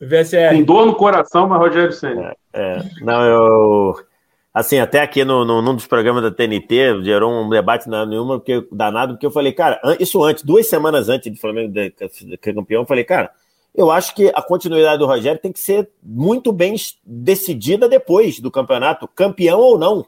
VSR. 0.00 0.56
Com 0.56 0.62
dor 0.62 0.86
no 0.86 0.94
coração, 0.94 1.48
mas 1.48 1.58
Rogério 1.58 1.92
Senni. 1.92 2.22
É, 2.22 2.34
é, 2.52 2.82
não, 3.00 3.22
eu. 3.22 3.94
Assim, 4.52 4.78
até 4.78 5.00
aqui 5.00 5.24
no, 5.24 5.44
no, 5.44 5.60
num 5.60 5.74
dos 5.74 5.86
programas 5.86 6.22
da 6.22 6.30
TNT, 6.30 7.02
gerou 7.02 7.32
um 7.32 7.48
debate 7.48 7.88
na 7.88 8.06
nenhuma, 8.06 8.38
porque, 8.38 8.64
danado, 8.70 9.14
porque 9.14 9.26
eu 9.26 9.30
falei, 9.30 9.52
cara, 9.52 9.80
isso 9.98 10.22
antes, 10.22 10.44
duas 10.44 10.68
semanas 10.68 11.08
antes 11.08 11.32
do 11.32 11.40
Flamengo 11.40 11.72
de, 11.72 11.92
de, 12.22 12.36
campeão, 12.36 12.82
eu 12.82 12.86
falei, 12.86 13.02
cara, 13.02 13.32
eu 13.74 13.90
acho 13.90 14.14
que 14.14 14.30
a 14.32 14.40
continuidade 14.40 14.98
do 14.98 15.06
Rogério 15.06 15.40
tem 15.40 15.50
que 15.50 15.58
ser 15.58 15.90
muito 16.00 16.52
bem 16.52 16.76
decidida 17.04 17.88
depois 17.88 18.38
do 18.38 18.48
campeonato, 18.48 19.08
campeão 19.08 19.58
ou 19.58 19.76
não. 19.76 20.06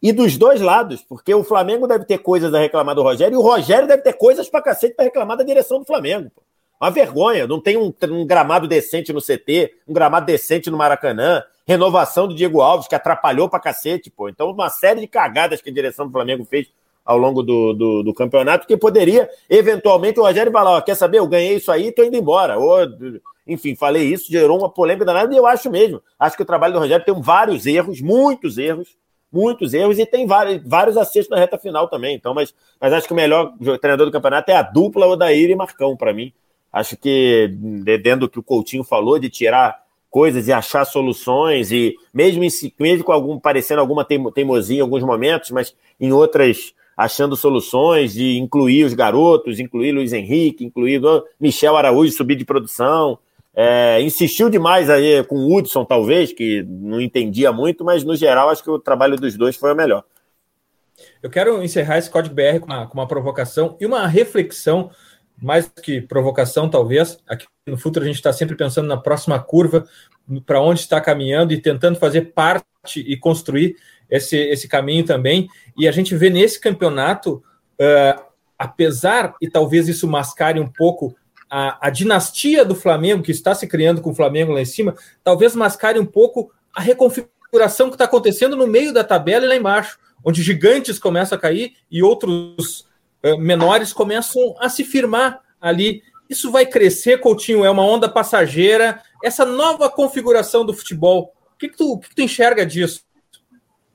E 0.00 0.12
dos 0.12 0.38
dois 0.38 0.60
lados, 0.60 1.02
porque 1.02 1.34
o 1.34 1.42
Flamengo 1.42 1.88
deve 1.88 2.04
ter 2.04 2.18
coisas 2.18 2.54
a 2.54 2.60
reclamar 2.60 2.94
do 2.94 3.02
Rogério 3.02 3.34
e 3.34 3.38
o 3.38 3.42
Rogério 3.42 3.88
deve 3.88 4.02
ter 4.02 4.12
coisas 4.12 4.48
pra 4.48 4.62
cacete 4.62 4.94
pra 4.94 5.04
reclamar 5.04 5.36
da 5.36 5.42
direção 5.42 5.80
do 5.80 5.84
Flamengo. 5.84 6.30
Pô. 6.34 6.42
Uma 6.80 6.90
vergonha, 6.90 7.46
não 7.46 7.60
tem 7.60 7.76
um, 7.76 7.92
um, 8.10 8.26
gramado 8.26 8.66
decente 8.66 9.12
no 9.12 9.20
CT, 9.20 9.74
um 9.86 9.92
gramado 9.92 10.24
decente 10.24 10.70
no 10.70 10.78
Maracanã, 10.78 11.44
renovação 11.66 12.26
do 12.26 12.34
Diego 12.34 12.62
Alves, 12.62 12.88
que 12.88 12.94
atrapalhou 12.94 13.50
pra 13.50 13.60
cacete, 13.60 14.10
pô. 14.10 14.30
Então, 14.30 14.50
uma 14.50 14.70
série 14.70 15.00
de 15.00 15.06
cagadas 15.06 15.60
que 15.60 15.68
a 15.68 15.72
direção 15.72 16.06
do 16.06 16.12
Flamengo 16.12 16.42
fez 16.44 16.68
ao 17.04 17.18
longo 17.18 17.42
do, 17.42 17.74
do, 17.74 18.02
do 18.02 18.14
campeonato, 18.14 18.66
que 18.66 18.78
poderia, 18.78 19.28
eventualmente, 19.48 20.18
o 20.18 20.22
Rogério 20.22 20.50
falar, 20.50 20.70
ó, 20.70 20.80
quer 20.80 20.94
saber, 20.94 21.18
eu 21.18 21.26
ganhei 21.26 21.56
isso 21.56 21.70
aí, 21.70 21.92
tô 21.92 22.02
indo 22.02 22.16
embora. 22.16 22.58
Ou, 22.58 22.78
enfim, 23.46 23.76
falei 23.76 24.04
isso, 24.04 24.32
gerou 24.32 24.58
uma 24.58 24.70
polêmica 24.70 25.04
danada, 25.04 25.34
e 25.34 25.36
eu 25.36 25.46
acho 25.46 25.70
mesmo. 25.70 26.00
Acho 26.18 26.34
que 26.34 26.42
o 26.42 26.46
trabalho 26.46 26.72
do 26.72 26.78
Rogério 26.78 27.04
tem 27.04 27.20
vários 27.20 27.66
erros, 27.66 28.00
muitos 28.00 28.56
erros, 28.56 28.96
muitos 29.30 29.74
erros, 29.74 29.98
e 29.98 30.06
tem 30.06 30.26
vários, 30.26 30.62
vários 30.66 30.96
acertos 30.96 31.28
na 31.28 31.36
reta 31.36 31.58
final 31.58 31.88
também. 31.88 32.16
Então, 32.16 32.32
mas, 32.32 32.54
mas 32.80 32.90
acho 32.94 33.06
que 33.06 33.12
o 33.12 33.16
melhor 33.16 33.52
treinador 33.82 34.06
do 34.06 34.12
campeonato 34.12 34.50
é 34.50 34.56
a 34.56 34.62
dupla 34.62 35.06
Odair 35.06 35.50
e 35.50 35.54
Marcão, 35.54 35.94
para 35.94 36.14
mim. 36.14 36.32
Acho 36.72 36.96
que, 36.96 37.48
dentro 38.02 38.20
do 38.20 38.28
que 38.28 38.38
o 38.38 38.42
Coutinho 38.42 38.84
falou, 38.84 39.18
de 39.18 39.28
tirar 39.28 39.82
coisas 40.10 40.48
e 40.48 40.52
achar 40.52 40.84
soluções, 40.84 41.70
e 41.70 41.96
mesmo, 42.12 42.42
mesmo 42.78 43.04
com 43.04 43.12
algum 43.12 43.38
parecendo 43.38 43.80
alguma 43.80 44.04
teimosia 44.04 44.78
em 44.78 44.80
alguns 44.80 45.02
momentos, 45.02 45.50
mas 45.50 45.74
em 45.98 46.12
outras 46.12 46.74
achando 46.96 47.34
soluções, 47.34 48.12
de 48.12 48.36
incluir 48.38 48.84
os 48.84 48.92
garotos, 48.92 49.58
incluir 49.58 49.92
Luiz 49.92 50.12
Henrique, 50.12 50.64
incluir 50.64 51.00
Michel 51.40 51.76
Araújo 51.76 52.12
subir 52.12 52.36
de 52.36 52.44
produção. 52.44 53.18
É, 53.54 54.02
insistiu 54.02 54.50
demais 54.50 54.90
aí 54.90 55.24
com 55.24 55.36
o 55.36 55.56
Hudson, 55.56 55.84
talvez, 55.84 56.32
que 56.32 56.62
não 56.68 57.00
entendia 57.00 57.52
muito, 57.52 57.84
mas 57.84 58.04
no 58.04 58.14
geral 58.14 58.50
acho 58.50 58.62
que 58.62 58.70
o 58.70 58.78
trabalho 58.78 59.16
dos 59.16 59.34
dois 59.36 59.56
foi 59.56 59.72
o 59.72 59.76
melhor. 59.76 60.04
Eu 61.22 61.30
quero 61.30 61.62
encerrar 61.62 61.96
esse 61.96 62.10
código 62.10 62.34
BR 62.34 62.60
com 62.60 62.66
uma, 62.66 62.86
com 62.86 62.94
uma 62.94 63.08
provocação 63.08 63.76
e 63.80 63.86
uma 63.86 64.06
reflexão 64.06 64.90
mais 65.40 65.68
que 65.68 66.00
provocação, 66.00 66.68
talvez. 66.68 67.18
Aqui 67.26 67.46
no 67.66 67.78
futuro 67.78 68.04
a 68.04 68.08
gente 68.08 68.16
está 68.16 68.32
sempre 68.32 68.56
pensando 68.56 68.86
na 68.86 68.96
próxima 68.96 69.38
curva, 69.38 69.86
para 70.46 70.60
onde 70.60 70.80
está 70.80 71.00
caminhando 71.00 71.52
e 71.52 71.60
tentando 71.60 71.98
fazer 71.98 72.32
parte 72.32 72.64
e 72.96 73.16
construir 73.16 73.76
esse, 74.08 74.36
esse 74.36 74.68
caminho 74.68 75.04
também. 75.04 75.48
E 75.76 75.88
a 75.88 75.92
gente 75.92 76.14
vê 76.14 76.30
nesse 76.30 76.60
campeonato, 76.60 77.42
uh, 77.80 78.22
apesar, 78.58 79.34
e 79.40 79.48
talvez 79.48 79.88
isso 79.88 80.06
mascare 80.06 80.60
um 80.60 80.68
pouco 80.68 81.16
a, 81.48 81.88
a, 81.88 81.90
dinastia 81.90 82.64
do 82.64 82.74
Flamengo, 82.74 83.22
que 83.22 83.32
está 83.32 83.54
se 83.54 83.66
criando 83.66 84.00
com 84.00 84.10
o 84.10 84.14
Flamengo 84.14 84.52
lá 84.52 84.60
em 84.60 84.66
cima, 84.66 84.94
talvez 85.24 85.56
mascare 85.56 85.98
um 85.98 86.06
pouco 86.06 86.52
a 86.72 86.80
reconfiguração 86.80 87.88
que 87.88 87.94
está 87.94 88.04
acontecendo 88.04 88.54
no 88.54 88.66
meio 88.66 88.92
da 88.92 89.02
tabela 89.02 89.44
e 89.44 89.48
lá 89.48 89.56
embaixo, 89.56 89.98
onde 90.24 90.42
gigantes 90.42 90.98
começam 90.98 91.36
a 91.36 91.40
cair 91.40 91.74
e 91.90 92.02
outros 92.02 92.86
menores 93.38 93.92
começam 93.92 94.54
a 94.58 94.68
se 94.68 94.84
firmar 94.84 95.40
ali. 95.60 96.02
Isso 96.28 96.50
vai 96.50 96.64
crescer, 96.64 97.20
Coutinho? 97.20 97.64
É 97.64 97.70
uma 97.70 97.84
onda 97.84 98.08
passageira? 98.08 99.02
Essa 99.22 99.44
nova 99.44 99.90
configuração 99.90 100.64
do 100.64 100.72
futebol, 100.72 101.32
o 101.54 101.58
que, 101.58 101.68
que, 101.68 101.76
tu, 101.76 101.92
o 101.92 101.98
que, 101.98 102.08
que 102.08 102.14
tu 102.14 102.22
enxerga 102.22 102.64
disso? 102.64 103.02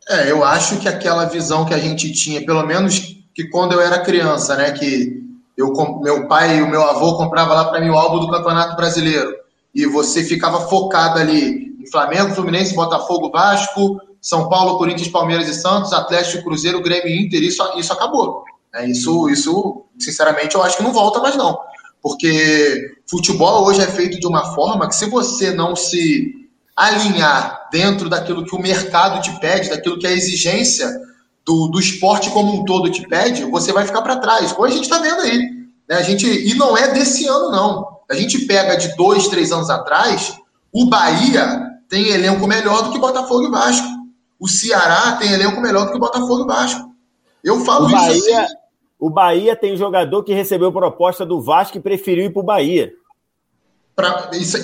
É, 0.07 0.29
eu 0.29 0.43
acho 0.43 0.79
que 0.79 0.87
aquela 0.87 1.25
visão 1.25 1.65
que 1.65 1.73
a 1.73 1.79
gente 1.79 2.11
tinha, 2.11 2.45
pelo 2.45 2.65
menos 2.65 3.15
que 3.33 3.49
quando 3.49 3.73
eu 3.73 3.81
era 3.81 4.03
criança, 4.03 4.55
né, 4.55 4.71
que 4.71 5.23
eu, 5.57 5.73
meu 6.01 6.27
pai 6.27 6.59
e 6.59 6.61
o 6.61 6.69
meu 6.69 6.83
avô 6.83 7.17
compravam 7.17 7.55
lá 7.55 7.65
para 7.65 7.81
mim 7.81 7.89
o 7.89 7.97
álbum 7.97 8.19
do 8.19 8.29
Campeonato 8.29 8.75
Brasileiro 8.75 9.33
e 9.73 9.85
você 9.85 10.23
ficava 10.23 10.67
focado 10.67 11.19
ali 11.19 11.75
em 11.79 11.89
Flamengo, 11.89 12.35
Fluminense, 12.35 12.75
Botafogo, 12.75 13.31
Vasco, 13.31 13.99
São 14.21 14.47
Paulo, 14.47 14.77
Corinthians, 14.77 15.09
Palmeiras 15.09 15.47
e 15.47 15.53
Santos, 15.53 15.91
Atlético, 15.91 16.43
Cruzeiro, 16.43 16.81
Grêmio 16.81 17.07
e 17.07 17.25
Inter, 17.25 17.41
isso, 17.41 17.63
isso 17.77 17.91
acabou. 17.91 18.43
É, 18.75 18.85
isso, 18.87 19.29
isso, 19.29 19.85
sinceramente, 19.97 20.55
eu 20.55 20.63
acho 20.63 20.77
que 20.77 20.83
não 20.83 20.91
volta 20.91 21.19
mais 21.19 21.35
não. 21.35 21.57
Porque 22.01 22.97
futebol 23.09 23.65
hoje 23.65 23.81
é 23.81 23.87
feito 23.87 24.19
de 24.19 24.27
uma 24.27 24.53
forma 24.53 24.87
que 24.87 24.95
se 24.95 25.09
você 25.09 25.51
não 25.51 25.75
se 25.75 26.45
alinhar 26.75 27.69
dentro 27.71 28.09
daquilo 28.09 28.45
que 28.45 28.55
o 28.55 28.61
mercado 28.61 29.21
te 29.21 29.39
pede, 29.39 29.69
daquilo 29.69 29.97
que 29.97 30.05
a 30.05 30.11
exigência 30.11 30.87
do, 31.45 31.67
do 31.67 31.79
esporte 31.79 32.29
como 32.31 32.53
um 32.53 32.65
todo 32.65 32.91
te 32.91 33.07
pede, 33.07 33.45
você 33.45 33.71
vai 33.71 33.85
ficar 33.85 34.01
para 34.01 34.17
trás. 34.17 34.51
Como 34.51 34.67
a 34.67 34.71
gente 34.71 34.83
está 34.83 34.99
vendo 34.99 35.21
aí. 35.21 35.39
Né? 35.87 35.95
A 35.95 36.01
gente, 36.01 36.27
e 36.27 36.53
não 36.55 36.77
é 36.77 36.89
desse 36.89 37.25
ano, 37.27 37.49
não. 37.49 37.99
A 38.09 38.15
gente 38.15 38.39
pega 38.45 38.75
de 38.75 38.95
dois, 38.97 39.27
três 39.29 39.51
anos 39.51 39.69
atrás, 39.69 40.37
o 40.71 40.87
Bahia 40.87 41.71
tem 41.87 42.09
elenco 42.09 42.45
melhor 42.45 42.83
do 42.83 42.91
que 42.91 42.99
Botafogo 42.99 43.47
e 43.47 43.51
Vasco. 43.51 43.87
O 44.37 44.47
Ceará 44.47 45.13
tem 45.13 45.31
elenco 45.31 45.61
melhor 45.61 45.85
do 45.85 45.93
que 45.93 45.99
Botafogo 45.99 46.43
e 46.43 46.47
Vasco. 46.47 46.93
Eu 47.43 47.63
falo 47.63 47.85
o 47.85 47.87
isso 47.87 47.95
Bahia, 47.95 48.41
assim. 48.41 48.53
O 48.99 49.09
Bahia 49.09 49.55
tem 49.55 49.75
jogador 49.75 50.23
que 50.23 50.33
recebeu 50.33 50.71
proposta 50.71 51.25
do 51.25 51.41
Vasco 51.41 51.77
e 51.77 51.81
preferiu 51.81 52.25
ir 52.25 52.33
para 52.33 52.39
o 52.39 52.45
Bahia. 52.45 52.93
Pra, 53.95 54.29
isso, 54.33 54.57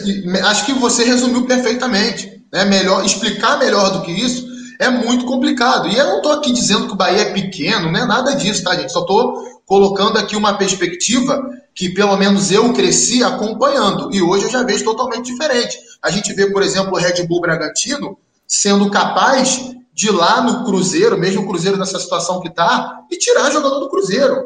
acho 0.46 0.66
que 0.66 0.74
você 0.74 1.04
resumiu 1.04 1.46
perfeitamente. 1.46 2.42
Né? 2.52 2.66
Melhor, 2.66 3.06
explicar 3.06 3.60
melhor 3.60 3.92
do 3.92 4.02
que 4.02 4.12
isso 4.12 4.50
é 4.80 4.90
muito 4.90 5.26
complicado. 5.26 5.88
E 5.88 5.96
eu 5.96 6.06
não 6.06 6.18
estou 6.18 6.32
aqui 6.32 6.52
dizendo 6.52 6.88
que 6.88 6.94
o 6.94 6.98
Bahia 6.98 7.22
é 7.22 7.34
pequeno, 7.34 7.92
não 7.92 8.00
é 8.00 8.06
nada 8.06 8.36
disso, 8.36 8.64
tá, 8.64 8.76
gente? 8.76 8.92
Só 8.92 9.02
estou 9.02 9.62
colocando 9.66 10.18
aqui 10.18 10.36
uma 10.36 10.58
perspectiva 10.58 11.40
que 11.74 11.90
pelo 11.90 12.18
menos 12.18 12.52
eu 12.52 12.74
cresci 12.74 13.24
acompanhando. 13.24 14.14
E 14.14 14.22
hoje 14.22 14.46
eu 14.46 14.50
já 14.50 14.64
vejo 14.64 14.84
totalmente 14.84 15.32
diferente. 15.32 15.78
A 16.02 16.10
gente 16.10 16.34
vê, 16.34 16.52
por 16.52 16.64
exemplo, 16.64 16.94
o 16.94 16.98
Red 16.98 17.26
Bull 17.28 17.42
Bragantino 17.42 18.18
sendo 18.48 18.90
capaz 18.90 19.72
de 19.94 20.12
lá 20.12 20.42
no 20.42 20.66
Cruzeiro, 20.66 21.18
mesmo 21.18 21.44
o 21.44 21.48
Cruzeiro 21.48 21.78
nessa 21.78 22.00
situação 22.00 22.40
que 22.40 22.48
está, 22.48 23.02
e 23.12 23.18
tirar 23.18 23.52
jogador 23.52 23.80
do 23.80 23.90
Cruzeiro. 23.90 24.46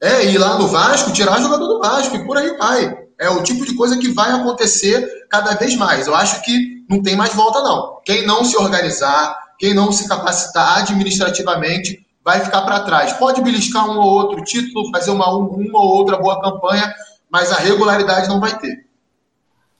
É, 0.00 0.24
ir 0.26 0.38
lá 0.38 0.56
no 0.56 0.68
Vasco, 0.68 1.12
tirar 1.12 1.40
jogador 1.40 1.66
do 1.66 1.80
Vasco, 1.80 2.16
e 2.16 2.24
por 2.24 2.36
aí 2.36 2.56
vai. 2.56 2.96
É 3.18 3.28
o 3.28 3.42
tipo 3.42 3.66
de 3.66 3.74
coisa 3.74 3.98
que 3.98 4.12
vai 4.12 4.30
acontecer 4.30 5.26
cada 5.28 5.54
vez 5.54 5.74
mais. 5.74 6.06
Eu 6.06 6.14
acho 6.14 6.40
que 6.42 6.84
não 6.88 7.02
tem 7.02 7.16
mais 7.16 7.34
volta, 7.34 7.60
não. 7.60 8.00
Quem 8.04 8.24
não 8.24 8.44
se 8.44 8.56
organizar, 8.56 9.36
quem 9.58 9.74
não 9.74 9.90
se 9.90 10.06
capacitar 10.06 10.78
administrativamente, 10.78 11.98
vai 12.24 12.40
ficar 12.40 12.62
para 12.62 12.80
trás. 12.80 13.12
Pode 13.14 13.42
beliscar 13.42 13.90
um 13.90 13.98
ou 13.98 14.12
outro 14.12 14.44
título, 14.44 14.90
fazer 14.92 15.10
uma, 15.10 15.28
uma 15.36 15.80
ou 15.80 15.96
outra 15.96 16.16
boa 16.16 16.40
campanha, 16.40 16.94
mas 17.30 17.50
a 17.50 17.56
regularidade 17.56 18.28
não 18.28 18.38
vai 18.38 18.56
ter. 18.58 18.87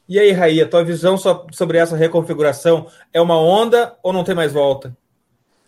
E 0.09 0.19
aí, 0.19 0.33
Raí, 0.33 0.63
a 0.63 0.69
tua 0.69 0.83
visão 0.83 1.17
sobre 1.19 1.77
essa 1.77 1.95
reconfiguração 1.95 2.87
é 3.13 3.21
uma 3.21 3.39
onda 3.39 3.95
ou 4.03 4.13
não 4.13 4.25
tem 4.25 4.35
mais 4.35 4.53
volta? 4.53 4.97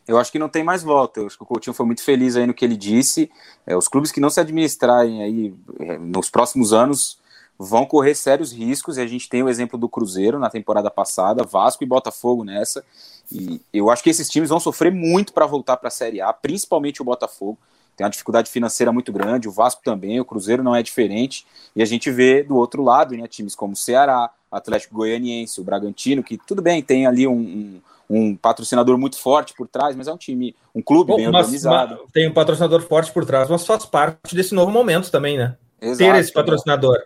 Eu 0.08 0.18
acho 0.18 0.32
que 0.32 0.38
não 0.38 0.48
tem 0.48 0.64
mais 0.64 0.82
volta. 0.82 1.20
Eu 1.20 1.26
acho 1.26 1.36
que 1.36 1.42
o 1.42 1.46
Coutinho 1.46 1.74
foi 1.74 1.84
muito 1.84 2.02
feliz 2.02 2.36
aí 2.36 2.46
no 2.46 2.54
que 2.54 2.64
ele 2.64 2.76
disse. 2.76 3.30
É, 3.66 3.76
os 3.76 3.86
clubes 3.86 4.10
que 4.10 4.18
não 4.18 4.30
se 4.30 4.40
administrarem 4.40 5.22
aí 5.22 5.54
é, 5.78 5.98
nos 5.98 6.30
próximos 6.30 6.72
anos 6.72 7.20
vão 7.58 7.84
correr 7.84 8.14
sérios 8.14 8.50
riscos, 8.50 8.96
e 8.96 9.02
a 9.02 9.06
gente 9.06 9.28
tem 9.28 9.42
o 9.42 9.48
exemplo 9.48 9.78
do 9.78 9.86
Cruzeiro 9.86 10.38
na 10.38 10.48
temporada 10.48 10.90
passada, 10.90 11.44
Vasco 11.44 11.84
e 11.84 11.86
Botafogo 11.86 12.42
nessa, 12.42 12.82
e 13.30 13.60
eu 13.70 13.90
acho 13.90 14.02
que 14.02 14.08
esses 14.08 14.30
times 14.30 14.48
vão 14.48 14.58
sofrer 14.58 14.90
muito 14.90 15.34
para 15.34 15.44
voltar 15.44 15.76
para 15.76 15.88
a 15.88 15.90
Série 15.90 16.22
A, 16.22 16.32
principalmente 16.32 17.02
o 17.02 17.04
Botafogo, 17.04 17.58
tem 18.00 18.04
uma 18.06 18.10
dificuldade 18.10 18.50
financeira 18.50 18.90
muito 18.90 19.12
grande, 19.12 19.46
o 19.46 19.52
Vasco 19.52 19.82
também, 19.84 20.18
o 20.18 20.24
Cruzeiro 20.24 20.62
não 20.62 20.74
é 20.74 20.82
diferente, 20.82 21.46
e 21.76 21.82
a 21.82 21.84
gente 21.84 22.10
vê 22.10 22.42
do 22.42 22.56
outro 22.56 22.82
lado, 22.82 23.14
né, 23.14 23.28
times 23.28 23.54
como 23.54 23.74
o 23.74 23.76
Ceará, 23.76 24.30
Atlético 24.50 24.94
Goianiense, 24.94 25.60
o 25.60 25.64
Bragantino, 25.64 26.22
que 26.22 26.38
tudo 26.38 26.62
bem, 26.62 26.82
tem 26.82 27.06
ali 27.06 27.26
um, 27.26 27.34
um, 27.34 27.80
um 28.08 28.34
patrocinador 28.34 28.96
muito 28.96 29.18
forte 29.18 29.52
por 29.52 29.68
trás, 29.68 29.94
mas 29.94 30.08
é 30.08 30.12
um 30.14 30.16
time, 30.16 30.56
um 30.74 30.80
clube 30.80 31.08
Bom, 31.08 31.16
bem 31.16 31.30
mas, 31.30 31.44
organizado. 31.44 31.98
Mas 32.02 32.12
tem 32.12 32.26
um 32.26 32.32
patrocinador 32.32 32.80
forte 32.80 33.12
por 33.12 33.26
trás, 33.26 33.50
mas 33.50 33.66
faz 33.66 33.84
parte 33.84 34.34
desse 34.34 34.54
novo 34.54 34.72
momento 34.72 35.10
também, 35.10 35.36
né? 35.36 35.56
Exato, 35.78 35.98
Ter 35.98 36.18
esse 36.18 36.32
patrocinador. 36.32 37.02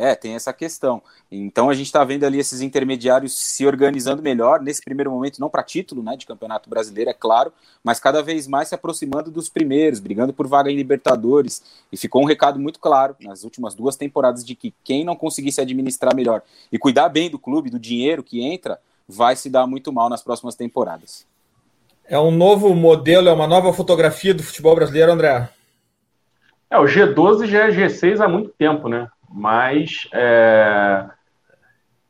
É, 0.00 0.14
tem 0.14 0.34
essa 0.34 0.50
questão. 0.50 1.02
Então 1.30 1.68
a 1.68 1.74
gente 1.74 1.84
está 1.84 2.02
vendo 2.02 2.24
ali 2.24 2.38
esses 2.38 2.62
intermediários 2.62 3.38
se 3.38 3.66
organizando 3.66 4.22
melhor, 4.22 4.58
nesse 4.62 4.82
primeiro 4.82 5.10
momento, 5.10 5.38
não 5.38 5.50
para 5.50 5.62
título 5.62 6.02
né, 6.02 6.16
de 6.16 6.24
campeonato 6.24 6.70
brasileiro, 6.70 7.10
é 7.10 7.12
claro, 7.12 7.52
mas 7.84 8.00
cada 8.00 8.22
vez 8.22 8.46
mais 8.46 8.68
se 8.68 8.74
aproximando 8.74 9.30
dos 9.30 9.50
primeiros, 9.50 10.00
brigando 10.00 10.32
por 10.32 10.46
vaga 10.46 10.70
em 10.70 10.74
Libertadores. 10.74 11.62
E 11.92 11.98
ficou 11.98 12.22
um 12.22 12.24
recado 12.24 12.58
muito 12.58 12.80
claro 12.80 13.14
nas 13.20 13.44
últimas 13.44 13.74
duas 13.74 13.94
temporadas 13.94 14.42
de 14.42 14.54
que 14.54 14.72
quem 14.82 15.04
não 15.04 15.14
conseguisse 15.14 15.60
administrar 15.60 16.16
melhor 16.16 16.40
e 16.72 16.78
cuidar 16.78 17.10
bem 17.10 17.28
do 17.28 17.38
clube, 17.38 17.68
do 17.68 17.78
dinheiro 17.78 18.22
que 18.22 18.42
entra, 18.42 18.80
vai 19.06 19.36
se 19.36 19.50
dar 19.50 19.66
muito 19.66 19.92
mal 19.92 20.08
nas 20.08 20.22
próximas 20.22 20.54
temporadas. 20.54 21.26
É 22.06 22.18
um 22.18 22.30
novo 22.30 22.74
modelo, 22.74 23.28
é 23.28 23.32
uma 23.34 23.46
nova 23.46 23.70
fotografia 23.74 24.32
do 24.32 24.42
futebol 24.42 24.74
brasileiro, 24.74 25.12
André? 25.12 25.50
É, 26.70 26.78
o 26.78 26.84
G12 26.84 27.44
já 27.44 27.66
é 27.66 27.70
G6 27.70 28.24
há 28.24 28.26
muito 28.26 28.48
tempo, 28.56 28.88
né? 28.88 29.06
Mas 29.32 30.08
é, 30.12 31.04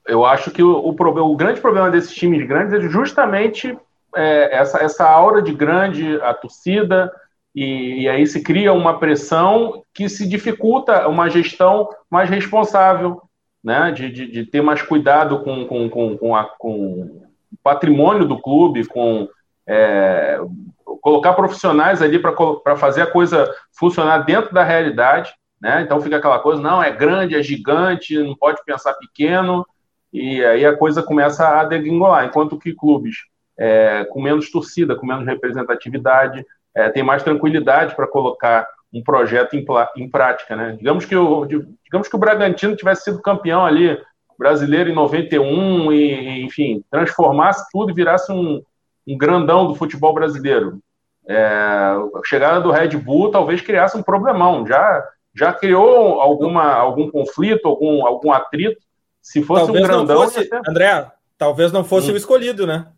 eu 0.07 0.25
acho 0.25 0.51
que 0.51 0.63
o, 0.63 0.79
o, 0.79 0.91
o 0.93 1.37
grande 1.37 1.61
problema 1.61 1.91
desses 1.91 2.15
times 2.15 2.47
grandes 2.47 2.73
é 2.73 2.81
justamente 2.81 3.77
é, 4.15 4.57
essa, 4.57 4.79
essa 4.83 5.09
aura 5.09 5.43
de 5.43 5.53
grande, 5.53 6.21
a 6.23 6.35
torcida, 6.35 7.13
e, 7.55 8.03
e, 8.03 8.09
aí 8.09 8.27
se 8.27 8.43
cria 8.43 8.73
uma 8.73 8.99
pressão 8.99 9.83
que 9.93 10.09
se 10.09 10.29
dificulta 10.29 11.09
uma 11.09 11.29
gestão 11.29 11.89
mais 12.09 12.31
responsável, 12.31 13.21
né? 13.63 13.91
de, 13.91 14.11
de, 14.11 14.31
de 14.31 14.47
ter 14.47 14.63
mais 14.63 14.83
cuidado 14.83 15.41
com, 15.43 15.67
com, 15.67 15.91
com, 15.91 16.17
com, 16.17 16.37
a, 16.37 16.45
com 16.45 16.73
o 16.73 17.57
patrimônio 17.63 18.25
do 18.25 18.41
clube, 18.41 18.87
com 18.87 19.29
é, 19.67 20.39
colocar 21.01 21.33
profissionais 21.33 22.01
ali 22.01 22.19
para 22.19 22.77
fazer 22.77 23.03
a 23.03 23.11
coisa 23.11 23.53
funcionar 23.73 24.19
dentro 24.19 24.55
da 24.55 24.63
realidade. 24.63 25.33
Né? 25.61 25.83
Então 25.83 26.01
fica 26.01 26.17
aquela 26.17 26.39
coisa, 26.39 26.61
não, 26.61 26.83
é 26.83 26.91
grande, 26.91 27.35
é 27.35 27.43
gigante, 27.43 28.17
não 28.19 28.35
pode 28.35 28.65
pensar 28.65 28.95
pequeno, 28.95 29.67
e 30.13 30.45
aí 30.45 30.65
a 30.65 30.77
coisa 30.77 31.03
começa 31.03 31.47
a 31.47 31.65
degringolar, 31.65 32.25
enquanto 32.25 32.59
que 32.59 32.75
clubes 32.75 33.17
é, 33.59 34.05
com 34.07 34.23
menos 34.23 34.51
torcida, 34.51 34.97
com 34.97 35.07
menos 35.07 35.27
representatividade, 35.27 36.45
é, 36.75 36.89
tem 36.89 37.03
mais 37.03 37.23
tranquilidade 37.23 37.95
para 37.95 38.07
colocar 38.07 38.67
um 38.93 39.03
projeto 39.03 39.55
em, 39.55 39.65
em 39.97 40.09
prática. 40.09 40.57
Né? 40.57 40.77
Digamos, 40.79 41.05
que 41.05 41.15
o, 41.15 41.45
digamos 41.45 42.09
que 42.09 42.17
o 42.17 42.19
Bragantino 42.19 42.75
tivesse 42.75 43.05
sido 43.05 43.21
campeão 43.21 43.65
ali, 43.65 43.99
brasileiro 44.39 44.89
em 44.89 44.95
91, 44.95 45.93
e, 45.93 46.43
enfim, 46.43 46.83
transformasse 46.91 47.69
tudo 47.71 47.91
e 47.91 47.95
virasse 47.95 48.33
um, 48.33 48.63
um 49.07 49.19
grandão 49.19 49.67
do 49.67 49.75
futebol 49.75 50.15
brasileiro. 50.15 50.79
É, 51.29 51.37
a 51.37 52.21
chegada 52.25 52.61
do 52.61 52.71
Red 52.71 52.97
Bull 52.97 53.31
talvez 53.31 53.61
criasse 53.61 53.97
um 53.97 54.03
problemão. 54.03 54.67
Já 54.67 55.07
já 55.41 55.55
criou 55.55 56.21
alguma, 56.21 56.71
algum 56.75 57.11
conflito, 57.11 57.67
algum, 57.67 58.07
algum 58.07 58.31
atrito? 58.31 58.79
Se 59.23 59.43
fosse 59.43 59.65
talvez 59.65 59.85
um 59.85 59.89
grandão. 59.89 60.23
Fosse, 60.23 60.41
até... 60.41 60.71
André, 60.71 61.11
talvez 61.39 61.73
não 61.73 61.83
fosse 61.83 62.11
hum. 62.11 62.15
o 62.15 62.17
escolhido, 62.19 62.67
né? 62.67 62.89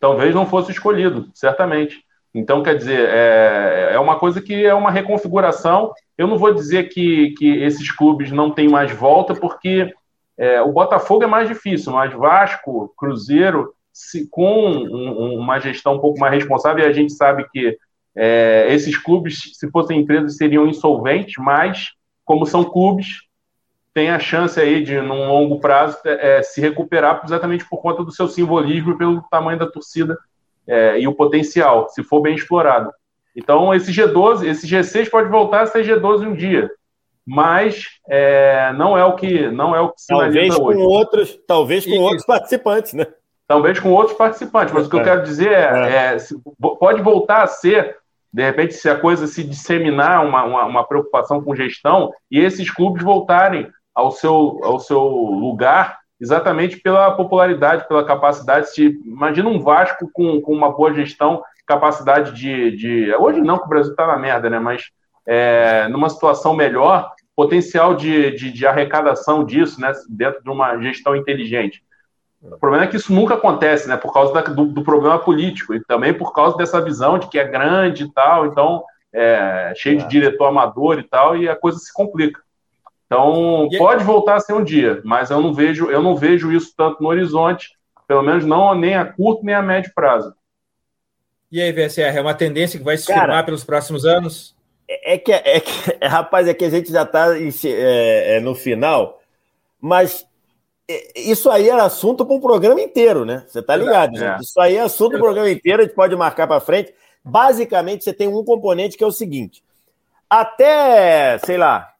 Talvez 0.00 0.34
não 0.34 0.46
fosse 0.46 0.72
escolhido, 0.72 1.30
certamente. 1.32 2.04
Então, 2.34 2.60
quer 2.60 2.74
dizer, 2.76 3.08
é, 3.08 3.90
é 3.92 4.00
uma 4.00 4.18
coisa 4.18 4.42
que 4.42 4.66
é 4.66 4.74
uma 4.74 4.90
reconfiguração. 4.90 5.92
Eu 6.18 6.26
não 6.26 6.36
vou 6.36 6.52
dizer 6.52 6.88
que, 6.88 7.30
que 7.38 7.62
esses 7.62 7.90
clubes 7.92 8.32
não 8.32 8.50
têm 8.50 8.68
mais 8.68 8.90
volta, 8.90 9.32
porque 9.32 9.94
é, 10.36 10.60
o 10.60 10.72
Botafogo 10.72 11.22
é 11.22 11.28
mais 11.28 11.48
difícil, 11.48 11.92
mas 11.92 12.12
Vasco, 12.12 12.92
Cruzeiro, 12.98 13.72
se, 13.92 14.28
com 14.28 14.70
um, 14.70 15.38
uma 15.38 15.60
gestão 15.60 15.94
um 15.94 16.00
pouco 16.00 16.18
mais 16.18 16.34
responsável, 16.34 16.84
e 16.84 16.88
a 16.88 16.92
gente 16.92 17.12
sabe 17.12 17.48
que 17.48 17.78
é, 18.16 18.66
esses 18.70 18.96
clubes, 18.96 19.52
se 19.54 19.70
fossem 19.70 20.00
empresas, 20.00 20.36
seriam 20.36 20.66
insolventes, 20.66 21.34
mas, 21.38 21.90
como 22.24 22.46
são 22.46 22.64
clubes, 22.64 23.26
tem 23.92 24.10
a 24.10 24.18
chance 24.18 24.58
aí 24.58 24.82
de, 24.82 25.00
num 25.00 25.28
longo 25.28 25.60
prazo, 25.60 25.98
é, 26.04 26.42
se 26.42 26.60
recuperar 26.60 27.22
exatamente 27.24 27.68
por 27.68 27.78
conta 27.80 28.02
do 28.02 28.10
seu 28.10 28.26
simbolismo 28.26 28.92
e 28.92 28.98
pelo 28.98 29.22
tamanho 29.30 29.58
da 29.58 29.66
torcida 29.66 30.18
é, 30.66 30.98
e 30.98 31.06
o 31.06 31.14
potencial, 31.14 31.88
se 31.90 32.02
for 32.02 32.20
bem 32.20 32.34
explorado. 32.34 32.90
Então, 33.34 33.74
esse 33.74 33.92
G12, 33.92 34.46
esse 34.46 34.66
G6 34.66 35.10
pode 35.10 35.28
voltar 35.28 35.62
a 35.62 35.66
ser 35.66 35.84
G12 35.84 36.26
um 36.26 36.34
dia, 36.34 36.70
mas 37.24 37.84
é, 38.08 38.72
não 38.72 38.96
é 38.96 39.04
o 39.04 39.14
que 39.14 39.48
não 39.50 39.76
é 39.76 39.80
o 39.80 39.90
que 39.90 39.96
talvez 40.08 40.54
com 40.54 40.64
hoje. 40.64 40.80
outros, 40.80 41.40
talvez 41.46 41.84
com 41.84 41.92
e, 41.92 41.98
outros 41.98 42.24
participantes, 42.24 42.94
né? 42.94 43.06
Talvez 43.46 43.78
com 43.78 43.92
outros 43.92 44.16
participantes, 44.16 44.72
mas 44.72 44.86
o 44.86 44.90
que 44.90 44.96
eu 44.96 45.00
é. 45.00 45.04
quero 45.04 45.22
dizer 45.22 45.52
é, 45.52 46.14
é. 46.14 46.16
é 46.16 46.18
pode 46.78 47.02
voltar 47.02 47.42
a 47.42 47.46
ser 47.46 47.96
de 48.36 48.42
repente, 48.42 48.74
se 48.74 48.86
a 48.86 49.00
coisa 49.00 49.26
se 49.26 49.42
disseminar, 49.42 50.22
uma, 50.22 50.44
uma, 50.44 50.66
uma, 50.66 50.86
preocupação 50.86 51.42
com 51.42 51.56
gestão, 51.56 52.12
e 52.30 52.38
esses 52.38 52.70
clubes 52.70 53.02
voltarem 53.02 53.66
ao 53.94 54.10
seu, 54.10 54.60
ao 54.62 54.78
seu 54.78 55.00
lugar 55.00 55.98
exatamente 56.20 56.76
pela 56.76 57.12
popularidade, 57.12 57.88
pela 57.88 58.04
capacidade. 58.04 58.68
Se, 58.68 59.00
imagina 59.06 59.48
um 59.48 59.58
Vasco 59.58 60.10
com, 60.12 60.38
com 60.42 60.52
uma 60.52 60.70
boa 60.70 60.92
gestão, 60.92 61.42
capacidade 61.66 62.32
de, 62.32 62.76
de. 62.76 63.14
Hoje 63.14 63.40
não, 63.40 63.56
que 63.56 63.64
o 63.64 63.68
Brasil 63.70 63.92
está 63.92 64.06
na 64.06 64.18
merda, 64.18 64.50
né? 64.50 64.58
Mas 64.58 64.82
é, 65.26 65.88
numa 65.88 66.10
situação 66.10 66.54
melhor, 66.54 67.10
potencial 67.34 67.94
de, 67.94 68.32
de, 68.32 68.52
de, 68.52 68.66
arrecadação 68.66 69.46
disso, 69.46 69.80
né? 69.80 69.92
Dentro 70.10 70.42
de 70.42 70.50
uma 70.50 70.76
gestão 70.76 71.16
inteligente. 71.16 71.82
O 72.52 72.58
problema 72.58 72.84
é 72.84 72.86
que 72.86 72.96
isso 72.96 73.12
nunca 73.12 73.34
acontece, 73.34 73.88
né? 73.88 73.96
Por 73.96 74.12
causa 74.12 74.32
da, 74.32 74.40
do, 74.40 74.66
do, 74.66 74.82
problema 74.82 75.18
político 75.18 75.74
e 75.74 75.84
também 75.84 76.14
por 76.14 76.32
causa 76.32 76.56
dessa 76.56 76.80
visão 76.80 77.18
de 77.18 77.28
que 77.28 77.38
é 77.38 77.44
grande 77.44 78.04
e 78.04 78.12
tal, 78.12 78.46
então 78.46 78.84
é, 79.12 79.72
cheio 79.76 79.98
é. 79.98 80.02
de 80.02 80.08
diretor 80.08 80.46
amador 80.46 80.98
e 80.98 81.02
tal, 81.02 81.36
e 81.36 81.48
a 81.48 81.56
coisa 81.56 81.78
se 81.78 81.92
complica. 81.92 82.40
Então 83.06 83.68
e 83.70 83.78
pode 83.78 84.04
voltar 84.04 84.36
a 84.36 84.40
ser 84.40 84.52
um 84.52 84.64
dia, 84.64 85.00
mas 85.04 85.30
eu 85.30 85.40
não 85.40 85.52
vejo, 85.52 85.90
eu 85.90 86.02
não 86.02 86.16
vejo 86.16 86.52
isso 86.52 86.72
tanto 86.76 87.02
no 87.02 87.08
horizonte, 87.08 87.70
pelo 88.06 88.22
menos 88.22 88.44
não 88.44 88.74
nem 88.74 88.96
a 88.96 89.04
curto 89.04 89.44
nem 89.44 89.54
a 89.54 89.62
médio 89.62 89.92
prazo. 89.94 90.34
E 91.50 91.60
aí, 91.60 91.72
VSR, 91.72 92.16
é 92.16 92.20
uma 92.20 92.34
tendência 92.34 92.78
que 92.78 92.84
vai 92.84 92.96
se 92.96 93.06
Cara, 93.06 93.20
firmar 93.20 93.44
pelos 93.44 93.64
próximos 93.64 94.04
anos? 94.04 94.56
É, 94.88 95.14
é 95.14 95.18
que, 95.18 95.32
é 95.32 95.60
que, 95.60 95.72
rapaz, 96.04 96.48
é 96.48 96.54
que 96.54 96.64
a 96.64 96.70
gente 96.70 96.90
já 96.90 97.02
está 97.02 97.36
é, 97.38 98.36
é, 98.36 98.40
no 98.40 98.54
final, 98.54 99.20
mas 99.80 100.26
isso 101.14 101.50
aí 101.50 101.68
era 101.68 101.84
assunto 101.84 102.24
para 102.24 102.34
um 102.34 102.40
programa 102.40 102.80
inteiro, 102.80 103.24
né? 103.24 103.44
Você 103.46 103.60
tá 103.60 103.74
ligado, 103.74 104.22
é. 104.22 104.38
Isso 104.40 104.60
aí 104.60 104.76
é 104.76 104.80
assunto 104.80 105.10
para 105.10 105.18
um 105.18 105.22
programa 105.22 105.50
inteiro, 105.50 105.82
a 105.82 105.84
gente 105.84 105.94
pode 105.94 106.14
marcar 106.14 106.46
para 106.46 106.60
frente. 106.60 106.94
Basicamente, 107.24 108.04
você 108.04 108.12
tem 108.12 108.28
um 108.28 108.44
componente 108.44 108.96
que 108.96 109.02
é 109.02 109.06
o 109.06 109.12
seguinte: 109.12 109.64
até, 110.30 111.38
sei 111.38 111.56
lá, 111.56 111.92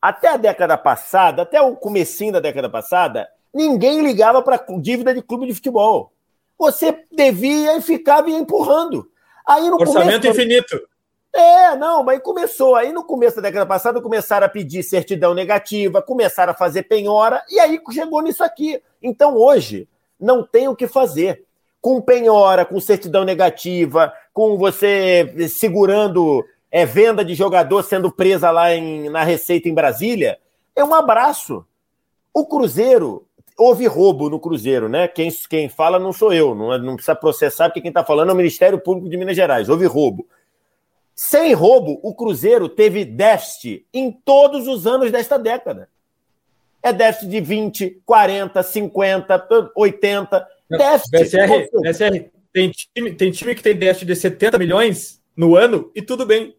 até 0.00 0.28
a 0.28 0.36
década 0.36 0.78
passada, 0.78 1.42
até 1.42 1.60
o 1.60 1.76
comecinho 1.76 2.32
da 2.32 2.40
década 2.40 2.70
passada, 2.70 3.28
ninguém 3.52 4.02
ligava 4.02 4.40
para 4.40 4.64
dívida 4.80 5.14
de 5.14 5.20
clube 5.22 5.46
de 5.46 5.54
futebol. 5.54 6.12
Você 6.58 7.04
devia 7.12 7.76
e 7.76 7.82
ficava 7.82 8.30
empurrando. 8.30 9.10
Aí 9.46 9.68
no 9.68 9.76
Orçamento 9.76 10.22
começo, 10.22 10.40
infinito. 10.40 10.80
É, 11.34 11.74
não, 11.76 12.02
mas 12.02 12.20
começou. 12.22 12.74
Aí 12.74 12.92
no 12.92 13.04
começo 13.04 13.36
da 13.36 13.42
década 13.42 13.64
passada 13.64 14.00
começaram 14.00 14.46
a 14.46 14.50
pedir 14.50 14.82
certidão 14.82 15.32
negativa, 15.32 16.02
começaram 16.02 16.52
a 16.52 16.56
fazer 16.56 16.82
penhora, 16.84 17.42
e 17.48 17.58
aí 17.58 17.80
chegou 17.90 18.20
nisso 18.22 18.44
aqui. 18.44 18.82
Então 19.02 19.36
hoje 19.36 19.88
não 20.20 20.44
tem 20.44 20.68
o 20.68 20.76
que 20.76 20.86
fazer. 20.86 21.44
Com 21.80 22.00
penhora, 22.00 22.64
com 22.64 22.78
certidão 22.78 23.24
negativa, 23.24 24.12
com 24.32 24.56
você 24.56 25.48
segurando 25.48 26.44
é, 26.70 26.86
venda 26.86 27.24
de 27.24 27.34
jogador 27.34 27.82
sendo 27.82 28.12
presa 28.12 28.50
lá 28.50 28.72
em, 28.72 29.08
na 29.08 29.24
Receita 29.24 29.68
em 29.68 29.74
Brasília, 29.74 30.38
é 30.76 30.84
um 30.84 30.94
abraço. 30.94 31.64
O 32.32 32.46
Cruzeiro, 32.46 33.26
houve 33.58 33.86
roubo 33.86 34.30
no 34.30 34.38
Cruzeiro, 34.38 34.88
né? 34.88 35.08
Quem, 35.08 35.28
quem 35.50 35.68
fala 35.68 35.98
não 35.98 36.12
sou 36.12 36.32
eu, 36.32 36.54
não, 36.54 36.78
não 36.78 36.94
precisa 36.94 37.14
processar, 37.14 37.68
porque 37.68 37.80
quem 37.80 37.90
está 37.90 38.04
falando 38.04 38.30
é 38.30 38.32
o 38.32 38.36
Ministério 38.36 38.78
Público 38.78 39.10
de 39.10 39.16
Minas 39.16 39.36
Gerais. 39.36 39.68
Houve 39.68 39.86
roubo. 39.86 40.26
Sem 41.14 41.52
roubo, 41.52 42.00
o 42.02 42.14
Cruzeiro 42.14 42.68
teve 42.68 43.04
déficit 43.04 43.86
em 43.92 44.10
todos 44.10 44.66
os 44.66 44.86
anos 44.86 45.10
desta 45.10 45.38
década. 45.38 45.88
É 46.82 46.92
déficit 46.92 47.30
de 47.30 47.40
20, 47.40 48.02
40, 48.04 48.62
50, 48.62 49.48
80. 49.76 50.48
Déficit. 50.70 51.10
BCR, 51.10 51.68
BCR 51.80 52.30
tem, 52.52 52.70
time, 52.70 53.12
tem 53.12 53.30
time 53.30 53.54
que 53.54 53.62
tem 53.62 53.76
déficit 53.76 54.06
de 54.06 54.16
70 54.16 54.58
milhões 54.58 55.22
no 55.36 55.56
ano 55.56 55.90
e 55.94 56.02
tudo 56.02 56.26
bem. 56.26 56.56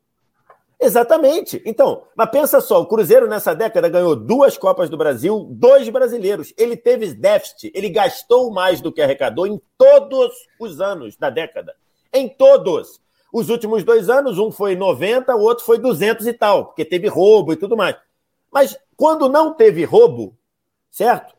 Exatamente. 0.79 1.61
Então, 1.65 2.03
mas 2.15 2.29
pensa 2.29 2.59
só, 2.59 2.81
o 2.81 2.85
Cruzeiro 2.85 3.27
nessa 3.27 3.53
década 3.55 3.87
ganhou 3.87 4.15
duas 4.15 4.57
Copas 4.57 4.89
do 4.89 4.97
Brasil, 4.97 5.47
dois 5.51 5.87
brasileiros. 5.87 6.53
Ele 6.57 6.75
teve 6.75 7.13
déficit, 7.13 7.71
ele 7.73 7.89
gastou 7.89 8.51
mais 8.51 8.81
do 8.81 8.91
que 8.91 9.01
arrecadou 9.01 9.47
em 9.47 9.61
todos 9.77 10.33
os 10.59 10.81
anos 10.81 11.15
da 11.15 11.29
década. 11.29 11.73
Em 12.11 12.27
todos. 12.27 12.99
Os 13.33 13.49
últimos 13.49 13.83
dois 13.83 14.09
anos, 14.11 14.37
um 14.37 14.51
foi 14.51 14.75
90, 14.75 15.35
o 15.35 15.41
outro 15.41 15.65
foi 15.65 15.79
200 15.79 16.27
e 16.27 16.33
tal, 16.33 16.67
porque 16.67 16.85
teve 16.85 17.07
roubo 17.07 17.51
e 17.51 17.55
tudo 17.55 17.75
mais. 17.75 17.95
Mas 18.51 18.77
quando 18.95 19.27
não 19.27 19.55
teve 19.55 19.83
roubo, 19.83 20.37
certo? 20.91 21.33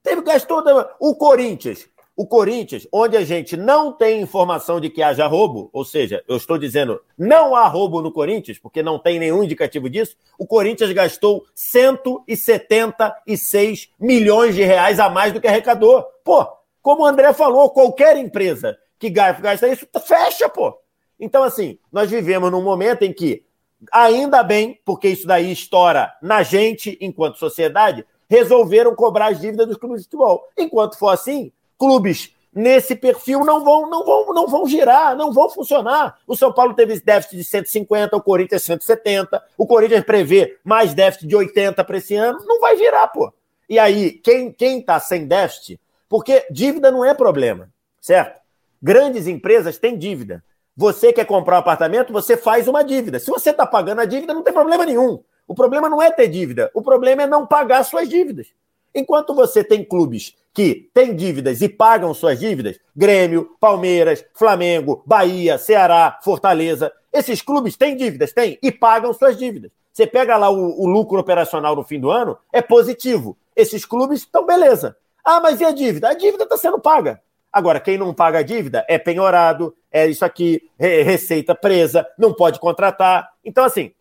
Teve 0.00 0.22
gastou 0.22 0.62
o 1.00 1.16
Corinthians. 1.16 1.88
O 2.16 2.24
Corinthians, 2.26 2.88
onde 2.92 3.16
a 3.16 3.24
gente 3.24 3.56
não 3.56 3.92
tem 3.92 4.20
informação 4.20 4.78
de 4.78 4.90
que 4.90 5.02
haja 5.02 5.26
roubo, 5.26 5.68
ou 5.72 5.84
seja, 5.84 6.22
eu 6.28 6.36
estou 6.36 6.56
dizendo 6.56 7.02
não 7.18 7.56
há 7.56 7.66
roubo 7.66 8.00
no 8.00 8.12
Corinthians, 8.12 8.56
porque 8.58 8.80
não 8.82 8.96
tem 8.98 9.18
nenhum 9.18 9.42
indicativo 9.42 9.90
disso, 9.90 10.16
o 10.38 10.46
Corinthians 10.46 10.92
gastou 10.92 11.44
176 11.54 13.90
milhões 13.98 14.54
de 14.54 14.62
reais 14.62 15.00
a 15.00 15.10
mais 15.10 15.32
do 15.32 15.40
que 15.40 15.48
arrecadou. 15.48 16.04
Pô, 16.22 16.46
como 16.80 17.02
o 17.02 17.06
André 17.06 17.32
falou, 17.32 17.70
qualquer 17.70 18.16
empresa 18.16 18.78
que 18.98 19.10
gasta 19.10 19.66
isso, 19.66 19.88
fecha, 20.06 20.48
pô. 20.48 20.79
Então, 21.20 21.44
assim, 21.44 21.78
nós 21.92 22.10
vivemos 22.10 22.50
num 22.50 22.62
momento 22.62 23.02
em 23.02 23.12
que, 23.12 23.44
ainda 23.92 24.42
bem, 24.42 24.80
porque 24.84 25.08
isso 25.08 25.26
daí 25.26 25.52
estoura 25.52 26.12
na 26.22 26.42
gente, 26.42 26.96
enquanto 27.00 27.38
sociedade, 27.38 28.06
resolveram 28.28 28.94
cobrar 28.94 29.26
as 29.26 29.40
dívidas 29.40 29.66
dos 29.66 29.76
clubes 29.76 30.00
de 30.00 30.04
futebol. 30.04 30.48
Enquanto 30.56 30.98
for 30.98 31.10
assim, 31.10 31.52
clubes 31.78 32.34
nesse 32.52 32.96
perfil 32.96 33.44
não 33.44 33.64
vão, 33.64 33.88
não 33.88 34.04
vão, 34.04 34.34
não 34.34 34.46
vão 34.46 34.66
girar, 34.66 35.16
não 35.16 35.32
vão 35.32 35.50
funcionar. 35.50 36.18
O 36.26 36.36
São 36.36 36.52
Paulo 36.52 36.74
teve 36.74 36.98
déficit 37.00 37.36
de 37.36 37.44
150, 37.44 38.16
o 38.16 38.22
Corinthians 38.22 38.62
170, 38.62 39.42
o 39.58 39.66
Corinthians 39.66 40.04
prevê 40.04 40.58
mais 40.64 40.94
déficit 40.94 41.26
de 41.26 41.36
80 41.36 41.84
para 41.84 41.96
esse 41.98 42.14
ano, 42.14 42.38
não 42.46 42.60
vai 42.60 42.76
virar, 42.76 43.08
pô. 43.08 43.32
E 43.68 43.78
aí, 43.78 44.12
quem 44.12 44.52
quem 44.52 44.82
tá 44.82 44.98
sem 44.98 45.26
déficit, 45.26 45.80
porque 46.08 46.46
dívida 46.50 46.90
não 46.90 47.04
é 47.04 47.14
problema, 47.14 47.68
certo? 48.00 48.40
Grandes 48.82 49.26
empresas 49.26 49.78
têm 49.78 49.96
dívida. 49.96 50.42
Você 50.80 51.12
quer 51.12 51.26
comprar 51.26 51.56
um 51.56 51.58
apartamento, 51.58 52.10
você 52.10 52.38
faz 52.38 52.66
uma 52.66 52.82
dívida. 52.82 53.18
Se 53.18 53.30
você 53.30 53.50
está 53.50 53.66
pagando 53.66 54.00
a 54.00 54.06
dívida, 54.06 54.32
não 54.32 54.42
tem 54.42 54.50
problema 54.50 54.86
nenhum. 54.86 55.22
O 55.46 55.54
problema 55.54 55.90
não 55.90 56.00
é 56.00 56.10
ter 56.10 56.26
dívida, 56.26 56.70
o 56.72 56.80
problema 56.80 57.24
é 57.24 57.26
não 57.26 57.46
pagar 57.46 57.84
suas 57.84 58.08
dívidas. 58.08 58.46
Enquanto 58.94 59.34
você 59.34 59.62
tem 59.62 59.84
clubes 59.84 60.34
que 60.54 60.90
têm 60.94 61.14
dívidas 61.14 61.60
e 61.60 61.68
pagam 61.68 62.14
suas 62.14 62.40
dívidas, 62.40 62.80
Grêmio, 62.96 63.54
Palmeiras, 63.60 64.24
Flamengo, 64.32 65.02
Bahia, 65.04 65.58
Ceará, 65.58 66.18
Fortaleza, 66.24 66.90
esses 67.12 67.42
clubes 67.42 67.76
têm 67.76 67.94
dívidas, 67.94 68.32
têm, 68.32 68.58
e 68.62 68.72
pagam 68.72 69.12
suas 69.12 69.36
dívidas. 69.36 69.70
Você 69.92 70.06
pega 70.06 70.38
lá 70.38 70.48
o, 70.48 70.82
o 70.82 70.86
lucro 70.86 71.20
operacional 71.20 71.76
no 71.76 71.84
fim 71.84 72.00
do 72.00 72.10
ano, 72.10 72.38
é 72.50 72.62
positivo. 72.62 73.36
Esses 73.54 73.84
clubes 73.84 74.20
estão 74.20 74.46
beleza. 74.46 74.96
Ah, 75.22 75.42
mas 75.42 75.60
e 75.60 75.64
a 75.66 75.72
dívida? 75.72 76.08
A 76.08 76.14
dívida 76.14 76.44
está 76.44 76.56
sendo 76.56 76.80
paga. 76.80 77.20
Agora, 77.52 77.80
quem 77.80 77.98
não 77.98 78.14
paga 78.14 78.38
a 78.38 78.42
dívida 78.42 78.82
é 78.88 78.96
penhorado, 78.96 79.74
é 79.92 80.06
isso 80.06 80.24
aqui, 80.24 80.62
receita 80.78 81.54
presa, 81.54 82.06
não 82.18 82.32
pode 82.32 82.60
contratar. 82.60 83.30
Então, 83.44 83.64
assim, 83.64 83.92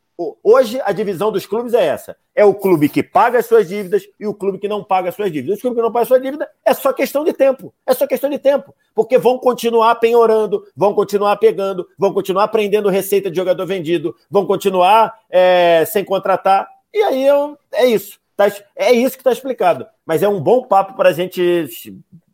hoje 0.43 0.81
a 0.83 0.91
divisão 0.91 1.31
dos 1.31 1.45
clubes 1.45 1.73
é 1.73 1.85
essa: 1.85 2.15
é 2.35 2.43
o 2.43 2.53
clube 2.53 2.89
que 2.89 3.01
paga 3.01 3.39
as 3.39 3.45
suas 3.45 3.67
dívidas 3.67 4.03
e 4.19 4.27
o 4.27 4.33
clube 4.33 4.59
que 4.59 4.67
não 4.67 4.83
paga 4.83 5.09
as 5.09 5.15
suas 5.15 5.31
dívidas. 5.31 5.57
O 5.57 5.61
clube 5.61 5.75
que 5.77 5.81
não 5.81 5.91
paga 5.91 6.03
as 6.03 6.07
suas 6.07 6.21
dívidas 6.21 6.47
é 6.65 6.73
só 6.73 6.91
questão 6.93 7.23
de 7.23 7.33
tempo. 7.33 7.73
É 7.85 7.93
só 7.93 8.05
questão 8.05 8.29
de 8.29 8.37
tempo. 8.37 8.73
Porque 8.93 9.17
vão 9.17 9.37
continuar 9.37 9.95
penhorando, 9.95 10.63
vão 10.75 10.93
continuar 10.93 11.37
pegando, 11.37 11.87
vão 11.97 12.13
continuar 12.13 12.47
prendendo 12.49 12.89
receita 12.89 13.29
de 13.29 13.37
jogador 13.37 13.65
vendido, 13.65 14.15
vão 14.29 14.45
continuar 14.45 15.13
é, 15.29 15.85
sem 15.85 16.03
contratar. 16.03 16.67
E 16.93 17.01
aí 17.01 17.25
é 17.73 17.85
isso. 17.85 18.19
Tá, 18.35 18.47
é 18.75 18.91
isso 18.91 19.17
que 19.17 19.21
está 19.21 19.31
explicado. 19.31 19.85
Mas 20.05 20.23
é 20.23 20.29
um 20.29 20.39
bom 20.39 20.63
papo 20.63 20.93
para 20.95 21.09
a 21.09 21.13
gente 21.13 21.67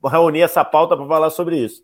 reunir 0.03 0.41
essa 0.41 0.63
pauta 0.63 0.95
para 0.95 1.07
falar 1.07 1.29
sobre 1.29 1.57
isso. 1.57 1.83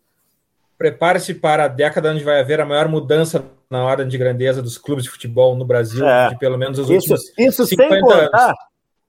Prepare-se 0.78 1.34
para 1.34 1.64
a 1.64 1.68
década 1.68 2.10
onde 2.10 2.24
vai 2.24 2.40
haver 2.40 2.60
a 2.60 2.66
maior 2.66 2.88
mudança 2.88 3.44
na 3.70 3.84
ordem 3.84 4.08
de 4.08 4.18
grandeza 4.18 4.60
dos 4.60 4.76
clubes 4.76 5.04
de 5.04 5.10
futebol 5.10 5.54
no 5.54 5.64
Brasil, 5.64 6.06
é. 6.06 6.30
de 6.30 6.38
pelo 6.38 6.58
menos 6.58 6.78
os 6.78 6.90
isso, 6.90 7.12
últimos 7.14 7.38
isso 7.38 7.66
50 7.66 7.94
sem 7.94 8.00
contar, 8.02 8.44
anos. 8.44 8.56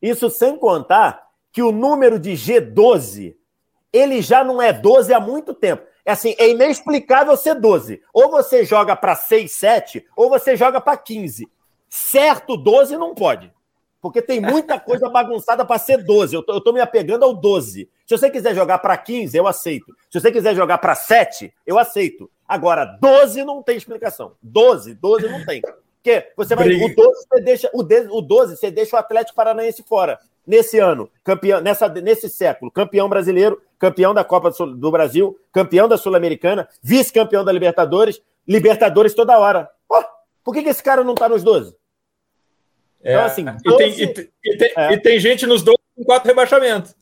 Isso 0.02 0.30
sem 0.30 0.58
contar 0.58 1.24
que 1.52 1.62
o 1.62 1.72
número 1.72 2.20
de 2.20 2.32
G12 2.32 3.36
ele 3.94 4.22
já 4.22 4.44
não 4.44 4.62
é 4.62 4.74
12 4.74 5.14
há 5.14 5.20
muito 5.20 5.54
tempo. 5.54 5.84
É 6.06 6.12
assim, 6.12 6.36
é 6.38 6.50
inexplicável 6.50 7.38
ser 7.38 7.56
12. 7.56 8.02
Ou 8.12 8.30
você 8.30 8.66
joga 8.66 8.96
para 8.96 9.16
6, 9.16 9.52
7, 9.52 10.06
ou 10.18 10.30
você 10.30 10.58
joga 10.58 10.82
para 10.82 10.98
15. 10.98 11.48
Certo 11.88 12.58
12 12.58 12.98
não 12.98 13.14
pode. 13.14 13.54
Porque 14.02 14.22
tem 14.22 14.42
muita 14.42 14.80
coisa 14.80 15.08
bagunçada 15.10 15.64
para 15.64 15.80
ser 15.80 16.04
12. 16.04 16.36
Eu 16.36 16.44
tô, 16.44 16.54
eu 16.56 16.62
tô 16.62 16.74
me 16.74 16.82
apegando 16.82 17.24
ao 17.24 17.34
12. 17.34 17.90
Se 18.06 18.18
você 18.18 18.30
quiser 18.30 18.54
jogar 18.54 18.80
para 18.80 18.98
15, 18.98 19.36
eu 19.38 19.48
aceito. 19.48 19.96
Se 20.10 20.20
você 20.20 20.32
quiser 20.32 20.56
jogar 20.56 20.78
para 20.78 20.96
7, 20.96 21.54
eu 21.66 21.80
aceito. 21.80 22.30
Agora, 22.48 22.86
12 23.02 23.44
não 23.44 23.64
tem 23.64 23.78
explicação. 23.78 24.34
12, 24.42 24.94
12 24.96 25.30
não 25.30 25.46
tem. 25.46 25.62
Porque 25.62 26.32
você 26.36 26.56
vai. 26.56 26.68
O 26.68 26.94
12, 26.94 27.28
você 27.28 27.42
deixa, 27.42 27.70
o, 27.74 28.22
12, 28.22 28.58
você 28.58 28.70
deixa 28.70 28.96
o 28.96 29.00
Atlético 29.00 29.36
Paranaense 29.36 29.84
fora. 29.84 30.20
Nesse 30.46 30.78
ano, 30.78 31.10
campeão, 31.24 31.62
nessa, 31.62 31.88
nesse 31.88 32.28
século, 32.28 32.70
campeão 32.70 33.08
brasileiro, 33.08 33.62
campeão 33.80 34.14
da 34.14 34.26
Copa 34.26 34.52
do 34.52 34.92
Brasil, 34.92 35.40
campeão 35.54 35.88
da 35.88 35.98
Sul-Americana, 35.98 36.68
vice-campeão 36.82 37.46
da 37.46 37.52
Libertadores, 37.54 38.22
Libertadores 38.46 39.14
toda 39.14 39.40
hora. 39.40 39.70
Pô, 39.88 40.04
por 40.44 40.54
que, 40.54 40.64
que 40.64 40.68
esse 40.68 40.84
cara 40.84 41.02
não 41.02 41.16
tá 41.16 41.30
nos 41.30 41.44
12? 41.44 41.74
É, 43.02 43.14
então, 43.14 43.26
assim, 43.26 43.46
12, 43.46 43.64
e, 43.66 43.78
tem, 43.78 44.30
e, 44.44 44.58
tem, 44.58 44.74
é. 44.76 44.94
e, 44.94 44.98
tem, 45.02 45.20
gente 45.20 45.46
nos 45.46 45.64
12 45.64 45.78
com 45.96 46.04
quatro 46.04 46.28
rebaixamentos. 46.28 46.94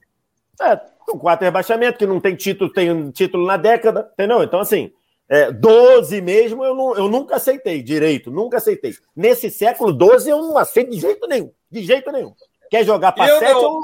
É, 0.61 0.79
com 1.11 1.19
quatro 1.19 1.45
rebaixamentos, 1.45 1.97
que 1.97 2.05
não 2.05 2.19
tem 2.19 2.35
título, 2.35 2.71
tem 2.71 2.91
um 2.91 3.11
título 3.11 3.45
na 3.45 3.57
década, 3.57 4.09
entendeu? 4.13 4.41
Então, 4.43 4.59
assim, 4.59 4.91
é, 5.29 5.51
12 5.51 6.21
mesmo 6.21 6.63
eu, 6.63 6.75
não, 6.75 6.95
eu 6.95 7.07
nunca 7.07 7.35
aceitei 7.35 7.81
direito, 7.81 8.31
nunca 8.31 8.57
aceitei. 8.57 8.93
Nesse 9.15 9.49
século 9.49 9.91
12 9.91 10.29
eu 10.29 10.41
não 10.41 10.57
aceito 10.57 10.91
de 10.91 10.99
jeito 10.99 11.27
nenhum, 11.27 11.51
de 11.69 11.83
jeito 11.83 12.11
nenhum. 12.11 12.33
Quer 12.69 12.85
jogar 12.85 13.11
para 13.11 13.39
7, 13.39 13.51
eu, 13.51 13.79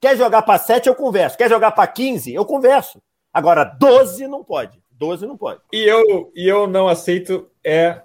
quer 0.00 0.16
jogar 0.16 0.42
para 0.42 0.58
7 0.58 0.88
eu 0.88 0.94
converso. 0.94 1.38
Quer 1.38 1.48
jogar 1.48 1.70
para 1.70 1.86
15, 1.86 2.34
eu 2.34 2.44
converso. 2.44 3.00
Agora 3.32 3.64
12 3.64 4.26
não 4.26 4.42
pode. 4.42 4.80
12 4.90 5.26
não 5.26 5.36
pode. 5.36 5.60
E 5.72 5.82
eu, 5.82 6.30
e 6.34 6.46
eu 6.48 6.66
não 6.66 6.88
aceito 6.88 7.48
é 7.64 8.02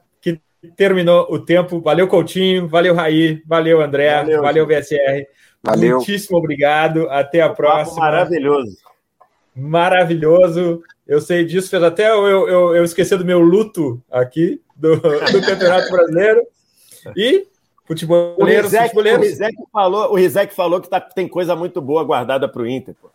terminou 0.76 1.28
o 1.30 1.40
tempo. 1.40 1.80
Valeu, 1.82 2.08
Coutinho. 2.08 2.68
Valeu, 2.68 2.96
Raí. 2.96 3.42
Valeu, 3.46 3.82
André. 3.82 4.16
Valeu, 4.16 4.42
valeu 4.42 4.68
VSR. 4.68 5.28
Valeu. 5.66 5.98
Muitíssimo 5.98 6.38
obrigado. 6.38 7.10
Até 7.10 7.42
a 7.42 7.50
próxima. 7.50 8.02
Maravilhoso. 8.02 8.78
Maravilhoso. 9.56 10.84
Eu 11.08 11.20
sei 11.20 11.46
disso. 11.46 11.70
Fez 11.70 11.82
até 11.82 12.10
eu, 12.10 12.28
eu, 12.28 12.76
eu 12.76 12.84
esqueci 12.84 13.16
do 13.18 13.26
meu 13.26 13.40
luto 13.40 14.02
aqui 14.12 14.62
do, 14.76 14.96
do 14.98 15.42
Campeonato 15.46 15.90
Brasileiro. 15.92 16.46
E 17.16 17.48
futeboleiros, 17.86 18.40
o 18.40 18.46
Rizek, 18.46 18.84
futeboleiros. 18.84 19.26
O 19.26 19.30
Rizek 19.30 19.56
falou, 19.72 20.12
o 20.12 20.16
Rizek 20.16 20.54
falou 20.54 20.82
que 20.82 20.90
tá, 20.90 21.00
tem 21.00 21.28
coisa 21.28 21.56
muito 21.56 21.82
boa 21.82 22.04
guardada 22.04 22.48
para 22.48 22.62
o 22.62 22.68
Inter. 22.68 22.96
Pô. 23.02 23.10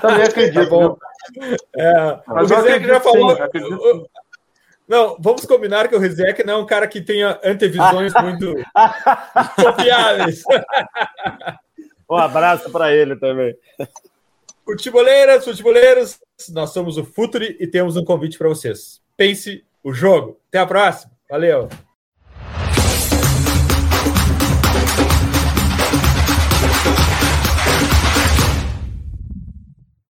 Também 0.00 0.22
acredito. 0.22 0.64
Tá 0.64 0.70
bom. 0.70 0.96
É, 1.76 2.20
o 2.28 2.44
Rizek 2.44 2.86
já 2.86 3.00
falou. 3.00 3.36
Sim, 3.36 4.06
não, 4.90 5.16
vamos 5.20 5.46
combinar 5.46 5.86
que 5.86 5.94
o 5.94 6.00
Rizek 6.00 6.44
não 6.44 6.54
é 6.54 6.56
um 6.56 6.66
cara 6.66 6.88
que 6.88 7.00
tenha 7.00 7.38
antevisões 7.44 8.12
muito 8.20 8.56
confiáveis. 9.54 10.42
Um 12.10 12.16
abraço 12.16 12.68
para 12.72 12.92
ele 12.92 13.14
também. 13.14 13.54
Futeboleiras, 14.64 15.44
futeboleiros, 15.44 16.18
nós 16.48 16.70
somos 16.70 16.98
o 16.98 17.04
Futuri 17.04 17.56
e 17.60 17.68
temos 17.68 17.96
um 17.96 18.04
convite 18.04 18.36
para 18.36 18.48
vocês. 18.48 19.00
Pense 19.16 19.64
o 19.80 19.92
jogo. 19.92 20.40
Até 20.48 20.58
a 20.58 20.66
próxima. 20.66 21.12
Valeu. 21.30 21.68